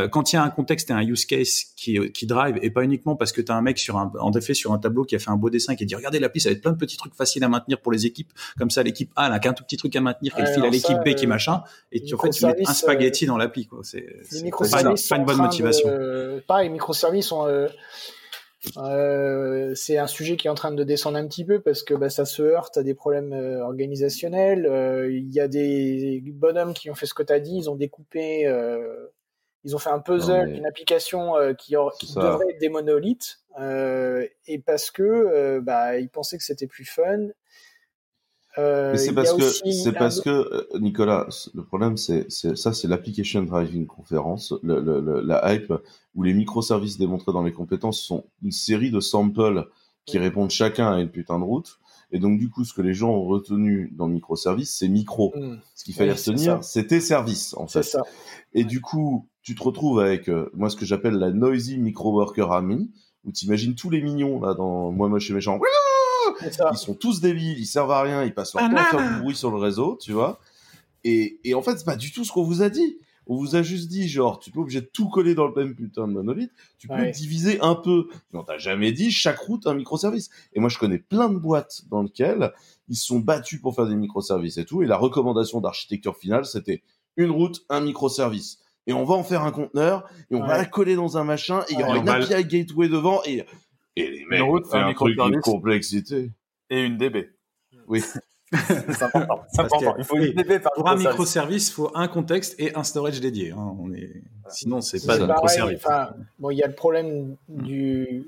Euh, 0.00 0.08
quand 0.08 0.32
il 0.32 0.36
y 0.36 0.38
a 0.38 0.42
un 0.42 0.50
contexte 0.50 0.90
et 0.90 0.92
un 0.92 1.02
use 1.02 1.26
case 1.26 1.64
qui, 1.76 2.10
qui 2.12 2.26
drive, 2.26 2.58
et 2.62 2.70
pas 2.70 2.82
uniquement 2.82 3.16
parce 3.16 3.32
que 3.32 3.40
tu 3.40 3.52
as 3.52 3.54
un 3.54 3.62
mec 3.62 3.78
sur 3.78 3.96
un, 3.98 4.10
en 4.18 4.32
effet 4.32 4.54
sur 4.54 4.72
un 4.72 4.78
tableau 4.78 5.04
qui 5.04 5.14
a 5.14 5.18
fait 5.18 5.30
un 5.30 5.36
beau 5.36 5.50
dessin 5.50 5.76
qui 5.76 5.86
dit 5.86 5.94
regardez 5.94 6.18
l'appli, 6.18 6.40
ça 6.40 6.48
va 6.48 6.54
être 6.54 6.62
plein 6.62 6.72
de 6.72 6.78
petits 6.78 6.96
trucs 6.96 7.14
faciles 7.14 7.44
à 7.44 7.48
maintenir 7.48 7.80
pour 7.80 7.92
les 7.92 8.06
équipes. 8.06 8.32
Comme 8.58 8.70
ça, 8.70 8.82
l'équipe 8.82 9.12
A 9.16 9.26
elle 9.28 9.32
a 9.32 9.38
qu'un 9.38 9.52
tout 9.52 9.64
petit 9.64 9.76
truc 9.76 9.94
à 9.96 10.00
maintenir 10.00 10.34
qu'elle 10.34 10.46
Ouais, 10.46 10.54
file 10.54 10.64
à 10.64 10.70
l'équipe 10.70 10.98
B 11.04 11.14
qui 11.14 11.26
euh, 11.26 11.28
machin. 11.28 11.62
Et 11.92 12.02
tu, 12.02 12.14
en 12.14 12.18
fait, 12.18 12.30
tu 12.30 12.46
mets 12.46 12.54
un 12.66 12.72
spaghetti 12.74 13.26
dans 13.26 13.36
l'appli. 13.36 13.66
quoi. 13.66 13.80
C'est 13.82 14.04
pas, 14.70 14.80
une- 14.82 14.94
pas 15.08 15.18
bonne 15.18 15.36
motivation. 15.38 15.88
De... 15.88 16.42
Pareil, 16.46 16.68
les 16.68 16.72
microservices 16.72 17.26
sont. 17.26 17.46
euh, 17.46 17.68
euh, 18.76 19.72
c'est 19.74 19.96
un 19.96 20.06
sujet 20.06 20.36
qui 20.36 20.46
est 20.46 20.50
en 20.50 20.54
train 20.54 20.72
de 20.72 20.84
descendre 20.84 21.16
un 21.16 21.26
petit 21.26 21.44
peu 21.44 21.60
parce 21.60 21.82
que 21.82 21.94
bah, 21.94 22.10
ça 22.10 22.24
se 22.26 22.42
heurte 22.42 22.76
à 22.76 22.82
des 22.82 22.94
problèmes 22.94 23.32
euh, 23.32 23.62
organisationnels. 23.62 24.66
Euh, 24.66 25.10
Il 25.10 25.30
y 25.32 25.40
a 25.40 25.48
des 25.48 26.22
bonhommes 26.26 26.74
qui 26.74 26.90
ont 26.90 26.94
fait 26.94 27.06
ce 27.06 27.14
que 27.14 27.22
tu 27.22 27.32
as 27.32 27.40
dit, 27.40 27.56
ils 27.56 27.70
ont 27.70 27.76
découpé, 27.76 28.46
euh, 28.46 29.06
ils 29.64 29.74
ont 29.76 29.78
fait 29.78 29.90
un 29.90 29.98
puzzle 30.00 30.46
mais- 30.46 30.52
d'une 30.54 30.66
application 30.66 31.36
euh, 31.36 31.52
qui, 31.54 31.72
devrait 31.72 32.46
être 32.50 32.60
des 32.60 32.68
monolithes 32.68 33.40
euh, 33.60 34.26
et 34.46 34.58
parce 34.58 34.90
que 34.90 35.02
euh, 35.02 35.60
bah, 35.60 35.98
ils 35.98 36.08
pensaient 36.08 36.38
que 36.38 36.44
c'était 36.44 36.66
plus 36.66 36.84
fun. 36.84 37.28
Mais 38.58 38.98
c'est 38.98 39.14
parce 39.14 39.32
que 39.32 39.42
c'est 39.72 39.90
un 39.90 39.92
parce 39.92 40.20
que 40.20 40.66
Nicolas, 40.78 41.28
le 41.54 41.62
problème 41.64 41.96
c'est 41.96 42.28
ça 42.30 42.72
c'est 42.72 42.88
l'application 42.88 43.42
driving 43.42 43.86
conference, 43.86 44.52
le, 44.62 44.80
le- 44.80 45.00
le- 45.00 45.20
la 45.20 45.54
hype 45.54 45.72
où 46.16 46.24
les 46.24 46.34
microservices 46.34 46.98
démontrés 46.98 47.32
dans 47.32 47.44
les 47.44 47.52
compétences 47.52 48.00
sont 48.02 48.24
une 48.42 48.50
série 48.50 48.90
de 48.90 48.98
samples 49.00 49.68
qui 50.04 50.18
Oui. 50.18 50.24
répondent 50.24 50.50
chacun 50.50 50.92
à 50.92 50.98
une 51.00 51.10
putain 51.10 51.38
de 51.38 51.44
route. 51.44 51.78
Et 52.10 52.18
donc 52.18 52.40
du 52.40 52.50
coup, 52.50 52.64
ce 52.64 52.74
que 52.74 52.82
les 52.82 52.92
gens 52.92 53.10
ont 53.10 53.24
retenu 53.24 53.92
dans 53.96 54.08
le 54.08 54.14
microservice, 54.14 54.74
c'est 54.76 54.88
micro. 54.88 55.32
Hmm, 55.36 55.58
Ce 55.76 55.84
qu'il 55.84 55.94
fallait 55.94 56.10
Oui, 56.12 56.18
retenir, 56.18 56.64
c'était 56.64 57.00
service 57.00 57.54
en 57.56 57.68
fait. 57.68 57.84
ça. 57.84 58.02
Et 58.52 58.64
du 58.64 58.80
coup, 58.80 59.28
tu 59.42 59.54
te 59.54 59.62
retrouves 59.62 60.00
avec 60.00 60.28
euh, 60.28 60.50
moi 60.54 60.70
ce 60.70 60.76
que 60.76 60.84
j'appelle 60.84 61.14
la 61.14 61.30
noisy 61.30 61.78
micro 61.78 62.12
worker 62.12 62.50
army, 62.52 62.90
où 63.24 63.32
t'imagines 63.32 63.74
tous 63.74 63.90
les 63.90 64.00
mignons 64.02 64.40
là 64.40 64.54
dans 64.54 64.90
moi 64.92 65.08
moche 65.08 65.30
et 65.30 65.34
méchant. 65.34 65.58
Ils 66.72 66.78
sont 66.78 66.94
tous 66.94 67.20
débiles, 67.20 67.58
ils 67.58 67.66
servent 67.66 67.90
à 67.90 68.02
rien, 68.02 68.24
ils 68.24 68.32
passent 68.34 68.54
leur 68.54 68.68
temps 68.70 68.76
à 68.76 68.84
faire 68.84 69.14
du 69.16 69.22
bruit 69.22 69.34
sur 69.36 69.50
le 69.50 69.58
réseau, 69.58 69.98
tu 70.00 70.12
vois. 70.12 70.40
Et, 71.04 71.40
et 71.44 71.54
en 71.54 71.62
fait, 71.62 71.78
c'est 71.78 71.84
pas 71.84 71.96
du 71.96 72.12
tout 72.12 72.24
ce 72.24 72.32
qu'on 72.32 72.44
vous 72.44 72.62
a 72.62 72.68
dit. 72.70 72.98
On 73.26 73.36
vous 73.36 73.54
a 73.54 73.62
juste 73.62 73.88
dit, 73.88 74.08
genre, 74.08 74.38
tu 74.40 74.50
peux 74.50 74.60
obligé 74.60 74.80
de 74.80 74.86
tout 74.92 75.08
coller 75.08 75.34
dans 75.34 75.46
le 75.46 75.54
même 75.54 75.74
putain 75.76 76.08
de 76.08 76.12
monolithe, 76.12 76.50
tu 76.78 76.88
peux 76.88 76.94
Ouais. 76.94 77.10
diviser 77.12 77.60
un 77.60 77.74
peu. 77.76 78.08
Mais 78.32 78.38
on 78.40 78.42
t'a 78.42 78.58
jamais 78.58 78.90
dit 78.92 79.10
chaque 79.12 79.38
route 79.38 79.66
un 79.66 79.74
microservice. 79.74 80.30
Et 80.52 80.60
moi, 80.60 80.68
je 80.68 80.78
connais 80.78 80.98
plein 80.98 81.28
de 81.28 81.36
boîtes 81.38 81.82
dans 81.90 82.02
lesquelles 82.02 82.52
ils 82.88 82.96
se 82.96 83.06
sont 83.06 83.20
battus 83.20 83.60
pour 83.60 83.74
faire 83.76 83.86
des 83.86 83.94
microservices 83.94 84.58
et 84.58 84.64
tout. 84.64 84.82
Et 84.82 84.86
la 84.86 84.96
recommandation 84.96 85.60
d'architecture 85.60 86.16
finale, 86.16 86.44
c'était 86.44 86.82
une 87.16 87.30
route, 87.30 87.64
un 87.68 87.80
microservice. 87.82 88.58
Et 88.86 88.92
on 88.92 89.04
va 89.04 89.14
en 89.14 89.22
faire 89.22 89.42
un 89.42 89.52
conteneur, 89.52 90.08
et 90.30 90.34
on 90.34 90.44
va 90.46 90.56
la 90.56 90.64
coller 90.64 90.96
dans 90.96 91.16
un 91.18 91.24
machin, 91.24 91.60
et 91.68 91.74
il 91.74 91.80
y 91.80 91.82
aura 91.82 91.96
une 91.98 92.08
API 92.08 92.44
gateway 92.44 92.88
devant, 92.88 93.20
et, 93.24 93.44
et 93.96 94.10
les 94.10 94.24
mecs, 94.26 94.40
un 94.72 94.86
un 94.88 94.94
truc 94.94 95.16
complexité. 95.42 96.32
et 96.70 96.84
une 96.84 96.96
DB. 96.96 97.30
Oui. 97.86 98.02
c'est 98.52 99.02
important. 99.02 99.42
Important. 99.58 99.94
Il 99.98 100.04
faut 100.04 100.16
une 100.16 100.32
DB 100.32 100.58
par 100.58 100.72
Pour 100.72 100.88
un 100.88 100.96
microservice. 100.96 101.68
il 101.68 101.72
faut 101.72 101.90
un 101.94 102.08
contexte 102.08 102.58
et 102.58 102.74
un 102.74 102.82
storage 102.82 103.20
dédié. 103.20 103.52
hein. 103.52 103.76
On 103.78 103.92
est... 103.92 104.22
Sinon, 104.48 104.80
c'est 104.80 104.98
pas 105.06 105.16
pareil, 105.18 105.28
microservice. 105.28 105.86
enfin, 105.86 106.10
bon, 106.40 106.50
il 106.50 106.56
y 106.58 106.62
a 106.62 106.66
le 106.66 106.74
problème 106.74 107.36
du, 107.48 108.24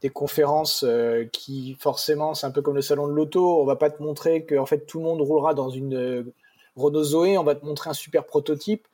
des 0.00 0.08
conférences 0.08 0.84
euh, 0.86 1.26
qui, 1.32 1.76
forcément, 1.78 2.34
c'est 2.34 2.46
un 2.46 2.50
peu 2.50 2.60
comme 2.62 2.74
le 2.74 2.82
salon 2.82 3.06
de 3.06 3.12
l'auto. 3.12 3.60
On 3.60 3.64
va 3.64 3.76
pas 3.76 3.90
te 3.90 4.02
montrer 4.02 4.44
que 4.44 4.56
en 4.56 4.66
fait, 4.66 4.84
tout 4.86 4.98
le 4.98 5.04
monde 5.04 5.20
roulera 5.20 5.54
dans 5.54 5.70
une 5.70 5.94
euh, 5.94 6.34
Renault 6.74 7.04
Zoé. 7.04 7.38
On 7.38 7.44
va 7.44 7.54
te 7.54 7.64
montrer 7.64 7.90
un 7.90 7.94
super 7.94 8.24
prototype. 8.24 8.86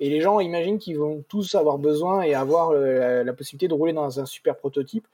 Et 0.00 0.10
les 0.10 0.20
gens 0.20 0.40
imaginent 0.40 0.78
qu'ils 0.78 0.98
vont 0.98 1.24
tous 1.28 1.54
avoir 1.54 1.78
besoin 1.78 2.22
et 2.22 2.34
avoir 2.34 2.72
la, 2.72 3.32
possibilité 3.32 3.68
de 3.68 3.74
rouler 3.74 3.92
dans 3.92 4.20
un 4.20 4.26
super 4.26 4.56
prototype. 4.56 5.06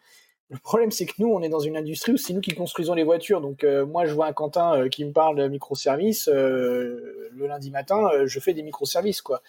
Le 0.50 0.58
problème, 0.58 0.90
c'est 0.90 1.06
que 1.06 1.14
nous, 1.18 1.28
on 1.28 1.42
est 1.42 1.48
dans 1.48 1.58
une 1.58 1.76
industrie 1.76 2.12
où 2.12 2.16
c'est 2.16 2.32
nous 2.32 2.40
qui 2.40 2.54
construisons 2.54 2.94
les 2.94 3.02
voitures. 3.02 3.40
Donc, 3.40 3.64
euh, 3.64 3.86
moi, 3.86 4.04
je 4.04 4.12
vois 4.12 4.26
un 4.26 4.32
Quentin 4.32 4.76
euh, 4.76 4.88
qui 4.88 5.04
me 5.04 5.12
parle 5.12 5.36
de 5.36 5.48
microservices. 5.48 6.28
euh, 6.28 7.30
le 7.34 7.46
lundi 7.46 7.70
matin, 7.70 8.08
je 8.26 8.38
fais 8.38 8.54
des 8.54 8.62
microservices, 8.62 9.20
quoi. 9.20 9.42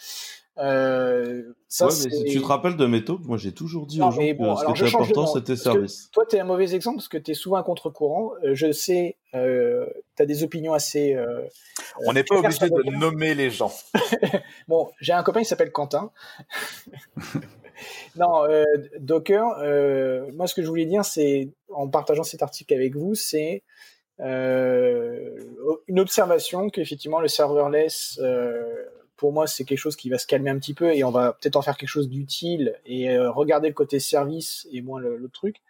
Euh, 0.57 1.43
ça, 1.67 1.87
ouais, 1.87 1.91
mais 1.91 2.09
si 2.09 2.17
c'est- 2.17 2.23
tu 2.31 2.41
te 2.41 2.45
rappelles 2.45 2.77
de 2.77 2.85
mes 2.85 3.03
talks, 3.03 3.25
moi 3.25 3.35
j'ai 3.37 3.51
toujours 3.51 3.85
dit 3.85 3.99
Non, 3.99 4.07
aux 4.07 4.11
gens 4.11 4.21
mais 4.21 4.33
que 4.33 4.37
bon, 4.41 4.55
ce 4.55 4.65
qui 4.65 4.71
était 4.71 4.95
important 4.95 5.27
c'était 5.27 5.55
service. 5.57 6.09
Toi, 6.13 6.25
tu 6.29 6.37
es 6.37 6.39
un 6.39 6.45
mauvais 6.45 6.73
exemple 6.73 6.97
parce 6.97 7.09
que 7.09 7.17
tu 7.17 7.31
es 7.31 7.33
souvent 7.33 7.57
un 7.57 7.63
contre-courant. 7.63 8.31
Euh, 8.43 8.55
je 8.55 8.71
sais, 8.71 9.17
euh, 9.33 9.85
tu 10.15 10.23
as 10.23 10.25
des 10.25 10.43
opinions 10.43 10.73
assez. 10.73 11.13
euh, 11.13 11.41
On 12.07 12.13
n'est 12.13 12.23
pas 12.23 12.35
obligé 12.37 12.69
de 12.69 12.81
bien. 12.83 12.97
nommer 12.99 13.35
les 13.35 13.49
gens. 13.49 13.73
Bon, 14.69 14.89
j'ai 15.01 15.11
un 15.13 15.23
copain 15.23 15.41
qui 15.41 15.45
s'appelle 15.45 15.71
Quentin. 15.73 16.11
non, 18.15 18.45
euh, 18.45 18.63
Docker, 18.99 19.57
euh, 19.59 20.31
moi 20.33 20.47
ce 20.47 20.55
que 20.55 20.61
je 20.61 20.67
voulais 20.67 20.85
dire, 20.85 21.03
c'est, 21.03 21.49
en 21.69 21.87
partageant 21.89 22.23
cet 22.23 22.41
article 22.41 22.73
avec 22.73 22.95
vous, 22.95 23.15
c'est 23.15 23.63
euh, 24.21 25.29
une 25.87 25.99
observation 25.99 26.69
qu'effectivement 26.69 27.19
le 27.19 27.27
serverless, 27.27 28.17
euh, 28.23 28.85
pour 29.17 29.31
moi, 29.31 29.47
c'est 29.47 29.63
quelque 29.63 29.77
chose 29.79 29.95
qui 29.95 30.09
va 30.09 30.17
se 30.17 30.27
calmer 30.27 30.49
un 30.49 30.59
petit 30.59 30.73
peu 30.73 30.93
et 30.93 31.03
on 31.03 31.11
va 31.11 31.33
peut-être 31.33 31.55
en 31.55 31.61
faire 31.61 31.77
quelque 31.77 31.89
chose 31.89 32.09
d'utile 32.09 32.75
et 32.85 33.09
euh, 33.09 33.31
regarder 33.31 33.67
le 33.69 33.73
côté 33.73 33.99
service 33.99 34.67
et 34.71 34.81
moins 34.81 34.99
le 34.99 35.29
truc. 35.29 35.61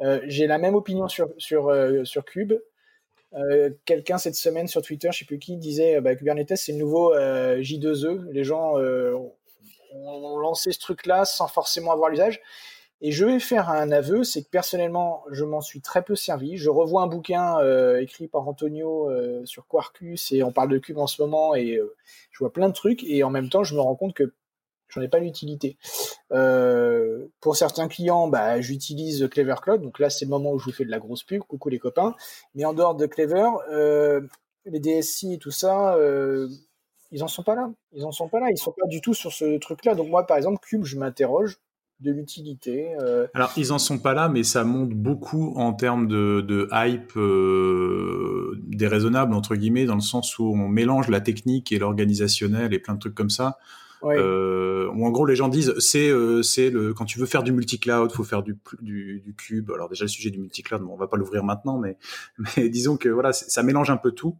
Euh, 0.00 0.20
j'ai 0.24 0.46
la 0.46 0.58
même 0.58 0.74
opinion 0.74 1.08
sur, 1.08 1.28
sur, 1.38 1.68
euh, 1.68 2.04
sur 2.04 2.24
Cube. 2.24 2.54
Quelqu'un 3.84 4.16
cette 4.16 4.34
semaine 4.34 4.66
sur 4.66 4.80
Twitter, 4.80 5.10
je 5.12 5.18
sais 5.18 5.24
plus 5.26 5.38
qui, 5.38 5.58
disait 5.58 6.00
bah, 6.00 6.14
Kubernetes 6.14 6.56
c'est 6.56 6.72
le 6.72 6.78
nouveau 6.78 7.12
euh, 7.12 7.58
J2E. 7.58 8.30
Les 8.30 8.44
gens 8.44 8.76
ont 9.92 10.38
lancé 10.38 10.72
ce 10.72 10.78
truc-là 10.78 11.26
sans 11.26 11.46
forcément 11.46 11.92
avoir 11.92 12.08
l'usage. 12.08 12.40
Et 13.02 13.12
je 13.12 13.26
vais 13.26 13.40
faire 13.40 13.68
un 13.68 13.92
aveu, 13.92 14.24
c'est 14.24 14.42
que 14.42 14.48
personnellement, 14.48 15.22
je 15.30 15.44
m'en 15.44 15.60
suis 15.60 15.82
très 15.82 16.02
peu 16.02 16.16
servi. 16.16 16.56
Je 16.56 16.70
revois 16.70 17.02
un 17.02 17.06
bouquin 17.06 17.58
euh, 17.58 18.00
écrit 18.00 18.26
par 18.26 18.48
Antonio 18.48 19.10
euh, 19.10 19.44
sur 19.44 19.66
Quarkus 19.66 20.32
et 20.32 20.42
on 20.42 20.50
parle 20.50 20.70
de 20.70 20.78
cube 20.78 20.96
en 20.96 21.06
ce 21.06 21.20
moment 21.20 21.54
et 21.54 21.76
euh, 21.76 21.94
je 22.30 22.38
vois 22.38 22.52
plein 22.52 22.68
de 22.68 22.74
trucs 22.74 23.04
et 23.04 23.22
en 23.22 23.30
même 23.30 23.50
temps, 23.50 23.64
je 23.64 23.74
me 23.74 23.80
rends 23.80 23.96
compte 23.96 24.14
que 24.14 24.32
j'en 24.88 25.02
ai 25.02 25.08
pas 25.08 25.18
l'utilité. 25.18 25.76
Pour 27.40 27.56
certains 27.56 27.88
clients, 27.88 28.28
bah, 28.28 28.60
j'utilise 28.62 29.28
Clever 29.30 29.56
Cloud, 29.62 29.82
donc 29.82 29.98
là 29.98 30.08
c'est 30.08 30.24
le 30.24 30.30
moment 30.30 30.52
où 30.52 30.58
je 30.58 30.64
vous 30.64 30.72
fais 30.72 30.84
de 30.84 30.90
la 30.90 30.98
grosse 30.98 31.22
pub, 31.22 31.42
coucou 31.42 31.68
les 31.68 31.78
copains. 31.78 32.14
Mais 32.54 32.64
en 32.64 32.72
dehors 32.72 32.94
de 32.94 33.04
Clever, 33.06 33.50
les 34.64 34.80
DSI 34.80 35.34
et 35.34 35.38
tout 35.38 35.50
ça, 35.50 35.98
ils 37.10 37.22
en 37.22 37.28
sont 37.28 37.42
pas 37.42 37.54
là. 37.54 37.70
Ils 37.92 38.04
en 38.04 38.12
sont 38.12 38.28
pas 38.28 38.40
là. 38.40 38.46
Ils 38.50 38.58
sont 38.58 38.72
pas 38.72 38.86
du 38.86 39.00
tout 39.00 39.14
sur 39.14 39.32
ce 39.32 39.58
truc-là. 39.58 39.94
Donc 39.94 40.08
moi, 40.08 40.26
par 40.26 40.38
exemple, 40.38 40.60
Cube, 40.66 40.84
je 40.84 40.96
m'interroge 40.96 41.58
de 42.00 42.12
l'utilité. 42.12 42.94
Euh, 43.00 43.26
Alors, 43.34 43.52
ils 43.56 43.72
en 43.72 43.78
sont 43.78 43.98
pas 43.98 44.12
là, 44.12 44.28
mais 44.28 44.42
ça 44.42 44.64
monte 44.64 44.90
beaucoup 44.90 45.54
en 45.56 45.72
termes 45.72 46.06
de, 46.06 46.44
de 46.46 46.68
hype 46.72 47.16
euh, 47.16 48.60
déraisonnable, 48.64 49.34
entre 49.34 49.56
guillemets, 49.56 49.86
dans 49.86 49.94
le 49.94 50.00
sens 50.00 50.38
où 50.38 50.44
on 50.44 50.68
mélange 50.68 51.08
la 51.08 51.20
technique 51.20 51.72
et 51.72 51.78
l'organisationnel 51.78 52.74
et 52.74 52.78
plein 52.78 52.94
de 52.94 53.00
trucs 53.00 53.14
comme 53.14 53.30
ça. 53.30 53.58
Euh, 54.04 54.88
où 54.94 55.06
en 55.06 55.10
gros 55.10 55.26
les 55.26 55.36
gens 55.36 55.48
disent 55.48 55.74
c'est 55.78 56.08
euh, 56.10 56.42
c'est 56.42 56.70
le 56.70 56.94
quand 56.94 57.04
tu 57.04 57.18
veux 57.18 57.26
faire 57.26 57.42
du 57.42 57.52
multi-cloud, 57.52 58.12
faut 58.12 58.24
faire 58.24 58.42
du, 58.42 58.56
du, 58.80 59.20
du 59.24 59.34
cube. 59.34 59.70
Alors 59.72 59.88
déjà 59.88 60.04
le 60.04 60.08
sujet 60.08 60.30
du 60.30 60.38
multi-cloud, 60.38 60.82
bon, 60.82 60.92
on 60.92 60.96
va 60.96 61.08
pas 61.08 61.16
l'ouvrir 61.16 61.42
maintenant, 61.42 61.78
mais 61.78 61.96
mais 62.56 62.68
disons 62.68 62.96
que 62.96 63.08
voilà 63.08 63.32
ça 63.32 63.62
mélange 63.62 63.90
un 63.90 63.96
peu 63.96 64.12
tout. 64.12 64.36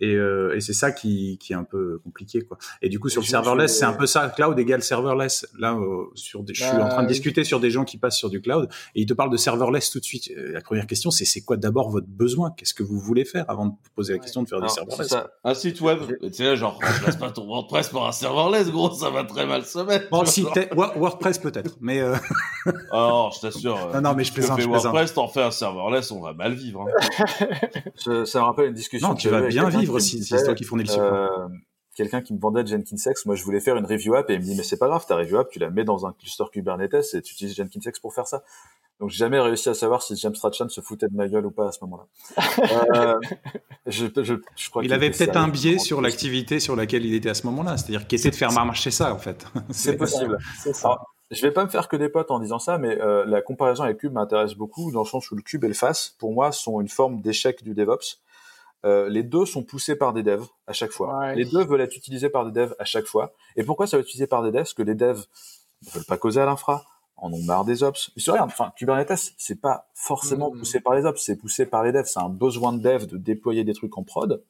Et, 0.00 0.14
euh, 0.14 0.56
et 0.56 0.60
c'est 0.60 0.72
ça 0.72 0.92
qui, 0.92 1.38
qui, 1.38 1.52
est 1.52 1.56
un 1.56 1.64
peu 1.64 1.98
compliqué, 2.02 2.40
quoi. 2.40 2.56
Et 2.80 2.88
du 2.88 2.98
coup, 2.98 3.08
sur 3.08 3.20
le 3.20 3.26
serverless, 3.26 3.78
c'est 3.78 3.84
un 3.84 3.92
peu 3.92 4.06
ça. 4.06 4.32
Cloud 4.34 4.58
égale 4.58 4.82
serverless. 4.82 5.46
Là, 5.58 5.74
euh, 5.74 6.04
sur 6.14 6.42
des, 6.42 6.54
je 6.54 6.64
suis 6.64 6.72
en 6.72 6.88
train 6.88 7.02
de 7.02 7.06
bah, 7.06 7.12
discuter 7.12 7.44
sur 7.44 7.60
des 7.60 7.70
gens 7.70 7.84
qui 7.84 7.98
passent 7.98 8.16
sur 8.16 8.30
du 8.30 8.40
cloud 8.40 8.68
et 8.94 9.02
ils 9.02 9.06
te 9.06 9.12
parlent 9.12 9.30
de 9.30 9.36
serverless 9.36 9.90
tout 9.90 10.00
de 10.00 10.04
suite. 10.04 10.30
Euh, 10.36 10.52
la 10.52 10.62
première 10.62 10.86
question, 10.86 11.10
c'est 11.10 11.26
c'est 11.26 11.42
quoi 11.42 11.58
d'abord 11.58 11.90
votre 11.90 12.06
besoin? 12.06 12.50
Qu'est-ce 12.56 12.72
que 12.72 12.82
vous 12.82 12.98
voulez 12.98 13.26
faire 13.26 13.44
avant 13.48 13.66
de 13.66 13.72
poser 13.94 14.14
la 14.14 14.20
question 14.20 14.42
de 14.42 14.48
faire 14.48 14.60
du 14.60 14.68
serverless? 14.68 15.14
Un 15.44 15.54
site 15.54 15.80
web. 15.82 15.98
Tu 16.22 16.32
sais, 16.32 16.56
genre, 16.56 16.78
remplace 16.82 17.16
pas 17.16 17.30
ton 17.30 17.46
WordPress 17.46 17.90
pour 17.90 18.06
un 18.06 18.12
serverless, 18.12 18.70
gros, 18.70 18.90
ça 18.92 19.10
va 19.10 19.24
très 19.24 19.44
mal 19.44 19.64
se 19.64 19.80
mettre. 19.80 20.08
Bon, 20.10 20.24
si 20.24 20.46
WordPress 20.74 21.38
peut-être, 21.38 21.76
mais. 21.80 22.00
Euh... 22.00 22.16
oh, 22.92 23.28
je 23.34 23.40
t'assure. 23.40 23.90
Non, 23.92 24.00
non, 24.00 24.14
mais 24.14 24.24
je 24.24 24.32
plaisante. 24.32 24.56
Tu 24.56 24.62
fais 24.62 24.68
WordPress, 24.68 25.12
t'en 25.12 25.28
fais 25.28 25.42
un 25.42 25.50
serverless, 25.50 26.10
on 26.10 26.22
va 26.22 26.32
mal 26.32 26.54
vivre. 26.54 26.86
Hein. 26.86 27.36
ça, 27.96 28.24
ça 28.24 28.38
me 28.40 28.44
rappelle 28.44 28.68
une 28.68 28.74
discussion. 28.74 29.08
Non, 29.08 29.14
tu 29.14 29.28
vas 29.28 29.42
bien 29.42 29.68
vivre 29.68 29.89
aussi, 29.92 30.22
c'est 30.24 30.44
toi 30.44 30.54
qui 30.54 30.64
fournit 30.64 30.84
le 30.84 30.90
support. 30.90 31.12
Euh, 31.12 31.48
quelqu'un 31.94 32.22
qui 32.22 32.34
me 32.34 32.40
vendait 32.40 32.64
Jenkinsx, 32.66 33.26
moi 33.26 33.34
je 33.34 33.44
voulais 33.44 33.60
faire 33.60 33.76
une 33.76 33.86
review 33.86 34.14
app 34.14 34.30
et 34.30 34.34
il 34.34 34.40
me 34.40 34.44
dit 34.44 34.54
mais 34.56 34.62
c'est 34.62 34.78
pas 34.78 34.88
grave, 34.88 35.04
ta 35.06 35.16
review 35.16 35.38
app 35.38 35.50
tu 35.50 35.58
la 35.58 35.70
mets 35.70 35.84
dans 35.84 36.06
un 36.06 36.12
cluster 36.12 36.44
Kubernetes 36.52 37.14
et 37.14 37.22
tu 37.22 37.34
utilises 37.34 37.54
Jenkinsx 37.56 37.98
pour 38.00 38.14
faire 38.14 38.26
ça. 38.26 38.42
Donc 39.00 39.08
j'ai 39.08 39.18
jamais 39.18 39.40
réussi 39.40 39.68
à 39.70 39.74
savoir 39.74 40.02
si 40.02 40.14
James 40.16 40.34
Strachan 40.34 40.68
se 40.68 40.82
foutait 40.82 41.08
de 41.08 41.16
ma 41.16 41.26
gueule 41.26 41.46
ou 41.46 41.50
pas 41.50 41.68
à 41.68 41.72
ce 41.72 41.78
moment-là. 41.82 42.06
euh, 42.94 43.14
je, 43.86 44.06
je, 44.22 44.34
je 44.56 44.70
crois 44.70 44.84
il 44.84 44.92
avait 44.92 45.10
peut-être 45.10 45.36
un 45.36 45.48
biais 45.48 45.78
sur 45.78 46.00
l'activité 46.02 46.60
sur 46.60 46.76
laquelle 46.76 47.04
il 47.04 47.14
était 47.14 47.30
à 47.30 47.34
ce 47.34 47.46
moment-là, 47.46 47.76
c'est-à-dire 47.76 48.06
qu'il 48.06 48.18
était 48.18 48.30
de 48.30 48.36
faire 48.36 48.52
marcher 48.52 48.90
ça 48.90 49.14
en 49.14 49.18
fait. 49.18 49.46
C'est 49.70 49.96
possible. 49.96 50.38
Ça. 50.74 50.98
je 51.30 51.40
vais 51.42 51.50
pas 51.50 51.64
me 51.64 51.70
faire 51.70 51.88
que 51.88 51.96
des 51.96 52.08
potes 52.10 52.30
en 52.30 52.40
disant 52.40 52.58
ça, 52.58 52.76
mais 52.76 53.00
euh, 53.00 53.24
la 53.24 53.40
comparaison 53.40 53.84
avec 53.84 53.98
Cube 53.98 54.12
m'intéresse 54.12 54.54
beaucoup 54.54 54.92
dans 54.92 55.02
le 55.02 55.08
sens 55.08 55.30
où 55.30 55.34
le 55.36 55.42
Cube 55.42 55.64
et 55.64 55.68
le 55.68 55.74
FAS, 55.74 56.14
pour 56.18 56.32
moi, 56.32 56.52
sont 56.52 56.80
une 56.80 56.88
forme 56.88 57.22
d'échec 57.22 57.62
du 57.62 57.72
DevOps. 57.74 58.20
Euh, 58.86 59.08
les 59.08 59.22
deux 59.22 59.44
sont 59.44 59.62
poussés 59.62 59.96
par 59.96 60.12
des 60.12 60.22
devs 60.22 60.46
à 60.66 60.72
chaque 60.72 60.90
fois. 60.90 61.34
Les 61.34 61.44
deux 61.44 61.64
veulent 61.64 61.82
être 61.82 61.96
utilisés 61.96 62.30
par 62.30 62.44
des 62.46 62.52
devs 62.52 62.74
à 62.78 62.84
chaque 62.84 63.06
fois. 63.06 63.32
Et 63.56 63.64
pourquoi 63.64 63.86
ça 63.86 63.96
va 63.96 64.00
être 64.00 64.06
utilisé 64.06 64.26
par 64.26 64.42
des 64.42 64.50
devs? 64.50 64.60
Parce 64.60 64.74
que 64.74 64.82
les 64.82 64.94
devs 64.94 65.24
ne 65.86 65.90
veulent 65.90 66.04
pas 66.04 66.16
causer 66.16 66.40
à 66.40 66.46
l'infra, 66.46 66.84
en 67.16 67.32
ont 67.32 67.42
marre 67.42 67.64
des 67.64 67.82
ops. 67.82 68.10
Mais 68.16 68.32
rien, 68.32 68.44
enfin, 68.44 68.72
Kubernetes, 68.76 69.34
c'est 69.36 69.60
pas 69.60 69.88
forcément 69.94 70.50
mm. 70.50 70.58
poussé 70.58 70.80
par 70.80 70.94
les 70.94 71.04
ops, 71.04 71.20
c'est 71.20 71.36
poussé 71.36 71.66
par 71.66 71.82
les 71.82 71.92
devs. 71.92 72.06
C'est 72.06 72.20
un 72.20 72.30
besoin 72.30 72.72
de 72.72 72.80
dev 72.80 73.06
de 73.06 73.18
déployer 73.18 73.64
des 73.64 73.74
trucs 73.74 73.96
en 73.98 74.02
prod 74.02 74.42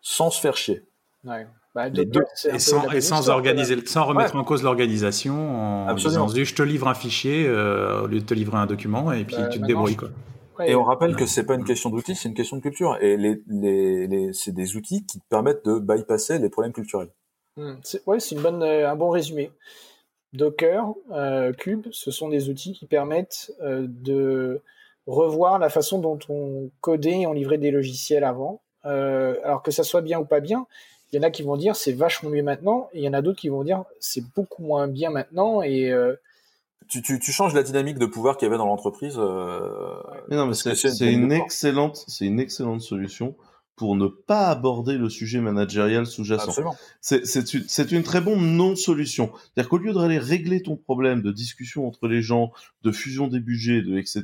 sans 0.00 0.30
se 0.30 0.40
faire 0.40 0.56
chier. 0.56 0.84
Bah, 1.24 1.88
les 1.88 2.04
deux. 2.04 2.22
Et 2.52 2.60
sans, 2.60 2.88
et 2.92 3.00
sans 3.00 3.30
organiser, 3.30 3.84
sans 3.86 4.04
remettre 4.04 4.36
en 4.36 4.44
cause 4.44 4.62
l'organisation, 4.62 5.88
en 5.88 5.94
disant 5.94 6.28
je 6.28 6.54
te 6.54 6.62
livre 6.62 6.86
un 6.86 6.94
fichier 6.94 7.46
euh, 7.48 8.02
au 8.02 8.06
lieu 8.06 8.20
de 8.20 8.24
te 8.24 8.34
livrer 8.34 8.58
un 8.58 8.66
document 8.66 9.10
et 9.10 9.24
puis 9.24 9.36
bah, 9.36 9.48
tu 9.48 9.60
te 9.60 9.66
débrouilles. 9.66 9.96
Quoi 9.96 10.10
et 10.64 10.74
on 10.74 10.84
rappelle 10.84 11.16
que 11.16 11.26
c'est 11.26 11.44
pas 11.44 11.54
une 11.54 11.64
question 11.64 11.90
d'outils, 11.90 12.14
c'est 12.14 12.28
une 12.28 12.34
question 12.34 12.56
de 12.56 12.62
culture. 12.62 12.96
Et 13.00 13.16
les, 13.16 13.42
les, 13.48 14.06
les 14.06 14.32
c'est 14.32 14.52
des 14.52 14.76
outils 14.76 15.04
qui 15.06 15.20
permettent 15.28 15.64
de 15.64 15.78
bypasser 15.78 16.38
les 16.38 16.48
problèmes 16.48 16.72
culturels. 16.72 17.10
Ouais, 17.56 18.20
c'est 18.20 18.34
une 18.34 18.42
bonne, 18.42 18.62
euh, 18.62 18.90
un 18.90 18.96
bon 18.96 19.10
résumé. 19.10 19.50
Docker, 20.32 20.92
euh, 21.12 21.52
Cube, 21.52 21.86
ce 21.92 22.10
sont 22.10 22.28
des 22.28 22.48
outils 22.48 22.72
qui 22.72 22.86
permettent 22.86 23.52
euh, 23.62 23.86
de 23.88 24.62
revoir 25.06 25.58
la 25.58 25.68
façon 25.68 25.98
dont 26.00 26.18
on 26.28 26.70
codait 26.80 27.20
et 27.20 27.26
on 27.26 27.32
livrait 27.32 27.58
des 27.58 27.70
logiciels 27.70 28.24
avant. 28.24 28.60
Alors 28.82 29.62
que 29.62 29.70
ça 29.70 29.82
soit 29.82 30.02
bien 30.02 30.18
ou 30.18 30.26
pas 30.26 30.40
bien, 30.40 30.66
il 31.10 31.16
y 31.16 31.18
en 31.18 31.22
a 31.22 31.30
qui 31.30 31.42
vont 31.42 31.56
dire 31.56 31.74
c'est 31.74 31.92
vachement 31.92 32.28
mieux 32.28 32.42
maintenant, 32.42 32.90
et 32.92 32.98
il 32.98 33.04
y 33.04 33.08
en 33.08 33.14
a 33.14 33.22
d'autres 33.22 33.38
qui 33.38 33.48
vont 33.48 33.64
dire 33.64 33.84
c'est 33.98 34.24
beaucoup 34.34 34.62
moins 34.62 34.88
bien 34.88 35.08
maintenant, 35.08 35.62
et 35.62 35.90
tu, 36.88 37.02
tu, 37.02 37.18
tu, 37.18 37.32
changes 37.32 37.54
la 37.54 37.62
dynamique 37.62 37.98
de 37.98 38.06
pouvoir 38.06 38.36
qu'il 38.36 38.46
y 38.46 38.48
avait 38.48 38.58
dans 38.58 38.66
l'entreprise. 38.66 39.16
Euh, 39.18 39.94
non, 40.30 40.46
mais 40.46 40.54
c'est 40.54 41.12
une, 41.12 41.32
excellente, 41.32 42.04
c'est 42.08 42.26
une 42.26 42.40
excellente 42.40 42.82
solution 42.82 43.36
pour 43.76 43.96
ne 43.96 44.06
pas 44.06 44.48
aborder 44.48 44.96
le 44.96 45.08
sujet 45.08 45.40
managérial 45.40 46.06
sous-jacent. 46.06 46.52
C'est 47.00 47.92
une 47.92 48.02
très 48.02 48.20
bonne 48.20 48.56
non-solution. 48.56 49.32
C'est-à-dire 49.34 49.68
qu'au 49.68 49.78
lieu 49.78 49.92
d'aller 49.92 50.18
régler 50.18 50.62
ton 50.62 50.76
problème 50.76 51.22
de 51.22 51.32
discussion 51.32 51.86
entre 51.86 52.06
les 52.06 52.22
gens, 52.22 52.52
de 52.82 52.92
fusion 52.92 53.26
des 53.26 53.40
budgets, 53.40 53.82
de 53.82 53.98
etc., 53.98 54.22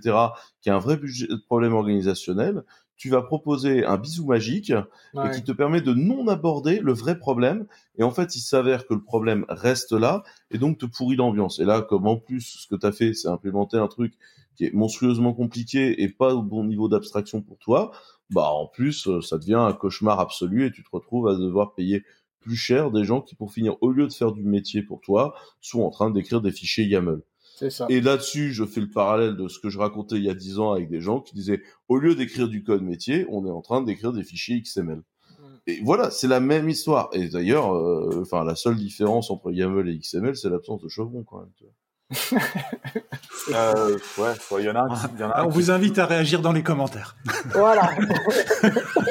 qui 0.60 0.68
est 0.68 0.72
un 0.72 0.78
vrai 0.78 0.96
budget, 0.96 1.26
problème 1.46 1.72
organisationnel, 1.72 2.62
tu 3.00 3.08
vas 3.08 3.22
proposer 3.22 3.82
un 3.86 3.96
bisou 3.96 4.26
magique 4.26 4.74
et 5.14 5.30
qui 5.34 5.42
te 5.42 5.52
permet 5.52 5.80
de 5.80 5.94
non 5.94 6.28
aborder 6.28 6.80
le 6.80 6.92
vrai 6.92 7.18
problème. 7.18 7.66
Et 7.96 8.02
en 8.02 8.10
fait, 8.10 8.36
il 8.36 8.40
s'avère 8.40 8.86
que 8.86 8.92
le 8.92 9.02
problème 9.02 9.46
reste 9.48 9.92
là 9.92 10.22
et 10.50 10.58
donc 10.58 10.76
te 10.76 10.84
pourrit 10.84 11.16
l'ambiance. 11.16 11.60
Et 11.60 11.64
là, 11.64 11.80
comme 11.80 12.06
en 12.06 12.18
plus, 12.18 12.42
ce 12.42 12.68
que 12.68 12.78
tu 12.78 12.86
as 12.86 12.92
fait, 12.92 13.14
c'est 13.14 13.28
implémenter 13.28 13.78
un 13.78 13.88
truc 13.88 14.12
qui 14.54 14.66
est 14.66 14.74
monstrueusement 14.74 15.32
compliqué 15.32 16.02
et 16.02 16.10
pas 16.10 16.34
au 16.34 16.42
bon 16.42 16.62
niveau 16.62 16.88
d'abstraction 16.88 17.40
pour 17.40 17.56
toi, 17.56 17.90
bah 18.28 18.50
en 18.50 18.66
plus, 18.66 19.08
euh, 19.08 19.22
ça 19.22 19.38
devient 19.38 19.54
un 19.54 19.72
cauchemar 19.72 20.20
absolu 20.20 20.66
et 20.66 20.70
tu 20.70 20.84
te 20.84 20.90
retrouves 20.92 21.26
à 21.28 21.36
devoir 21.36 21.72
payer 21.72 22.04
plus 22.40 22.56
cher 22.56 22.90
des 22.90 23.04
gens 23.04 23.22
qui, 23.22 23.34
pour 23.34 23.50
finir, 23.50 23.76
au 23.80 23.90
lieu 23.92 24.08
de 24.08 24.12
faire 24.12 24.32
du 24.32 24.42
métier 24.42 24.82
pour 24.82 25.00
toi, 25.00 25.34
sont 25.62 25.80
en 25.80 25.90
train 25.90 26.10
d'écrire 26.10 26.42
des 26.42 26.52
fichiers 26.52 26.84
YAML. 26.84 27.22
Et 27.88 28.00
là-dessus, 28.00 28.52
je 28.52 28.64
fais 28.64 28.80
le 28.80 28.90
parallèle 28.90 29.36
de 29.36 29.48
ce 29.48 29.58
que 29.58 29.68
je 29.68 29.78
racontais 29.78 30.16
il 30.16 30.24
y 30.24 30.30
a 30.30 30.34
dix 30.34 30.58
ans 30.58 30.72
avec 30.72 30.88
des 30.88 31.00
gens 31.00 31.20
qui 31.20 31.34
disaient, 31.34 31.62
au 31.88 31.98
lieu 31.98 32.14
d'écrire 32.14 32.48
du 32.48 32.62
code 32.62 32.82
métier, 32.82 33.26
on 33.30 33.46
est 33.46 33.50
en 33.50 33.60
train 33.60 33.82
d'écrire 33.82 34.12
des 34.12 34.24
fichiers 34.24 34.60
XML. 34.60 34.98
Mm. 34.98 35.02
Et 35.66 35.80
voilà, 35.84 36.10
c'est 36.10 36.28
la 36.28 36.40
même 36.40 36.68
histoire. 36.68 37.08
Et 37.12 37.28
d'ailleurs, 37.28 37.74
euh, 37.74 38.22
enfin, 38.22 38.44
la 38.44 38.56
seule 38.56 38.76
différence 38.76 39.30
entre 39.30 39.52
YAML 39.52 39.88
et 39.88 39.98
XML, 39.98 40.36
c'est 40.36 40.50
l'absence 40.50 40.82
de 40.82 40.88
chevron 40.88 41.24
quand 41.24 41.38
même. 41.38 41.50
euh, 43.54 43.98
ouais, 44.18 44.32
il 44.58 44.64
y 44.64 44.70
en 44.70 44.74
a 44.74 44.80
un. 44.80 45.16
y 45.16 45.22
en 45.22 45.30
a 45.30 45.44
on 45.44 45.48
vous 45.48 45.70
invite 45.70 45.96
à 46.00 46.06
réagir 46.06 46.40
dans 46.40 46.50
les 46.50 46.64
commentaires. 46.64 47.14
Voilà. 47.52 47.92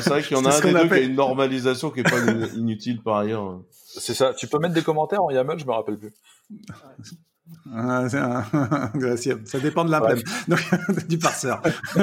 c'est 0.00 0.10
vrai 0.10 0.22
qu'il 0.22 0.36
y 0.36 0.40
en 0.40 0.44
a 0.44 0.54
un 0.56 0.60
des 0.60 0.72
deux 0.72 0.88
qui 0.88 0.94
a 0.94 1.00
une 1.00 1.14
normalisation 1.14 1.90
qui 1.90 2.00
est 2.00 2.02
pas 2.02 2.20
inutile 2.54 3.02
par 3.02 3.18
ailleurs. 3.18 3.60
C'est 3.70 4.14
ça. 4.14 4.34
Tu 4.34 4.46
peux 4.46 4.58
mettre 4.58 4.74
des 4.74 4.82
commentaires 4.82 5.22
en 5.22 5.30
YAML, 5.30 5.58
je 5.58 5.66
me 5.66 5.72
rappelle 5.72 5.98
plus. 5.98 6.12
Ah, 7.72 8.08
ça 8.08 9.60
dépend 9.60 9.84
de 9.84 9.90
la 9.90 10.00
du 11.08 11.18
parseur. 11.18 11.62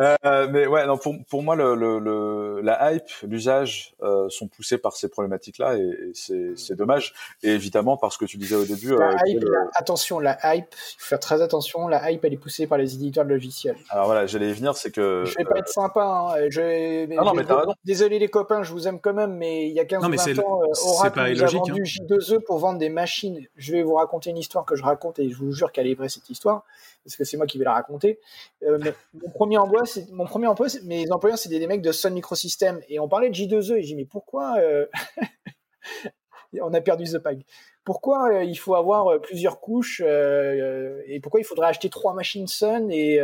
Euh, 0.00 0.48
mais 0.50 0.66
ouais, 0.66 0.86
non, 0.86 0.98
pour, 0.98 1.14
pour 1.28 1.42
moi, 1.42 1.56
le, 1.56 1.74
le, 1.74 2.60
la 2.60 2.92
hype, 2.92 3.08
l'usage 3.22 3.94
euh, 4.02 4.28
sont 4.28 4.48
poussés 4.48 4.78
par 4.78 4.96
ces 4.96 5.08
problématiques-là 5.08 5.76
et, 5.76 5.80
et 5.80 6.54
c'est 6.56 6.74
dommage. 6.74 7.14
Et 7.42 7.50
évidemment, 7.50 7.96
parce 7.96 8.16
que 8.16 8.24
tu 8.24 8.36
disais 8.36 8.56
au 8.56 8.64
début. 8.64 8.96
La 8.96 9.10
euh, 9.10 9.16
hype, 9.26 9.44
attention, 9.74 10.18
la 10.18 10.38
hype, 10.44 10.66
il 10.72 10.96
faut 10.98 11.08
faire 11.08 11.20
très 11.20 11.42
attention. 11.42 11.88
La 11.88 12.10
hype, 12.10 12.24
elle 12.24 12.34
est 12.34 12.38
poussée 12.38 12.66
par 12.66 12.78
les 12.78 12.94
éditeurs 12.94 13.24
de 13.24 13.30
logiciels. 13.30 13.76
Alors 13.90 14.06
voilà, 14.06 14.26
j'allais 14.26 14.50
y 14.50 14.52
venir, 14.52 14.76
c'est 14.76 14.90
que. 14.90 15.24
Je 15.24 15.34
vais 15.36 15.44
pas 15.44 15.58
être 15.58 15.68
sympa. 15.68 16.02
Hein, 16.02 16.46
je... 16.50 17.06
non, 17.14 17.24
non, 17.24 17.34
mais 17.34 17.44
t'as 17.44 17.60
raison. 17.60 17.74
Désolé 17.84 18.18
les 18.18 18.28
copains, 18.28 18.62
je 18.62 18.72
vous 18.72 18.88
aime 18.88 19.00
quand 19.00 19.14
même, 19.14 19.34
mais 19.34 19.68
il 19.68 19.74
y 19.74 19.80
a 19.80 19.84
15 19.84 20.02
non, 20.02 20.08
20 20.10 20.38
ans, 20.40 20.60
Oracle 20.84 21.30
nous 21.30 21.42
a 21.42 21.46
vendu 21.46 21.72
hein. 21.72 21.84
J2E 21.84 22.40
pour 22.40 22.58
vendre 22.58 22.78
des 22.78 22.88
machines. 22.88 23.46
Je 23.56 23.72
vais 23.72 23.82
vous 23.82 23.94
raconter 23.94 24.30
une 24.30 24.38
histoire 24.38 24.64
que 24.64 24.76
je 24.76 24.82
raconte 24.82 25.18
et 25.18 25.28
je 25.28 25.36
vous 25.36 25.52
jure 25.52 25.72
qu'elle 25.72 25.86
est 25.86 25.94
vraie 25.94 26.08
cette 26.08 26.28
histoire 26.30 26.64
parce 27.06 27.16
que 27.16 27.24
c'est 27.24 27.36
moi 27.36 27.46
qui 27.46 27.56
vais 27.56 27.64
la 27.64 27.74
raconter. 27.74 28.18
Euh, 28.64 28.78
mais 28.82 28.92
mon 29.14 29.30
premier 29.30 29.58
emploi, 29.58 29.86
c'est 29.86 30.10
mon 30.10 30.26
premier 30.26 30.48
emploi, 30.48 30.66
mes 30.84 31.10
employeurs, 31.10 31.38
c'est 31.38 31.48
des, 31.48 31.64
mecs 31.66 31.82
de 31.82 31.92
Sun 31.92 32.12
Microsystems 32.12 32.80
et 32.88 32.98
on 32.98 33.08
parlait 33.08 33.30
de 33.30 33.34
J2E 33.34 33.76
et 33.76 33.82
j'ai 33.82 33.88
dit 33.88 33.94
mais 33.94 34.04
pourquoi 34.04 34.58
euh, 34.58 34.86
on 36.60 36.74
a 36.74 36.80
perdu 36.80 37.04
The 37.04 37.18
Pag 37.18 37.42
Pourquoi 37.84 38.32
euh, 38.32 38.44
il 38.44 38.56
faut 38.56 38.74
avoir 38.74 39.20
plusieurs 39.20 39.60
couches 39.60 40.00
et 40.00 41.20
pourquoi 41.22 41.40
il 41.40 41.44
faudrait 41.44 41.68
acheter 41.68 41.88
trois 41.88 42.12
machines 42.12 42.48
Sun 42.48 42.90
et 42.90 43.18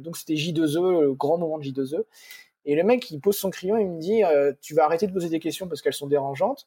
donc 0.00 0.16
c'était 0.16 0.34
J2E, 0.34 1.02
le 1.02 1.12
grand 1.12 1.38
moment 1.38 1.58
de 1.58 1.64
J2E. 1.64 2.02
Et 2.68 2.74
le 2.74 2.82
mec, 2.82 3.08
il 3.12 3.20
pose 3.20 3.36
son 3.36 3.50
crayon, 3.50 3.76
il 3.76 3.88
me 3.88 4.00
dit 4.00 4.22
tu 4.60 4.74
vas 4.74 4.84
arrêter 4.84 5.06
de 5.06 5.12
poser 5.12 5.28
des 5.28 5.38
questions 5.38 5.68
parce 5.68 5.82
qu'elles 5.82 5.92
sont 5.92 6.08
dérangeantes. 6.08 6.66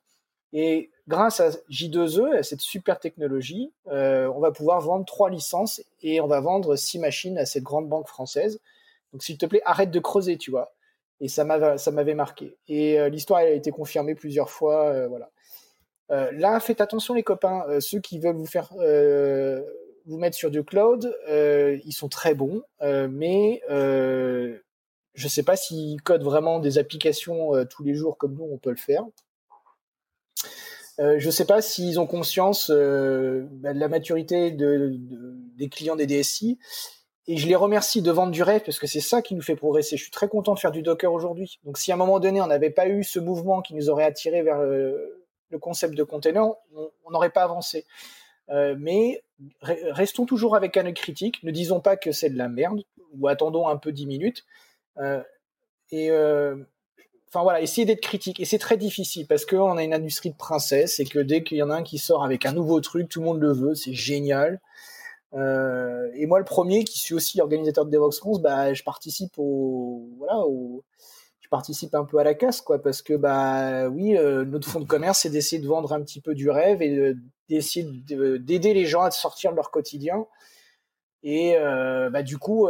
Et 0.53 0.89
grâce 1.07 1.39
à 1.39 1.49
J2E, 1.69 2.38
à 2.38 2.43
cette 2.43 2.61
super 2.61 2.99
technologie, 2.99 3.71
euh, 3.88 4.31
on 4.35 4.39
va 4.39 4.51
pouvoir 4.51 4.81
vendre 4.81 5.05
trois 5.05 5.30
licences 5.30 5.81
et 6.01 6.21
on 6.21 6.27
va 6.27 6.39
vendre 6.39 6.76
six 6.76 6.99
machines 6.99 7.38
à 7.38 7.45
cette 7.45 7.63
grande 7.63 7.88
banque 7.88 8.07
française. 8.07 8.59
Donc 9.13 9.23
s'il 9.23 9.38
te 9.38 9.45
plaît, 9.45 9.61
arrête 9.65 9.91
de 9.91 9.99
creuser, 9.99 10.38
tu 10.38 10.51
vois. 10.51 10.73
Et 11.21 11.27
ça 11.27 11.43
m'avait 11.43 12.13
marqué. 12.13 12.57
Et 12.67 12.99
euh, 12.99 13.09
l'histoire 13.09 13.41
a 13.41 13.49
été 13.49 13.71
confirmée 13.71 14.15
plusieurs 14.15 14.49
fois, 14.49 14.85
euh, 14.85 15.07
voilà. 15.07 15.30
Là, 16.31 16.59
faites 16.59 16.81
attention 16.81 17.13
les 17.13 17.21
copains, 17.21 17.63
ceux 17.81 17.99
qui 17.99 18.17
veulent 18.17 18.35
vous 18.35 18.47
faire 18.47 18.71
vous 18.73 20.17
mettre 20.17 20.35
sur 20.35 20.49
du 20.49 20.63
cloud, 20.63 21.15
ils 21.30 21.93
sont 21.93 22.09
très 22.09 22.34
bons, 22.34 22.63
mais 22.81 23.61
je 23.69 24.57
ne 25.23 25.30
sais 25.30 25.43
pas 25.43 25.55
s'ils 25.55 26.01
codent 26.01 26.23
vraiment 26.23 26.57
des 26.57 26.80
applications 26.80 27.63
tous 27.65 27.84
les 27.84 27.93
jours 27.93 28.17
comme 28.17 28.34
nous 28.34 28.49
on 28.51 28.57
peut 28.57 28.71
le 28.71 28.76
faire. 28.76 29.05
Euh, 30.99 31.17
je 31.17 31.27
ne 31.27 31.31
sais 31.31 31.45
pas 31.45 31.61
s'ils 31.61 31.99
ont 31.99 32.07
conscience 32.07 32.71
euh, 32.73 33.45
bah, 33.51 33.73
de 33.73 33.79
la 33.79 33.87
maturité 33.87 34.51
de, 34.51 34.97
des 35.55 35.69
clients 35.69 35.95
des 35.95 36.07
DSI 36.07 36.59
et 37.27 37.37
je 37.37 37.47
les 37.47 37.55
remercie 37.55 38.01
de 38.01 38.11
vendre 38.11 38.31
du 38.31 38.43
rêve 38.43 38.63
parce 38.65 38.79
que 38.79 38.87
c'est 38.87 38.99
ça 38.99 39.21
qui 39.21 39.33
nous 39.33 39.41
fait 39.41 39.55
progresser. 39.55 39.95
Je 39.95 40.03
suis 40.03 40.11
très 40.11 40.27
content 40.27 40.53
de 40.53 40.59
faire 40.59 40.71
du 40.71 40.81
Docker 40.81 41.13
aujourd'hui. 41.13 41.59
Donc 41.63 41.77
si 41.77 41.91
à 41.91 41.95
un 41.95 41.97
moment 41.97 42.19
donné 42.19 42.41
on 42.41 42.47
n'avait 42.47 42.69
pas 42.69 42.89
eu 42.89 43.03
ce 43.03 43.19
mouvement 43.19 43.61
qui 43.61 43.75
nous 43.75 43.89
aurait 43.89 44.03
attiré 44.03 44.43
vers 44.43 44.61
le, 44.61 45.15
concept 45.61 45.95
de 45.95 46.03
container, 46.03 46.45
on 46.75 47.11
n'aurait 47.11 47.31
pas 47.31 47.43
avancé. 47.43 47.85
Euh, 48.49 48.75
mais 48.77 49.23
restons 49.61 50.25
toujours 50.25 50.55
avec 50.55 50.75
un 50.75 50.85
œil 50.85 50.93
critique. 50.93 51.41
Ne 51.43 51.51
disons 51.51 51.79
pas 51.79 51.97
que 51.97 52.11
c'est 52.11 52.29
de 52.29 52.37
la 52.37 52.49
merde 52.49 52.81
ou 53.13 53.27
attendons 53.27 53.67
un 53.67 53.77
peu 53.77 53.91
10 53.91 54.05
minutes. 54.05 54.45
Et 55.91 56.11
enfin 57.30 57.43
voilà, 57.43 57.61
essayez 57.61 57.85
d'être 57.85 58.01
critique. 58.01 58.39
Et 58.39 58.45
c'est 58.45 58.57
très 58.57 58.77
difficile 58.77 59.27
parce 59.27 59.45
qu'on 59.45 59.77
a 59.77 59.84
une 59.84 59.93
industrie 59.93 60.31
de 60.31 60.38
princesse 60.38 60.99
et 60.99 61.06
que 61.06 61.19
dès 61.19 61.43
qu'il 61.43 61.57
y 61.57 61.64
en 61.64 61.69
a 61.69 61.76
un 61.76 61.84
qui 61.84 61.97
sort 61.97 62.23
avec 62.23 62.45
un 62.45 62.53
nouveau 62.53 62.81
truc, 62.81 63.10
tout 63.10 63.19
le 63.19 63.26
monde 63.26 63.39
le 63.39 63.53
veut, 63.53 63.76
c'est 63.76 63.93
génial. 63.93 64.60
Euh, 65.34 66.10
et 66.15 66.26
moi, 66.26 66.39
le 66.39 66.45
premier, 66.45 66.84
qui 66.84 66.99
suis 66.99 67.14
aussi 67.14 67.39
organisateur 67.41 67.85
de 67.85 67.91
Devox 67.91 68.18
France, 68.18 68.41
bah, 68.41 68.73
je 68.73 68.84
participe 68.84 69.34
au, 69.38 70.10
voilà, 70.18 70.39
au, 70.39 70.84
je 71.39 71.49
participe 71.49 71.93
un 71.95 72.06
peu 72.06 72.18
à 72.18 72.23
la 72.23 72.34
casse, 72.34 72.61
quoi, 72.61 72.81
parce 72.81 73.01
que 73.01 73.14
bah 73.14 73.88
oui, 73.89 74.18
euh, 74.18 74.45
notre 74.45 74.68
fond 74.68 74.80
de 74.80 74.85
commerce, 74.85 75.19
c'est 75.19 75.30
d'essayer 75.30 75.61
de 75.61 75.68
vendre 75.68 75.93
un 75.93 76.01
petit 76.01 76.22
peu 76.22 76.34
du 76.34 76.49
rêve 76.49 76.81
et 76.81 77.14
d'essayer 77.47 77.88
d'aider 78.39 78.73
les 78.73 78.85
gens 78.85 79.01
à 79.01 79.11
sortir 79.11 79.51
de 79.51 79.56
leur 79.56 79.72
quotidien. 79.72 80.26
Et 81.23 81.57
euh, 81.57 82.10
bah, 82.10 82.23
du 82.23 82.38
coup, 82.38 82.68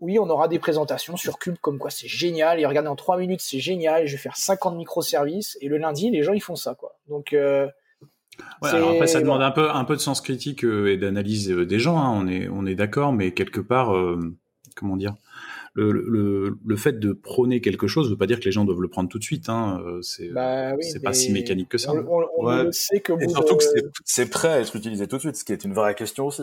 oui, 0.00 0.18
on 0.18 0.28
aura 0.30 0.48
des 0.48 0.58
présentations 0.58 1.16
sur 1.16 1.38
Cube 1.38 1.56
comme 1.60 1.78
quoi 1.78 1.90
c'est 1.90 2.08
génial. 2.08 2.60
Et 2.60 2.66
regardez, 2.66 2.88
en 2.88 2.96
trois 2.96 3.18
minutes, 3.18 3.40
c'est 3.40 3.58
génial. 3.58 4.06
Je 4.06 4.12
vais 4.12 4.18
faire 4.18 4.36
50 4.36 4.76
microservices. 4.76 5.58
Et 5.60 5.68
le 5.68 5.76
lundi, 5.76 6.10
les 6.10 6.22
gens, 6.22 6.32
ils 6.32 6.42
font 6.42 6.56
ça, 6.56 6.74
quoi. 6.74 6.96
Donc, 7.08 7.32
euh, 7.32 7.66
après, 8.62 9.06
ça 9.06 9.20
demande 9.20 9.42
un 9.42 9.50
peu, 9.50 9.70
un 9.70 9.84
peu 9.84 9.96
de 9.96 10.00
sens 10.00 10.20
critique 10.20 10.64
euh, 10.64 10.92
et 10.92 10.96
d'analyse 10.96 11.50
euh, 11.50 11.66
des 11.66 11.78
gens. 11.78 11.98
Hein. 11.98 12.12
On 12.14 12.28
est, 12.28 12.48
on 12.48 12.66
est 12.66 12.74
d'accord, 12.74 13.12
mais 13.12 13.32
quelque 13.32 13.60
part, 13.60 13.96
euh, 13.96 14.18
comment 14.76 14.96
dire, 14.96 15.14
le, 15.74 15.92
le, 15.92 16.58
le, 16.64 16.76
fait 16.76 16.98
de 16.98 17.12
prôner 17.12 17.60
quelque 17.60 17.86
chose 17.86 18.06
ne 18.06 18.12
veut 18.12 18.18
pas 18.18 18.26
dire 18.26 18.40
que 18.40 18.44
les 18.44 18.52
gens 18.52 18.64
doivent 18.64 18.80
le 18.80 18.88
prendre 18.88 19.08
tout 19.08 19.18
de 19.18 19.24
suite. 19.24 19.48
Hein. 19.48 19.80
C'est 20.02 20.28
bah 20.30 20.72
c'est 20.80 21.02
pas 21.02 21.12
si 21.12 21.32
mécanique 21.32 21.68
que 21.68 21.78
ça. 21.78 21.92
On, 21.92 22.72
sait 22.72 23.00
que 23.00 23.12
et 23.20 23.28
surtout 23.28 23.56
que 23.56 23.64
c'est 24.04 24.28
prêt 24.28 24.48
à 24.48 24.60
être 24.60 24.74
utilisé 24.74 25.06
tout 25.06 25.16
de 25.16 25.20
suite, 25.20 25.36
ce 25.36 25.44
qui 25.44 25.52
est 25.52 25.64
une 25.64 25.74
vraie 25.74 25.94
question 25.94 26.26
aussi. 26.26 26.42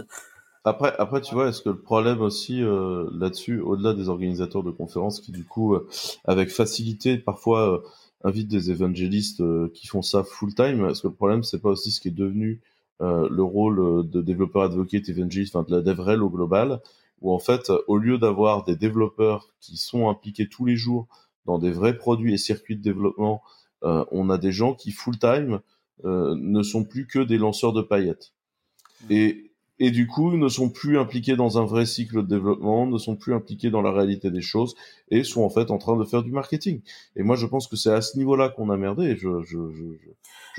Après, 0.66 0.94
après, 0.98 1.22
tu 1.22 1.34
vois, 1.34 1.48
est-ce 1.48 1.62
que 1.62 1.70
le 1.70 1.80
problème 1.80 2.22
aussi 2.22 2.62
là-dessus, 2.62 3.60
au-delà 3.62 3.94
des 3.94 4.10
organisateurs 4.10 4.64
de 4.64 4.72
conférences 4.72 5.22
qui 5.22 5.32
du 5.32 5.46
coup, 5.46 5.78
avec 6.26 6.50
facilité, 6.50 7.18
parfois 7.18 7.84
invite 8.26 8.48
des 8.48 8.72
évangélistes 8.72 9.42
euh, 9.42 9.70
qui 9.74 9.88
font 9.88 10.02
ça 10.02 10.24
full 10.24 10.54
time. 10.54 10.82
Parce 10.82 11.02
que 11.02 11.08
le 11.08 11.14
problème, 11.14 11.44
c'est 11.44 11.62
pas 11.62 11.70
aussi 11.70 11.92
ce 11.92 12.02
qui 12.02 12.08
est 12.10 12.12
devenu 12.12 12.60
euh, 13.02 13.30
le 13.30 13.44
rôle 13.44 13.80
euh, 13.80 14.04
de 14.04 14.22
développeur 14.22 14.64
advocate 14.64 15.08
évangéliste, 15.08 15.56
enfin 15.56 15.66
de 15.68 15.76
la 15.76 15.82
DevRel 15.82 16.24
au 16.24 16.30
global, 16.30 16.82
où 17.22 17.32
en 17.32 17.40
fait, 17.40 17.72
au 17.88 17.98
lieu 17.98 18.18
d'avoir 18.18 18.64
des 18.64 18.76
développeurs 18.76 19.50
qui 19.62 19.78
sont 19.78 20.10
impliqués 20.10 20.50
tous 20.50 20.66
les 20.66 20.76
jours 20.76 21.08
dans 21.46 21.60
des 21.60 21.72
vrais 21.72 21.98
produits 21.98 22.34
et 22.34 22.38
circuits 22.38 22.76
de 22.76 22.82
développement, 22.82 23.42
on 23.84 24.32
a 24.32 24.40
des 24.40 24.52
gens 24.52 24.74
qui 24.74 24.92
full 24.92 25.20
time 25.20 25.60
ne 26.04 26.64
sont 26.64 26.84
plus 26.84 27.06
que 27.06 27.20
des 27.20 27.38
lanceurs 27.38 27.72
de 27.72 27.84
paillettes. 27.84 28.34
Et 29.12 29.52
et 29.80 29.92
du 29.92 30.08
coup 30.08 30.36
ne 30.38 30.48
sont 30.48 30.70
plus 30.70 30.98
impliqués 30.98 31.36
dans 31.36 31.58
un 31.58 31.66
vrai 31.66 31.86
cycle 31.86 32.24
de 32.24 32.28
développement, 32.28 32.88
ne 32.88 32.98
sont 32.98 33.16
plus 33.16 33.34
impliqués 33.34 33.70
dans 33.70 33.82
la 33.82 33.92
réalité 33.92 34.32
des 34.32 34.42
choses 34.42 34.76
et 35.10 35.24
sont 35.24 35.44
en 35.44 35.50
fait 35.50 35.72
en 35.72 35.78
train 35.78 35.98
de 35.98 36.04
faire 36.06 36.24
du 36.24 36.32
marketing. 36.32 36.82
Et 37.16 37.24
moi 37.24 37.36
je 37.36 37.46
pense 37.46 37.68
que 37.68 37.76
c'est 37.76 37.92
à 37.92 38.02
ce 38.02 38.18
niveau-là 38.18 38.50
qu'on 38.50 38.70
a 38.70 38.78
merdé. 38.78 39.04
Et 39.04 39.16
je 39.18 39.42
je 39.44 39.58
je 39.72 39.84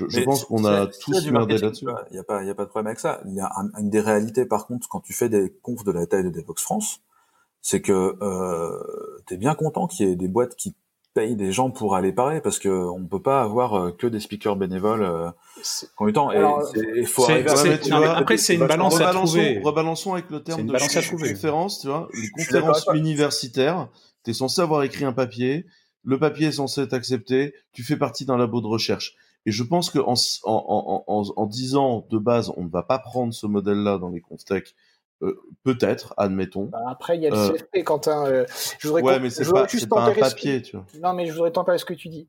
je, 0.07 0.21
pense 0.21 0.45
qu'on 0.45 0.65
a 0.65 0.85
tous 0.87 1.31
merdé 1.31 1.57
là-dessus. 1.57 1.87
Il 2.11 2.15
y 2.15 2.19
a 2.19 2.23
pas 2.23 2.43
y 2.43 2.49
a 2.49 2.55
pas 2.55 2.65
de 2.65 2.69
problème 2.69 2.87
avec 2.87 2.99
ça. 2.99 3.21
Il 3.25 3.33
y 3.33 3.39
a 3.39 3.51
une 3.79 3.89
des 3.89 4.01
réalités 4.01 4.45
par 4.45 4.67
contre 4.67 4.87
quand 4.87 4.99
tu 4.99 5.13
fais 5.13 5.29
des 5.29 5.51
confs 5.61 5.83
de 5.83 5.91
la 5.91 6.05
taille 6.05 6.23
de 6.23 6.29
Devox 6.29 6.61
France, 6.61 7.01
c'est 7.61 7.81
que 7.81 8.15
euh, 8.21 9.21
tu 9.25 9.33
es 9.33 9.37
bien 9.37 9.55
content 9.55 9.87
qu'il 9.87 10.07
y 10.07 10.11
ait 10.11 10.15
des 10.15 10.27
boîtes 10.27 10.55
qui 10.55 10.75
paye 11.17 11.35
des 11.35 11.51
gens 11.51 11.71
pour 11.71 11.95
aller 11.95 12.13
parler 12.13 12.41
parce 12.41 12.59
que 12.59 12.69
on 12.69 13.03
peut 13.07 13.21
pas 13.21 13.41
avoir 13.41 13.73
euh, 13.73 13.91
que 13.91 14.05
des 14.05 14.19
speakers 14.19 14.55
bénévoles 14.55 15.01
euh, 15.01 15.31
en 15.97 16.11
temps. 16.11 16.31
Et, 16.31 17.05
faut 17.05 17.27
après, 17.27 18.37
c'est 18.37 18.53
une 18.53 18.67
balance 18.67 19.01
à 19.01 19.11
trouver. 19.11 19.59
Rebalançons 19.63 20.13
avec 20.13 20.29
le 20.29 20.43
terme 20.43 20.67
de 20.67 20.73
conférence, 20.73 21.79
tu 21.81 21.87
vois, 21.87 22.07
les 22.13 22.29
conférences 22.29 22.85
universitaires. 22.93 23.89
tu 24.23 24.29
es 24.29 24.33
censé 24.35 24.61
avoir 24.61 24.83
écrit 24.83 25.05
un 25.05 25.13
papier. 25.13 25.65
Le 26.03 26.19
papier 26.19 26.49
est 26.49 26.51
censé 26.51 26.81
être 26.81 26.93
accepté. 26.93 27.55
Tu 27.73 27.81
fais 27.83 27.97
partie 27.97 28.25
d'un 28.25 28.37
labo 28.37 28.61
de 28.61 28.67
recherche. 28.67 29.15
Et 29.47 29.51
je 29.51 29.63
pense 29.63 29.89
que 29.89 29.97
en, 29.97 30.13
en, 30.43 31.03
en, 31.07 31.23
en, 31.35 31.45
disant 31.47 32.05
de 32.11 32.19
base, 32.19 32.51
on 32.57 32.65
ne 32.65 32.69
va 32.69 32.83
pas 32.83 32.99
prendre 32.99 33.33
ce 33.33 33.47
modèle-là 33.47 33.97
dans 33.97 34.09
les 34.09 34.21
tech 34.45 34.75
euh, 35.21 35.39
peut-être, 35.63 36.13
admettons. 36.17 36.65
Bah, 36.65 36.79
après, 36.87 37.17
il 37.17 37.23
y 37.23 37.27
a 37.27 37.29
le 37.29 37.35
euh, 37.35 37.53
CFP, 37.53 37.83
Quentin. 37.83 38.25
Euh, 38.27 38.45
je 38.79 38.87
voudrais 38.87 39.01
ouais, 39.01 39.19
mais 39.19 39.29
c'est 39.29 39.49
pas, 39.49 39.65
pas 39.89 40.01
un 40.01 40.13
papier, 40.13 40.61
tu 40.61 40.77
vois. 40.77 40.85
Non, 41.01 41.13
mais 41.13 41.25
je 41.25 41.33
voudrais 41.33 41.51
tempérer 41.51 41.77
ce 41.77 41.85
que 41.85 41.93
tu 41.93 42.09
dis. 42.09 42.27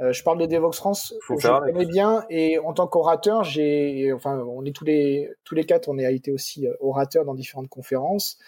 Euh, 0.00 0.12
je 0.12 0.22
parle 0.22 0.38
de 0.38 0.46
Devox 0.46 0.76
France, 0.76 1.14
Faut 1.20 1.38
je 1.38 1.46
connais 1.46 1.84
bien, 1.84 2.24
et 2.30 2.58
en 2.58 2.72
tant 2.72 2.86
qu'orateur, 2.86 3.44
j'ai, 3.44 4.12
enfin, 4.12 4.38
on 4.38 4.64
est 4.64 4.74
tous 4.74 4.84
les 4.84 5.30
tous 5.44 5.54
les 5.54 5.64
quatre, 5.64 5.88
on 5.88 5.98
a 5.98 6.10
été 6.10 6.32
aussi 6.32 6.66
orateurs 6.80 7.24
dans 7.24 7.34
différentes 7.34 7.68
conférences. 7.68 8.38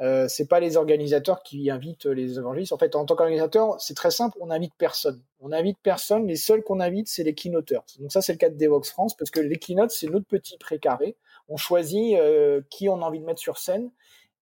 Euh, 0.00 0.26
c'est 0.28 0.46
pas 0.46 0.58
les 0.58 0.76
organisateurs 0.76 1.42
qui 1.42 1.70
invitent 1.70 2.06
les 2.06 2.38
évangélistes. 2.38 2.72
En 2.72 2.78
fait, 2.78 2.96
en 2.96 3.04
tant 3.04 3.14
qu'organisateur, 3.14 3.80
c'est 3.80 3.94
très 3.94 4.10
simple, 4.10 4.36
on 4.40 4.50
invite 4.50 4.72
personne. 4.76 5.22
On 5.40 5.52
invite 5.52 5.78
personne. 5.82 6.26
Les 6.26 6.36
seuls 6.36 6.62
qu'on 6.62 6.80
invite, 6.80 7.08
c'est 7.08 7.22
les 7.22 7.34
keynoteurs. 7.34 7.84
Donc 8.00 8.10
ça, 8.10 8.20
c'est 8.20 8.32
le 8.32 8.38
cas 8.38 8.50
de 8.50 8.56
Devox 8.56 8.90
France, 8.90 9.16
parce 9.16 9.30
que 9.30 9.40
les 9.40 9.56
keynotes, 9.56 9.92
c'est 9.92 10.08
notre 10.08 10.26
petit 10.26 10.58
précaré 10.58 11.16
on 11.48 11.56
choisit 11.56 12.16
euh, 12.18 12.62
qui 12.70 12.88
on 12.88 13.00
a 13.02 13.04
envie 13.04 13.20
de 13.20 13.24
mettre 13.24 13.40
sur 13.40 13.58
scène 13.58 13.90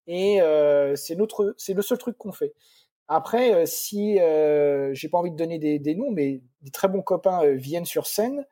et 0.07 0.41
euh, 0.41 0.95
c'est 0.95 1.15
le 1.15 1.81
seul 1.81 1.97
truc 1.97 2.17
qu'on 2.17 2.31
fait. 2.31 2.53
Après, 3.07 3.53
euh, 3.53 3.65
si 3.65 4.15
j'ai 4.93 5.09
pas 5.09 5.17
envie 5.17 5.31
de 5.31 5.35
donner 5.35 5.59
des, 5.59 5.95
noms, 5.95 6.11
mais 6.11 6.41
des 6.61 6.71
très 6.71 6.87
bons 6.87 7.01
copains 7.01 7.45
viennent 7.53 7.85
sur 7.85 8.07
scène, 8.07 8.45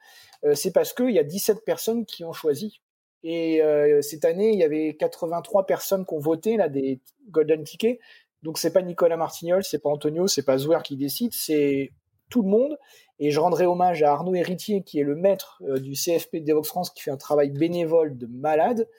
c'est 0.56 0.72
parce 0.74 0.94
qu'il 0.94 1.12
y 1.12 1.20
a 1.20 1.24
17 1.24 1.64
personnes 1.66 2.06
qui 2.06 2.24
ont 2.24 2.34
choisi. 2.34 2.82
Et 3.24 3.62
cette 4.02 4.26
année, 4.26 4.52
il 4.52 4.60
y 4.60 4.64
avait 4.64 4.96
83 4.98 5.66
personnes 5.66 6.06
qui 6.06 6.14
ont 6.14 6.20
voté 6.20 6.58
là 6.58 6.68
des 6.68 7.00
golden 7.30 7.64
tickets. 7.64 8.00
Donc 8.42 8.58
c'est 8.58 8.74
pas 8.74 8.82
Nicolas 8.82 9.18
Martignol, 9.18 9.64
c'est 9.64 9.80
pas 9.80 9.90
Antonio, 9.90 10.28
c'est 10.28 10.44
pas 10.44 10.58
Zouer 10.58 10.80
qui 10.84 10.98
décide, 10.98 11.32
c'est 11.34 11.92
tout 12.32 12.42
le 12.42 12.50
monde. 12.50 12.80
Et 13.20 13.30
je 13.30 13.40
rendrai 13.40 13.68
hommage 13.68 14.02
à 14.02 14.12
Arnaud 14.12 14.34
Héritier, 14.34 14.82
qui 14.82 15.00
est 15.00 15.04
le 15.04 15.16
maître 15.16 15.62
euh, 15.68 15.80
du 15.80 15.92
CFP 15.92 16.38
de 16.38 16.46
Devox 16.46 16.68
France, 16.68 16.90
qui 16.90 17.04
fait 17.04 17.12
un 17.12 17.18
travail 17.18 17.52
bénévole 17.52 18.18
de 18.18 18.26
malade. 18.26 18.90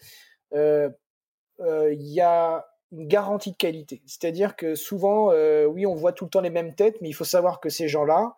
Euh, 0.52 0.88
euh, 1.59 1.92
il 1.92 2.06
y 2.06 2.20
a 2.20 2.64
une 2.92 3.09
garantie 3.09 3.50
de 3.50 3.56
qualité. 3.56 4.00
C'est-à-dire 4.06 4.54
que 4.54 4.76
souvent, 4.76 5.32
oui, 5.66 5.86
on 5.86 5.94
voit 5.94 6.12
tout 6.12 6.24
le 6.24 6.30
temps 6.30 6.42
les 6.42 6.50
mêmes 6.50 6.74
têtes, 6.74 6.98
mais 7.00 7.09
il 7.09 7.14
faut 7.14 7.24
savoir 7.24 7.59
que 7.59 7.70
ces 7.70 7.88
gens-là, 7.88 8.36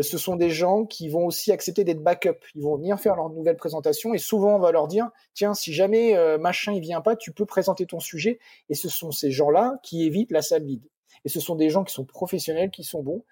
ce 0.00 0.16
sont 0.18 0.36
des 0.36 0.50
gens 0.50 0.84
qui 0.84 1.08
vont 1.08 1.26
aussi 1.26 1.50
accepter 1.50 1.82
d'être 1.82 2.00
backup. 2.00 2.38
Ils 2.54 2.62
vont 2.62 2.76
venir 2.76 3.00
faire 3.00 3.16
leur 3.16 3.28
nouvelle 3.28 3.56
présentation 3.56 4.14
et 4.14 4.18
souvent 4.18 4.54
on 4.54 4.60
va 4.60 4.70
leur 4.70 4.86
dire 4.86 5.10
tiens 5.34 5.52
si 5.52 5.72
jamais 5.72 6.14
machin 6.38 6.72
il 6.74 6.80
vient 6.80 7.00
pas, 7.00 7.16
tu 7.16 7.32
peux 7.32 7.44
présenter 7.44 7.86
ton 7.86 7.98
sujet. 7.98 8.38
Et 8.68 8.74
ce 8.74 8.88
sont 8.88 9.10
ces 9.10 9.32
gens-là 9.32 9.80
qui 9.82 10.06
évitent 10.06 10.30
la 10.30 10.42
salle 10.42 10.62
vide. 10.62 10.88
Et 11.24 11.28
ce 11.28 11.40
sont 11.40 11.56
des 11.56 11.70
gens 11.70 11.84
qui 11.84 11.92
sont 11.92 12.04
professionnels, 12.04 12.70
qui 12.70 12.84
sont 12.84 13.02
bons. 13.02 13.24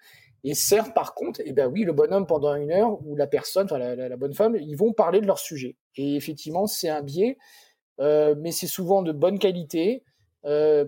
Et 0.43 0.53
certes, 0.53 0.93
par 0.93 1.13
contre, 1.13 1.41
eh 1.43 1.51
ben 1.51 1.67
oui, 1.67 1.83
le 1.83 1.93
bonhomme 1.93 2.25
pendant 2.25 2.55
une 2.55 2.71
heure 2.71 2.99
ou 3.05 3.15
la 3.15 3.27
personne, 3.27 3.65
enfin 3.65 3.77
la, 3.77 4.17
bonne 4.17 4.33
femme, 4.33 4.55
ils 4.55 4.75
vont 4.75 4.93
parler 4.93 5.19
de 5.19 5.27
leur 5.27 5.39
sujet. 5.39 5.75
Et 5.95 6.15
effectivement, 6.15 6.67
c'est 6.67 6.89
un 6.89 7.01
biais, 7.01 7.37
euh, 7.99 8.35
mais 8.37 8.51
c'est 8.51 8.67
souvent 8.67 9.01
de 9.01 9.11
bonne 9.11 9.39
qualité. 9.39 10.03
Euh, 10.45 10.85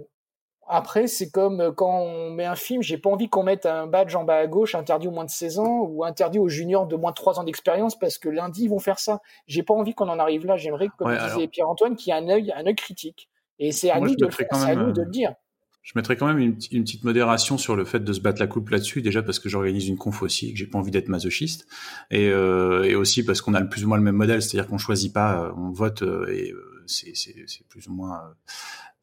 après, 0.72 1.08
c'est 1.08 1.32
comme 1.32 1.74
quand 1.74 2.00
on 2.00 2.30
met 2.30 2.46
un 2.46 2.56
film, 2.56 2.84
j'ai 2.84 3.00
pas 3.00 3.10
envie 3.10 3.28
qu'on 3.28 3.42
mette 3.42 3.66
un 3.66 3.88
badge 3.88 4.16
en 4.16 4.24
bas 4.24 4.38
à 4.38 4.46
gauche 4.46 4.76
interdit 4.76 5.08
aux 5.08 5.12
moins 5.12 5.26
de 5.26 5.32
16 5.32 5.58
ans 5.58 5.80
ou 5.82 6.04
interdit 6.04 6.38
aux 6.38 6.48
juniors 6.48 6.86
de 6.86 6.96
moins 6.96 7.10
de 7.10 7.16
3 7.16 7.40
ans 7.40 7.44
d'expérience 7.44 7.98
parce 7.98 8.20
que 8.20 8.30
lundi 8.30 8.66
ils 8.66 8.70
vont 8.70 8.78
faire 8.78 9.00
ça. 9.00 9.20
J'ai 9.48 9.64
pas 9.64 9.74
envie 9.74 9.96
qu'on 9.96 10.10
en 10.10 10.20
arrive 10.20 10.46
là. 10.46 10.58
J'aimerais, 10.58 10.90
comme 10.96 11.12
disait 11.12 11.48
Pierre-Antoine, 11.48 11.96
qu'il 11.96 12.14
y 12.14 12.16
ait 12.16 12.20
un 12.20 12.30
œil, 12.30 12.54
un 12.56 12.68
œil 12.68 12.76
critique. 12.76 13.30
Et 13.58 13.72
c'est 13.72 13.90
à, 13.90 14.00
nous 14.00 14.16
de, 14.16 14.30
à 14.52 14.76
nous 14.76 14.92
de 14.92 15.02
le 15.02 15.10
dire. 15.10 15.34
Je 15.82 15.94
mettrais 15.96 16.18
quand 16.18 16.28
même 16.28 16.40
une, 16.40 16.58
une, 16.72 16.84
petite 16.84 17.04
modération 17.04 17.58
sur 17.58 17.76
le 17.76 17.86
fait 17.86 18.02
de 18.02 18.14
se 18.14 18.20
battre 18.20 18.40
la 18.40 18.48
coupe 18.48 18.70
là-dessus, 18.70 19.02
déjà 19.02 19.24
parce 19.24 19.40
que 19.40 19.50
j'organise 19.50 19.88
une 19.88 19.98
conf 19.98 20.22
aussi, 20.22 20.50
et 20.50 20.54
que 20.54 20.60
j'ai 20.60 20.68
pas 20.68 20.78
envie 20.78 20.92
d'être 20.92 21.08
masochiste, 21.08 21.68
et, 22.12 22.30
euh, 22.30 22.84
et 22.84 22.96
aussi 22.96 23.24
parce 23.24 23.42
qu'on 23.42 23.54
a 23.54 23.60
le 23.60 23.70
plus 23.70 23.86
ou 23.86 23.88
moins 23.88 23.98
le 23.98 24.04
même 24.04 24.16
modèle, 24.16 24.42
c'est-à-dire 24.42 24.70
qu'on 24.70 24.78
choisit 24.78 25.14
pas, 25.14 25.46
euh, 25.46 25.52
on 25.56 25.72
vote, 25.72 26.04
euh, 26.04 26.28
et 26.28 26.52
euh, 26.52 26.84
c'est 26.86 27.68
plus 27.70 27.88
ou 27.88 27.94
moins 27.94 28.22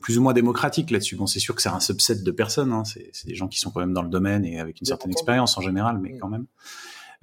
plus 0.00 0.18
ou 0.18 0.22
moins 0.22 0.34
démocratique 0.34 0.90
là-dessus. 0.90 1.16
Bon, 1.16 1.26
c'est 1.26 1.40
sûr 1.40 1.54
que 1.54 1.62
c'est 1.62 1.68
un 1.68 1.80
subset 1.80 2.16
de 2.16 2.30
personnes, 2.30 2.72
hein, 2.72 2.84
c'est 2.84 3.26
des 3.26 3.34
gens 3.34 3.48
qui 3.48 3.58
sont 3.58 3.70
quand 3.70 3.80
même 3.80 3.92
dans 3.92 4.02
le 4.02 4.08
domaine 4.08 4.44
et 4.44 4.60
avec 4.60 4.80
une 4.80 4.86
certaine 4.86 5.10
expérience 5.10 5.56
en 5.58 5.62
général, 5.62 5.98
mais 5.98 6.16
quand 6.18 6.28
même. 6.28 6.46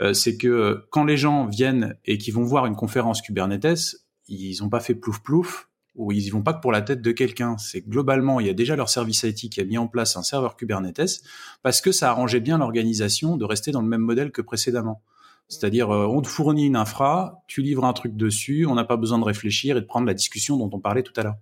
Euh, 0.01 0.13
c'est 0.13 0.37
que 0.37 0.85
quand 0.89 1.03
les 1.03 1.17
gens 1.17 1.45
viennent 1.45 1.95
et 2.05 2.17
qui 2.17 2.31
vont 2.31 2.43
voir 2.43 2.65
une 2.65 2.75
conférence 2.75 3.21
Kubernetes, 3.21 3.95
ils 4.27 4.63
ont 4.63 4.69
pas 4.69 4.79
fait 4.79 4.95
plouf 4.95 5.19
plouf, 5.19 5.69
où 5.95 6.11
ils 6.11 6.25
y 6.25 6.29
vont 6.29 6.41
pas 6.41 6.53
que 6.53 6.61
pour 6.61 6.71
la 6.71 6.81
tête 6.81 7.01
de 7.01 7.11
quelqu'un. 7.11 7.57
C'est 7.57 7.81
globalement, 7.87 8.39
il 8.39 8.47
y 8.47 8.49
a 8.49 8.53
déjà 8.53 8.75
leur 8.75 8.89
service 8.89 9.23
IT 9.23 9.49
qui 9.49 9.61
a 9.61 9.65
mis 9.65 9.77
en 9.77 9.87
place 9.87 10.17
un 10.17 10.23
serveur 10.23 10.55
Kubernetes 10.55 11.21
parce 11.61 11.81
que 11.81 11.91
ça 11.91 12.09
arrangeait 12.09 12.39
bien 12.39 12.57
l'organisation 12.57 13.37
de 13.37 13.45
rester 13.45 13.71
dans 13.71 13.81
le 13.81 13.87
même 13.87 14.01
modèle 14.01 14.31
que 14.31 14.41
précédemment. 14.41 15.01
C'est-à-dire, 15.49 15.91
euh, 15.91 16.07
on 16.07 16.21
te 16.21 16.27
fournit 16.27 16.65
une 16.65 16.75
infra, 16.75 17.43
tu 17.47 17.61
livres 17.61 17.85
un 17.85 17.93
truc 17.93 18.15
dessus, 18.15 18.65
on 18.65 18.75
n'a 18.75 18.85
pas 18.85 18.97
besoin 18.97 19.19
de 19.19 19.23
réfléchir 19.23 19.77
et 19.77 19.81
de 19.81 19.85
prendre 19.85 20.07
la 20.07 20.13
discussion 20.13 20.57
dont 20.57 20.69
on 20.73 20.79
parlait 20.79 21.03
tout 21.03 21.13
à 21.17 21.23
l'heure. 21.23 21.37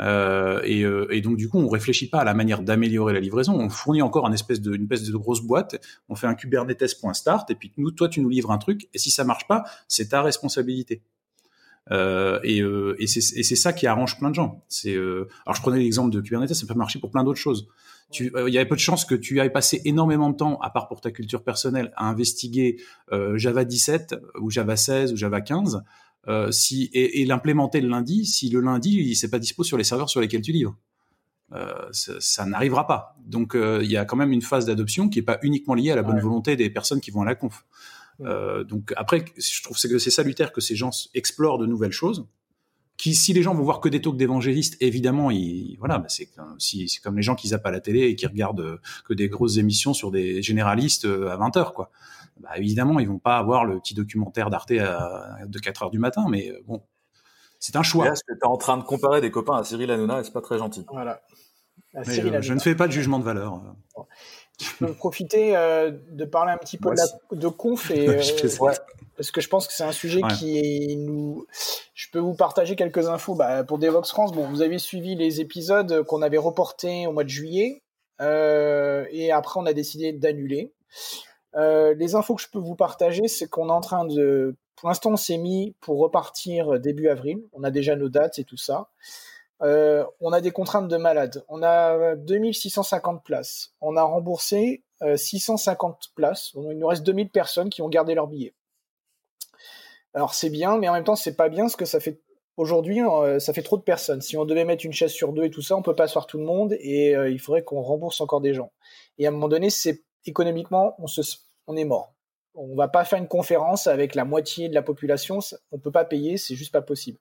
Euh, 0.00 0.60
et, 0.64 0.82
euh, 0.82 1.06
et, 1.10 1.22
donc 1.22 1.36
du 1.36 1.48
coup, 1.48 1.58
on 1.58 1.68
réfléchit 1.68 2.10
pas 2.10 2.18
à 2.18 2.24
la 2.24 2.34
manière 2.34 2.62
d'améliorer 2.62 3.14
la 3.14 3.20
livraison. 3.20 3.54
On 3.54 3.70
fournit 3.70 4.02
encore 4.02 4.26
une 4.26 4.34
espèce 4.34 4.60
de, 4.60 4.74
une 4.74 4.82
espèce 4.82 5.04
de 5.04 5.16
grosse 5.16 5.40
boîte. 5.40 5.80
On 6.08 6.14
fait 6.14 6.26
un 6.26 6.34
Kubernetes.start 6.34 7.50
et 7.50 7.54
puis 7.54 7.72
nous, 7.78 7.90
toi, 7.90 8.08
tu 8.08 8.20
nous 8.20 8.28
livres 8.28 8.50
un 8.50 8.58
truc. 8.58 8.88
Et 8.92 8.98
si 8.98 9.10
ça 9.10 9.24
marche 9.24 9.46
pas, 9.46 9.64
c'est 9.88 10.08
ta 10.08 10.20
responsabilité. 10.20 11.02
Euh, 11.92 12.40
et, 12.42 12.62
euh, 12.62 12.96
et 12.98 13.06
c'est 13.06 13.56
ça 13.56 13.72
qui 13.72 13.86
arrange 13.86 14.18
plein 14.18 14.30
de 14.30 14.34
gens. 14.34 14.64
C'est 14.68 14.94
euh, 14.94 15.28
alors 15.44 15.54
je 15.54 15.62
prenais 15.62 15.78
l'exemple 15.78 16.10
de 16.10 16.20
Kubernetes, 16.20 16.54
ça 16.54 16.66
peut 16.66 16.74
marcher 16.74 16.98
pour 16.98 17.10
plein 17.10 17.24
d'autres 17.24 17.40
choses. 17.40 17.68
Il 18.18 18.30
y 18.34 18.56
avait 18.56 18.68
peu 18.68 18.76
de 18.76 18.80
chances 18.80 19.04
que 19.04 19.16
tu 19.16 19.40
ailles 19.40 19.52
passer 19.52 19.82
énormément 19.84 20.30
de 20.30 20.36
temps, 20.36 20.60
à 20.60 20.70
part 20.70 20.86
pour 20.86 21.00
ta 21.00 21.10
culture 21.10 21.42
personnelle, 21.42 21.92
à 21.96 22.08
investiguer 22.08 22.76
Java 23.34 23.64
17 23.64 24.14
ou 24.40 24.48
Java 24.48 24.76
16 24.76 25.12
ou 25.12 25.16
Java 25.16 25.40
15 25.40 25.82
euh, 26.28 26.50
si, 26.50 26.90
et, 26.92 27.22
et 27.22 27.24
l'implémenter 27.24 27.80
le 27.80 27.88
lundi 27.88 28.26
si 28.26 28.48
le 28.48 28.58
lundi 28.58 28.96
il 28.98 29.14
c'est 29.14 29.30
pas 29.30 29.38
dispo 29.38 29.62
sur 29.62 29.78
les 29.78 29.84
serveurs 29.84 30.10
sur 30.10 30.20
lesquels 30.20 30.42
tu 30.42 30.50
livres. 30.50 30.76
Euh, 31.52 31.72
ça, 31.92 32.14
ça 32.18 32.44
n'arrivera 32.44 32.88
pas. 32.88 33.16
Donc 33.24 33.54
euh, 33.54 33.80
il 33.84 33.90
y 33.90 33.96
a 33.96 34.04
quand 34.04 34.16
même 34.16 34.32
une 34.32 34.42
phase 34.42 34.66
d'adoption 34.66 35.08
qui 35.08 35.20
est 35.20 35.22
pas 35.22 35.38
uniquement 35.42 35.74
liée 35.74 35.92
à 35.92 35.96
la 35.96 36.02
bonne 36.02 36.18
volonté 36.18 36.56
des 36.56 36.68
personnes 36.68 37.00
qui 37.00 37.12
vont 37.12 37.22
à 37.22 37.24
la 37.24 37.36
conf. 37.36 37.64
Euh, 38.20 38.64
donc 38.64 38.92
après, 38.96 39.24
je 39.36 39.62
trouve 39.62 39.78
que 39.80 39.98
c'est 39.98 40.10
salutaire 40.10 40.52
que 40.52 40.60
ces 40.60 40.76
gens 40.76 40.90
explorent 41.14 41.58
de 41.58 41.66
nouvelles 41.66 41.92
choses. 41.92 42.26
Qui, 42.96 43.14
si 43.14 43.34
les 43.34 43.42
gens 43.42 43.54
vont 43.54 43.62
voir 43.62 43.80
que 43.80 43.90
des 43.90 44.00
talks 44.00 44.16
d'évangélistes, 44.16 44.78
évidemment, 44.80 45.30
ils, 45.30 45.76
voilà, 45.78 45.98
bah 45.98 46.08
c'est 46.08 46.30
si, 46.58 46.98
comme 47.04 47.16
les 47.16 47.22
gens 47.22 47.34
qui 47.34 47.48
zappent 47.48 47.66
à 47.66 47.70
la 47.70 47.80
télé 47.80 48.04
et 48.04 48.16
qui 48.16 48.26
regardent 48.26 48.80
que 49.04 49.12
des 49.12 49.28
grosses 49.28 49.58
émissions 49.58 49.92
sur 49.92 50.10
des 50.10 50.40
généralistes 50.40 51.04
à 51.04 51.36
20 51.36 51.56
heures, 51.58 51.74
quoi 51.74 51.90
bah, 52.40 52.50
évidemment, 52.56 53.00
ils 53.00 53.08
vont 53.08 53.18
pas 53.18 53.38
avoir 53.38 53.64
le 53.64 53.78
petit 53.80 53.94
documentaire 53.94 54.50
d'Arte 54.50 54.72
de 54.72 55.58
4 55.58 55.82
heures 55.84 55.90
du 55.90 55.98
matin, 55.98 56.26
mais 56.28 56.50
euh, 56.50 56.60
bon, 56.66 56.82
c'est 57.58 57.76
un 57.76 57.82
choix. 57.82 58.08
Est-ce 58.08 58.24
que 58.24 58.34
tu 58.34 58.40
es 58.40 58.46
en 58.46 58.56
train 58.56 58.76
de 58.76 58.82
comparer 58.82 59.20
des 59.20 59.30
copains 59.30 59.56
à 59.56 59.64
Cyril 59.64 59.90
Hanouna? 59.90 60.20
Et 60.20 60.24
c'est 60.24 60.32
pas 60.32 60.42
très 60.42 60.58
gentil. 60.58 60.84
Voilà. 60.90 61.22
Euh, 61.94 62.02
je 62.04 62.52
ne 62.52 62.58
fais 62.58 62.74
pas 62.74 62.86
de 62.86 62.92
jugement 62.92 63.18
de 63.18 63.24
valeur. 63.24 63.62
Je 64.60 64.70
peux 64.78 64.92
profiter 64.94 65.56
euh, 65.56 65.90
de 66.10 66.24
parler 66.24 66.52
un 66.52 66.56
petit 66.56 66.78
peu 66.78 66.94
de, 67.32 67.48
conf 67.48 67.90
et, 67.94 68.06
parce 69.16 69.30
que 69.30 69.40
je 69.40 69.48
pense 69.48 69.66
que 69.66 69.72
c'est 69.72 69.84
un 69.84 69.92
sujet 69.92 70.20
qui 70.38 70.96
nous. 70.96 71.46
Je 71.94 72.08
peux 72.10 72.18
vous 72.18 72.34
partager 72.34 72.76
quelques 72.76 73.08
infos 73.08 73.34
bah, 73.34 73.64
pour 73.64 73.78
Devox 73.78 74.10
France. 74.10 74.32
Bon, 74.32 74.46
vous 74.48 74.62
avez 74.62 74.78
suivi 74.78 75.14
les 75.14 75.40
épisodes 75.40 76.02
qu'on 76.04 76.22
avait 76.22 76.38
reportés 76.38 77.06
au 77.06 77.12
mois 77.12 77.24
de 77.24 77.28
juillet 77.28 77.82
et 78.20 79.30
après 79.32 79.60
on 79.60 79.66
a 79.66 79.72
décidé 79.72 80.12
d'annuler. 80.12 80.72
Euh, 81.56 81.94
les 81.94 82.14
infos 82.14 82.34
que 82.34 82.42
je 82.42 82.48
peux 82.48 82.58
vous 82.58 82.76
partager, 82.76 83.28
c'est 83.28 83.48
qu'on 83.48 83.68
est 83.68 83.72
en 83.72 83.80
train 83.80 84.04
de, 84.04 84.56
pour 84.76 84.88
l'instant, 84.88 85.12
on 85.12 85.16
s'est 85.16 85.38
mis 85.38 85.74
pour 85.80 85.98
repartir 85.98 86.78
début 86.78 87.08
avril. 87.08 87.38
On 87.52 87.64
a 87.64 87.70
déjà 87.70 87.96
nos 87.96 88.08
dates 88.08 88.38
et 88.38 88.44
tout 88.44 88.58
ça. 88.58 88.88
Euh, 89.62 90.04
on 90.20 90.32
a 90.32 90.40
des 90.40 90.50
contraintes 90.50 90.88
de 90.88 90.96
malades. 90.96 91.44
On 91.48 91.62
a 91.62 92.16
2650 92.16 93.24
places. 93.24 93.72
On 93.80 93.96
a 93.96 94.02
remboursé 94.02 94.84
650 95.14 95.94
euh, 95.94 96.14
places. 96.14 96.52
il 96.54 96.78
nous 96.78 96.86
reste 96.86 97.04
2000 97.04 97.30
personnes 97.30 97.70
qui 97.70 97.82
ont 97.82 97.88
gardé 97.88 98.14
leur 98.14 98.26
billet. 98.26 98.54
Alors 100.14 100.34
c'est 100.34 100.50
bien, 100.50 100.78
mais 100.78 100.88
en 100.88 100.94
même 100.94 101.04
temps 101.04 101.16
c'est 101.16 101.36
pas 101.36 101.50
bien 101.50 101.64
parce 101.64 101.76
que 101.76 101.84
ça 101.84 102.00
fait 102.00 102.22
aujourd'hui 102.56 103.00
ça 103.38 103.52
fait 103.52 103.62
trop 103.62 103.76
de 103.76 103.82
personnes. 103.82 104.22
Si 104.22 104.36
on 104.38 104.46
devait 104.46 104.64
mettre 104.64 104.86
une 104.86 104.94
chaise 104.94 105.10
sur 105.10 105.34
deux 105.34 105.44
et 105.44 105.50
tout 105.50 105.60
ça, 105.60 105.76
on 105.76 105.82
peut 105.82 105.94
pas 105.94 106.04
asseoir 106.04 106.26
tout 106.26 106.38
le 106.38 106.44
monde 106.44 106.72
et 106.80 107.10
il 107.12 107.38
faudrait 107.38 107.62
qu'on 107.62 107.82
rembourse 107.82 108.22
encore 108.22 108.40
des 108.40 108.54
gens. 108.54 108.72
Et 109.18 109.26
à 109.26 109.28
un 109.28 109.32
moment 109.32 109.48
donné, 109.48 109.68
c'est 109.68 110.04
économiquement, 110.24 110.94
on 110.98 111.06
se, 111.06 111.20
on 111.66 111.76
est 111.76 111.84
mort. 111.84 112.14
On 112.54 112.74
va 112.74 112.88
pas 112.88 113.04
faire 113.04 113.18
une 113.18 113.28
conférence 113.28 113.86
avec 113.86 114.14
la 114.14 114.24
moitié 114.24 114.70
de 114.70 114.74
la 114.74 114.80
population, 114.80 115.40
on 115.72 115.78
peut 115.78 115.92
pas 115.92 116.06
payer, 116.06 116.38
c'est 116.38 116.54
juste 116.54 116.72
pas 116.72 116.80
possible. 116.80 117.18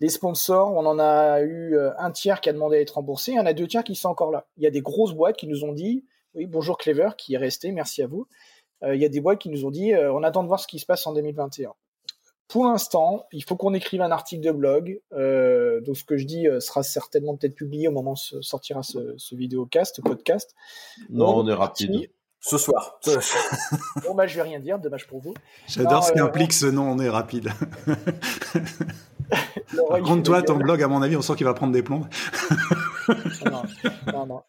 Les 0.00 0.08
sponsors, 0.10 0.72
on 0.72 0.84
en 0.84 0.98
a 0.98 1.40
eu 1.40 1.76
euh, 1.76 1.90
un 1.98 2.10
tiers 2.10 2.40
qui 2.40 2.50
a 2.50 2.52
demandé 2.52 2.76
à 2.76 2.80
être 2.80 2.92
remboursé, 2.92 3.32
il 3.32 3.36
y 3.36 3.40
en 3.40 3.46
a 3.46 3.54
deux 3.54 3.66
tiers 3.66 3.82
qui 3.82 3.94
sont 3.94 4.08
encore 4.08 4.30
là. 4.30 4.46
Il 4.56 4.62
y 4.62 4.66
a 4.66 4.70
des 4.70 4.82
grosses 4.82 5.14
boîtes 5.14 5.36
qui 5.36 5.46
nous 5.46 5.64
ont 5.64 5.72
dit, 5.72 6.04
oui, 6.34 6.46
bonjour 6.46 6.76
Clever, 6.76 7.10
qui 7.16 7.34
est 7.34 7.38
resté, 7.38 7.72
merci 7.72 8.02
à 8.02 8.06
vous. 8.06 8.26
Euh, 8.82 8.94
il 8.94 9.00
y 9.00 9.06
a 9.06 9.08
des 9.08 9.20
boîtes 9.20 9.38
qui 9.38 9.48
nous 9.48 9.64
ont 9.64 9.70
dit, 9.70 9.94
euh, 9.94 10.12
on 10.12 10.22
attend 10.22 10.42
de 10.42 10.48
voir 10.48 10.60
ce 10.60 10.66
qui 10.66 10.78
se 10.78 10.84
passe 10.84 11.06
en 11.06 11.14
2021. 11.14 11.72
Pour 12.48 12.66
l'instant, 12.66 13.26
il 13.32 13.42
faut 13.42 13.56
qu'on 13.56 13.74
écrive 13.74 14.02
un 14.02 14.12
article 14.12 14.44
de 14.44 14.52
blog. 14.52 15.00
donc 15.10 15.96
ce 15.96 16.04
que 16.04 16.16
je 16.16 16.26
dis 16.26 16.46
sera 16.60 16.84
certainement 16.84 17.36
peut-être 17.36 17.56
publié 17.56 17.88
au 17.88 17.90
moment 17.90 18.12
où 18.12 18.42
sortira 18.42 18.84
ce, 18.84 19.14
ce 19.16 19.34
vidéocast, 19.34 20.00
podcast. 20.00 20.54
Non, 21.10 21.38
on 21.38 21.48
est 21.48 21.54
rapide. 21.54 22.08
Ce 22.38 22.58
soir. 22.58 23.00
bon, 24.04 24.14
bah, 24.14 24.28
je 24.28 24.36
vais 24.36 24.42
rien 24.42 24.60
dire, 24.60 24.78
dommage 24.78 25.08
pour 25.08 25.18
vous. 25.18 25.34
J'adore 25.66 26.04
ce 26.04 26.12
qu'implique 26.12 26.52
ce 26.52 26.66
nom, 26.66 26.92
on 26.92 26.98
est 27.00 27.08
rapide. 27.08 27.50
Par 29.88 30.00
contre, 30.02 30.22
toi, 30.22 30.42
ton 30.42 30.56
blog, 30.56 30.82
à 30.82 30.88
mon 30.88 31.02
avis, 31.02 31.16
on 31.16 31.22
sent 31.22 31.34
qu'il 31.36 31.46
va 31.46 31.54
prendre 31.54 31.72
des 31.72 31.82
plombs. 31.82 32.06
non, 33.44 34.26
non, 34.26 34.42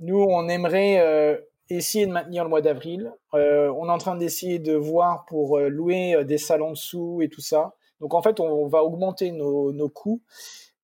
Nous, 0.00 0.20
on 0.20 0.48
aimerait 0.48 1.00
euh, 1.00 1.36
essayer 1.70 2.06
de 2.06 2.12
maintenir 2.12 2.44
le 2.44 2.50
mois 2.50 2.60
d'avril. 2.60 3.12
Euh, 3.34 3.72
on 3.76 3.88
est 3.88 3.92
en 3.92 3.98
train 3.98 4.16
d'essayer 4.16 4.58
de 4.58 4.74
voir 4.74 5.24
pour 5.26 5.58
euh, 5.58 5.68
louer 5.68 6.24
des 6.24 6.38
salons 6.38 6.70
dessous 6.70 7.20
et 7.22 7.28
tout 7.28 7.40
ça. 7.40 7.74
Donc, 8.00 8.14
en 8.14 8.22
fait, 8.22 8.40
on, 8.40 8.66
va 8.66 8.84
augmenter 8.84 9.32
nos, 9.32 9.72
nos, 9.72 9.88
coûts 9.88 10.20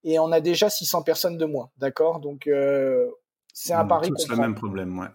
et 0.04 0.18
on 0.18 0.32
a 0.32 0.40
déjà 0.40 0.70
600 0.70 1.02
personnes 1.02 1.38
de 1.38 1.44
moins. 1.44 1.70
D'accord? 1.78 2.20
Donc, 2.20 2.48
c'est 3.52 3.72
un 3.72 3.84
pari. 3.84 4.10
C'est 4.16 4.30
le 4.30 4.36
même 4.36 4.54
problème, 4.54 4.98
ouais. 4.98 5.08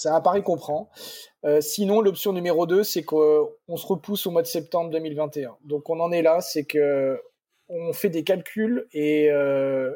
C'est 0.00 0.08
un 0.08 0.20
pari 0.20 0.42
qu'on 0.42 0.56
prend. 0.56 0.88
Euh, 1.44 1.60
sinon, 1.60 2.00
l'option 2.00 2.32
numéro 2.32 2.66
2, 2.66 2.82
c'est 2.84 3.02
qu'on 3.02 3.76
se 3.76 3.86
repousse 3.86 4.26
au 4.26 4.30
mois 4.30 4.42
de 4.42 4.46
septembre 4.46 4.90
2021. 4.90 5.56
Donc 5.64 5.90
on 5.90 6.00
en 6.00 6.12
est 6.12 6.22
là, 6.22 6.40
c'est 6.40 6.64
que 6.64 7.20
on 7.70 7.92
fait 7.92 8.10
des 8.10 8.24
calculs 8.24 8.86
et 8.92 9.30
euh, 9.30 9.94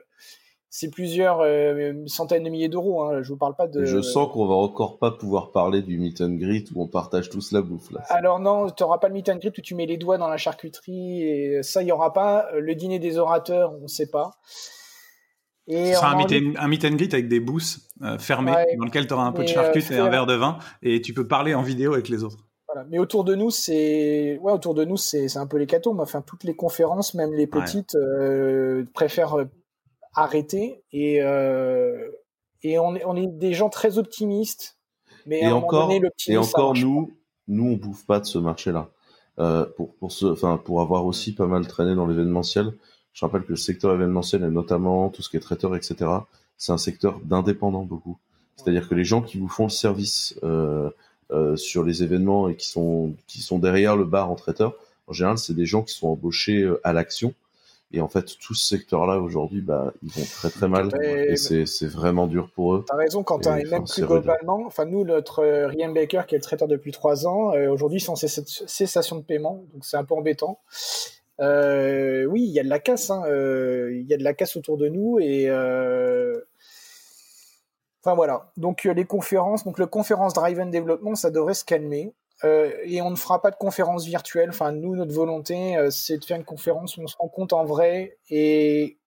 c'est 0.71 0.91
plusieurs 0.91 1.41
euh, 1.41 1.93
centaines 2.07 2.45
de 2.45 2.51
milliers 2.51 2.69
d'euros. 2.69 3.03
Hein. 3.03 3.23
Je 3.23 3.29
vous 3.29 3.37
parle 3.37 3.55
pas 3.55 3.67
de. 3.67 3.85
Je 3.85 4.01
sens 4.01 4.33
qu'on 4.33 4.47
va 4.47 4.55
encore 4.55 4.99
pas 4.99 5.11
pouvoir 5.11 5.53
parler 5.53 5.83
du 5.83 5.99
meet 5.99 6.21
and 6.21 6.35
greet 6.35 6.71
où 6.75 6.83
on 6.83 6.89
partage 6.89 7.31
tous 7.31 7.53
la 7.53 7.63
bouffe 7.63 7.91
là. 7.91 8.01
Alors 8.09 8.41
non, 8.41 8.71
tu 8.71 8.83
n'auras 8.83 8.99
pas 8.99 9.09
le 9.09 9.15
meet 9.15 9.29
and 9.29 9.37
greet 9.37 9.57
où 9.57 9.61
tu 9.61 9.75
mets 9.75 9.87
les 9.87 9.97
doigts 9.97 10.19
dans 10.19 10.29
la 10.29 10.37
charcuterie 10.37 11.23
et 11.23 11.63
ça 11.63 11.83
il 11.83 11.89
y 11.89 11.93
aura 11.93 12.13
pas. 12.13 12.49
Le 12.59 12.75
dîner 12.75 12.99
des 12.99 13.19
orateurs, 13.19 13.75
on 13.79 13.83
ne 13.83 13.89
sait 13.89 14.11
pas. 14.11 14.33
Et 15.67 15.95
un 15.95 16.17
meet, 16.17 16.33
and, 16.33 16.53
un 16.59 16.69
meet, 16.69 16.85
and, 16.85 16.97
greet 16.97 17.15
avec 17.15 17.29
des 17.29 17.41
booths 17.41 17.79
euh, 18.03 18.19
fermés 18.19 18.53
dans 18.79 18.85
lequel 18.85 19.07
tu 19.07 19.15
auras 19.15 19.25
un 19.25 19.33
peu 19.33 19.45
de 19.45 19.49
euh, 19.49 19.55
charcuterie 19.55 19.95
et 19.95 19.99
un 19.99 20.11
verre 20.11 20.27
de 20.27 20.35
vin 20.35 20.59
et 20.83 21.01
tu 21.01 21.15
peux 21.15 21.27
parler 21.27 21.55
en 21.55 21.63
vidéo 21.63 21.95
avec 21.95 22.11
les 22.11 22.23
autres. 22.23 22.44
Voilà. 22.75 22.89
Mais 22.91 22.99
autour 22.99 23.25
de 23.25 23.35
nous, 23.35 23.51
c'est 23.51 24.39
ouais, 24.43 24.53
autour 24.53 24.75
de 24.75 24.85
nous, 24.85 24.97
c'est 24.97 25.37
un 25.37 25.47
peu 25.47 25.59
l'hécatombe. 25.59 26.01
Enfin, 26.01 26.23
toutes 26.23 26.45
les 26.45 26.57
conférences, 26.57 27.15
même 27.15 27.33
les 27.33 27.47
petites, 27.47 27.95
euh, 27.95 28.85
préfèrent 28.93 29.39
euh, 29.39 29.45
arrêter 30.15 30.83
et 30.93 31.21
et 32.67 32.79
on 32.79 32.95
est, 32.97 33.05
on 33.05 33.15
est 33.15 33.27
des 33.27 33.53
gens 33.53 33.69
très 33.69 33.99
optimistes. 33.99 34.79
Mais 35.27 35.43
et 35.43 35.53
encore, 35.53 35.89
donné, 35.89 36.01
et 36.27 36.37
encore 36.37 36.75
nous, 36.75 37.13
nous, 37.47 37.73
on 37.73 37.77
bouffe 37.77 38.07
pas 38.07 38.21
de 38.21 38.25
ce 38.25 38.39
marché-là. 38.39 38.91
pour 39.77 39.95
pour 39.97 40.13
ce, 40.13 40.27
enfin, 40.27 40.61
pour 40.63 40.81
avoir 40.81 41.07
aussi 41.07 41.35
pas 41.35 41.47
mal 41.47 41.67
traîné 41.67 41.95
dans 41.95 42.07
l'événementiel 42.07 42.73
je 43.15 43.25
rappelle 43.25 43.45
que 43.45 43.51
le 43.51 43.57
secteur 43.57 43.95
événementiel 43.95 44.43
et 44.43 44.51
notamment 44.51 45.09
tout 45.09 45.23
ce 45.23 45.31
qui 45.31 45.37
est 45.37 45.41
traiteur, 45.41 45.75
etc., 45.77 46.11
c'est 46.59 46.73
un 46.73 46.79
secteur 46.79 47.21
d'indépendants 47.21 47.85
beaucoup. 47.85 48.19
C'est-à-dire 48.57 48.89
que 48.89 48.95
les 48.95 49.05
gens 49.05 49.23
qui 49.23 49.39
vous 49.39 49.49
font 49.49 49.65
le 49.65 49.71
service 49.71 50.39
euh, 50.43 50.49
euh, 50.85 50.91
sur 51.57 51.83
les 51.83 52.03
événements 52.03 52.49
et 52.49 52.57
qui 52.57 52.69
sont 52.69 53.15
qui 53.27 53.41
sont 53.41 53.59
derrière 53.59 53.97
le 53.97 54.05
bar 54.05 54.31
en 54.31 54.35
traiteur, 54.35 54.77
en 55.07 55.13
général, 55.13 55.39
c'est 55.39 55.55
des 55.55 55.67
gens 55.67 55.83
qui 55.83 55.95
sont 55.95 56.09
embauchés 56.09 56.63
euh, 56.63 56.81
à 56.85 56.93
l'action. 56.93 57.35
Et 57.93 58.01
en 58.01 58.09
fait, 58.09 58.39
tout 58.41 58.55
ce 58.55 58.67
secteur-là 58.67 59.21
aujourd'hui, 59.21 59.61
bah, 59.61 59.93
ils 60.03 60.11
vont 60.11 60.25
très 60.25 60.51
très 60.51 60.67
mal. 60.67 60.89
Et, 61.01 61.37
c'est 61.37 61.87
vraiment 61.87 62.27
dur 62.27 62.51
pour 62.53 62.75
eux. 62.75 62.85
T'as 62.89 62.97
raison, 62.97 63.23
Quentin. 63.23 63.57
Et, 63.57 63.61
et 63.61 63.71
même 63.71 63.85
plus 63.85 64.05
globalement, 64.05 64.65
enfin 64.67 64.85
nous, 64.85 65.05
notre 65.05 65.45
Ryan 65.45 65.93
Baker, 65.93 66.23
qui 66.27 66.35
est 66.35 66.39
le 66.39 66.43
traiteur 66.43 66.67
depuis 66.67 66.91
trois 66.91 67.27
ans, 67.29 67.53
aujourd'hui, 67.71 67.99
ils 67.99 68.03
sont 68.03 68.15
en 68.15 68.17
cessation 68.17 69.17
de 69.17 69.23
paiement, 69.23 69.65
donc 69.73 69.85
c'est 69.85 69.97
un 69.97 70.05
peu 70.05 70.15
embêtant. 70.15 70.59
Euh, 71.41 72.25
oui, 72.25 72.43
il 72.43 72.53
y 72.53 72.61
a 72.61 72.63
de 72.63 72.69
la 72.69 72.79
casse. 72.79 73.11
Hein, 73.11 73.23
euh, 73.27 73.91
il 73.93 74.07
y 74.07 74.15
a 74.15 74.17
de 74.17 74.25
la 74.25 74.35
casse 74.35 74.57
autour 74.57 74.77
de 74.77 74.89
nous 74.89 75.19
et 75.21 75.47
euh, 75.49 76.41
enfin 78.05 78.15
voilà. 78.15 78.51
Donc 78.57 78.85
les 78.85 79.05
conférences, 79.05 79.65
donc 79.65 79.79
le 79.79 79.87
conférence 79.87 80.35
Driven 80.35 80.71
Development, 80.71 81.15
ça 81.15 81.31
devrait 81.31 81.55
se 81.55 81.65
calmer. 81.65 82.13
et 82.43 83.01
on 83.03 83.11
ne 83.11 83.17
fera 83.17 83.41
pas 83.41 83.51
de 83.51 83.57
conférence 83.57 84.05
virtuelle. 84.05 84.51
Enfin, 84.51 84.73
nous, 84.73 84.97
notre 84.97 85.13
volonté, 85.13 85.77
c'est 85.91 86.19
de 86.19 86.25
faire 86.25 86.37
une 86.37 86.45
conférence 86.45 86.97
où 86.97 87.03
on 87.03 87.07
se 87.07 87.17
rencontre 87.17 87.57
en 87.57 87.65
vrai 87.65 88.19
et 88.29 88.99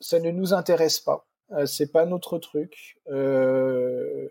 ça 0.00 0.20
ne 0.20 0.30
nous 0.30 0.52
intéresse 0.52 1.00
pas. 1.00 1.26
c'est 1.66 1.92
pas 1.92 2.06
notre 2.06 2.38
truc. 2.38 2.96
on 3.08 4.28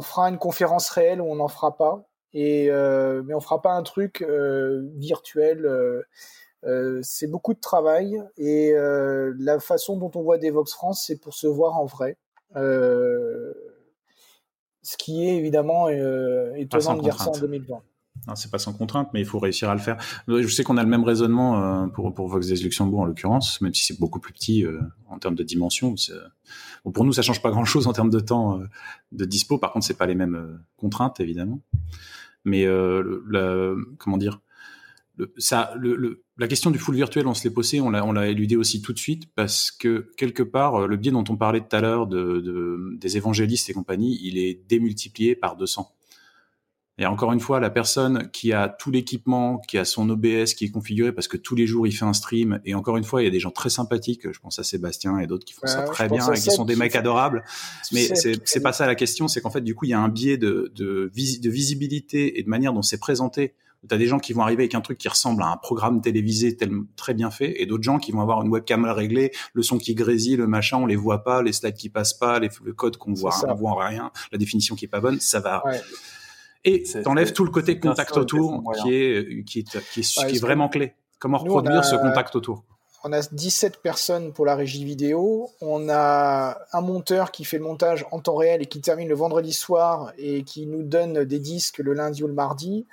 fera 0.00 0.28
une 0.28 0.38
conférence 0.38 0.88
réelle 0.90 1.20
où 1.20 1.26
on 1.26 1.36
n'en 1.36 1.48
fera 1.48 1.76
pas. 1.76 2.08
Et 2.32 2.70
mais 2.70 3.34
on 3.34 3.40
fera 3.40 3.62
pas 3.62 3.72
un 3.72 3.82
truc 3.82 4.24
virtuel. 4.96 6.04
Euh, 6.66 7.00
c'est 7.02 7.28
beaucoup 7.28 7.54
de 7.54 7.60
travail 7.60 8.20
et 8.36 8.72
euh, 8.72 9.34
la 9.38 9.60
façon 9.60 9.96
dont 9.96 10.10
on 10.14 10.22
voit 10.22 10.38
Devox 10.38 10.72
France, 10.72 11.04
c'est 11.06 11.20
pour 11.20 11.34
se 11.34 11.46
voir 11.46 11.78
en 11.78 11.84
vrai. 11.84 12.16
Euh, 12.54 13.52
ce 14.82 14.96
qui 14.96 15.26
est 15.26 15.36
évidemment 15.36 15.88
étonnant 15.88 16.96
de 16.96 17.02
dire 17.02 17.20
ça 17.20 17.30
en 17.30 17.38
2020. 17.38 17.82
c'est 18.36 18.50
pas 18.50 18.58
sans 18.58 18.72
contrainte, 18.72 19.10
mais 19.12 19.20
il 19.20 19.26
faut 19.26 19.40
réussir 19.40 19.68
à 19.68 19.74
le 19.74 19.80
faire. 19.80 19.96
Je 20.28 20.46
sais 20.46 20.62
qu'on 20.62 20.76
a 20.76 20.82
le 20.82 20.88
même 20.88 21.02
raisonnement 21.02 21.60
euh, 21.60 21.86
pour, 21.88 22.14
pour 22.14 22.28
Vox 22.28 22.46
des 22.46 22.56
Luxembourg 22.56 23.00
en 23.00 23.04
l'occurrence, 23.04 23.60
même 23.60 23.74
si 23.74 23.84
c'est 23.84 23.98
beaucoup 23.98 24.20
plus 24.20 24.32
petit 24.32 24.64
euh, 24.64 24.80
en 25.08 25.18
termes 25.18 25.34
de 25.34 25.42
dimension. 25.42 25.94
Bon, 26.84 26.92
pour 26.92 27.04
nous, 27.04 27.12
ça 27.12 27.22
change 27.22 27.42
pas 27.42 27.50
grand-chose 27.50 27.88
en 27.88 27.92
termes 27.92 28.10
de 28.10 28.20
temps 28.20 28.60
euh, 28.60 28.64
de 29.10 29.24
dispo. 29.24 29.58
Par 29.58 29.72
contre, 29.72 29.84
c'est 29.84 29.98
pas 29.98 30.06
les 30.06 30.14
mêmes 30.14 30.60
contraintes 30.76 31.18
évidemment. 31.18 31.60
Mais 32.44 32.64
la, 32.64 33.74
comment 33.98 34.18
dire, 34.18 34.40
ça, 35.38 35.72
le, 35.76 36.24
la 36.36 36.48
question 36.48 36.70
du 36.70 36.78
full 36.78 36.94
virtuel, 36.94 37.26
on 37.26 37.34
se 37.34 37.44
l'est 37.44 37.54
posé, 37.54 37.80
on 37.80 37.90
l'a, 37.90 38.04
on 38.04 38.12
l'a 38.12 38.28
éludé 38.28 38.56
aussi 38.56 38.82
tout 38.82 38.92
de 38.92 38.98
suite 38.98 39.32
parce 39.34 39.70
que 39.70 40.10
quelque 40.16 40.42
part, 40.42 40.86
le 40.86 40.96
biais 40.96 41.12
dont 41.12 41.24
on 41.28 41.36
parlait 41.36 41.60
tout 41.60 41.74
à 41.74 41.80
l'heure 41.80 42.06
de, 42.06 42.40
de, 42.40 42.96
des 42.98 43.16
évangélistes 43.16 43.70
et 43.70 43.72
compagnie, 43.72 44.18
il 44.22 44.38
est 44.38 44.66
démultiplié 44.68 45.34
par 45.34 45.56
200. 45.56 45.90
Et 46.98 47.04
encore 47.04 47.32
une 47.32 47.40
fois, 47.40 47.60
la 47.60 47.68
personne 47.68 48.30
qui 48.30 48.54
a 48.54 48.70
tout 48.70 48.90
l'équipement, 48.90 49.58
qui 49.58 49.76
a 49.76 49.84
son 49.84 50.08
OBS 50.08 50.54
qui 50.56 50.64
est 50.64 50.70
configuré 50.70 51.12
parce 51.12 51.28
que 51.28 51.36
tous 51.36 51.54
les 51.54 51.66
jours 51.66 51.86
il 51.86 51.92
fait 51.92 52.06
un 52.06 52.14
stream, 52.14 52.58
et 52.64 52.74
encore 52.74 52.96
une 52.96 53.04
fois, 53.04 53.20
il 53.20 53.26
y 53.26 53.28
a 53.28 53.30
des 53.30 53.40
gens 53.40 53.50
très 53.50 53.68
sympathiques, 53.68 54.32
je 54.32 54.38
pense 54.38 54.58
à 54.58 54.64
Sébastien 54.64 55.18
et 55.18 55.26
d'autres 55.26 55.44
qui 55.44 55.52
font 55.52 55.66
ça 55.66 55.82
très 55.82 56.08
bien 56.08 56.32
et 56.32 56.40
qui 56.40 56.50
sont 56.50 56.64
des 56.64 56.76
mecs 56.76 56.96
adorables. 56.96 57.44
Mais 57.92 58.08
c'est 58.14 58.62
pas 58.62 58.72
ça 58.72 58.86
la 58.86 58.94
question, 58.94 59.28
c'est 59.28 59.42
qu'en 59.42 59.50
fait, 59.50 59.60
du 59.60 59.74
coup, 59.74 59.84
il 59.84 59.90
y 59.90 59.94
a 59.94 60.00
un 60.00 60.08
biais 60.08 60.38
de, 60.38 60.72
de, 60.74 61.10
de 61.14 61.50
visibilité 61.50 62.38
et 62.38 62.42
de 62.42 62.48
manière 62.48 62.72
dont 62.72 62.82
c'est 62.82 62.98
présenté. 62.98 63.54
Tu 63.88 63.94
as 63.94 63.98
des 63.98 64.06
gens 64.06 64.18
qui 64.18 64.32
vont 64.32 64.42
arriver 64.42 64.64
avec 64.64 64.74
un 64.74 64.80
truc 64.80 64.98
qui 64.98 65.08
ressemble 65.08 65.42
à 65.42 65.46
un 65.46 65.56
programme 65.56 66.00
télévisé 66.00 66.56
tel, 66.56 66.70
très 66.96 67.14
bien 67.14 67.30
fait, 67.30 67.60
et 67.60 67.66
d'autres 67.66 67.84
gens 67.84 67.98
qui 67.98 68.12
vont 68.12 68.20
avoir 68.20 68.42
une 68.42 68.48
webcam 68.48 68.84
réglée, 68.86 69.32
le 69.52 69.62
son 69.62 69.78
qui 69.78 69.94
grésille, 69.94 70.36
le 70.36 70.46
machin, 70.46 70.78
on 70.78 70.86
les 70.86 70.96
voit 70.96 71.22
pas, 71.22 71.42
les 71.42 71.52
slides 71.52 71.76
qui 71.76 71.88
passent 71.88 72.14
pas, 72.14 72.38
les, 72.38 72.48
le 72.64 72.72
code 72.72 72.96
qu'on 72.96 73.14
voit, 73.14 73.34
on 73.46 73.54
voit 73.54 73.86
rien, 73.86 74.10
la 74.32 74.38
définition 74.38 74.74
qui 74.74 74.86
est 74.86 74.88
pas 74.88 75.00
bonne, 75.00 75.20
ça 75.20 75.40
va. 75.40 75.64
Ouais. 75.64 75.80
Et 76.64 76.82
t'enlèves 77.04 77.32
tout 77.32 77.44
le 77.44 77.50
côté 77.50 77.78
contact 77.78 78.16
autour 78.16 78.62
qui 78.82 78.92
est, 78.92 79.44
qui 79.44 79.60
est, 79.60 79.80
qui 79.92 80.00
est, 80.00 80.26
qui 80.26 80.36
est 80.36 80.40
vraiment 80.40 80.68
clé. 80.68 80.94
Comment 81.18 81.38
reproduire 81.38 81.84
ce 81.84 81.96
contact 81.96 82.34
autour? 82.34 82.64
on 83.06 83.12
a 83.12 83.22
17 83.22 83.82
personnes 83.82 84.32
pour 84.32 84.44
la 84.44 84.56
régie 84.56 84.84
vidéo. 84.84 85.50
On 85.60 85.88
a 85.88 86.58
un 86.72 86.80
monteur 86.80 87.30
qui 87.30 87.44
fait 87.44 87.58
le 87.58 87.62
montage 87.62 88.04
en 88.10 88.18
temps 88.18 88.34
réel 88.34 88.62
et 88.62 88.66
qui 88.66 88.80
termine 88.80 89.08
le 89.08 89.14
vendredi 89.14 89.52
soir 89.52 90.12
et 90.18 90.42
qui 90.42 90.66
nous 90.66 90.82
donne 90.82 91.24
des 91.24 91.38
disques 91.38 91.78
le 91.78 91.92
lundi 91.92 92.24
ou 92.24 92.26
le 92.26 92.34
mardi. 92.34 92.84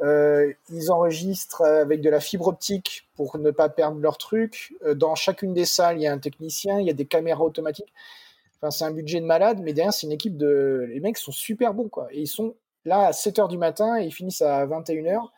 Euh, 0.00 0.52
ils 0.70 0.90
enregistrent 0.90 1.62
avec 1.62 2.00
de 2.00 2.10
la 2.10 2.18
fibre 2.18 2.48
optique 2.48 3.08
pour 3.14 3.38
ne 3.38 3.50
pas 3.50 3.68
perdre 3.68 4.00
leur 4.00 4.18
truc. 4.18 4.74
Euh, 4.84 4.94
dans 4.94 5.14
chacune 5.14 5.54
des 5.54 5.64
salles, 5.64 5.98
il 5.98 6.02
y 6.02 6.06
a 6.06 6.12
un 6.12 6.18
technicien, 6.18 6.80
il 6.80 6.86
y 6.86 6.90
a 6.90 6.94
des 6.94 7.06
caméras 7.06 7.44
automatiques. 7.44 7.92
Enfin, 8.60 8.70
c'est 8.70 8.84
un 8.84 8.90
budget 8.90 9.20
de 9.20 9.26
malade, 9.26 9.60
mais 9.62 9.72
derrière, 9.72 9.92
c'est 9.92 10.06
une 10.06 10.12
équipe 10.12 10.36
de. 10.36 10.86
Les 10.88 11.00
mecs 11.00 11.18
sont 11.18 11.32
super 11.32 11.74
bons, 11.74 11.88
quoi. 11.88 12.08
Et 12.10 12.20
ils 12.22 12.28
sont 12.28 12.54
là 12.84 13.06
à 13.06 13.12
7 13.12 13.38
h 13.38 13.48
du 13.48 13.58
matin 13.58 14.00
et 14.00 14.06
ils 14.06 14.12
finissent 14.12 14.42
à 14.42 14.64
21 14.66 15.02
h. 15.02 15.28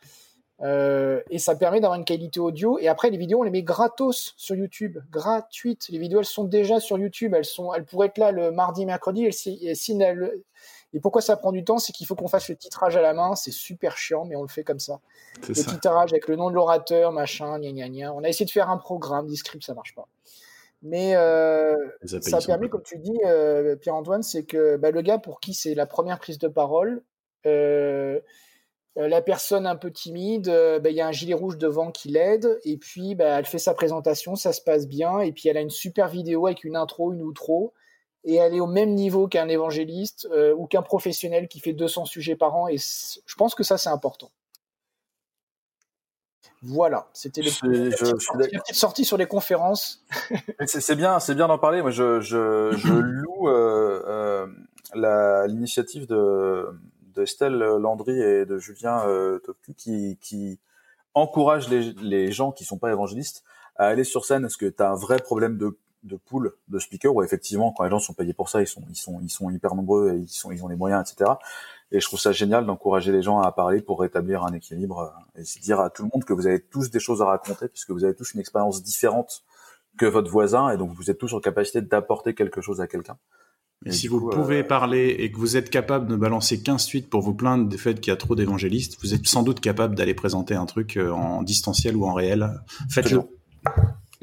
Euh, 0.62 1.20
et 1.30 1.38
ça 1.38 1.56
permet 1.56 1.80
d'avoir 1.80 1.98
une 1.98 2.04
qualité 2.04 2.40
audio. 2.40 2.78
Et 2.78 2.88
après, 2.88 3.10
les 3.10 3.18
vidéos, 3.18 3.40
on 3.40 3.42
les 3.42 3.50
met 3.50 3.62
gratos 3.62 4.34
sur 4.36 4.54
YouTube, 4.54 4.98
gratuites. 5.10 5.88
Les 5.88 5.98
vidéos, 5.98 6.20
elles 6.20 6.24
sont 6.24 6.44
déjà 6.44 6.80
sur 6.80 6.98
YouTube. 6.98 7.34
Elles 7.34 7.44
sont, 7.44 7.72
elles 7.74 7.84
pourraient 7.84 8.06
être 8.08 8.18
là 8.18 8.30
le 8.30 8.50
mardi, 8.50 8.86
mercredi. 8.86 9.26
Elles, 9.26 10.32
et 10.94 11.00
pourquoi 11.00 11.20
ça 11.20 11.36
prend 11.36 11.50
du 11.50 11.64
temps? 11.64 11.78
C'est 11.78 11.92
qu'il 11.92 12.06
faut 12.06 12.14
qu'on 12.14 12.28
fasse 12.28 12.48
le 12.48 12.56
titrage 12.56 12.96
à 12.96 13.02
la 13.02 13.12
main. 13.12 13.34
C'est 13.34 13.50
super 13.50 13.98
chiant, 13.98 14.24
mais 14.24 14.36
on 14.36 14.42
le 14.42 14.48
fait 14.48 14.62
comme 14.62 14.78
ça. 14.78 15.00
Le 15.46 15.54
titrage 15.54 16.12
avec 16.12 16.28
le 16.28 16.36
nom 16.36 16.48
de 16.48 16.54
l'orateur, 16.54 17.10
machin, 17.10 17.58
gna 17.58 17.72
gna 17.72 17.88
gna. 17.88 18.14
On 18.14 18.22
a 18.22 18.28
essayé 18.28 18.46
de 18.46 18.50
faire 18.50 18.70
un 18.70 18.78
programme, 18.78 19.26
des 19.26 19.34
scripts, 19.34 19.64
ça 19.64 19.74
marche 19.74 19.94
pas. 19.94 20.06
Mais 20.82 21.16
euh, 21.16 21.74
ça 22.04 22.38
permet, 22.46 22.68
comme 22.68 22.82
tu 22.82 22.98
dis, 22.98 23.18
euh, 23.24 23.74
Pierre-Antoine, 23.74 24.22
c'est 24.22 24.44
que 24.44 24.76
bah, 24.76 24.90
le 24.90 25.00
gars 25.00 25.18
pour 25.18 25.40
qui 25.40 25.54
c'est 25.54 25.74
la 25.74 25.86
première 25.86 26.18
prise 26.18 26.38
de 26.38 26.46
parole, 26.46 27.02
euh, 27.46 28.20
la 28.94 29.22
personne 29.22 29.66
un 29.66 29.76
peu 29.76 29.90
timide, 29.90 30.46
bah, 30.82 30.90
il 30.90 30.94
y 30.94 31.00
a 31.00 31.06
un 31.06 31.12
gilet 31.12 31.34
rouge 31.34 31.56
devant 31.56 31.90
qui 31.90 32.10
l'aide, 32.10 32.60
et 32.64 32.76
puis 32.76 33.14
bah, 33.14 33.38
elle 33.38 33.46
fait 33.46 33.58
sa 33.58 33.72
présentation, 33.72 34.36
ça 34.36 34.52
se 34.52 34.60
passe 34.60 34.86
bien, 34.86 35.20
et 35.20 35.32
puis 35.32 35.48
elle 35.48 35.56
a 35.56 35.62
une 35.62 35.70
super 35.70 36.06
vidéo 36.06 36.46
avec 36.46 36.64
une 36.64 36.76
intro, 36.76 37.12
une 37.14 37.22
outro, 37.22 37.72
et 38.24 38.36
elle 38.36 38.54
est 38.54 38.60
au 38.60 38.66
même 38.66 38.94
niveau 38.94 39.28
qu'un 39.28 39.48
évangéliste 39.48 40.28
ou 40.56 40.66
qu'un 40.66 40.82
professionnel 40.82 41.48
qui 41.48 41.60
fait 41.60 41.72
200 41.72 42.06
sujets 42.06 42.36
par 42.36 42.56
an, 42.56 42.68
et 42.68 42.78
je 42.78 43.34
pense 43.36 43.54
que 43.54 43.62
ça 43.62 43.78
c'est 43.78 43.90
important. 43.90 44.30
Voilà, 46.66 47.08
c'était 47.12 47.42
le 47.42 47.50
petite 47.50 48.74
sortie 48.74 49.04
sur 49.04 49.18
les 49.18 49.26
conférences. 49.26 50.02
c'est 50.66 50.96
bien, 50.96 51.20
c'est 51.20 51.34
bien 51.34 51.46
d'en 51.46 51.58
parler. 51.58 51.82
Moi, 51.82 51.90
je, 51.90 52.20
je, 52.20 52.72
je 52.74 52.92
loue 52.92 53.48
euh, 53.48 54.46
l'initiative 54.94 56.06
de 56.06 56.66
d'Estelle 57.14 57.58
Landry 57.58 58.18
et 58.20 58.44
de 58.44 58.58
Julien 58.58 59.06
euh, 59.06 59.38
qui, 59.76 60.18
qui 60.20 60.58
encouragent 61.12 61.68
les, 61.68 61.92
les 62.02 62.32
gens 62.32 62.50
qui 62.50 62.64
sont 62.64 62.78
pas 62.78 62.90
évangélistes 62.90 63.44
à 63.76 63.86
aller 63.86 64.02
sur 64.02 64.24
scène 64.24 64.42
parce 64.42 64.56
que 64.56 64.66
tu 64.66 64.82
as 64.82 64.90
un 64.90 64.96
vrai 64.96 65.18
problème 65.18 65.56
de 65.56 65.78
de 66.04 66.16
pool 66.16 66.52
de 66.68 66.78
speakers 66.78 67.14
où 67.14 67.22
effectivement 67.22 67.72
quand 67.72 67.84
les 67.84 67.90
gens 67.90 67.98
sont 67.98 68.12
payés 68.12 68.32
pour 68.32 68.48
ça 68.48 68.60
ils 68.60 68.66
sont 68.66 68.82
ils 68.90 68.96
sont 68.96 69.20
ils 69.22 69.30
sont 69.30 69.50
hyper 69.50 69.74
nombreux 69.74 70.14
et 70.14 70.18
ils 70.18 70.28
sont 70.28 70.52
ils 70.52 70.62
ont 70.62 70.68
les 70.68 70.76
moyens 70.76 71.10
etc 71.10 71.32
et 71.90 72.00
je 72.00 72.06
trouve 72.06 72.20
ça 72.20 72.32
génial 72.32 72.66
d'encourager 72.66 73.10
les 73.10 73.22
gens 73.22 73.40
à 73.40 73.50
parler 73.52 73.80
pour 73.80 74.00
rétablir 74.00 74.44
un 74.44 74.52
équilibre 74.52 75.00
euh, 75.00 75.40
et 75.40 75.44
c'est 75.44 75.60
dire 75.60 75.80
à 75.80 75.90
tout 75.90 76.02
le 76.02 76.10
monde 76.12 76.24
que 76.24 76.32
vous 76.32 76.46
avez 76.46 76.60
tous 76.60 76.90
des 76.90 77.00
choses 77.00 77.22
à 77.22 77.26
raconter 77.26 77.68
puisque 77.68 77.90
vous 77.90 78.04
avez 78.04 78.14
tous 78.14 78.34
une 78.34 78.40
expérience 78.40 78.82
différente 78.82 79.42
que 79.96 80.06
votre 80.06 80.30
voisin 80.30 80.70
et 80.70 80.76
donc 80.76 80.92
vous 80.92 81.10
êtes 81.10 81.18
tous 81.18 81.32
en 81.32 81.40
capacité 81.40 81.80
d'apporter 81.80 82.34
quelque 82.34 82.60
chose 82.60 82.80
à 82.80 82.86
quelqu'un 82.86 83.16
et 83.86 83.92
si 83.92 84.08
vous 84.08 84.30
pouvez 84.30 84.60
euh, 84.60 84.66
parler 84.66 85.14
et 85.18 85.30
que 85.30 85.36
vous 85.36 85.56
êtes 85.56 85.68
capable 85.68 86.06
de 86.06 86.16
balancer 86.16 86.62
15 86.62 86.82
suites 86.82 87.10
pour 87.10 87.20
vous 87.20 87.34
plaindre 87.34 87.68
du 87.68 87.76
fait 87.76 88.00
qu'il 88.00 88.10
y 88.10 88.14
a 88.14 88.16
trop 88.16 88.34
d'évangélistes, 88.34 88.98
vous 89.02 89.12
êtes 89.14 89.26
sans 89.26 89.42
doute 89.42 89.60
capable 89.60 89.94
d'aller 89.94 90.14
présenter 90.14 90.54
un 90.54 90.64
truc 90.64 90.96
euh, 90.96 91.10
en 91.10 91.42
distanciel 91.42 91.96
ou 91.96 92.06
en 92.06 92.14
réel. 92.14 92.48
Faites-le. 92.88 93.20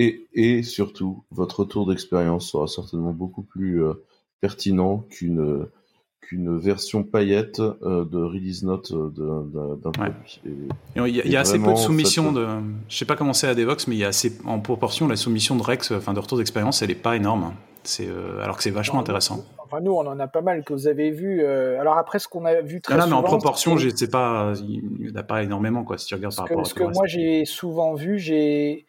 Et, 0.01 0.27
et, 0.33 0.63
surtout, 0.63 1.23
votre 1.31 1.61
retour 1.61 1.87
d'expérience 1.87 2.51
sera 2.51 2.67
certainement 2.67 3.11
beaucoup 3.11 3.43
plus 3.43 3.83
euh, 3.83 3.93
pertinent 4.39 5.05
qu'une 5.09 5.67
qu'une 6.21 6.57
version 6.57 7.03
paillette 7.03 7.59
de 7.59 8.23
release 8.23 8.63
note 8.63 8.93
d'un 8.93 9.91
produit. 9.91 10.41
Il 10.95 11.07
y, 11.07 11.35
a, 11.35 11.41
assez 11.41 11.59
peu 11.59 11.71
de 11.71 11.75
soumissions 11.75 12.31
de. 12.31 12.47
Je 12.87 12.95
sais 12.95 13.05
pas 13.05 13.15
comment 13.15 13.33
c'est 13.33 13.47
à 13.47 13.55
Devox, 13.55 13.87
mais 13.87 13.95
il 13.95 13.99
y 13.99 14.05
a 14.05 14.09
assez 14.09 14.37
en 14.45 14.59
proportion 14.59 15.07
la 15.07 15.17
soumission 15.17 15.57
de 15.57 15.63
Rex, 15.63 15.91
enfin 15.91 16.13
de 16.13 16.19
retour 16.19 16.37
d'expérience, 16.37 16.81
elle 16.83 16.91
est 16.91 16.95
pas 16.95 17.15
énorme. 17.17 17.53
C'est 17.83 18.07
euh, 18.07 18.41
alors 18.41 18.57
que 18.57 18.63
c'est 18.63 18.71
vachement 18.71 18.99
intéressant. 18.99 19.43
Enfin, 19.57 19.79
nous, 19.81 19.93
on 19.93 20.05
en 20.05 20.19
a 20.19 20.27
pas 20.27 20.41
mal 20.41 20.63
que 20.63 20.73
vous 20.73 20.87
avez 20.87 21.11
vu. 21.11 21.41
Euh, 21.41 21.79
alors 21.79 21.97
après, 21.97 22.19
ce 22.19 22.27
qu'on 22.27 22.45
a 22.45 22.61
vu 22.61 22.81
très 22.81 22.95
non, 22.95 23.01
non, 23.01 23.07
mais 23.07 23.15
en 23.15 23.23
proportion, 23.23 23.77
je 23.77 23.89
sais 23.89 24.09
pas, 24.09 24.53
il 24.67 24.83
n'y 24.99 25.11
en 25.11 25.15
a 25.15 25.23
pas 25.23 25.43
énormément 25.43 25.83
quoi. 25.83 25.97
Si 25.97 26.05
tu 26.05 26.15
regardes 26.15 26.35
par 26.35 26.45
rapport 26.45 26.61
à 26.61 26.65
ce 26.65 26.73
que 26.73 26.83
moi 26.83 27.07
j'ai 27.07 27.45
souvent 27.45 27.95
vu, 27.95 28.19
j'ai 28.19 28.85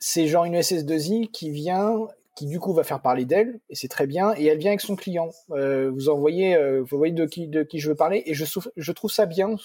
c'est 0.00 0.26
genre 0.26 0.44
une 0.44 0.56
SS2I 0.56 1.30
qui 1.30 1.50
vient, 1.50 2.08
qui 2.34 2.46
du 2.46 2.58
coup 2.58 2.72
va 2.72 2.82
faire 2.82 3.00
parler 3.00 3.26
d'elle 3.26 3.60
et 3.68 3.74
c'est 3.74 3.88
très 3.88 4.06
bien. 4.06 4.34
Et 4.36 4.46
elle 4.46 4.58
vient 4.58 4.70
avec 4.70 4.80
son 4.80 4.96
client. 4.96 5.30
Euh, 5.52 5.90
vous 5.90 6.08
envoyez, 6.08 6.58
vous 6.80 6.98
voyez 6.98 7.12
de 7.12 7.26
qui 7.26 7.46
de 7.46 7.62
qui 7.62 7.78
je 7.78 7.90
veux 7.90 7.94
parler 7.94 8.22
et 8.26 8.34
je, 8.34 8.44
je 8.76 8.92
trouve 8.92 9.12
ça 9.12 9.26
bien. 9.26 9.56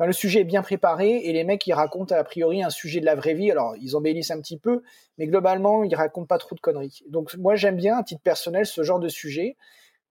Le 0.00 0.12
sujet 0.12 0.40
est 0.40 0.44
bien 0.44 0.62
préparé 0.62 1.16
et 1.24 1.32
les 1.32 1.44
mecs 1.44 1.64
ils 1.66 1.72
racontent 1.72 2.14
a 2.14 2.24
priori 2.24 2.62
un 2.62 2.70
sujet 2.70 3.00
de 3.00 3.06
la 3.06 3.14
vraie 3.14 3.34
vie. 3.34 3.50
Alors 3.50 3.76
ils 3.80 3.94
embellissent 3.94 4.32
un 4.32 4.40
petit 4.40 4.58
peu, 4.58 4.82
mais 5.18 5.26
globalement 5.26 5.84
ils 5.84 5.94
racontent 5.94 6.26
pas 6.26 6.38
trop 6.38 6.56
de 6.56 6.60
conneries. 6.60 7.02
Donc 7.08 7.36
moi 7.36 7.54
j'aime 7.54 7.76
bien 7.76 7.98
à 7.98 8.02
titre 8.02 8.22
personnel 8.22 8.66
ce 8.66 8.82
genre 8.82 8.98
de 8.98 9.08
sujet. 9.08 9.56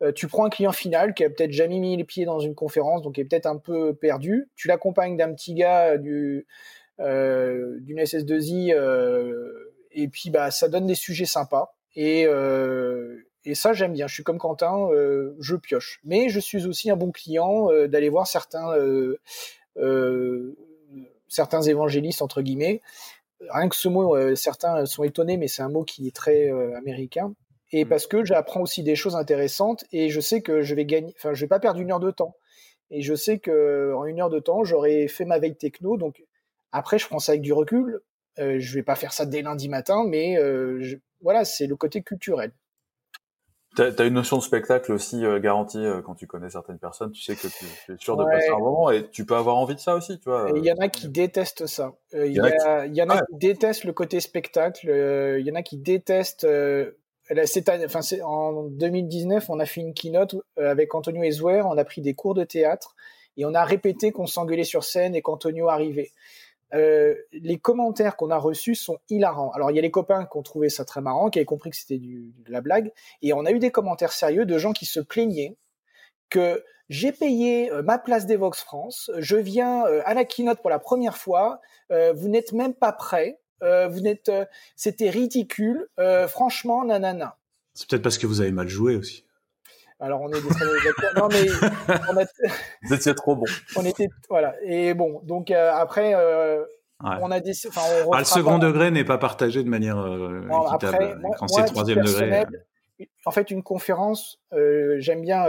Euh, 0.02 0.12
tu 0.12 0.28
prends 0.28 0.46
un 0.46 0.50
client 0.50 0.72
final 0.72 1.14
qui 1.14 1.24
a 1.24 1.30
peut-être 1.30 1.52
jamais 1.52 1.80
mis 1.80 1.96
les 1.98 2.04
pieds 2.04 2.26
dans 2.26 2.40
une 2.40 2.56
conférence, 2.56 3.02
donc 3.02 3.20
est 3.20 3.26
peut-être 3.26 3.46
un 3.46 3.58
peu 3.58 3.94
perdu. 3.94 4.50
Tu 4.56 4.68
l'accompagnes 4.68 5.18
d'un 5.18 5.34
petit 5.34 5.54
gars 5.54 5.98
du 5.98 6.38
euh, 6.38 6.46
d'une 7.04 8.00
SS2I 8.00 8.74
euh, 8.74 9.74
et 9.92 10.08
puis 10.08 10.30
bah 10.30 10.52
ça 10.52 10.70
donne 10.70 10.88
des 10.88 10.96
sujets 10.96 11.26
sympas 11.26 11.76
et 11.96 12.26
et 13.46 13.56
ça 13.56 13.74
j'aime 13.74 13.94
bien. 13.94 14.08
Je 14.08 14.14
suis 14.14 14.24
comme 14.24 14.38
Quentin, 14.38 14.90
je 15.40 15.56
pioche. 15.56 16.00
Mais 16.06 16.30
je 16.30 16.40
suis 16.40 16.66
aussi 16.66 16.90
un 16.90 16.96
bon 16.96 17.12
client 17.12 17.68
d'aller 17.88 18.10
voir 18.10 18.26
certains 18.26 18.74
euh, 19.78 20.56
certains 21.28 21.62
évangélistes 21.62 22.22
entre 22.22 22.42
guillemets. 22.42 22.82
Rien 23.50 23.68
que 23.70 23.76
ce 23.76 23.90
mot, 23.90 24.16
euh, 24.16 24.36
certains 24.36 24.86
sont 24.86 25.04
étonnés, 25.04 25.38
mais 25.38 25.48
c'est 25.48 25.64
un 25.64 25.70
mot 25.70 25.84
qui 25.84 26.08
est 26.08 26.16
très 26.16 26.50
euh, 26.52 26.78
américain. 26.78 27.34
Et 27.72 27.86
mm. 27.86 27.90
parce 27.90 28.08
que 28.08 28.24
j'apprends 28.24 28.62
aussi 28.62 28.84
des 28.84 28.96
choses 28.96 29.16
intéressantes 29.16 29.84
et 29.92 30.10
je 30.10 30.20
sais 30.20 30.42
que 30.42 30.62
je 30.62 30.76
vais 30.76 30.86
gagner, 30.86 31.14
enfin 31.18 31.34
je 31.34 31.42
vais 31.42 31.48
pas 31.48 31.60
perdre 31.60 31.80
une 31.80 31.92
heure 31.92 32.00
de 32.00 32.12
temps. 32.12 32.36
Et 32.92 33.02
je 33.02 33.16
sais 33.16 33.40
que 33.40 33.94
en 33.96 34.06
une 34.06 34.22
heure 34.22 34.30
de 34.30 34.40
temps, 34.40 34.64
j'aurai 34.64 35.08
fait 35.08 35.26
ma 35.26 35.40
veille 35.40 35.56
techno. 35.56 35.98
Donc 35.98 36.24
après, 36.74 36.98
je 36.98 37.08
prends 37.08 37.20
ça 37.20 37.32
avec 37.32 37.42
du 37.42 37.54
recul. 37.54 38.02
Euh, 38.40 38.58
je 38.60 38.74
vais 38.74 38.84
pas 38.84 38.96
faire 38.96 39.14
ça 39.14 39.26
dès 39.26 39.44
lundi 39.44 39.70
matin, 39.70 40.04
mais 40.06 40.38
voilà, 41.22 41.46
c'est 41.46 41.68
le 41.68 41.76
côté 41.78 42.02
culturel. 42.02 42.52
T'as 43.76 43.90
as 43.98 44.04
une 44.04 44.14
notion 44.14 44.38
de 44.38 44.44
spectacle 44.44 44.92
aussi 44.92 45.26
euh, 45.26 45.40
garantie 45.40 45.84
euh, 45.84 46.04
quand 46.04 46.14
tu 46.14 46.28
connais 46.28 46.50
certaines 46.52 46.78
personnes. 46.78 47.12
Tu 47.12 47.24
sais 47.24 47.36
que 47.36 47.48
tu, 47.48 47.66
es 47.92 47.98
sûr 47.98 48.16
de 48.18 48.24
passer 48.24 48.50
un 48.50 48.60
moment 48.60 48.92
et 48.92 49.10
tu 49.10 49.26
peux 49.26 49.36
avoir 49.36 49.56
envie 49.56 49.74
de 49.74 49.80
ça 49.80 49.96
aussi, 49.96 50.20
tu 50.20 50.30
vois. 50.30 50.52
Il 50.56 50.64
y 50.64 50.72
en 50.72 50.78
a 50.78 50.90
qui 50.90 51.10
détestent 51.10 51.66
ça. 51.66 51.94
Il 52.14 52.32
y, 52.32 52.36
y, 52.36 53.02
en 53.02 53.10
a 53.10 53.18
qui 53.18 53.36
détestent 53.36 53.86
le 53.86 53.94
côté 53.94 54.20
spectacle. 54.20 54.88
Il 55.40 55.46
y 55.46 55.52
en 55.52 55.56
a 55.56 55.64
qui 55.64 55.78
détestent. 55.78 56.46
enfin, 57.32 58.00
en 58.24 58.64
2019, 58.64 59.50
on 59.50 59.60
a 59.60 59.66
fait 59.66 59.82
une 59.82 59.96
keynote 59.96 60.36
avec 60.58 60.94
Antonio 60.94 61.24
Ezouer. 61.24 61.62
On 61.64 61.78
a 61.78 61.84
pris 61.84 62.02
des 62.02 62.14
cours 62.14 62.36
de 62.36 62.44
théâtre 62.44 62.96
et 63.38 63.46
on 63.46 63.56
a 63.56 63.66
répété 63.66 64.12
qu'on 64.12 64.28
s'engueulait 64.28 64.64
sur 64.64 64.84
scène 64.84 65.16
et 65.16 65.24
qu'Antonio 65.24 65.70
arrivait. 65.70 66.12
Euh, 66.74 67.16
les 67.32 67.60
commentaires 67.60 68.16
qu'on 68.16 68.32
a 68.32 68.38
reçus 68.38 68.76
sont 68.76 68.98
hilarants. 69.10 69.52
Alors 69.52 69.72
il 69.72 69.76
y 69.76 69.80
a 69.80 69.82
les 69.82 69.92
copains 69.92 70.26
qui 70.26 70.38
ont 70.38 70.44
trouvé 70.44 70.70
ça 70.70 70.86
très 70.86 71.02
marrant, 71.02 71.30
qui 71.30 71.40
avaient 71.40 71.46
compris 71.46 71.70
que 71.70 71.76
c'était 71.76 72.00
de 72.00 72.52
la 72.52 72.62
blague, 72.62 72.92
et 73.22 73.34
on 73.34 73.46
a 73.46 73.52
eu 73.52 73.60
des 73.60 73.72
commentaires 73.72 74.12
sérieux 74.12 74.46
de 74.46 74.58
gens 74.58 74.74
qui 74.74 74.86
se 74.86 75.00
plaignaient 75.00 75.56
que 76.30 76.64
j'ai 76.90 77.12
payé 77.12 77.72
euh, 77.72 77.84
ma 77.84 77.98
place 77.98 78.26
d'Evox 78.26 78.62
France, 78.62 79.12
je 79.20 79.36
viens 79.36 79.86
euh, 79.86 80.02
à 80.06 80.14
la 80.14 80.26
keynote 80.26 80.62
pour 80.62 80.70
la 80.70 80.80
première 80.80 81.18
fois, 81.18 81.62
vous 82.16 82.28
n'êtes 82.28 82.54
même 82.54 82.74
pas 82.74 82.92
prêt, 82.92 83.40
vous 83.62 84.00
n'êtes, 84.00 84.32
c'était 84.76 85.12
ridicule, 85.12 85.88
franchement, 86.28 86.84
nanana. 86.84 87.38
C'est 87.76 87.88
peut-être 87.88 88.02
parce 88.02 88.18
que 88.18 88.26
vous 88.26 88.42
avez 88.42 88.52
mal 88.52 88.68
joué 88.68 88.96
aussi. 88.96 89.26
Alors 90.04 90.22
on 90.22 90.30
est 90.30 90.42
des 90.42 90.50
très 90.50 91.14
Non 91.16 91.30
mais 91.32 91.46
on 92.12 92.18
a... 92.18 92.26
vous 92.84 92.94
étiez 92.94 93.16
trop 93.16 93.38
bon. 93.38 93.46
On 93.78 93.86
était 93.86 94.10
voilà 94.30 94.54
et 94.62 94.94
bon 94.94 95.22
donc 95.24 95.50
euh, 95.50 95.72
après 95.74 96.14
euh, 96.14 96.62
on 97.00 97.32
a 97.32 97.40
dit 97.40 97.58
enfin 97.68 97.82
ah, 98.12 98.20
le 98.20 98.26
second 98.26 98.60
degré 98.60 98.92
n'est 98.92 99.06
pas 99.06 99.18
partagé 99.18 99.64
de 99.64 99.70
manière 99.70 99.98
euh, 99.98 100.42
équitable 100.68 101.22
quand 101.38 101.48
c'est 101.48 101.66
troisième 101.66 102.02
degré. 102.02 102.46
En 103.26 103.32
fait 103.32 103.50
une 103.50 103.64
conférence 103.64 104.42
j'aime 104.98 105.22
bien 105.22 105.46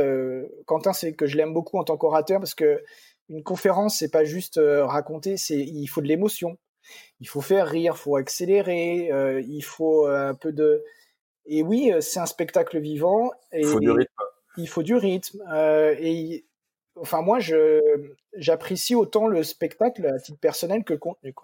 Quentin 0.66 0.92
c'est 0.92 1.14
que 1.14 1.26
je 1.26 1.36
l'aime 1.36 1.52
beaucoup 1.52 1.78
en 1.78 1.84
tant 1.84 1.96
qu'orateur 1.96 2.38
parce 2.38 2.54
que 2.54 2.82
une 3.28 3.42
conférence 3.42 3.98
c'est 3.98 4.10
pas 4.10 4.24
juste 4.24 4.60
raconter 4.62 5.36
c'est 5.36 5.58
il 5.58 5.86
faut 5.86 6.00
de 6.00 6.06
l'émotion 6.06 6.58
il 7.18 7.28
faut 7.28 7.40
faire 7.40 7.66
rire 7.66 7.94
il 7.96 7.98
faut 7.98 8.16
accélérer 8.16 9.10
il 9.44 9.62
faut 9.62 10.06
un 10.06 10.34
peu 10.34 10.52
de 10.52 10.84
et 11.46 11.62
oui, 11.62 11.92
c'est 12.00 12.20
un 12.20 12.26
spectacle 12.26 12.78
vivant. 12.80 13.30
Et, 13.52 13.60
il 13.60 13.66
faut 13.66 13.78
du 13.78 13.90
rythme 13.90 14.23
il 14.56 14.68
faut 14.68 14.82
du 14.82 14.94
rythme. 14.94 15.42
Euh, 15.52 15.94
et 15.98 16.44
enfin, 16.96 17.22
moi, 17.22 17.38
j'apprécie 18.34 18.94
autant 18.94 19.26
le 19.26 19.42
spectacle 19.42 20.06
à 20.06 20.18
titre 20.18 20.38
personnel 20.38 20.84
que 20.84 20.94
le 20.94 20.98
contenu. 20.98 21.34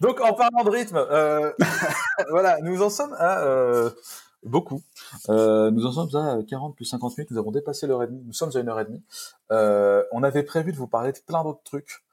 Donc, 0.00 0.20
en 0.20 0.34
parlant 0.34 0.64
de 0.64 0.70
rythme, 0.70 0.96
euh, 0.96 1.52
voilà, 2.30 2.58
nous 2.62 2.82
en 2.82 2.90
sommes 2.90 3.14
à 3.18 3.40
euh, 3.40 3.90
beaucoup. 4.44 4.82
nous 5.28 5.86
en 5.86 5.92
sommes 5.92 6.14
à 6.16 6.38
40 6.48 6.76
plus 6.76 6.84
50 6.84 7.18
minutes. 7.18 7.30
Nous 7.30 7.38
avons 7.38 7.50
dépassé 7.50 7.86
l'heure 7.86 8.02
et 8.02 8.06
demie. 8.06 8.22
Nous 8.24 8.32
sommes 8.32 8.50
à 8.54 8.60
une 8.60 8.68
heure 8.68 8.80
et 8.80 8.84
demie. 8.84 9.02
on 9.50 10.22
avait 10.22 10.44
prévu 10.44 10.72
de 10.72 10.76
vous 10.76 10.88
parler 10.88 11.12
de 11.12 11.18
plein 11.26 11.42
d'autres 11.42 11.62
trucs 11.64 12.04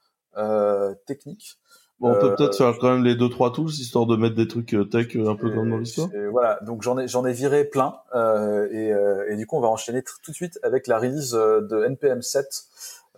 techniques. 1.06 1.58
Bon, 1.98 2.10
on 2.10 2.20
peut 2.20 2.34
peut-être 2.34 2.60
euh, 2.60 2.72
faire 2.72 2.78
quand 2.78 2.90
même 2.90 3.04
les 3.04 3.14
deux 3.14 3.30
trois 3.30 3.52
tools 3.52 3.70
histoire 3.70 4.04
de 4.04 4.16
mettre 4.16 4.34
des 4.34 4.46
trucs 4.46 4.74
euh, 4.74 4.84
tech 4.84 5.16
euh, 5.16 5.30
un 5.30 5.34
peu 5.34 5.50
comme 5.50 5.70
dans 5.70 5.78
l'histoire. 5.78 6.08
Voilà, 6.30 6.58
donc 6.60 6.82
j'en 6.82 6.98
ai 6.98 7.08
j'en 7.08 7.24
ai 7.24 7.32
viré 7.32 7.64
plein 7.64 7.96
euh, 8.14 8.68
et, 8.70 9.32
et, 9.32 9.36
du 9.36 9.46
coup 9.46 9.56
on 9.56 9.60
va 9.60 9.68
enchaîner 9.68 10.02
tout 10.02 10.30
de 10.30 10.34
suite 10.34 10.58
avec 10.62 10.86
la 10.88 10.98
release 10.98 11.32
de 11.32 11.84
npm 11.86 12.20
7. 12.20 12.46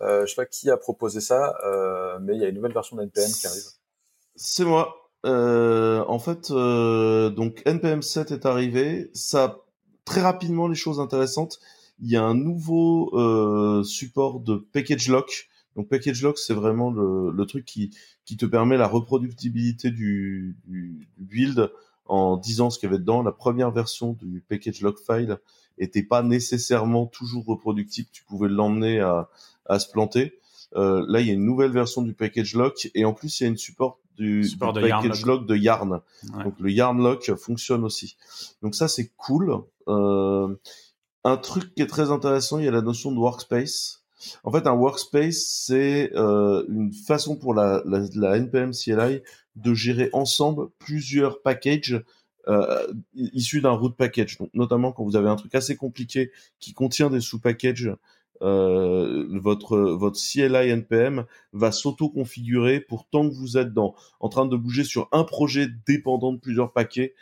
Euh, 0.01 0.25
je 0.25 0.29
sais 0.29 0.35
pas 0.35 0.45
qui 0.45 0.69
a 0.69 0.77
proposé 0.77 1.19
ça, 1.19 1.55
mais 2.21 2.35
il 2.35 2.41
y 2.41 2.45
a 2.45 2.47
une 2.47 2.55
nouvelle 2.55 2.73
version 2.73 2.95
de 2.95 3.01
npm 3.03 3.29
qui 3.29 3.47
arrive. 3.47 3.63
C'est 4.35 4.63
moi. 4.63 4.95
en 5.25 6.19
fait, 6.19 6.49
donc 6.49 7.61
npm 7.65 8.01
7 8.01 8.31
est 8.31 8.45
arrivé. 8.45 9.11
Ça 9.13 9.57
très 10.05 10.21
rapidement 10.21 10.69
les 10.69 10.75
choses 10.75 11.01
intéressantes. 11.01 11.59
Il 12.01 12.09
y 12.09 12.15
a 12.15 12.23
un 12.23 12.33
nouveau 12.33 13.83
support 13.83 14.39
de 14.39 14.55
package 14.71 15.09
lock. 15.09 15.49
Donc 15.79 15.87
package 15.87 16.21
lock, 16.23 16.37
c'est 16.37 16.53
vraiment 16.53 16.91
le, 16.91 17.31
le, 17.31 17.45
truc 17.45 17.63
qui 17.63 17.95
qui 18.25 18.35
te 18.35 18.45
permet 18.45 18.75
la 18.75 18.85
reproductibilité 18.85 19.91
du, 19.91 20.57
du, 20.65 21.07
build 21.17 21.71
en 22.05 22.35
disant 22.35 22.69
ce 22.69 22.77
qu'il 22.77 22.87
y 22.87 22.91
avait 22.91 22.99
dedans. 22.99 23.23
La 23.23 23.31
première 23.31 23.71
version 23.71 24.11
du 24.11 24.43
package 24.45 24.81
log 24.81 24.97
file 24.99 25.37
était 25.77 26.03
pas 26.03 26.21
nécessairement 26.21 27.05
toujours 27.05 27.45
reproductible. 27.45 28.09
Tu 28.11 28.25
pouvais 28.25 28.49
l'emmener 28.49 28.99
à, 28.99 29.29
à 29.67 29.79
se 29.79 29.89
planter. 29.89 30.37
Euh, 30.75 31.05
là, 31.07 31.21
il 31.21 31.27
y 31.27 31.29
a 31.29 31.33
une 31.33 31.45
nouvelle 31.45 31.71
version 31.71 32.01
du 32.01 32.13
package 32.13 32.55
lock 32.55 32.89
et 32.93 33.05
en 33.05 33.13
plus, 33.13 33.39
il 33.39 33.43
y 33.43 33.45
a 33.45 33.49
une 33.49 33.57
support 33.57 34.01
du, 34.17 34.45
package 34.59 35.25
log 35.25 35.45
de 35.45 35.55
Yarn. 35.55 36.01
Donc 36.43 36.59
le 36.59 36.71
Yarn 36.71 37.01
lock 37.01 37.33
fonctionne 37.35 37.85
aussi. 37.85 38.17
Donc 38.61 38.75
ça, 38.75 38.89
c'est 38.89 39.13
cool. 39.15 39.63
Euh, 39.87 40.53
un 41.23 41.37
truc 41.37 41.73
qui 41.73 41.83
est 41.83 41.87
très 41.87 42.11
intéressant, 42.11 42.59
il 42.59 42.65
y 42.65 42.67
a 42.67 42.71
la 42.71 42.81
notion 42.81 43.13
de 43.13 43.17
workspace. 43.17 43.98
En 44.43 44.51
fait, 44.51 44.67
un 44.67 44.73
workspace, 44.73 45.45
c'est 45.65 46.11
euh, 46.15 46.65
une 46.69 46.93
façon 46.93 47.35
pour 47.35 47.53
la, 47.53 47.81
la, 47.85 48.37
NPM 48.37 48.71
CLI 48.71 49.21
de 49.55 49.73
gérer 49.73 50.09
ensemble 50.13 50.69
plusieurs 50.79 51.41
packages 51.41 52.01
euh, 52.47 52.87
issus 53.15 53.61
d'un 53.61 53.71
root 53.71 53.91
package. 53.91 54.37
Donc, 54.37 54.49
notamment 54.53 54.91
quand 54.91 55.03
vous 55.03 55.15
avez 55.15 55.29
un 55.29 55.35
truc 55.35 55.55
assez 55.55 55.75
compliqué 55.75 56.31
qui 56.59 56.73
contient 56.73 57.09
des 57.09 57.21
sous-packages, 57.21 57.91
euh, 58.41 59.27
votre 59.31 59.77
votre 59.77 60.17
CLI 60.17 60.69
NPM 60.69 61.25
va 61.51 61.73
s'auto-configurer 61.73 62.79
pour 62.79 63.05
tant 63.09 63.29
que 63.29 63.35
vous 63.35 63.57
êtes 63.57 63.73
dans 63.73 63.95
en 64.21 64.29
train 64.29 64.45
de 64.45 64.55
bouger 64.55 64.85
sur 64.85 65.09
un 65.11 65.25
projet 65.25 65.67
dépendant 65.85 66.31
de 66.31 66.39
plusieurs 66.39 66.71
paquets 66.71 67.15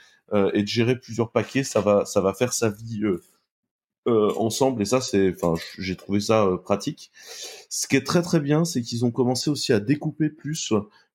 et 0.54 0.62
de 0.62 0.68
gérer 0.68 1.00
plusieurs 1.00 1.32
paquets, 1.32 1.64
ça 1.64 1.80
va 1.80 2.06
ça 2.06 2.22
va 2.22 2.34
faire 2.34 2.52
sa 2.52 2.70
vie 2.70 3.02
euh, 4.08 4.32
ensemble 4.38 4.82
et 4.82 4.86
ça 4.86 5.02
c'est 5.02 5.34
enfin 5.34 5.54
j'ai 5.78 5.96
trouvé 5.96 6.20
ça 6.20 6.46
euh, 6.46 6.58
pratique. 6.58 7.12
Ce 7.70 7.88
qui 7.88 7.96
est 7.96 8.06
très 8.06 8.22
très 8.22 8.40
bien 8.40 8.66
c'est 8.66 8.82
qu'ils 8.82 9.06
ont 9.06 9.12
commencé 9.12 9.50
aussi 9.50 9.74
à 9.74 9.80
découper 9.80 10.30
plus 10.30 10.72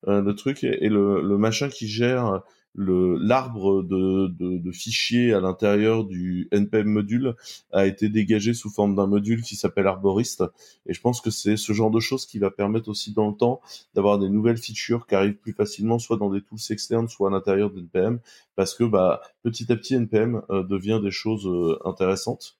euh, 0.09 0.21
le 0.21 0.35
truc 0.35 0.65
et, 0.65 0.89
le, 0.89 1.23
le, 1.23 1.39
machin 1.39 1.69
qui 1.69 1.89
gère 1.89 2.43
l'arbre 2.75 3.83
de, 3.83 4.29
de, 4.29 4.57
de, 4.59 4.73
fichiers 4.73 5.35
à 5.35 5.41
l'intérieur 5.41 6.05
du 6.05 6.49
npm 6.53 6.89
module 6.89 7.35
a 7.71 7.87
été 7.87 8.09
dégagé 8.09 8.55
sous 8.55 8.71
forme 8.71 8.95
d'un 8.95 9.07
module 9.07 9.43
qui 9.43 9.57
s'appelle 9.57 9.87
arborist. 9.87 10.43
Et 10.87 10.95
je 10.95 11.01
pense 11.01 11.21
que 11.21 11.31
c'est 11.31 11.57
ce 11.57 11.73
genre 11.73 11.91
de 11.91 12.01
choses 12.01 12.25
qui 12.25 12.39
va 12.39 12.51
permettre 12.51 12.89
aussi 12.89 13.13
dans 13.13 13.29
le 13.29 13.37
temps 13.37 13.61
d'avoir 13.95 14.19
des 14.19 14.31
nouvelles 14.31 14.57
features 14.57 15.07
qui 15.07 15.15
arrivent 15.15 15.37
plus 15.37 15.53
facilement 15.53 15.99
soit 15.99 16.17
dans 16.17 16.31
des 16.31 16.41
tools 16.41 16.59
externes 16.71 17.09
soit 17.09 17.29
à 17.29 17.33
l'intérieur 17.33 17.71
de 17.71 17.81
npm 17.81 18.21
parce 18.57 18.75
que 18.75 18.85
bah 18.85 19.21
petit 19.43 19.71
à 19.71 19.77
petit 19.77 19.95
npm 19.95 20.43
euh, 20.51 20.63
devient 20.63 21.01
des 21.03 21.11
choses 21.11 21.47
euh, 21.47 21.79
intéressantes. 21.85 22.57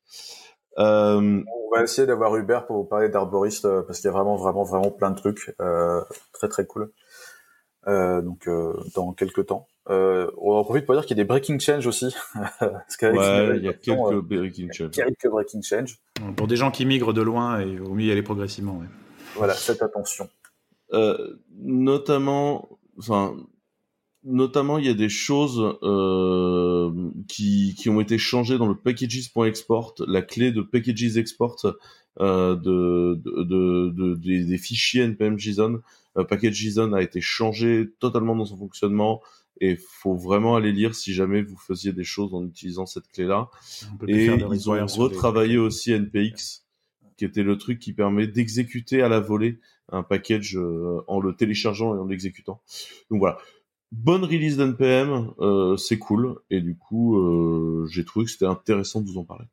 Euh, 0.79 1.43
on 1.47 1.75
va 1.75 1.83
essayer 1.83 2.07
d'avoir 2.07 2.37
Hubert 2.37 2.67
pour 2.67 2.77
vous 2.77 2.85
parler 2.85 3.09
d'arborist 3.09 3.67
parce 3.87 4.01
qu'il 4.01 4.09
y 4.09 4.11
a 4.11 4.13
vraiment 4.13 4.37
vraiment 4.37 4.65
vraiment 4.65 4.91
plein 4.91 5.11
de 5.11 5.17
trucs 5.17 5.55
très 6.33 6.49
très 6.49 6.67
cool. 6.67 6.91
Donc 7.87 8.49
dans 8.95 9.13
quelques 9.13 9.47
temps 9.47 9.67
euh, 9.91 10.31
on 10.39 10.53
en 10.53 10.65
profite 10.65 10.87
pour 10.87 10.95
dire 10.95 11.05
qu'il 11.05 11.17
y 11.17 11.21
a 11.21 11.25
des 11.25 11.29
breaking 11.29 11.59
change 11.59 11.87
aussi. 11.87 12.15
ouais, 13.03 13.57
il 13.57 13.65
y 13.65 13.69
a 13.69 13.73
quelques 13.73 13.99
euh, 13.99 14.23
breaking 14.23 14.73
change. 14.73 14.91
Quelques 14.93 15.29
breaking 15.29 15.63
change. 15.63 15.99
Pour 16.37 16.47
des 16.47 16.57
gens 16.57 16.71
qui 16.71 16.87
migrent 16.87 17.13
de 17.13 17.23
loin, 17.23 17.63
il 17.63 17.81
vaut 17.81 17.95
mieux 17.95 18.07
y 18.07 18.13
aller 18.13 18.23
progressivement. 18.23 18.79
Ouais. 18.79 18.87
Voilà, 19.35 19.55
faites 19.55 19.83
attention. 19.83 20.29
Euh, 20.93 21.37
notamment, 21.59 22.69
enfin, 22.99 23.35
notamment, 24.25 24.79
il 24.79 24.87
y 24.87 24.91
a 24.91 24.95
des 24.95 25.09
choses 25.09 25.79
euh, 25.83 27.11
qui, 27.29 27.75
qui 27.77 27.89
ont 27.89 28.01
été 28.01 28.19
changées 28.19 28.59
dans 28.59 28.69
le 28.69 28.77
packages.export, 28.77 29.95
la 30.07 30.23
clé 30.23 30.53
de 30.53 30.63
packages 30.63 31.17
export 31.17 31.57
euh, 32.21 32.55
de, 32.57 33.21
de, 33.25 33.43
de, 33.43 33.91
de 33.91 34.15
des, 34.17 34.45
des, 34.45 34.59
fichiers 34.59 35.03
npm 35.03 35.39
JSON. 35.39 35.81
Euh, 36.19 36.25
package 36.25 36.53
JSON 36.53 36.93
a 36.93 37.01
été 37.01 37.23
changé 37.23 37.89
totalement 38.01 38.37
dans 38.37 38.45
son 38.45 38.59
fonctionnement 38.59 39.23
et 39.63 39.77
faut 39.77 40.17
vraiment 40.17 40.57
aller 40.57 40.73
lire 40.73 40.93
si 40.97 41.15
jamais 41.15 41.41
vous 41.41 41.57
faisiez 41.57 41.93
des 41.93 42.03
choses 42.03 42.35
en 42.35 42.45
utilisant 42.45 42.85
cette 42.85 43.07
clé-là. 43.07 43.49
Et 44.09 44.27
ils 44.27 44.71
ont 44.71 44.87
retravaillé 44.87 45.57
aussi 45.57 45.93
NPX, 45.93 46.67
qui 47.17 47.25
était 47.25 47.45
le 47.45 47.57
truc 47.57 47.79
qui 47.79 47.93
permet 47.93 48.27
d'exécuter 48.27 49.03
à 49.03 49.09
la 49.09 49.21
volée 49.21 49.61
un 49.93 50.03
package 50.03 50.57
euh, 50.57 51.05
en 51.07 51.21
le 51.21 51.37
téléchargeant 51.37 51.95
et 51.95 51.99
en 52.01 52.07
l'exécutant. 52.07 52.61
Donc 53.09 53.21
voilà. 53.21 53.39
Bonne 53.93 54.25
release 54.25 54.57
d'NPM, 54.57 55.33
euh, 55.39 55.77
c'est 55.77 55.99
cool, 55.99 56.41
et 56.51 56.61
du 56.61 56.77
coup, 56.77 57.19
euh, 57.19 57.87
j'ai 57.89 58.05
trouvé 58.05 58.25
que 58.25 58.33
c'était 58.33 58.47
intéressant 58.47 59.01
de 59.01 59.07
vous 59.07 59.19
en 59.19 59.25
parler. 59.25 59.45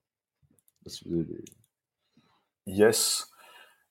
Yes. 2.66 3.30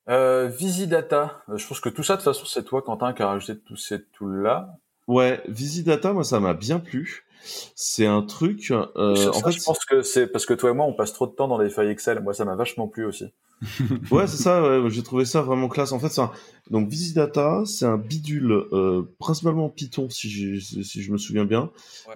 Euh, 0.09 0.47
Visidata, 0.47 1.43
je 1.55 1.65
pense 1.65 1.79
que 1.79 1.89
tout 1.89 2.03
ça, 2.03 2.15
de 2.15 2.17
toute 2.17 2.25
façon, 2.25 2.45
c'est 2.45 2.65
toi, 2.65 2.81
Quentin, 2.81 3.13
qui 3.13 3.21
a 3.21 3.27
rajouté 3.27 3.57
tous 3.59 3.77
ces 3.77 4.03
tools-là. 4.05 4.75
Ouais, 5.09 5.41
Visidata, 5.47 6.13
moi 6.13 6.23
ça 6.23 6.39
m'a 6.39 6.53
bien 6.53 6.77
plu. 6.77 7.25
C'est 7.73 8.05
un 8.05 8.21
truc. 8.21 8.69
Euh, 8.69 9.31
en 9.33 9.41
fait, 9.41 9.51
je 9.53 9.63
pense 9.63 9.83
que 9.83 10.03
c'est 10.03 10.27
parce 10.27 10.45
que 10.45 10.53
toi 10.53 10.69
et 10.69 10.73
moi 10.73 10.85
on 10.85 10.93
passe 10.93 11.13
trop 11.13 11.25
de 11.25 11.31
temps 11.31 11.47
dans 11.47 11.57
les 11.57 11.71
feuilles 11.71 11.89
Excel. 11.89 12.21
Moi 12.21 12.35
ça 12.35 12.45
m'a 12.45 12.55
vachement 12.55 12.87
plu 12.87 13.05
aussi. 13.05 13.25
ouais, 14.11 14.27
c'est 14.27 14.37
ça. 14.37 14.61
Ouais, 14.61 14.87
j'ai 14.91 15.01
trouvé 15.01 15.25
ça 15.25 15.41
vraiment 15.41 15.67
classe. 15.67 15.93
En 15.93 15.99
fait, 15.99 16.19
un... 16.19 16.31
donc 16.69 16.89
Visidata, 16.89 17.63
c'est 17.65 17.85
un 17.85 17.97
bidule 17.97 18.51
euh, 18.51 19.01
principalement 19.17 19.67
Python 19.67 20.11
si 20.11 20.29
je, 20.29 20.59
si 20.83 21.01
je 21.01 21.11
me 21.11 21.17
souviens 21.17 21.45
bien, 21.45 21.71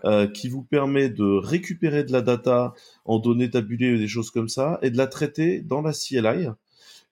euh, 0.05 0.27
qui 0.27 0.47
vous 0.47 0.61
permet 0.61 1.09
de 1.09 1.23
récupérer 1.23 2.03
de 2.03 2.11
la 2.11 2.21
data 2.21 2.75
en 3.05 3.17
données 3.17 3.49
tabulées 3.49 3.95
et 3.95 3.97
des 3.97 4.07
choses 4.07 4.29
comme 4.29 4.49
ça 4.49 4.77
et 4.83 4.91
de 4.91 4.97
la 4.97 5.07
traiter 5.07 5.61
dans 5.61 5.81
la 5.81 5.93
CLI 5.93 6.49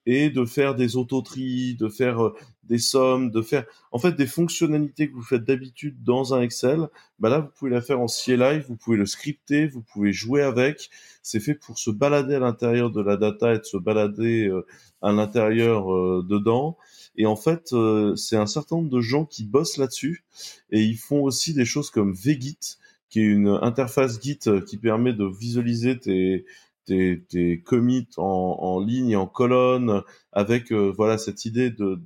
et 0.05 0.29
de 0.29 0.45
faire 0.45 0.75
des 0.75 0.95
autotries, 0.95 1.75
de 1.75 1.87
faire 1.87 2.25
euh, 2.25 2.33
des 2.63 2.79
sommes, 2.79 3.29
de 3.31 3.41
faire 3.41 3.65
en 3.91 3.99
fait 3.99 4.13
des 4.13 4.25
fonctionnalités 4.25 5.09
que 5.09 5.13
vous 5.13 5.21
faites 5.21 5.43
d'habitude 5.43 6.03
dans 6.03 6.33
un 6.33 6.41
Excel. 6.41 6.87
Bah 7.19 7.29
là, 7.29 7.39
vous 7.39 7.49
pouvez 7.55 7.71
la 7.71 7.81
faire 7.81 7.99
en 7.99 8.07
CLI, 8.07 8.61
vous 8.67 8.75
pouvez 8.75 8.97
le 8.97 9.05
scripter, 9.05 9.67
vous 9.67 9.81
pouvez 9.81 10.11
jouer 10.13 10.41
avec. 10.41 10.89
C'est 11.21 11.39
fait 11.39 11.53
pour 11.53 11.77
se 11.77 11.91
balader 11.91 12.35
à 12.35 12.39
l'intérieur 12.39 12.91
de 12.91 13.01
la 13.01 13.17
data 13.17 13.53
et 13.53 13.59
de 13.59 13.63
se 13.63 13.77
balader 13.77 14.47
euh, 14.47 14.65
à 15.01 15.11
l'intérieur 15.11 15.93
euh, 15.93 16.25
dedans. 16.27 16.77
Et 17.15 17.25
en 17.25 17.35
fait, 17.35 17.75
c'est 18.15 18.37
un 18.37 18.45
certain 18.45 18.77
nombre 18.77 18.89
de 18.89 19.01
gens 19.01 19.25
qui 19.25 19.43
bossent 19.43 19.75
là-dessus 19.75 20.23
et 20.71 20.81
ils 20.81 20.97
font 20.97 21.21
aussi 21.23 21.53
des 21.53 21.65
choses 21.65 21.89
comme 21.89 22.13
VGit, 22.13 22.77
qui 23.09 23.19
est 23.19 23.25
une 23.25 23.49
interface 23.61 24.21
Git 24.21 24.39
qui 24.65 24.77
permet 24.77 25.11
de 25.11 25.25
visualiser 25.25 25.99
tes, 25.99 26.45
tes, 26.85 27.23
tes 27.29 27.61
commits 27.61 28.07
en, 28.17 28.57
en, 28.59 28.79
ligne, 28.79 29.15
en 29.15 29.27
colonne, 29.27 30.01
avec 30.31 30.71
euh, 30.71 30.91
voilà 30.95 31.17
cette 31.17 31.45
idée 31.45 31.69
de 31.71 31.99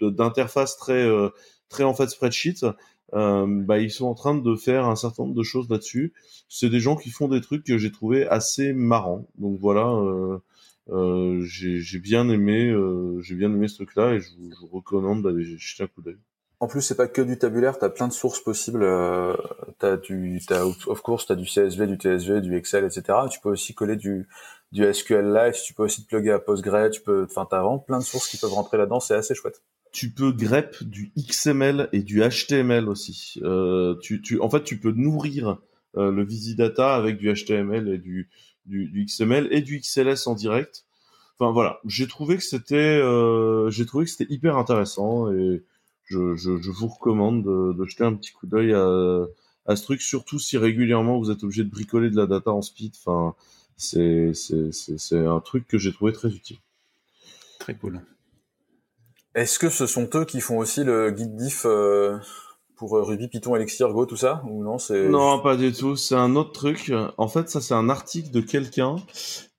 d'interface 0.00 0.78
très 0.78 1.06
euh, 1.06 1.28
très 1.68 1.84
en 1.84 1.94
fait 1.94 2.08
spreadsheet. 2.08 2.64
Euh, 3.14 3.46
bah, 3.46 3.78
ils 3.80 3.90
sont 3.90 4.06
en 4.06 4.14
train 4.14 4.34
de 4.36 4.56
faire 4.56 4.86
un 4.86 4.96
certain 4.96 5.24
nombre 5.24 5.34
de 5.34 5.42
choses 5.42 5.68
là-dessus. 5.68 6.12
C'est 6.48 6.70
des 6.70 6.80
gens 6.80 6.96
qui 6.96 7.10
font 7.10 7.28
des 7.28 7.40
trucs 7.40 7.64
que 7.64 7.78
j'ai 7.78 7.90
trouvé 7.90 8.26
assez 8.26 8.72
marrants. 8.72 9.26
Donc 9.38 9.58
voilà, 9.58 9.88
euh, 9.88 10.38
euh, 10.90 11.40
j'ai 11.42 11.98
bien 11.98 12.28
aimé, 12.28 12.72
j'ai 13.20 13.34
bien 13.34 13.50
aimé 13.52 13.68
ce 13.68 13.76
truc-là 13.76 14.14
et 14.14 14.20
je 14.20 14.30
vous, 14.36 14.50
je 14.52 14.60
vous 14.60 14.68
recommande 14.68 15.22
d'aller 15.22 15.44
jeter 15.58 15.84
un 15.84 15.86
coup 15.88 16.02
d'œil. 16.02 16.18
En 16.60 16.66
plus, 16.66 16.82
c'est 16.82 16.96
pas 16.96 17.08
que 17.08 17.22
du 17.22 17.38
tabulaire, 17.38 17.78
tu 17.78 17.84
as 17.86 17.88
plein 17.88 18.06
de 18.06 18.12
sources 18.12 18.40
possibles. 18.40 18.82
Euh, 18.82 19.34
as 19.80 19.96
du, 19.96 20.40
as, 20.50 20.62
of 20.62 21.00
course, 21.00 21.26
tu 21.26 21.32
as 21.32 21.36
du 21.36 21.46
CSV, 21.46 21.86
du 21.86 21.96
TSV, 21.96 22.42
du 22.42 22.54
Excel, 22.54 22.84
etc. 22.84 23.18
Tu 23.30 23.40
peux 23.40 23.48
aussi 23.48 23.74
coller 23.74 23.96
du, 23.96 24.28
du 24.70 24.92
SQLite, 24.92 25.54
tu 25.64 25.72
peux 25.72 25.84
aussi 25.84 26.04
te 26.04 26.08
plugger 26.08 26.32
à 26.32 26.38
Postgre, 26.38 26.90
tu 26.90 27.00
peux, 27.00 27.24
enfin, 27.24 27.46
t'as 27.50 27.60
vraiment 27.60 27.78
plein 27.78 27.98
de 27.98 28.04
sources 28.04 28.28
qui 28.28 28.36
peuvent 28.36 28.52
rentrer 28.52 28.76
là-dedans, 28.76 29.00
c'est 29.00 29.14
assez 29.14 29.34
chouette. 29.34 29.62
Tu 29.92 30.10
peux 30.10 30.32
grep 30.32 30.84
du 30.84 31.12
XML 31.16 31.88
et 31.92 32.02
du 32.02 32.20
HTML 32.20 32.88
aussi. 32.88 33.40
Euh, 33.42 33.96
tu, 34.02 34.20
tu, 34.20 34.38
en 34.38 34.50
fait, 34.50 34.62
tu 34.62 34.78
peux 34.78 34.92
nourrir 34.92 35.58
euh, 35.96 36.12
le 36.12 36.24
Visidata 36.24 36.94
avec 36.94 37.16
du 37.16 37.32
HTML 37.32 37.88
et 37.88 37.98
du, 37.98 38.28
du, 38.66 38.88
du, 38.88 39.06
XML 39.06 39.48
et 39.50 39.62
du 39.62 39.80
XLS 39.80 40.26
en 40.26 40.34
direct. 40.34 40.84
Enfin 41.38 41.52
voilà, 41.52 41.80
j'ai 41.86 42.06
trouvé 42.06 42.36
que 42.36 42.44
c'était, 42.44 42.76
euh, 42.76 43.70
j'ai 43.70 43.86
trouvé 43.86 44.04
que 44.04 44.10
c'était 44.10 44.32
hyper 44.32 44.58
intéressant 44.58 45.32
et 45.32 45.64
je, 46.10 46.34
je, 46.34 46.60
je, 46.60 46.70
vous 46.70 46.88
recommande 46.88 47.44
de, 47.44 47.72
de, 47.72 47.84
jeter 47.84 48.04
un 48.04 48.14
petit 48.14 48.32
coup 48.32 48.46
d'œil 48.46 48.74
à, 48.74 49.26
à, 49.66 49.76
ce 49.76 49.82
truc, 49.82 50.02
surtout 50.02 50.38
si 50.38 50.58
régulièrement 50.58 51.18
vous 51.18 51.30
êtes 51.30 51.44
obligé 51.44 51.64
de 51.64 51.70
bricoler 51.70 52.10
de 52.10 52.16
la 52.16 52.26
data 52.26 52.50
en 52.50 52.62
speed. 52.62 52.94
Enfin, 52.98 53.34
c'est 53.76 54.32
un 55.12 55.40
truc 55.40 55.66
que 55.66 55.78
j'ai 55.78 55.92
trouvé 55.92 56.12
très 56.12 56.28
utile. 56.28 56.58
Très 57.60 57.74
cool. 57.74 58.00
Est-ce 59.34 59.58
que 59.58 59.70
ce 59.70 59.86
sont 59.86 60.10
eux 60.14 60.24
qui 60.24 60.40
font 60.40 60.58
aussi 60.58 60.82
le 60.82 61.10
guide 61.12 61.36
diff 61.36 61.64
euh, 61.64 62.18
pour 62.74 62.92
Ruby, 62.92 63.28
Python, 63.28 63.54
Elixir, 63.54 63.92
Go, 63.92 64.04
tout 64.06 64.16
ça 64.16 64.42
ou 64.48 64.64
non 64.64 64.78
c'est 64.78 65.08
Non, 65.08 65.40
pas 65.40 65.56
du 65.56 65.72
tout. 65.72 65.94
C'est 65.94 66.16
un 66.16 66.34
autre 66.34 66.52
truc. 66.52 66.92
En 67.16 67.28
fait, 67.28 67.48
ça 67.48 67.60
c'est 67.60 67.74
un 67.74 67.88
article 67.88 68.30
de 68.30 68.40
quelqu'un 68.40 68.96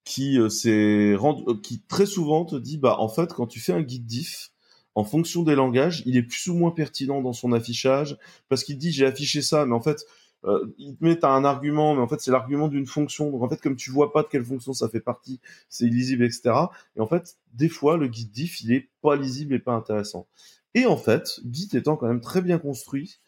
qui 0.03 0.37
euh, 0.39 0.49
s'est 0.49 1.15
rendu, 1.15 1.61
qui 1.61 1.81
très 1.87 2.05
souvent 2.05 2.43
te 2.43 2.55
dit 2.55 2.77
bah 2.77 2.97
en 2.99 3.07
fait 3.07 3.31
quand 3.33 3.47
tu 3.47 3.59
fais 3.59 3.71
un 3.71 3.81
guide 3.81 4.05
diff, 4.05 4.51
en 4.95 5.03
fonction 5.03 5.43
des 5.43 5.55
langages, 5.55 6.03
il 6.05 6.18
est 6.18 6.23
plus 6.23 6.47
ou 6.47 6.55
moins 6.55 6.72
pertinent 6.72 7.22
dans 7.22 7.34
son 7.34 7.53
affichage 7.53 8.18
parce 8.49 8.63
qu'il 8.63 8.77
dit 8.77 8.91
j'ai 8.91 9.05
affiché 9.05 9.41
ça, 9.41 9.65
mais 9.65 9.73
en 9.73 9.81
fait, 9.81 10.05
euh, 10.43 10.73
il 10.77 10.95
te 10.95 11.03
met 11.03 11.23
un 11.23 11.45
argument, 11.45 11.95
mais 11.95 12.01
en 12.01 12.07
fait 12.07 12.19
c'est 12.19 12.31
l'argument 12.31 12.68
d'une 12.68 12.85
fonction. 12.85 13.30
Donc 13.30 13.43
en 13.43 13.49
fait, 13.49 13.61
comme 13.61 13.76
tu 13.76 13.91
vois 13.91 14.11
pas 14.11 14.23
de 14.23 14.27
quelle 14.27 14.43
fonction 14.43 14.73
ça 14.73 14.89
fait 14.89 14.99
partie, 14.99 15.39
c'est 15.69 15.85
illisible, 15.85 16.23
etc. 16.23 16.53
Et 16.95 17.01
en 17.01 17.07
fait, 17.07 17.38
des 17.53 17.69
fois, 17.69 17.97
le 17.97 18.07
guide 18.07 18.31
diff, 18.31 18.61
il 18.61 18.73
est 18.73 18.89
pas 19.01 19.15
lisible 19.15 19.53
et 19.53 19.59
pas 19.59 19.73
intéressant. 19.73 20.27
Et 20.73 20.85
en 20.85 20.97
fait, 20.97 21.39
Git 21.49 21.69
étant 21.73 21.97
quand 21.97 22.07
même 22.07 22.22
très 22.22 22.41
bien 22.41 22.57
construit, 22.57 23.19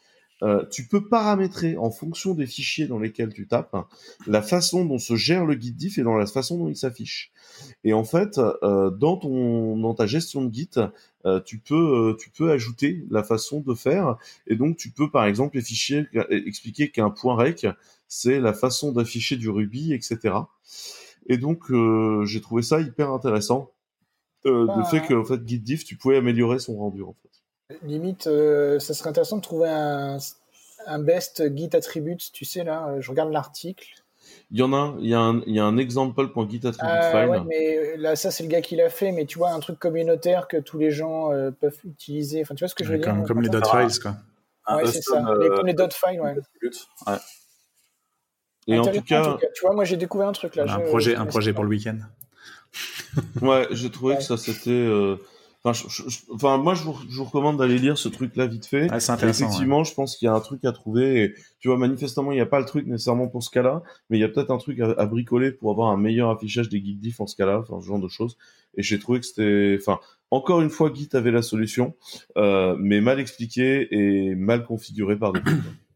euh, 0.44 0.65
tu 0.70 0.88
peux 0.88 1.07
paramétrer 1.07 1.78
en 1.78 1.90
fonction 1.90 2.34
des 2.34 2.45
fichiers 2.45 2.88
dans 2.88 2.99
lesquels 2.99 3.34
tu 3.34 3.48
tapes 3.48 3.76
la 4.28 4.41
façon 4.41 4.86
dont 4.86 4.99
se 4.99 5.15
gère 5.15 5.45
le 5.45 5.56
guide 5.56 5.76
diff 5.76 5.98
et 5.98 6.03
dans 6.03 6.18
la 6.18 6.26
façon 6.26 6.57
dont 6.57 6.70
il 6.70 6.76
s'affiche. 6.76 7.32
Et 7.84 7.94
en 7.94 8.03
fait, 8.03 8.38
euh, 8.38 8.90
dans 8.90 9.18
ton 9.18 9.78
dans 9.78 9.94
ta 9.94 10.06
gestion 10.06 10.44
de 10.44 10.53
Git, 10.53 10.72
euh, 11.26 11.40
tu 11.41 11.60
peux 11.60 11.76
euh, 11.76 12.18
tu 12.20 12.30
peux 12.30 12.52
ajouter 12.52 13.06
la 13.10 13.24
façon 13.24 13.61
de 13.61 13.74
faire 13.74 14.18
et 14.48 14.56
donc 14.56 14.78
tu 14.78 14.91
peux 14.91 15.10
par 15.10 15.26
exemple 15.26 15.57
les 15.57 15.64
fichiers 15.64 16.06
expliquer 16.30 16.91
qu'un 16.91 17.10
point 17.10 17.36
rec 17.36 17.68
c'est 18.07 18.40
la 18.40 18.53
façon 18.53 18.91
d'afficher 18.91 19.38
du 19.38 19.49
Ruby, 19.49 19.94
etc. 19.94 20.36
Et 21.28 21.38
donc 21.38 21.72
j'ai 22.26 22.41
trouvé 22.41 22.61
ça 22.61 22.80
hyper 22.82 23.11
intéressant. 23.11 23.72
Le 24.45 24.65
bah, 24.65 24.84
fait 24.84 25.02
que 25.02 25.14
en 25.14 25.24
fait 25.24 25.48
Git 25.48 25.60
diff 25.60 25.84
tu 25.86 25.95
pouvais 25.95 26.18
améliorer 26.18 26.60
son 26.60 26.78
rendu 26.78 27.02
en 27.02 27.15
fait. 27.22 27.32
Limite, 27.83 28.27
euh, 28.27 28.79
ça 28.79 28.93
serait 28.93 29.09
intéressant 29.09 29.37
de 29.37 29.41
trouver 29.41 29.69
un, 29.69 30.17
un 30.87 30.99
best 30.99 31.55
Git 31.55 31.69
attributes, 31.73 32.31
tu 32.31 32.45
sais, 32.45 32.63
là, 32.63 32.87
euh, 32.87 33.01
je 33.01 33.09
regarde 33.09 33.31
l'article. 33.31 33.87
Il 34.51 34.59
y 34.59 34.63
en 34.63 34.73
a, 34.73 34.95
il 34.99 35.07
y 35.07 35.13
a 35.13 35.19
un, 35.19 35.41
il 35.47 35.55
y 35.55 35.59
a 35.59 35.65
un 35.65 35.77
example.git 35.77 36.67
attribute 36.67 36.81
euh, 36.81 37.11
file. 37.11 37.29
Ouais, 37.29 37.41
mais 37.47 37.97
là, 37.97 38.15
ça, 38.15 38.31
c'est 38.31 38.43
le 38.43 38.49
gars 38.49 38.61
qui 38.61 38.75
l'a 38.75 38.89
fait, 38.89 39.11
mais 39.11 39.25
tu 39.25 39.37
vois, 39.37 39.51
un 39.51 39.59
truc 39.59 39.79
communautaire 39.79 40.47
que 40.47 40.57
tous 40.57 40.77
les 40.77 40.91
gens 40.91 41.31
euh, 41.31 41.51
peuvent 41.51 41.77
utiliser. 41.85 42.41
Enfin, 42.41 42.55
tu 42.55 42.63
vois 42.63 42.67
ce 42.67 42.75
que 42.75 42.83
je 42.83 42.93
veux 42.93 42.99
comme, 42.99 43.19
dire 43.19 43.27
Comme 43.27 43.41
les 43.41 43.49
dot 43.49 43.65
files, 43.65 43.99
quoi. 43.99 44.15
Ouais, 44.75 44.85
c'est 44.87 45.01
ça. 45.01 45.25
Les, 45.41 45.49
comme 45.49 45.67
les 45.67 45.73
dot 45.73 45.93
files, 45.93 46.21
ouais. 46.21 46.35
ouais. 47.07 47.17
Et 48.67 48.79
en 48.79 48.85
tout, 48.85 49.01
cas, 49.01 49.21
en 49.21 49.33
tout, 49.33 49.37
cas, 49.39 49.47
tu 49.53 49.65
vois, 49.65 49.73
moi, 49.73 49.83
j'ai 49.83 49.97
découvert 49.97 50.27
un 50.27 50.33
truc 50.33 50.55
là. 50.55 50.63
Un 50.63 50.79
je, 50.79 50.85
projet, 50.85 51.15
je 51.15 51.19
un 51.19 51.25
projet 51.25 51.51
pour 51.51 51.63
le 51.63 51.69
week-end. 51.69 51.97
ouais, 53.41 53.67
j'ai 53.71 53.91
trouvé 53.91 54.13
ouais. 54.13 54.19
que 54.19 54.23
ça, 54.23 54.37
c'était. 54.37 54.87
Enfin, 55.65 55.88
je, 55.88 56.10
je, 56.10 56.19
enfin, 56.34 56.57
moi, 56.57 56.73
je 56.73 56.84
vous, 56.84 56.98
je 57.10 57.18
vous 57.18 57.23
recommande 57.23 57.57
d'aller 57.57 57.77
lire 57.77 57.98
ce 57.98 58.10
truc-là 58.10 58.48
vite 58.48 58.65
fait. 58.65 58.88
Ah, 58.91 58.99
c'est 58.99 59.11
intéressant. 59.14 59.45
Effectivement, 59.45 59.80
ouais. 59.80 59.85
je 59.85 59.94
pense 59.94 60.18
qu'il 60.18 60.26
y 60.26 60.30
a 60.30 60.34
un 60.34 60.41
truc 60.41 60.65
à 60.65 60.73
trouver. 60.73 61.23
Et, 61.23 61.34
tu 61.60 61.69
vois, 61.69 61.77
manifestement, 61.77 62.31
il 62.31 62.35
n'y 62.35 62.41
a 62.41 62.45
pas 62.45 62.60
le 62.60 62.65
truc 62.65 62.85
nécessairement 62.85 63.27
pour 63.27 63.44
ce 63.44 63.49
cas-là, 63.49 63.81
mais 64.10 64.18
il 64.18 64.22
y 64.22 64.26
a 64.26 64.30
peut-être 64.30 64.52
un 64.52 64.57
truc 64.57 64.80
à, 64.81 64.91
à, 64.98 65.06
bricoler 65.06 65.52
pour 65.52 65.72
avoir 65.72 65.90
un 65.90 65.98
meilleur 65.98 66.30
affichage 66.30 66.68
des 66.68 66.81
guides 66.81 66.99
diff 66.99 67.22
en 67.22 67.27
ce 67.27 67.35
cas-là, 67.38 67.60
enfin, 67.60 67.80
ce 67.80 67.88
genre 67.88 67.99
de 67.99 68.10
choses. 68.10 68.38
Et 68.76 68.84
j'ai 68.84 68.99
trouvé 68.99 69.19
que 69.19 69.26
c'était, 69.26 69.77
enfin, 69.80 69.99
encore 70.31 70.61
une 70.61 70.72
fois, 70.72 70.91
Git 70.91 71.10
avait 71.14 71.31
la 71.31 71.44
solution, 71.44 71.94
euh, 72.38 72.76
mais 72.80 73.02
mal 73.02 73.19
expliqué 73.19 73.88
et 73.91 74.34
mal 74.34 74.65
configuré 74.65 75.15
par 75.15 75.31
des 75.31 75.41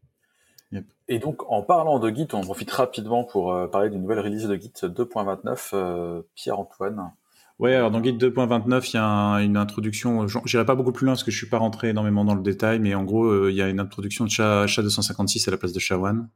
Yep. 0.70 0.84
Et 1.08 1.18
donc, 1.18 1.50
en 1.50 1.62
parlant 1.62 1.98
de 1.98 2.10
Git, 2.10 2.28
on 2.34 2.42
profite 2.42 2.70
rapidement 2.70 3.24
pour 3.24 3.52
euh, 3.52 3.66
parler 3.66 3.90
d'une 3.90 4.02
nouvelle 4.02 4.20
release 4.20 4.46
de 4.46 4.54
Git 4.54 4.72
2.29. 4.82 5.70
Euh, 5.72 6.22
Pierre-Antoine, 6.34 7.10
Ouais, 7.58 7.74
alors 7.74 7.90
dans 7.90 8.02
Git 8.02 8.12
2.29, 8.12 8.90
il 8.90 8.94
y 8.94 8.96
a 8.98 9.04
un, 9.04 9.38
une 9.38 9.56
introduction. 9.56 10.26
J'irai 10.44 10.64
pas 10.64 10.76
beaucoup 10.76 10.92
plus 10.92 11.04
loin 11.04 11.14
parce 11.14 11.24
que 11.24 11.30
je 11.30 11.36
suis 11.36 11.48
pas 11.48 11.58
rentré 11.58 11.88
énormément 11.88 12.24
dans 12.24 12.34
le 12.34 12.42
détail, 12.42 12.78
mais 12.78 12.94
en 12.94 13.04
gros, 13.04 13.24
euh, 13.24 13.50
il 13.50 13.56
y 13.56 13.62
a 13.62 13.68
une 13.68 13.80
introduction 13.80 14.24
de 14.24 14.30
SHA-256 14.30 15.48
à 15.48 15.50
la 15.50 15.56
place 15.58 15.72
de 15.72 15.80
SHA-1 15.80 16.26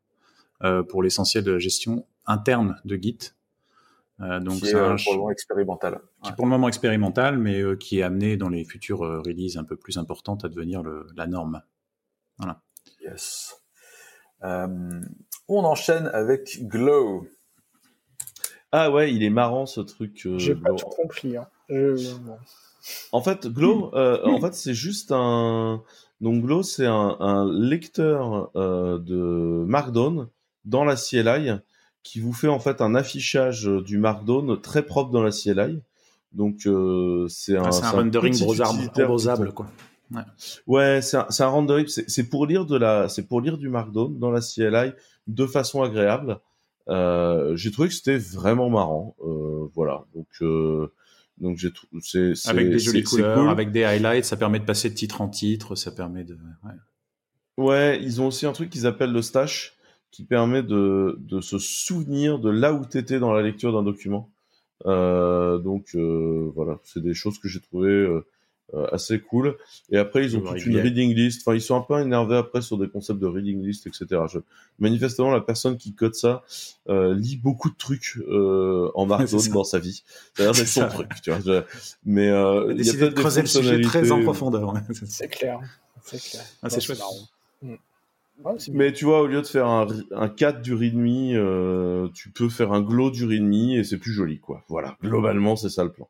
euh, 0.65 0.83
pour 0.83 1.03
l'essentiel 1.03 1.45
de 1.45 1.53
la 1.53 1.59
gestion 1.59 2.07
interne 2.27 2.81
de 2.85 2.97
Git. 2.97 3.35
Euh, 4.21 4.41
donc 4.41 4.61
c'est 4.61 4.75
euh, 4.75 4.97
pour 5.03 5.13
le 5.15 5.19
moment 5.19 5.31
expérimental. 5.31 6.01
Qui 6.23 6.31
ouais. 6.31 6.37
pour 6.37 6.45
le 6.45 6.51
moment 6.51 6.69
expérimental, 6.69 7.39
mais 7.39 7.61
euh, 7.61 7.77
qui 7.77 7.99
est 7.99 8.03
amené 8.03 8.37
dans 8.37 8.49
les 8.49 8.65
futures 8.65 9.01
releases 9.01 9.57
un 9.57 9.65
peu 9.65 9.77
plus 9.77 9.99
importantes 9.99 10.45
à 10.45 10.49
devenir 10.49 10.83
le, 10.83 11.07
la 11.17 11.27
norme. 11.27 11.63
Voilà. 12.39 12.61
Yes. 13.01 13.57
on 14.43 15.65
enchaîne 15.65 16.09
avec 16.13 16.67
Glow. 16.69 17.27
Ah 18.73 18.91
ouais, 18.91 19.13
il 19.13 19.23
est 19.23 19.31
marrant 19.31 19.67
ce 19.67 19.81
truc. 19.81 20.23
Euh, 20.27 20.39
J'ai 20.39 20.55
pas 20.55 20.73
tout 20.73 20.87
compris. 20.87 21.37
Hein. 21.37 21.47
Je... 21.69 22.15
Bon. 22.17 22.37
En 23.13 23.21
fait, 23.21 23.47
Glow, 23.47 23.91
euh, 23.95 24.25
en 24.25 24.41
fait, 24.41 24.55
c'est 24.55 24.75
juste 24.75 25.13
un. 25.13 25.83
Donc 26.21 26.45
Glow, 26.45 26.63
c'est 26.63 26.87
un, 26.87 27.17
un, 27.21 27.53
lecteur 27.53 28.51
euh, 28.57 28.99
de 28.99 29.65
Markdown 29.67 30.29
dans 30.65 30.85
la 30.85 30.97
CLI 30.97 31.53
qui 32.03 32.21
vous 32.21 32.33
fait 32.33 32.49
en 32.49 32.59
fait 32.59 32.81
un 32.81 32.95
affichage 32.95 33.65
du 33.65 33.99
Markdown 33.99 34.61
très 34.61 34.83
propre 34.83 35.11
dans 35.11 35.23
la 35.23 35.31
CLI. 35.31 35.81
Donc 36.33 36.67
euh, 36.67 37.27
c'est 37.29 37.57
un, 37.57 37.65
ah, 37.65 37.71
un, 37.71 37.85
un, 37.85 37.91
rendering 37.91 38.39
browsable, 38.39 39.53
quoi. 39.53 39.67
Ouais, 40.11 40.23
ouais 40.67 41.03
c'est 41.03 41.17
un, 41.17 41.27
un, 41.39 41.47
rendering. 41.47 41.87
C'est 41.89 42.29
pour 42.29 42.47
lire 42.47 42.67
de 42.67 42.77
la, 42.77 43.09
c'est 43.09 43.27
pour 43.27 43.41
lire 43.41 43.59
du 43.59 43.69
Markdown 43.69 44.19
dans 44.19 44.31
la 44.31 44.41
CLI 44.41 44.93
de 45.27 45.47
façon 45.47 45.83
agréable. 45.83 46.39
Euh, 46.89 47.57
j'ai 47.57 47.71
trouvé 47.71 47.89
que 47.89 47.95
c'était 47.95 48.19
vraiment 48.19 48.71
marrant. 48.71 49.17
Euh, 49.25 49.69
voilà. 49.75 50.05
Donc, 50.15 50.27
euh, 50.41 50.93
donc 51.39 51.59
j'ai 51.59 51.73
c'est 52.01 52.49
avec 52.49 52.71
des 52.71 52.79
jolies 52.79 53.03
couleurs, 53.03 53.39
cool. 53.39 53.49
avec 53.49 53.71
des 53.71 53.85
highlights, 53.85 54.25
ça 54.25 54.37
permet 54.37 54.59
de 54.59 54.65
passer 54.65 54.91
de 54.91 54.95
titre 54.95 55.21
en 55.21 55.29
titre, 55.29 55.75
ça 55.75 55.91
permet 55.91 56.25
de. 56.25 56.37
Ouais, 56.65 57.65
ouais 57.65 58.03
ils 58.03 58.21
ont 58.21 58.27
aussi 58.27 58.47
un 58.47 58.53
truc 58.53 58.71
qu'ils 58.71 58.87
appellent 58.87 59.13
le 59.13 59.23
stash, 59.23 59.75
qui 60.11 60.25
permet 60.25 60.63
de, 60.63 61.19
de 61.21 61.41
se 61.41 61.59
souvenir 61.59 62.39
de 62.39 62.51
là 62.51 62.73
où 62.73 62.85
t'étais 62.85 63.19
dans 63.19 63.33
la 63.33 63.43
lecture 63.43 63.73
d'un 63.73 63.83
document. 63.83 64.31
Donc 64.85 65.95
voilà, 65.95 66.81
c'est 66.85 67.03
des 67.03 67.15
choses 67.15 67.39
que 67.39 67.49
j'ai 67.49 67.61
trouvé 67.61 68.09
assez 68.91 69.21
cool. 69.21 69.57
Et 69.91 69.99
après, 69.99 70.25
ils 70.25 70.37
ont 70.37 70.41
toute 70.41 70.65
une 70.67 70.79
reading 70.79 71.15
list. 71.15 71.43
Enfin, 71.45 71.55
ils 71.55 71.61
sont 71.61 71.77
un 71.77 71.83
peu 71.83 72.01
énervés 72.01 72.37
après 72.37 72.63
sur 72.63 72.79
des 72.79 72.89
concepts 72.89 73.21
de 73.21 73.27
reading 73.27 73.63
list, 73.63 73.87
etc. 73.87 74.23
Je... 74.33 74.39
Manifestement, 74.79 75.31
la 75.31 75.41
personne 75.41 75.77
qui 75.77 75.95
code 75.95 76.15
ça 76.15 76.43
euh, 76.89 77.15
lit 77.15 77.37
beaucoup 77.37 77.71
de 77.71 77.77
trucs 77.77 78.19
euh, 78.29 78.91
en 78.95 79.07
Markdown 79.07 79.49
dans 79.53 79.65
sa 79.65 79.79
vie. 79.79 80.03
Ça 80.37 80.43
a 80.43 80.47
l'air 80.47 80.53
d'être 80.55 80.69
son 80.69 80.89
truc, 80.89 81.09
tu 81.23 81.31
vois. 81.31 81.65
Mais 82.05 82.29
euh, 82.29 82.75
il 82.77 82.85
y 82.85 82.91
a 82.91 82.93
peut-être 82.95 83.15
des 83.15 83.23
fonctionnalités... 83.23 83.89
très 83.89 84.13
en 84.13 84.23
profondeur. 84.23 84.75
c'est 85.07 85.29
clair. 85.29 85.61
C'est 86.03 86.21
clair. 86.21 86.43
Ah, 86.63 86.71
c'est 86.71 86.81
chouette. 86.81 87.01
Mm. 87.63 87.77
mais 88.73 88.93
tu 88.93 89.05
vois, 89.05 89.21
au 89.21 89.27
lieu 89.27 89.41
de 89.41 89.47
faire 89.47 89.67
un, 89.67 89.87
un 90.13 90.29
4 90.29 90.63
du 90.63 90.75
readme, 90.75 91.07
euh, 91.07 92.09
tu 92.15 92.31
peux 92.31 92.49
faire 92.49 92.73
un 92.73 92.81
glow 92.81 93.11
du 93.11 93.25
readme 93.25 93.53
et 93.53 93.85
c'est 93.85 93.99
plus 93.99 94.13
joli, 94.13 94.41
quoi. 94.41 94.65
Voilà. 94.69 94.97
Globalement, 95.03 95.57
c'est 95.57 95.69
ça 95.69 95.85
le 95.85 95.93
plan. 95.93 96.09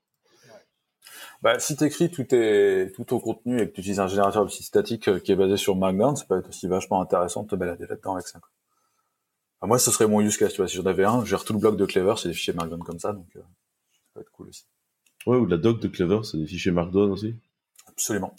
Bah, 1.43 1.59
si 1.59 1.77
tu 1.77 1.85
écris 1.85 2.11
tout, 2.11 2.25
tes, 2.25 2.93
tout 2.95 3.05
ton 3.05 3.19
contenu 3.19 3.61
et 3.61 3.69
que 3.69 3.75
tu 3.75 3.81
utilises 3.81 4.01
un 4.01 4.07
générateur 4.07 4.45
de 4.45 4.51
site 4.51 4.67
statique 4.67 5.09
euh, 5.09 5.19
qui 5.19 5.33
est 5.33 5.37
basé 5.37 5.57
sur 5.57 5.75
Markdown, 5.75 6.15
ça 6.15 6.25
peut 6.25 6.39
être 6.39 6.49
aussi 6.49 6.69
vachement 6.69 7.01
intéressant 7.01 7.43
de 7.43 7.49
te 7.49 7.57
balader 7.57 7.87
là-dedans 7.89 8.15
avec 8.15 8.29
ça. 8.29 8.41
moi, 9.63 9.79
ce 9.79 9.91
serait 9.91 10.07
mon 10.07 10.21
use 10.21 10.37
case, 10.37 10.53
tu 10.53 10.59
vois. 10.59 10.69
Si 10.69 10.77
j'en 10.77 10.87
avais 10.87 11.05
un, 11.05 11.25
je 11.25 11.31
gère 11.31 11.45
tout 11.45 11.53
le 11.53 11.59
bloc 11.59 11.77
de 11.77 11.85
Clever, 11.85 12.15
c'est 12.17 12.29
des 12.29 12.35
fichiers 12.35 12.53
Markdown 12.53 12.83
comme 12.85 13.01
ça, 13.01 13.13
donc 13.13 13.27
euh, 13.37 13.41
ça 13.41 13.99
peut 14.15 14.21
être 14.21 14.31
cool 14.31 14.49
aussi. 14.49 14.67
Ouais, 15.27 15.37
ou 15.37 15.47
la 15.47 15.57
doc 15.57 15.81
de 15.81 15.89
Clever, 15.89 16.21
c'est 16.23 16.39
des 16.39 16.47
fichiers 16.47 16.73
Markdown 16.73 17.11
aussi 17.11 17.35
Absolument. 17.89 18.35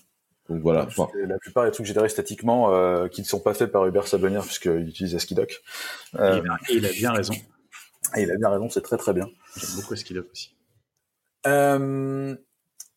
Donc 0.50 0.62
voilà. 0.62 0.88
la 1.28 1.38
plupart 1.38 1.66
des 1.66 1.72
trucs 1.72 1.86
générés 1.86 2.10
statiquement 2.10 2.74
euh, 2.74 3.08
qui 3.08 3.22
ne 3.22 3.26
sont 3.26 3.40
pas 3.40 3.54
faits 3.54 3.72
par 3.72 3.86
Hubert 3.86 4.08
Sablonnière 4.08 4.44
puisqu'il 4.44 4.88
utilise 4.88 5.16
Askidoc. 5.16 5.62
Euh, 6.16 6.42
et, 6.70 6.76
il 6.76 6.86
a 6.86 6.92
bien 6.92 7.12
raison. 7.14 7.34
Et 8.16 8.24
il 8.24 8.32
a 8.32 8.36
bien 8.36 8.50
raison, 8.50 8.70
c'est 8.70 8.82
très 8.82 8.98
très 8.98 9.14
bien. 9.14 9.30
J'aime 9.56 9.70
beaucoup 9.76 9.94
Askidoc 9.94 10.28
aussi. 10.32 10.56
Euh, 11.48 12.36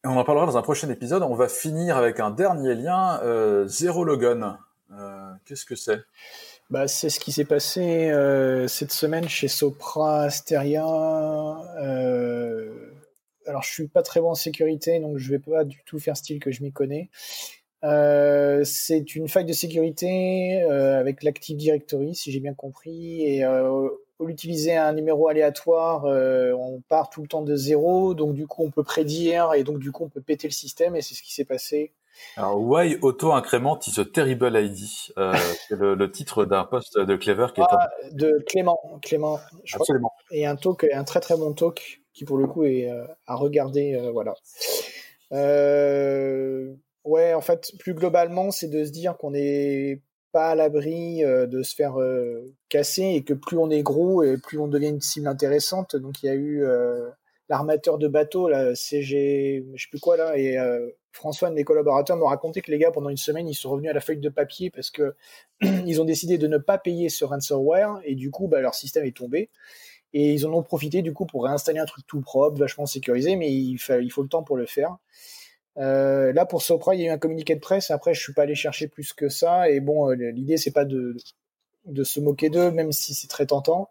on 0.07 0.17
en 0.17 0.25
parlera 0.25 0.47
dans 0.47 0.57
un 0.57 0.63
prochain 0.63 0.89
épisode. 0.91 1.23
On 1.23 1.35
va 1.35 1.49
finir 1.49 1.97
avec 1.97 2.21
un 2.21 2.31
dernier 2.31 2.75
lien, 2.75 3.21
euh, 3.23 3.67
Zero 3.67 4.05
Logon. 4.05 4.55
Euh, 4.93 5.33
Qu'est-ce 5.45 5.65
que 5.65 5.77
c'est? 5.77 6.01
Bah, 6.71 6.89
C'est 6.89 7.09
ce 7.09 7.21
qui 7.21 7.33
s'est 7.33 7.45
passé 7.45 8.11
euh, 8.11 8.69
cette 8.69 8.93
semaine 8.93 9.29
chez 9.29 9.49
Sopra 9.49 10.23
Asteria. 10.23 10.87
Euh, 11.81 12.71
alors, 13.47 13.63
je 13.63 13.71
suis 13.71 13.89
pas 13.89 14.03
très 14.03 14.21
bon 14.21 14.31
en 14.31 14.35
sécurité, 14.35 14.99
donc 14.99 15.19
je 15.19 15.31
vais 15.31 15.39
pas 15.39 15.65
du 15.65 15.83
tout 15.85 15.99
faire 15.99 16.17
style 16.17 16.41
que 16.41 16.51
je 16.51 16.63
m'y 16.63 16.73
connais. 16.73 17.11
C'est 18.65 19.15
une 19.15 19.29
faille 19.29 19.45
de 19.45 19.53
sécurité 19.53 20.61
avec 20.63 21.23
l'Active 21.23 21.57
Directory, 21.57 22.17
si 22.17 22.33
j'ai 22.33 22.41
bien 22.41 22.55
compris, 22.55 23.23
et 23.23 23.45
au 24.19 24.29
utiliser 24.29 24.77
un 24.77 24.93
numéro 24.93 25.29
aléatoire, 25.29 26.07
euh, 26.07 26.53
on 26.53 26.81
part 26.89 27.11
tout 27.11 27.23
le 27.23 27.29
temps 27.29 27.43
de 27.43 27.55
zéro, 27.55 28.15
donc 28.15 28.35
du 28.35 28.47
coup 28.47 28.65
on 28.65 28.71
peut 28.71 28.83
prédire 28.83 29.53
et 29.55 29.63
donc 29.63 29.79
du 29.79 29.93
coup 29.93 30.05
on 30.05 30.09
peut 30.09 30.23
péter 30.23 30.49
le 30.49 30.53
système 30.53 30.97
et 30.97 31.03
c'est 31.03 31.15
ce 31.15 31.23
qui 31.23 31.35
s'est 31.35 31.45
passé. 31.45 31.93
Alors 32.37 32.61
Why 32.61 32.99
Auto 33.03 33.33
Increment 33.33 33.79
is 33.87 34.01
a 34.01 34.05
Terrible 34.05 34.57
ID 34.57 35.13
euh, 35.19 35.35
C'est 35.69 35.77
le, 35.77 36.11
titre 36.11 36.45
d'un 36.45 36.65
post 36.65 36.99
de 36.99 37.17
Clever 37.17 37.49
qui 37.55 37.61
est 37.61 37.65
ah, 37.69 37.91
de 38.13 38.43
Clément, 38.49 38.79
Clément. 39.03 39.39
Je 39.65 39.77
Absolument. 39.77 40.09
Crois, 40.09 40.37
et 40.37 40.47
un 40.47 40.57
talk, 40.57 40.87
un 40.93 41.05
très 41.05 41.21
très 41.21 41.37
bon 41.37 41.53
talk 41.53 42.01
qui 42.13 42.25
pour 42.25 42.39
le 42.39 42.47
coup 42.47 42.65
est 42.65 42.91
euh, 42.91 43.05
à 43.27 43.35
regarder, 43.35 43.95
euh, 43.95 44.11
voilà. 44.11 44.35
ouais, 47.05 47.35
en 47.35 47.41
fait, 47.41 47.73
plus 47.79 47.95
globalement, 47.95 48.51
c'est 48.51 48.69
de 48.69 48.85
se 48.85 48.91
dire 48.91 49.17
qu'on 49.19 49.35
est 49.35 50.01
pas 50.37 50.51
à 50.51 50.55
l'abri 50.55 51.25
euh, 51.25 51.47
de 51.47 51.63
se 51.63 51.75
faire 51.75 51.99
euh, 51.99 52.55
casser 52.69 53.05
et 53.05 53.25
que 53.25 53.33
plus 53.33 53.57
on 53.57 53.71
est 53.71 53.83
gros 53.83 54.23
et 54.23 54.37
plus 54.37 54.59
on 54.59 54.69
devient 54.69 54.91
une 54.91 55.01
cible 55.01 55.29
intéressante. 55.29 55.97
Donc 55.97 56.23
il 56.23 56.27
y 56.27 56.29
a 56.29 56.35
eu 56.35 56.63
euh, 56.63 57.09
l'armateur 57.49 57.97
de 57.97 58.07
bateau, 58.07 58.47
la 58.47 58.75
CG, 58.75 59.65
je 59.75 59.83
sais 59.83 59.89
plus 59.89 59.99
quoi 59.99 60.19
là, 60.19 60.37
et 60.37 60.59
François, 61.11 61.49
un 61.49 61.53
de 61.53 61.57
mes 61.57 61.65
collaborateurs, 61.65 62.19
m'a 62.19 62.29
raconté 62.29 62.61
que 62.61 62.71
les 62.71 62.77
gars, 62.77 62.91
pendant 62.91 63.09
une 63.09 63.17
semaine, 63.17 63.49
ils 63.49 63.55
sont 63.55 63.71
revenus 63.71 63.91
à 63.91 63.95
la 63.95 64.03
feuille 64.03 64.19
de 64.19 64.29
papier 64.29 64.69
parce 64.69 64.91
que 64.91 65.15
ils 65.63 66.03
ont 66.03 66.05
décidé 66.05 66.37
de 66.37 66.47
ne 66.49 66.59
pas 66.59 66.77
payer 66.77 67.09
ce 67.09 67.25
ransomware 67.25 67.99
et 68.05 68.15
du 68.15 68.31
coup, 68.31 68.47
bah, 68.47 68.61
leur 68.61 68.75
système 68.75 69.07
est 69.07 69.17
tombé. 69.17 69.49
Et 70.13 70.35
ils 70.35 70.47
en 70.47 70.53
ont 70.53 70.63
profité 70.63 71.01
du 71.01 71.15
coup 71.15 71.25
pour 71.25 71.45
réinstaller 71.45 71.79
un 71.79 71.87
truc 71.87 72.07
tout 72.07 72.21
propre, 72.21 72.59
vachement 72.59 72.85
sécurisé, 72.85 73.37
mais 73.37 73.51
il 73.51 73.79
faut 73.79 74.23
le 74.23 74.29
temps 74.29 74.43
pour 74.43 74.59
le 74.59 74.67
faire. 74.67 74.99
Euh, 75.79 76.33
là, 76.33 76.47
pour 76.47 76.63
Sopra, 76.63 76.95
il 76.95 77.03
y 77.03 77.05
a 77.05 77.11
eu 77.11 77.15
un 77.15 77.19
communiqué 77.19 77.55
de 77.55 77.61
presse. 77.61 77.91
Après, 77.91 78.15
je 78.15 78.21
suis 78.21 78.33
pas 78.33 78.43
allé 78.43 78.55
chercher 78.55 78.89
plus 78.89 79.13
que 79.13 79.29
ça. 79.29 79.71
Et 79.71 79.81
bon, 79.81 80.11
euh, 80.11 80.15
l'idée, 80.15 80.57
c'est 80.57 80.73
pas 80.73 80.85
de, 80.85 81.17
de 81.85 82.05
se 82.05 82.21
moquer 82.21 82.51
d'eux, 82.51 82.71
même 82.71 82.93
si 82.93 83.15
c'est 83.15 83.29
très 83.29 83.47
tentant. 83.47 83.91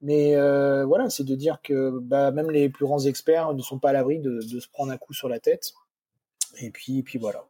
Mais 0.00 0.34
euh, 0.34 0.84
voilà, 0.84 1.10
c'est 1.10 1.24
de 1.24 1.34
dire 1.36 1.60
que 1.62 1.98
bah, 2.00 2.32
même 2.32 2.50
les 2.50 2.68
plus 2.68 2.86
grands 2.86 3.04
experts 3.06 3.54
ne 3.54 3.62
sont 3.62 3.78
pas 3.78 3.90
à 3.90 3.92
l'abri 3.92 4.18
de, 4.18 4.40
de, 4.40 4.60
se 4.60 4.68
prendre 4.68 4.90
un 4.90 4.96
coup 4.96 5.14
sur 5.14 5.28
la 5.28 5.38
tête. 5.38 5.74
Et 6.60 6.70
puis, 6.70 6.98
et 6.98 7.02
puis 7.02 7.18
voilà. 7.20 7.44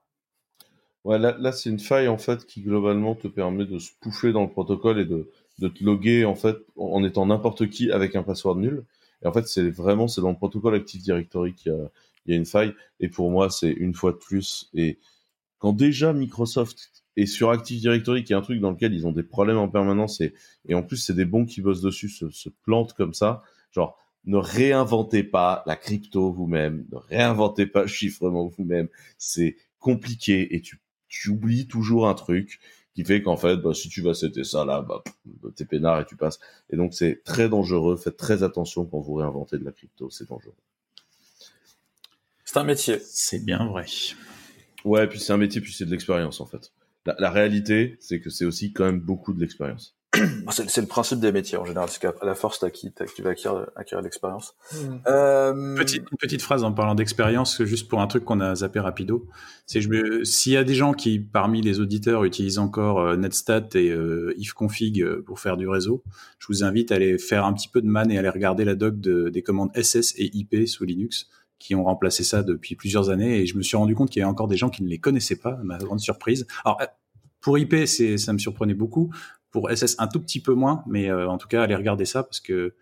Ouais, 1.05 1.19
là, 1.19 1.53
c'est 1.53 1.71
une 1.71 1.81
faille 1.81 2.09
en 2.09 2.19
fait 2.19 2.47
qui 2.47 2.61
globalement 2.61 3.17
te 3.17 3.27
permet 3.27 3.65
de 3.65 3.79
se 3.79 3.91
pouffer 4.01 4.33
dans 4.33 4.43
le 4.43 4.51
protocole 4.51 5.01
et 5.01 5.05
de, 5.05 5.31
de 5.59 5.69
te 5.69 5.83
loguer 5.83 6.25
en 6.25 6.37
fait 6.37 6.59
en 6.77 7.03
étant 7.03 7.27
n'importe 7.27 7.69
qui 7.71 7.91
avec 7.91 8.15
un 8.15 8.23
password 8.23 8.57
nul. 8.57 8.85
Et 9.23 9.27
en 9.27 9.33
fait, 9.33 9.49
c'est 9.49 9.69
vraiment 9.71 10.07
c'est 10.07 10.21
dans 10.21 10.31
le 10.31 10.37
protocole 10.37 10.75
Active 10.75 11.03
Directory 11.03 11.55
qui 11.55 11.71
a 11.71 11.91
il 12.27 12.33
y 12.33 12.35
a 12.35 12.39
une 12.39 12.47
faille. 12.47 12.75
Et 13.01 13.09
pour 13.09 13.31
moi, 13.31 13.51
c'est 13.51 13.71
une 13.71 13.95
fois 13.95 14.13
de 14.13 14.19
plus. 14.19 14.71
Et 14.75 14.99
quand 15.59 15.73
déjà 15.73 16.13
Microsoft 16.13 17.05
est 17.17 17.27
sur 17.27 17.51
Active 17.51 17.81
Directory, 17.81 18.25
qui 18.25 18.33
est 18.33 18.37
un 18.37 18.43
truc 18.43 18.61
dans 18.61 18.71
lequel 18.71 18.95
ils 18.95 19.07
ont 19.07 19.13
des 19.13 19.23
problèmes 19.23 19.59
en 19.59 19.69
permanence, 19.69 20.21
et, 20.21 20.35
et 20.67 20.75
en 20.75 20.83
plus, 20.83 20.97
c'est 20.97 21.15
des 21.15 21.25
bons 21.25 21.45
qui 21.45 21.61
bossent 21.61 21.83
dessus, 21.83 22.09
se, 22.09 22.31
se 22.31 22.49
plantent 22.49 22.95
comme 22.95 23.15
ça, 23.15 23.43
genre, 23.71 23.99
ne 24.25 24.37
réinventez 24.37 25.25
pas 25.25 25.63
la 25.67 25.77
crypto 25.77 26.33
vous-même, 26.33 26.87
ne 26.93 26.97
réinventez 26.97 27.67
pas 27.67 27.83
le 27.83 27.89
chiffrement 27.89 28.47
vous-même. 28.47 28.89
C'est 29.19 29.57
compliqué 29.79 30.55
et 30.55 30.61
tu, 30.61 30.81
tu 31.09 31.31
oublies 31.31 31.67
toujours 31.67 32.09
un 32.09 32.15
truc 32.15 32.61
qui 32.95 33.05
fait 33.05 33.23
qu'en 33.23 33.37
fait, 33.37 33.57
bah, 33.57 33.75
si 33.75 33.89
tu 33.89 34.03
vas 34.03 34.15
c'était 34.15 34.45
ça 34.45 34.65
là, 34.65 34.83
bah, 34.83 35.03
t'es 35.57 35.65
peinard 35.65 36.01
et 36.01 36.05
tu 36.07 36.17
passes. 36.17 36.39
Et 36.71 36.77
donc 36.77 36.95
c'est 36.95 37.23
très 37.25 37.49
dangereux. 37.49 37.97
Faites 37.97 38.17
très 38.17 38.43
attention 38.43 38.87
quand 38.87 39.01
vous 39.01 39.15
réinventez 39.15 39.59
de 39.59 39.65
la 39.65 39.73
crypto, 39.73 40.11
c'est 40.11 40.29
dangereux. 40.29 40.55
C'est 42.53 42.59
un 42.59 42.65
métier. 42.65 42.99
C'est 43.03 43.43
bien 43.43 43.65
vrai. 43.65 43.87
Ouais, 44.85 45.07
puis 45.07 45.19
c'est 45.19 45.33
un 45.33 45.39
métier, 45.39 45.63
puis 45.63 45.73
c'est 45.73 45.87
de 45.87 45.91
l'expérience 45.91 46.39
en 46.43 46.45
fait. 46.45 46.71
La, 47.07 47.31
réalité, 47.31 47.97
c'est 47.99 48.21
que 48.21 48.29
c'est 48.29 48.45
aussi 48.45 48.75
quand 48.75 48.85
même 48.85 49.01
beaucoup 49.01 49.33
de 49.33 49.41
l'expérience. 49.41 49.97
c'est 50.51 50.83
le 50.83 50.87
principe 50.87 51.19
des 51.19 51.33
métiers 51.33 51.57
en 51.57 51.65
général, 51.65 51.89
c'est 51.89 51.99
qu'à 51.99 52.13
la 52.23 52.35
force, 52.35 52.59
tu 52.59 53.23
vas 53.23 53.31
acquérir, 53.31 53.71
acquérir 53.75 54.03
l'expérience. 54.03 54.55
Hmm. 54.71 54.99
Euh... 55.07 55.77
Petite, 55.77 56.03
une 56.03 56.19
petite 56.19 56.43
phrase 56.43 56.63
en 56.63 56.73
parlant 56.73 56.95
d'expérience, 56.95 57.63
juste 57.65 57.89
pour 57.89 58.03
un 58.03 58.07
truc 58.07 58.27
qu'on 58.27 58.41
a 58.41 58.55
zappé 58.55 58.81
rapido. 58.81 59.27
C'est 59.65 59.81
s'il 60.25 60.53
y 60.53 60.59
a 60.59 60.65
des 60.65 60.75
gens 60.75 60.93
qui, 60.93 61.21
parmi 61.21 61.63
les 61.63 61.81
auditeurs, 61.81 62.23
utilisent 62.25 62.59
encore 62.59 63.01
euh, 63.01 63.17
Netstat 63.17 63.69
et 63.77 63.89
euh, 63.89 64.35
ifconfig 64.37 65.03
pour 65.25 65.41
faire 65.41 65.57
du 65.57 65.67
réseau, 65.67 66.05
je 66.39 66.49
vous 66.49 66.65
invite 66.65 66.93
à 66.93 66.97
aller 66.97 67.17
faire 67.17 67.47
un 67.47 67.55
petit 67.55 67.69
peu 67.69 67.81
de 67.81 67.89
man 67.89 68.11
et 68.11 68.19
aller 68.19 68.29
regarder 68.29 68.67
la 68.67 68.75
doc 68.75 69.01
de, 69.01 69.31
des 69.31 69.43
commandes 69.43 69.71
SS 69.75 70.13
et 70.19 70.37
IP 70.37 70.69
sous 70.69 70.85
Linux 70.85 71.31
qui 71.63 71.77
ont 71.77 71.85
remplacé 71.85 72.25
ça 72.25 72.43
depuis 72.43 72.75
plusieurs 72.75 73.09
années 73.11 73.39
et 73.39 73.47
je 73.47 73.57
me 73.57 73.63
suis 73.63 73.77
rendu 73.77 73.95
compte 73.95 74.11
qu'il 74.11 74.19
y 74.19 74.23
avait 74.23 74.31
encore 74.31 74.49
des 74.49 74.57
gens 74.57 74.69
qui 74.69 74.83
ne 74.83 74.89
les 74.89 74.99
connaissaient 74.99 75.37
pas, 75.37 75.59
ma 75.63 75.79
grande 75.79 76.01
surprise. 76.01 76.45
Alors 76.65 76.81
euh, 76.81 76.87
pour 77.41 77.57
IP, 77.57 77.87
ça 77.87 78.33
me 78.33 78.39
surprenait 78.39 78.75
beaucoup, 78.75 79.15
pour 79.53 79.71
SS 79.71 79.95
un 79.99 80.09
tout 80.09 80.21
petit 80.21 80.41
peu 80.41 80.55
moins, 80.55 80.83
mais 80.89 81.09
euh, 81.09 81.29
en 81.29 81.39
tout 81.39 81.47
cas 81.47 81.63
allez 81.63 81.77
regarder 81.77 82.05
ça 82.05 82.25
parce 82.25 82.41
que 82.41 82.75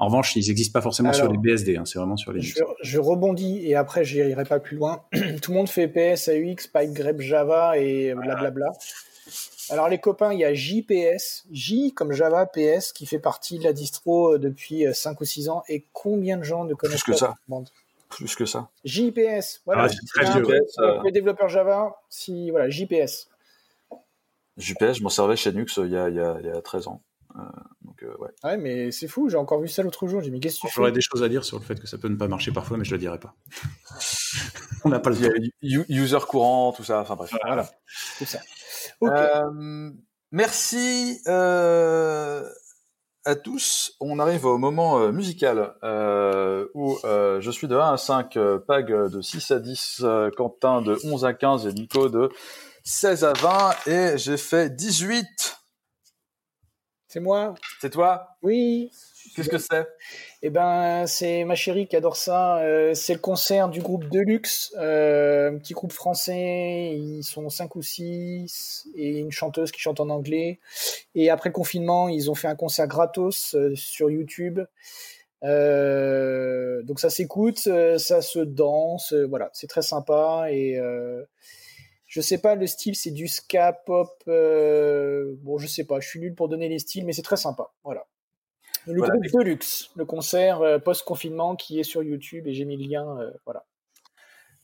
en 0.00 0.06
revanche, 0.06 0.34
ils 0.34 0.48
n'existent 0.48 0.76
pas 0.76 0.82
forcément 0.82 1.12
sur 1.12 1.30
les 1.30 1.38
BSD, 1.38 1.76
hein, 1.76 1.84
c'est 1.84 2.00
vraiment 2.00 2.16
sur 2.16 2.32
les. 2.32 2.40
Je, 2.40 2.64
je 2.82 2.98
rebondis 2.98 3.64
et 3.64 3.76
après 3.76 4.04
j'irai 4.04 4.44
pas 4.44 4.58
plus 4.58 4.76
loin. 4.76 5.04
Tout 5.40 5.52
le 5.52 5.56
monde 5.56 5.68
fait 5.68 5.86
PS, 5.86 6.28
AUX, 6.28 6.66
Pipe, 6.66 6.92
grep, 6.92 7.20
Java 7.20 7.78
et 7.78 8.12
blablabla. 8.12 8.72
Alors 9.70 9.88
les 9.88 9.98
copains, 9.98 10.32
il 10.32 10.40
y 10.40 10.44
a 10.44 10.52
JPS, 10.52 11.44
J 11.52 11.92
comme 11.94 12.12
Java, 12.12 12.44
PS, 12.46 12.92
qui 12.92 13.06
fait 13.06 13.20
partie 13.20 13.58
de 13.58 13.64
la 13.64 13.72
distro 13.72 14.34
euh, 14.34 14.38
depuis 14.38 14.84
5 14.92 15.20
ou 15.20 15.24
6 15.24 15.48
ans. 15.48 15.62
Et 15.68 15.86
combien 15.92 16.38
de 16.38 16.42
gens 16.42 16.64
ne 16.64 16.74
connaissent 16.74 17.04
que 17.04 17.12
pas 17.12 17.18
ça 17.18 17.34
plus 18.14 18.34
que 18.36 18.46
ça. 18.46 18.70
JPS, 18.84 19.62
voilà. 19.66 19.88
Ah, 20.78 21.00
les 21.04 21.12
développeurs 21.12 21.48
Java, 21.48 21.96
si, 22.08 22.50
voilà, 22.50 22.68
JPS. 22.70 23.28
JPS, 24.56 24.98
je 24.98 25.02
m'en 25.02 25.08
servais 25.08 25.36
chez 25.36 25.52
Nux 25.52 25.66
euh, 25.78 25.86
il 25.86 25.92
y 25.92 25.96
a, 25.96 26.08
il 26.08 26.14
y 26.14 26.20
a, 26.20 26.36
il 26.40 26.46
y 26.46 26.50
a 26.50 26.62
13 26.62 26.86
ans. 26.86 27.02
Euh, 27.36 27.40
donc, 27.82 28.00
euh, 28.04 28.14
ouais. 28.18 28.30
ouais. 28.44 28.56
mais 28.56 28.92
c'est 28.92 29.08
fou, 29.08 29.28
j'ai 29.28 29.36
encore 29.36 29.60
vu 29.60 29.66
ça 29.66 29.82
l'autre 29.82 30.06
jour. 30.06 30.20
J'ai 30.20 30.30
mis 30.30 30.38
qu'est-ce 30.38 30.60
que 30.60 30.68
tu 30.68 30.74
J'aurais 30.74 30.92
des 30.92 31.00
choses 31.00 31.24
à 31.24 31.28
dire 31.28 31.44
sur 31.44 31.58
le 31.58 31.64
fait 31.64 31.80
que 31.80 31.88
ça 31.88 31.98
peut 31.98 32.08
ne 32.08 32.14
pas 32.14 32.28
marcher 32.28 32.52
parfois, 32.52 32.76
mais 32.76 32.84
je 32.84 32.92
le 32.92 32.98
dirai 32.98 33.18
pas. 33.18 33.34
On 34.84 34.90
n'a 34.90 35.00
pas 35.00 35.10
le 35.10 35.16
temps. 35.16 35.34
User 35.62 36.18
courant, 36.28 36.72
tout 36.72 36.84
ça, 36.84 37.00
enfin 37.00 37.16
bref. 37.16 37.32
Voilà, 37.44 37.68
tout 38.18 38.26
ça. 38.26 38.38
Euh, 39.02 39.90
merci. 40.30 41.20
À 43.26 43.36
tous. 43.36 43.96
On 44.00 44.18
arrive 44.18 44.44
au 44.44 44.58
moment 44.58 44.98
euh, 44.98 45.10
musical 45.10 45.74
euh, 45.82 46.66
où 46.74 46.98
euh, 47.04 47.40
je 47.40 47.50
suis 47.50 47.66
de 47.68 47.74
1 47.74 47.94
à 47.94 47.96
5, 47.96 48.38
Pag 48.66 48.92
de 48.92 49.20
6 49.22 49.50
à 49.50 49.60
10, 49.60 50.04
Quentin 50.36 50.82
de 50.82 50.98
11 51.04 51.24
à 51.24 51.32
15 51.32 51.66
et 51.66 51.72
Nico 51.72 52.10
de 52.10 52.28
16 52.84 53.24
à 53.24 53.32
20 53.32 53.86
et 53.86 54.18
j'ai 54.18 54.36
fait 54.36 54.68
18. 54.68 55.24
C'est 57.08 57.20
moi? 57.20 57.54
C'est 57.80 57.88
toi? 57.88 58.26
Oui. 58.42 58.90
Qu'est-ce 59.34 59.48
que 59.48 59.58
c'est? 59.58 59.88
Eh 60.42 60.50
ben, 60.50 61.06
c'est 61.06 61.44
ma 61.44 61.54
chérie 61.54 61.86
qui 61.88 61.96
adore 61.96 62.16
ça. 62.16 62.58
Euh, 62.58 62.94
c'est 62.94 63.14
le 63.14 63.18
concert 63.18 63.68
du 63.68 63.80
groupe 63.80 64.04
Deluxe, 64.08 64.72
euh, 64.78 65.50
un 65.50 65.58
petit 65.58 65.74
groupe 65.74 65.92
français. 65.92 66.94
Ils 66.96 67.22
sont 67.22 67.48
cinq 67.48 67.74
ou 67.76 67.82
six 67.82 68.86
et 68.94 69.18
une 69.18 69.32
chanteuse 69.32 69.72
qui 69.72 69.80
chante 69.80 70.00
en 70.00 70.08
anglais. 70.10 70.60
Et 71.14 71.30
après 71.30 71.48
le 71.48 71.54
confinement, 71.54 72.08
ils 72.08 72.30
ont 72.30 72.34
fait 72.34 72.48
un 72.48 72.54
concert 72.56 72.86
gratos 72.86 73.54
euh, 73.54 73.74
sur 73.74 74.10
YouTube. 74.10 74.60
Donc 75.42 77.00
ça 77.00 77.10
s'écoute, 77.10 77.58
ça 77.58 78.22
se 78.22 78.38
danse, 78.38 79.12
voilà, 79.12 79.50
c'est 79.52 79.66
très 79.66 79.82
sympa 79.82 80.46
et 80.50 80.80
je 82.06 82.20
sais 82.22 82.38
pas 82.38 82.54
le 82.54 82.66
style, 82.66 82.96
c'est 82.96 83.10
du 83.10 83.28
ska 83.28 83.74
pop. 83.74 84.22
bon, 84.26 85.58
je 85.58 85.66
sais 85.66 85.84
pas, 85.84 86.00
je 86.00 86.08
suis 86.08 86.20
nul 86.20 86.34
pour 86.34 86.48
donner 86.48 86.70
les 86.70 86.78
styles, 86.78 87.04
mais 87.04 87.12
c'est 87.12 87.20
très 87.20 87.36
sympa, 87.36 87.70
voilà. 87.82 88.06
Le 88.86 88.98
Voilà. 88.98 89.14
groupe 89.16 89.26
Deluxe, 89.32 89.90
le 89.96 90.04
concert 90.04 90.60
post-confinement 90.84 91.56
qui 91.56 91.80
est 91.80 91.84
sur 91.84 92.02
YouTube 92.02 92.46
et 92.46 92.52
j'ai 92.52 92.64
mis 92.64 92.76
le 92.76 92.88
lien, 92.88 93.32
voilà. 93.44 93.64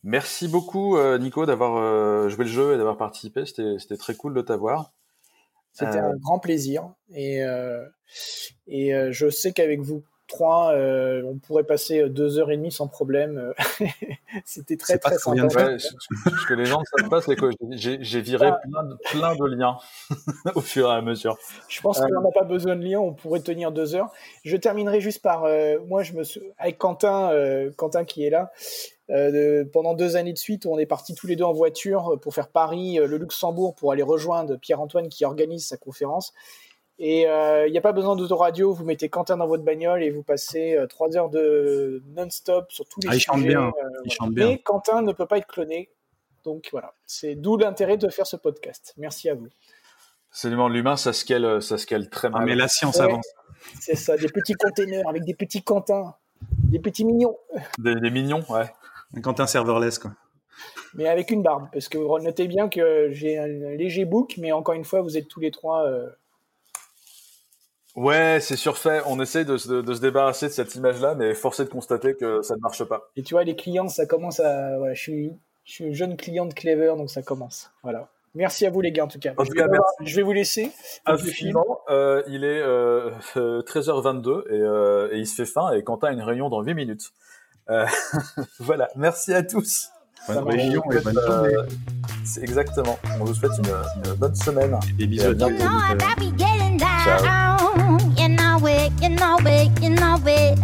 Merci 0.02 0.48
beaucoup, 0.48 0.96
euh, 0.96 1.18
Nico, 1.18 1.44
d'avoir 1.44 1.76
euh, 1.76 2.28
joué 2.30 2.44
le 2.44 2.50
jeu 2.50 2.74
et 2.74 2.78
d'avoir 2.78 2.96
participé. 2.96 3.44
C'était 3.44 3.96
très 3.98 4.14
cool 4.14 4.32
de 4.34 4.40
t'avoir. 4.40 4.92
C'était 5.72 5.98
Euh, 5.98 6.12
un 6.12 6.16
grand 6.16 6.38
plaisir 6.38 6.94
et, 7.14 7.44
euh, 7.44 7.86
et 8.66 8.94
euh, 8.94 9.12
je 9.12 9.28
sais 9.30 9.52
qu'avec 9.52 9.80
vous 9.80 10.02
euh, 10.40 11.22
on 11.26 11.36
pourrait 11.38 11.64
passer 11.64 12.08
deux 12.08 12.38
heures 12.38 12.50
et 12.50 12.56
demie 12.56 12.72
sans 12.72 12.86
problème. 12.88 13.52
C'était 14.44 14.76
très 14.76 14.98
très 14.98 15.18
sympa. 15.18 15.42
Ouais, 15.46 15.78
ce 15.78 16.46
que 16.46 16.54
les 16.54 16.64
gens 16.66 16.80
ne 16.80 16.84
savent 17.00 17.10
pas, 17.10 17.20
c'est 17.20 17.36
que 17.36 17.50
j'ai 17.70 18.20
viré 18.20 18.48
Ah. 18.52 18.60
plein 18.62 18.82
de, 18.84 18.96
plein 19.10 19.34
de 19.34 19.46
liens 19.56 19.76
au 20.54 20.60
fur 20.60 20.88
et 20.90 20.94
à 20.94 21.02
mesure. 21.02 21.36
Je 21.68 21.80
pense 21.80 22.00
Euh, 22.00 22.06
qu'on 22.06 22.20
n'a 22.22 22.30
pas 22.32 22.44
besoin 22.44 22.76
de 22.76 22.84
lien, 22.84 23.00
on 23.00 23.12
pourrait 23.12 23.40
tenir 23.40 23.72
deux 23.72 23.94
heures. 23.94 24.10
Je 24.44 24.56
terminerai 24.56 25.00
juste 25.00 25.22
par, 25.22 25.44
euh, 25.44 25.78
moi, 25.88 26.02
je 26.02 26.12
me 26.12 26.22
suis, 26.24 26.40
avec 26.58 26.78
Quentin, 26.78 27.30
euh, 27.32 27.70
Quentin 27.76 28.04
qui 28.04 28.24
est 28.24 28.30
là, 28.30 28.50
euh, 29.10 29.62
de- 29.64 29.68
pendant 29.70 29.94
deux 29.94 30.16
années 30.16 30.32
de 30.32 30.38
suite, 30.38 30.66
on 30.66 30.78
est 30.78 30.86
partis 30.86 31.14
tous 31.14 31.26
les 31.26 31.34
deux 31.36 31.44
en 31.44 31.52
voiture 31.52 32.18
pour 32.22 32.34
faire 32.34 32.48
Paris, 32.48 32.98
euh, 33.00 33.06
le 33.06 33.16
Luxembourg, 33.18 33.74
pour 33.74 33.90
aller 33.92 34.02
rejoindre 34.04 34.56
Pierre-Antoine 34.56 35.08
qui 35.08 35.24
organise 35.24 35.66
sa 35.66 35.76
conférence. 35.76 36.32
Et 37.02 37.26
euh, 37.26 37.66
il 37.66 37.72
n'y 37.72 37.78
a 37.78 37.80
pas 37.80 37.92
besoin 37.92 38.14
d'autoradio, 38.14 38.74
vous 38.74 38.84
mettez 38.84 39.08
Quentin 39.08 39.38
dans 39.38 39.46
votre 39.46 39.62
bagnole 39.64 40.02
et 40.02 40.10
vous 40.10 40.22
passez 40.22 40.74
euh, 40.76 40.86
trois 40.86 41.16
heures 41.16 41.30
de 41.30 42.02
non-stop 42.14 42.70
sur 42.70 42.84
tous 42.86 43.00
les 43.00 43.08
Ah, 43.08 43.14
il 43.14 43.20
sujets. 43.20 43.24
chante 43.32 43.42
bien, 43.42 43.62
euh, 43.68 43.70
il 43.70 43.72
voilà. 43.72 44.10
chante 44.10 44.30
bien. 44.34 44.46
Mais 44.48 44.58
Quentin 44.58 45.00
ne 45.00 45.12
peut 45.12 45.24
pas 45.26 45.38
être 45.38 45.46
cloné. 45.46 45.88
Donc 46.44 46.68
voilà, 46.72 46.92
c'est 47.06 47.34
d'où 47.36 47.56
l'intérêt 47.56 47.96
de 47.96 48.08
faire 48.10 48.26
ce 48.26 48.36
podcast. 48.36 48.92
Merci 48.98 49.30
à 49.30 49.34
vous. 49.34 49.48
Absolument, 50.30 50.68
l'humain, 50.68 50.96
ça 50.96 51.12
scale, 51.14 51.62
ça 51.62 51.78
scale 51.78 52.10
très 52.10 52.28
Ah, 52.28 52.38
mal. 52.38 52.44
mais 52.46 52.54
la 52.54 52.68
science 52.68 52.96
Ouais. 52.98 53.04
avance. 53.04 53.26
C'est 53.80 53.94
ça, 53.96 54.16
des 54.18 54.28
petits 54.28 54.54
containers 54.54 55.08
avec 55.08 55.24
des 55.24 55.34
petits 55.34 55.62
Quentins, 55.62 56.14
des 56.64 56.78
petits 56.80 57.04
mignons, 57.06 57.36
Des, 57.78 57.94
des 57.94 58.10
mignons, 58.10 58.42
ouais. 58.50 58.70
Quentin 59.22 59.46
serverless, 59.46 59.98
quoi. 59.98 60.12
mais 60.94 61.08
avec 61.08 61.30
une 61.30 61.42
barbe. 61.42 61.68
Parce 61.72 61.88
que 61.88 61.96
vous 61.98 62.18
notez 62.20 62.46
bien 62.46 62.68
que 62.68 63.08
j'ai 63.10 63.38
un 63.38 63.46
léger 63.46 64.04
bouc, 64.04 64.34
mais 64.38 64.52
encore 64.52 64.74
une 64.74 64.84
fois, 64.84 65.00
vous 65.00 65.16
êtes 65.16 65.28
tous 65.28 65.40
les 65.40 65.50
trois. 65.50 65.84
euh, 65.86 66.10
Ouais, 67.96 68.38
c'est 68.40 68.56
surfait. 68.56 69.00
On 69.06 69.20
essaye 69.20 69.44
de, 69.44 69.56
se- 69.56 69.68
de- 69.68 69.80
de 69.82 69.94
se 69.94 70.00
débarrasser 70.00 70.46
de 70.46 70.52
cette 70.52 70.74
image-là, 70.76 71.14
mais 71.16 71.34
force 71.34 71.58
est 71.60 71.64
de 71.64 71.70
constater 71.70 72.14
que 72.14 72.40
ça 72.42 72.54
ne 72.54 72.60
marche 72.60 72.84
pas. 72.84 73.10
Et 73.16 73.22
tu 73.22 73.34
vois, 73.34 73.42
les 73.44 73.56
clients, 73.56 73.88
ça 73.88 74.06
commence 74.06 74.38
à. 74.40 74.78
Voilà, 74.78 74.94
je 74.94 75.00
suis, 75.00 75.32
je 75.64 75.72
suis 75.72 75.84
une 75.84 75.94
jeune 75.94 76.16
client 76.16 76.46
de 76.46 76.54
Clever, 76.54 76.94
donc 76.96 77.10
ça 77.10 77.22
commence. 77.22 77.70
Voilà. 77.82 78.08
Merci 78.36 78.64
à 78.64 78.70
vous, 78.70 78.80
les 78.80 78.92
gars, 78.92 79.04
en 79.04 79.08
tout 79.08 79.18
cas. 79.18 79.32
En 79.36 79.42
je, 79.44 79.48
tout 79.50 79.54
vais 79.56 79.62
cas, 79.62 79.66
devoir- 79.66 79.90
je 80.04 80.14
vais 80.14 80.22
vous 80.22 80.32
laisser. 80.32 80.70
Infiniment, 81.04 81.80
euh, 81.90 82.22
il 82.28 82.44
est 82.44 82.60
euh, 82.62 83.10
euh, 83.36 83.60
13h22 83.62 84.44
et, 84.48 84.52
euh, 84.52 85.08
et 85.12 85.18
il 85.18 85.26
se 85.26 85.34
fait 85.34 85.46
faim 85.50 85.72
et 85.72 85.82
Quentin 85.82 86.08
a 86.08 86.12
une 86.12 86.22
réunion 86.22 86.48
dans 86.48 86.62
8 86.62 86.74
minutes. 86.74 87.10
Euh, 87.70 87.86
voilà, 88.60 88.88
merci 88.94 89.34
à 89.34 89.42
tous. 89.42 89.88
Bonne 90.28 90.48
réunion 90.48 90.82
On 90.86 90.90
et 90.92 91.00
bonne 91.00 91.14
journée. 91.20 91.54
euh, 91.54 91.66
c'est 92.24 92.42
exactement. 92.42 92.98
On 93.20 93.24
vous 93.24 93.34
souhaite 93.34 93.52
une, 93.58 93.66
une 94.10 94.14
bonne 94.14 94.34
semaine. 94.36 94.78
Des 94.96 95.06
bisous 95.08 95.26
à 95.26 95.30
et 95.30 95.34
bientôt. 95.34 95.56
know 95.56 97.49
know 99.20 99.38
it, 99.44 99.82
you 99.82 99.90
know 99.90 100.18
it. 100.24 100.58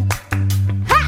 Ha! 0.89 1.01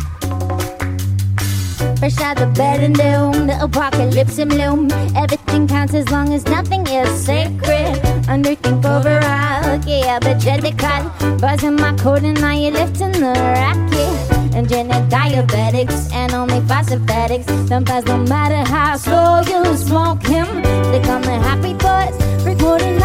Fresh 1.99 2.21
out 2.21 2.37
the 2.37 2.47
bed 2.55 2.85
and 2.85 2.95
doom, 2.95 3.47
the 3.47 3.57
apocalypse 3.63 4.39
in 4.39 4.49
bloom. 4.49 4.91
Everything 5.17 5.67
counts 5.67 5.95
as 5.95 6.11
long 6.11 6.35
as 6.35 6.45
nothing 6.45 6.87
is 6.87 7.09
sacred. 7.25 7.97
Underthink 8.29 8.85
overall, 8.85 9.81
yeah, 9.87 10.19
but 10.21 10.37
jellical. 10.37 11.41
Buzzing 11.41 11.77
my 11.77 11.97
code 11.97 12.25
and 12.25 12.39
now 12.39 12.53
you're 12.53 12.73
lifting 12.73 13.13
the 13.13 13.33
rocket. 13.57 14.15
And 14.55 14.69
genetic 14.69 15.09
diabetics 15.09 16.13
and 16.13 16.35
only 16.35 16.61
phosphatics. 16.69 17.47
Sometimes 17.67 18.05
no 18.05 18.19
matter 18.19 18.63
how 18.71 18.97
slow 18.99 19.41
you 19.41 19.75
smoke 19.77 20.23
him, 20.27 20.47
they 20.93 21.01
come 21.01 21.25
in 21.25 21.41
happy 21.41 21.73
thoughts, 21.75 22.17
recording 22.45 22.98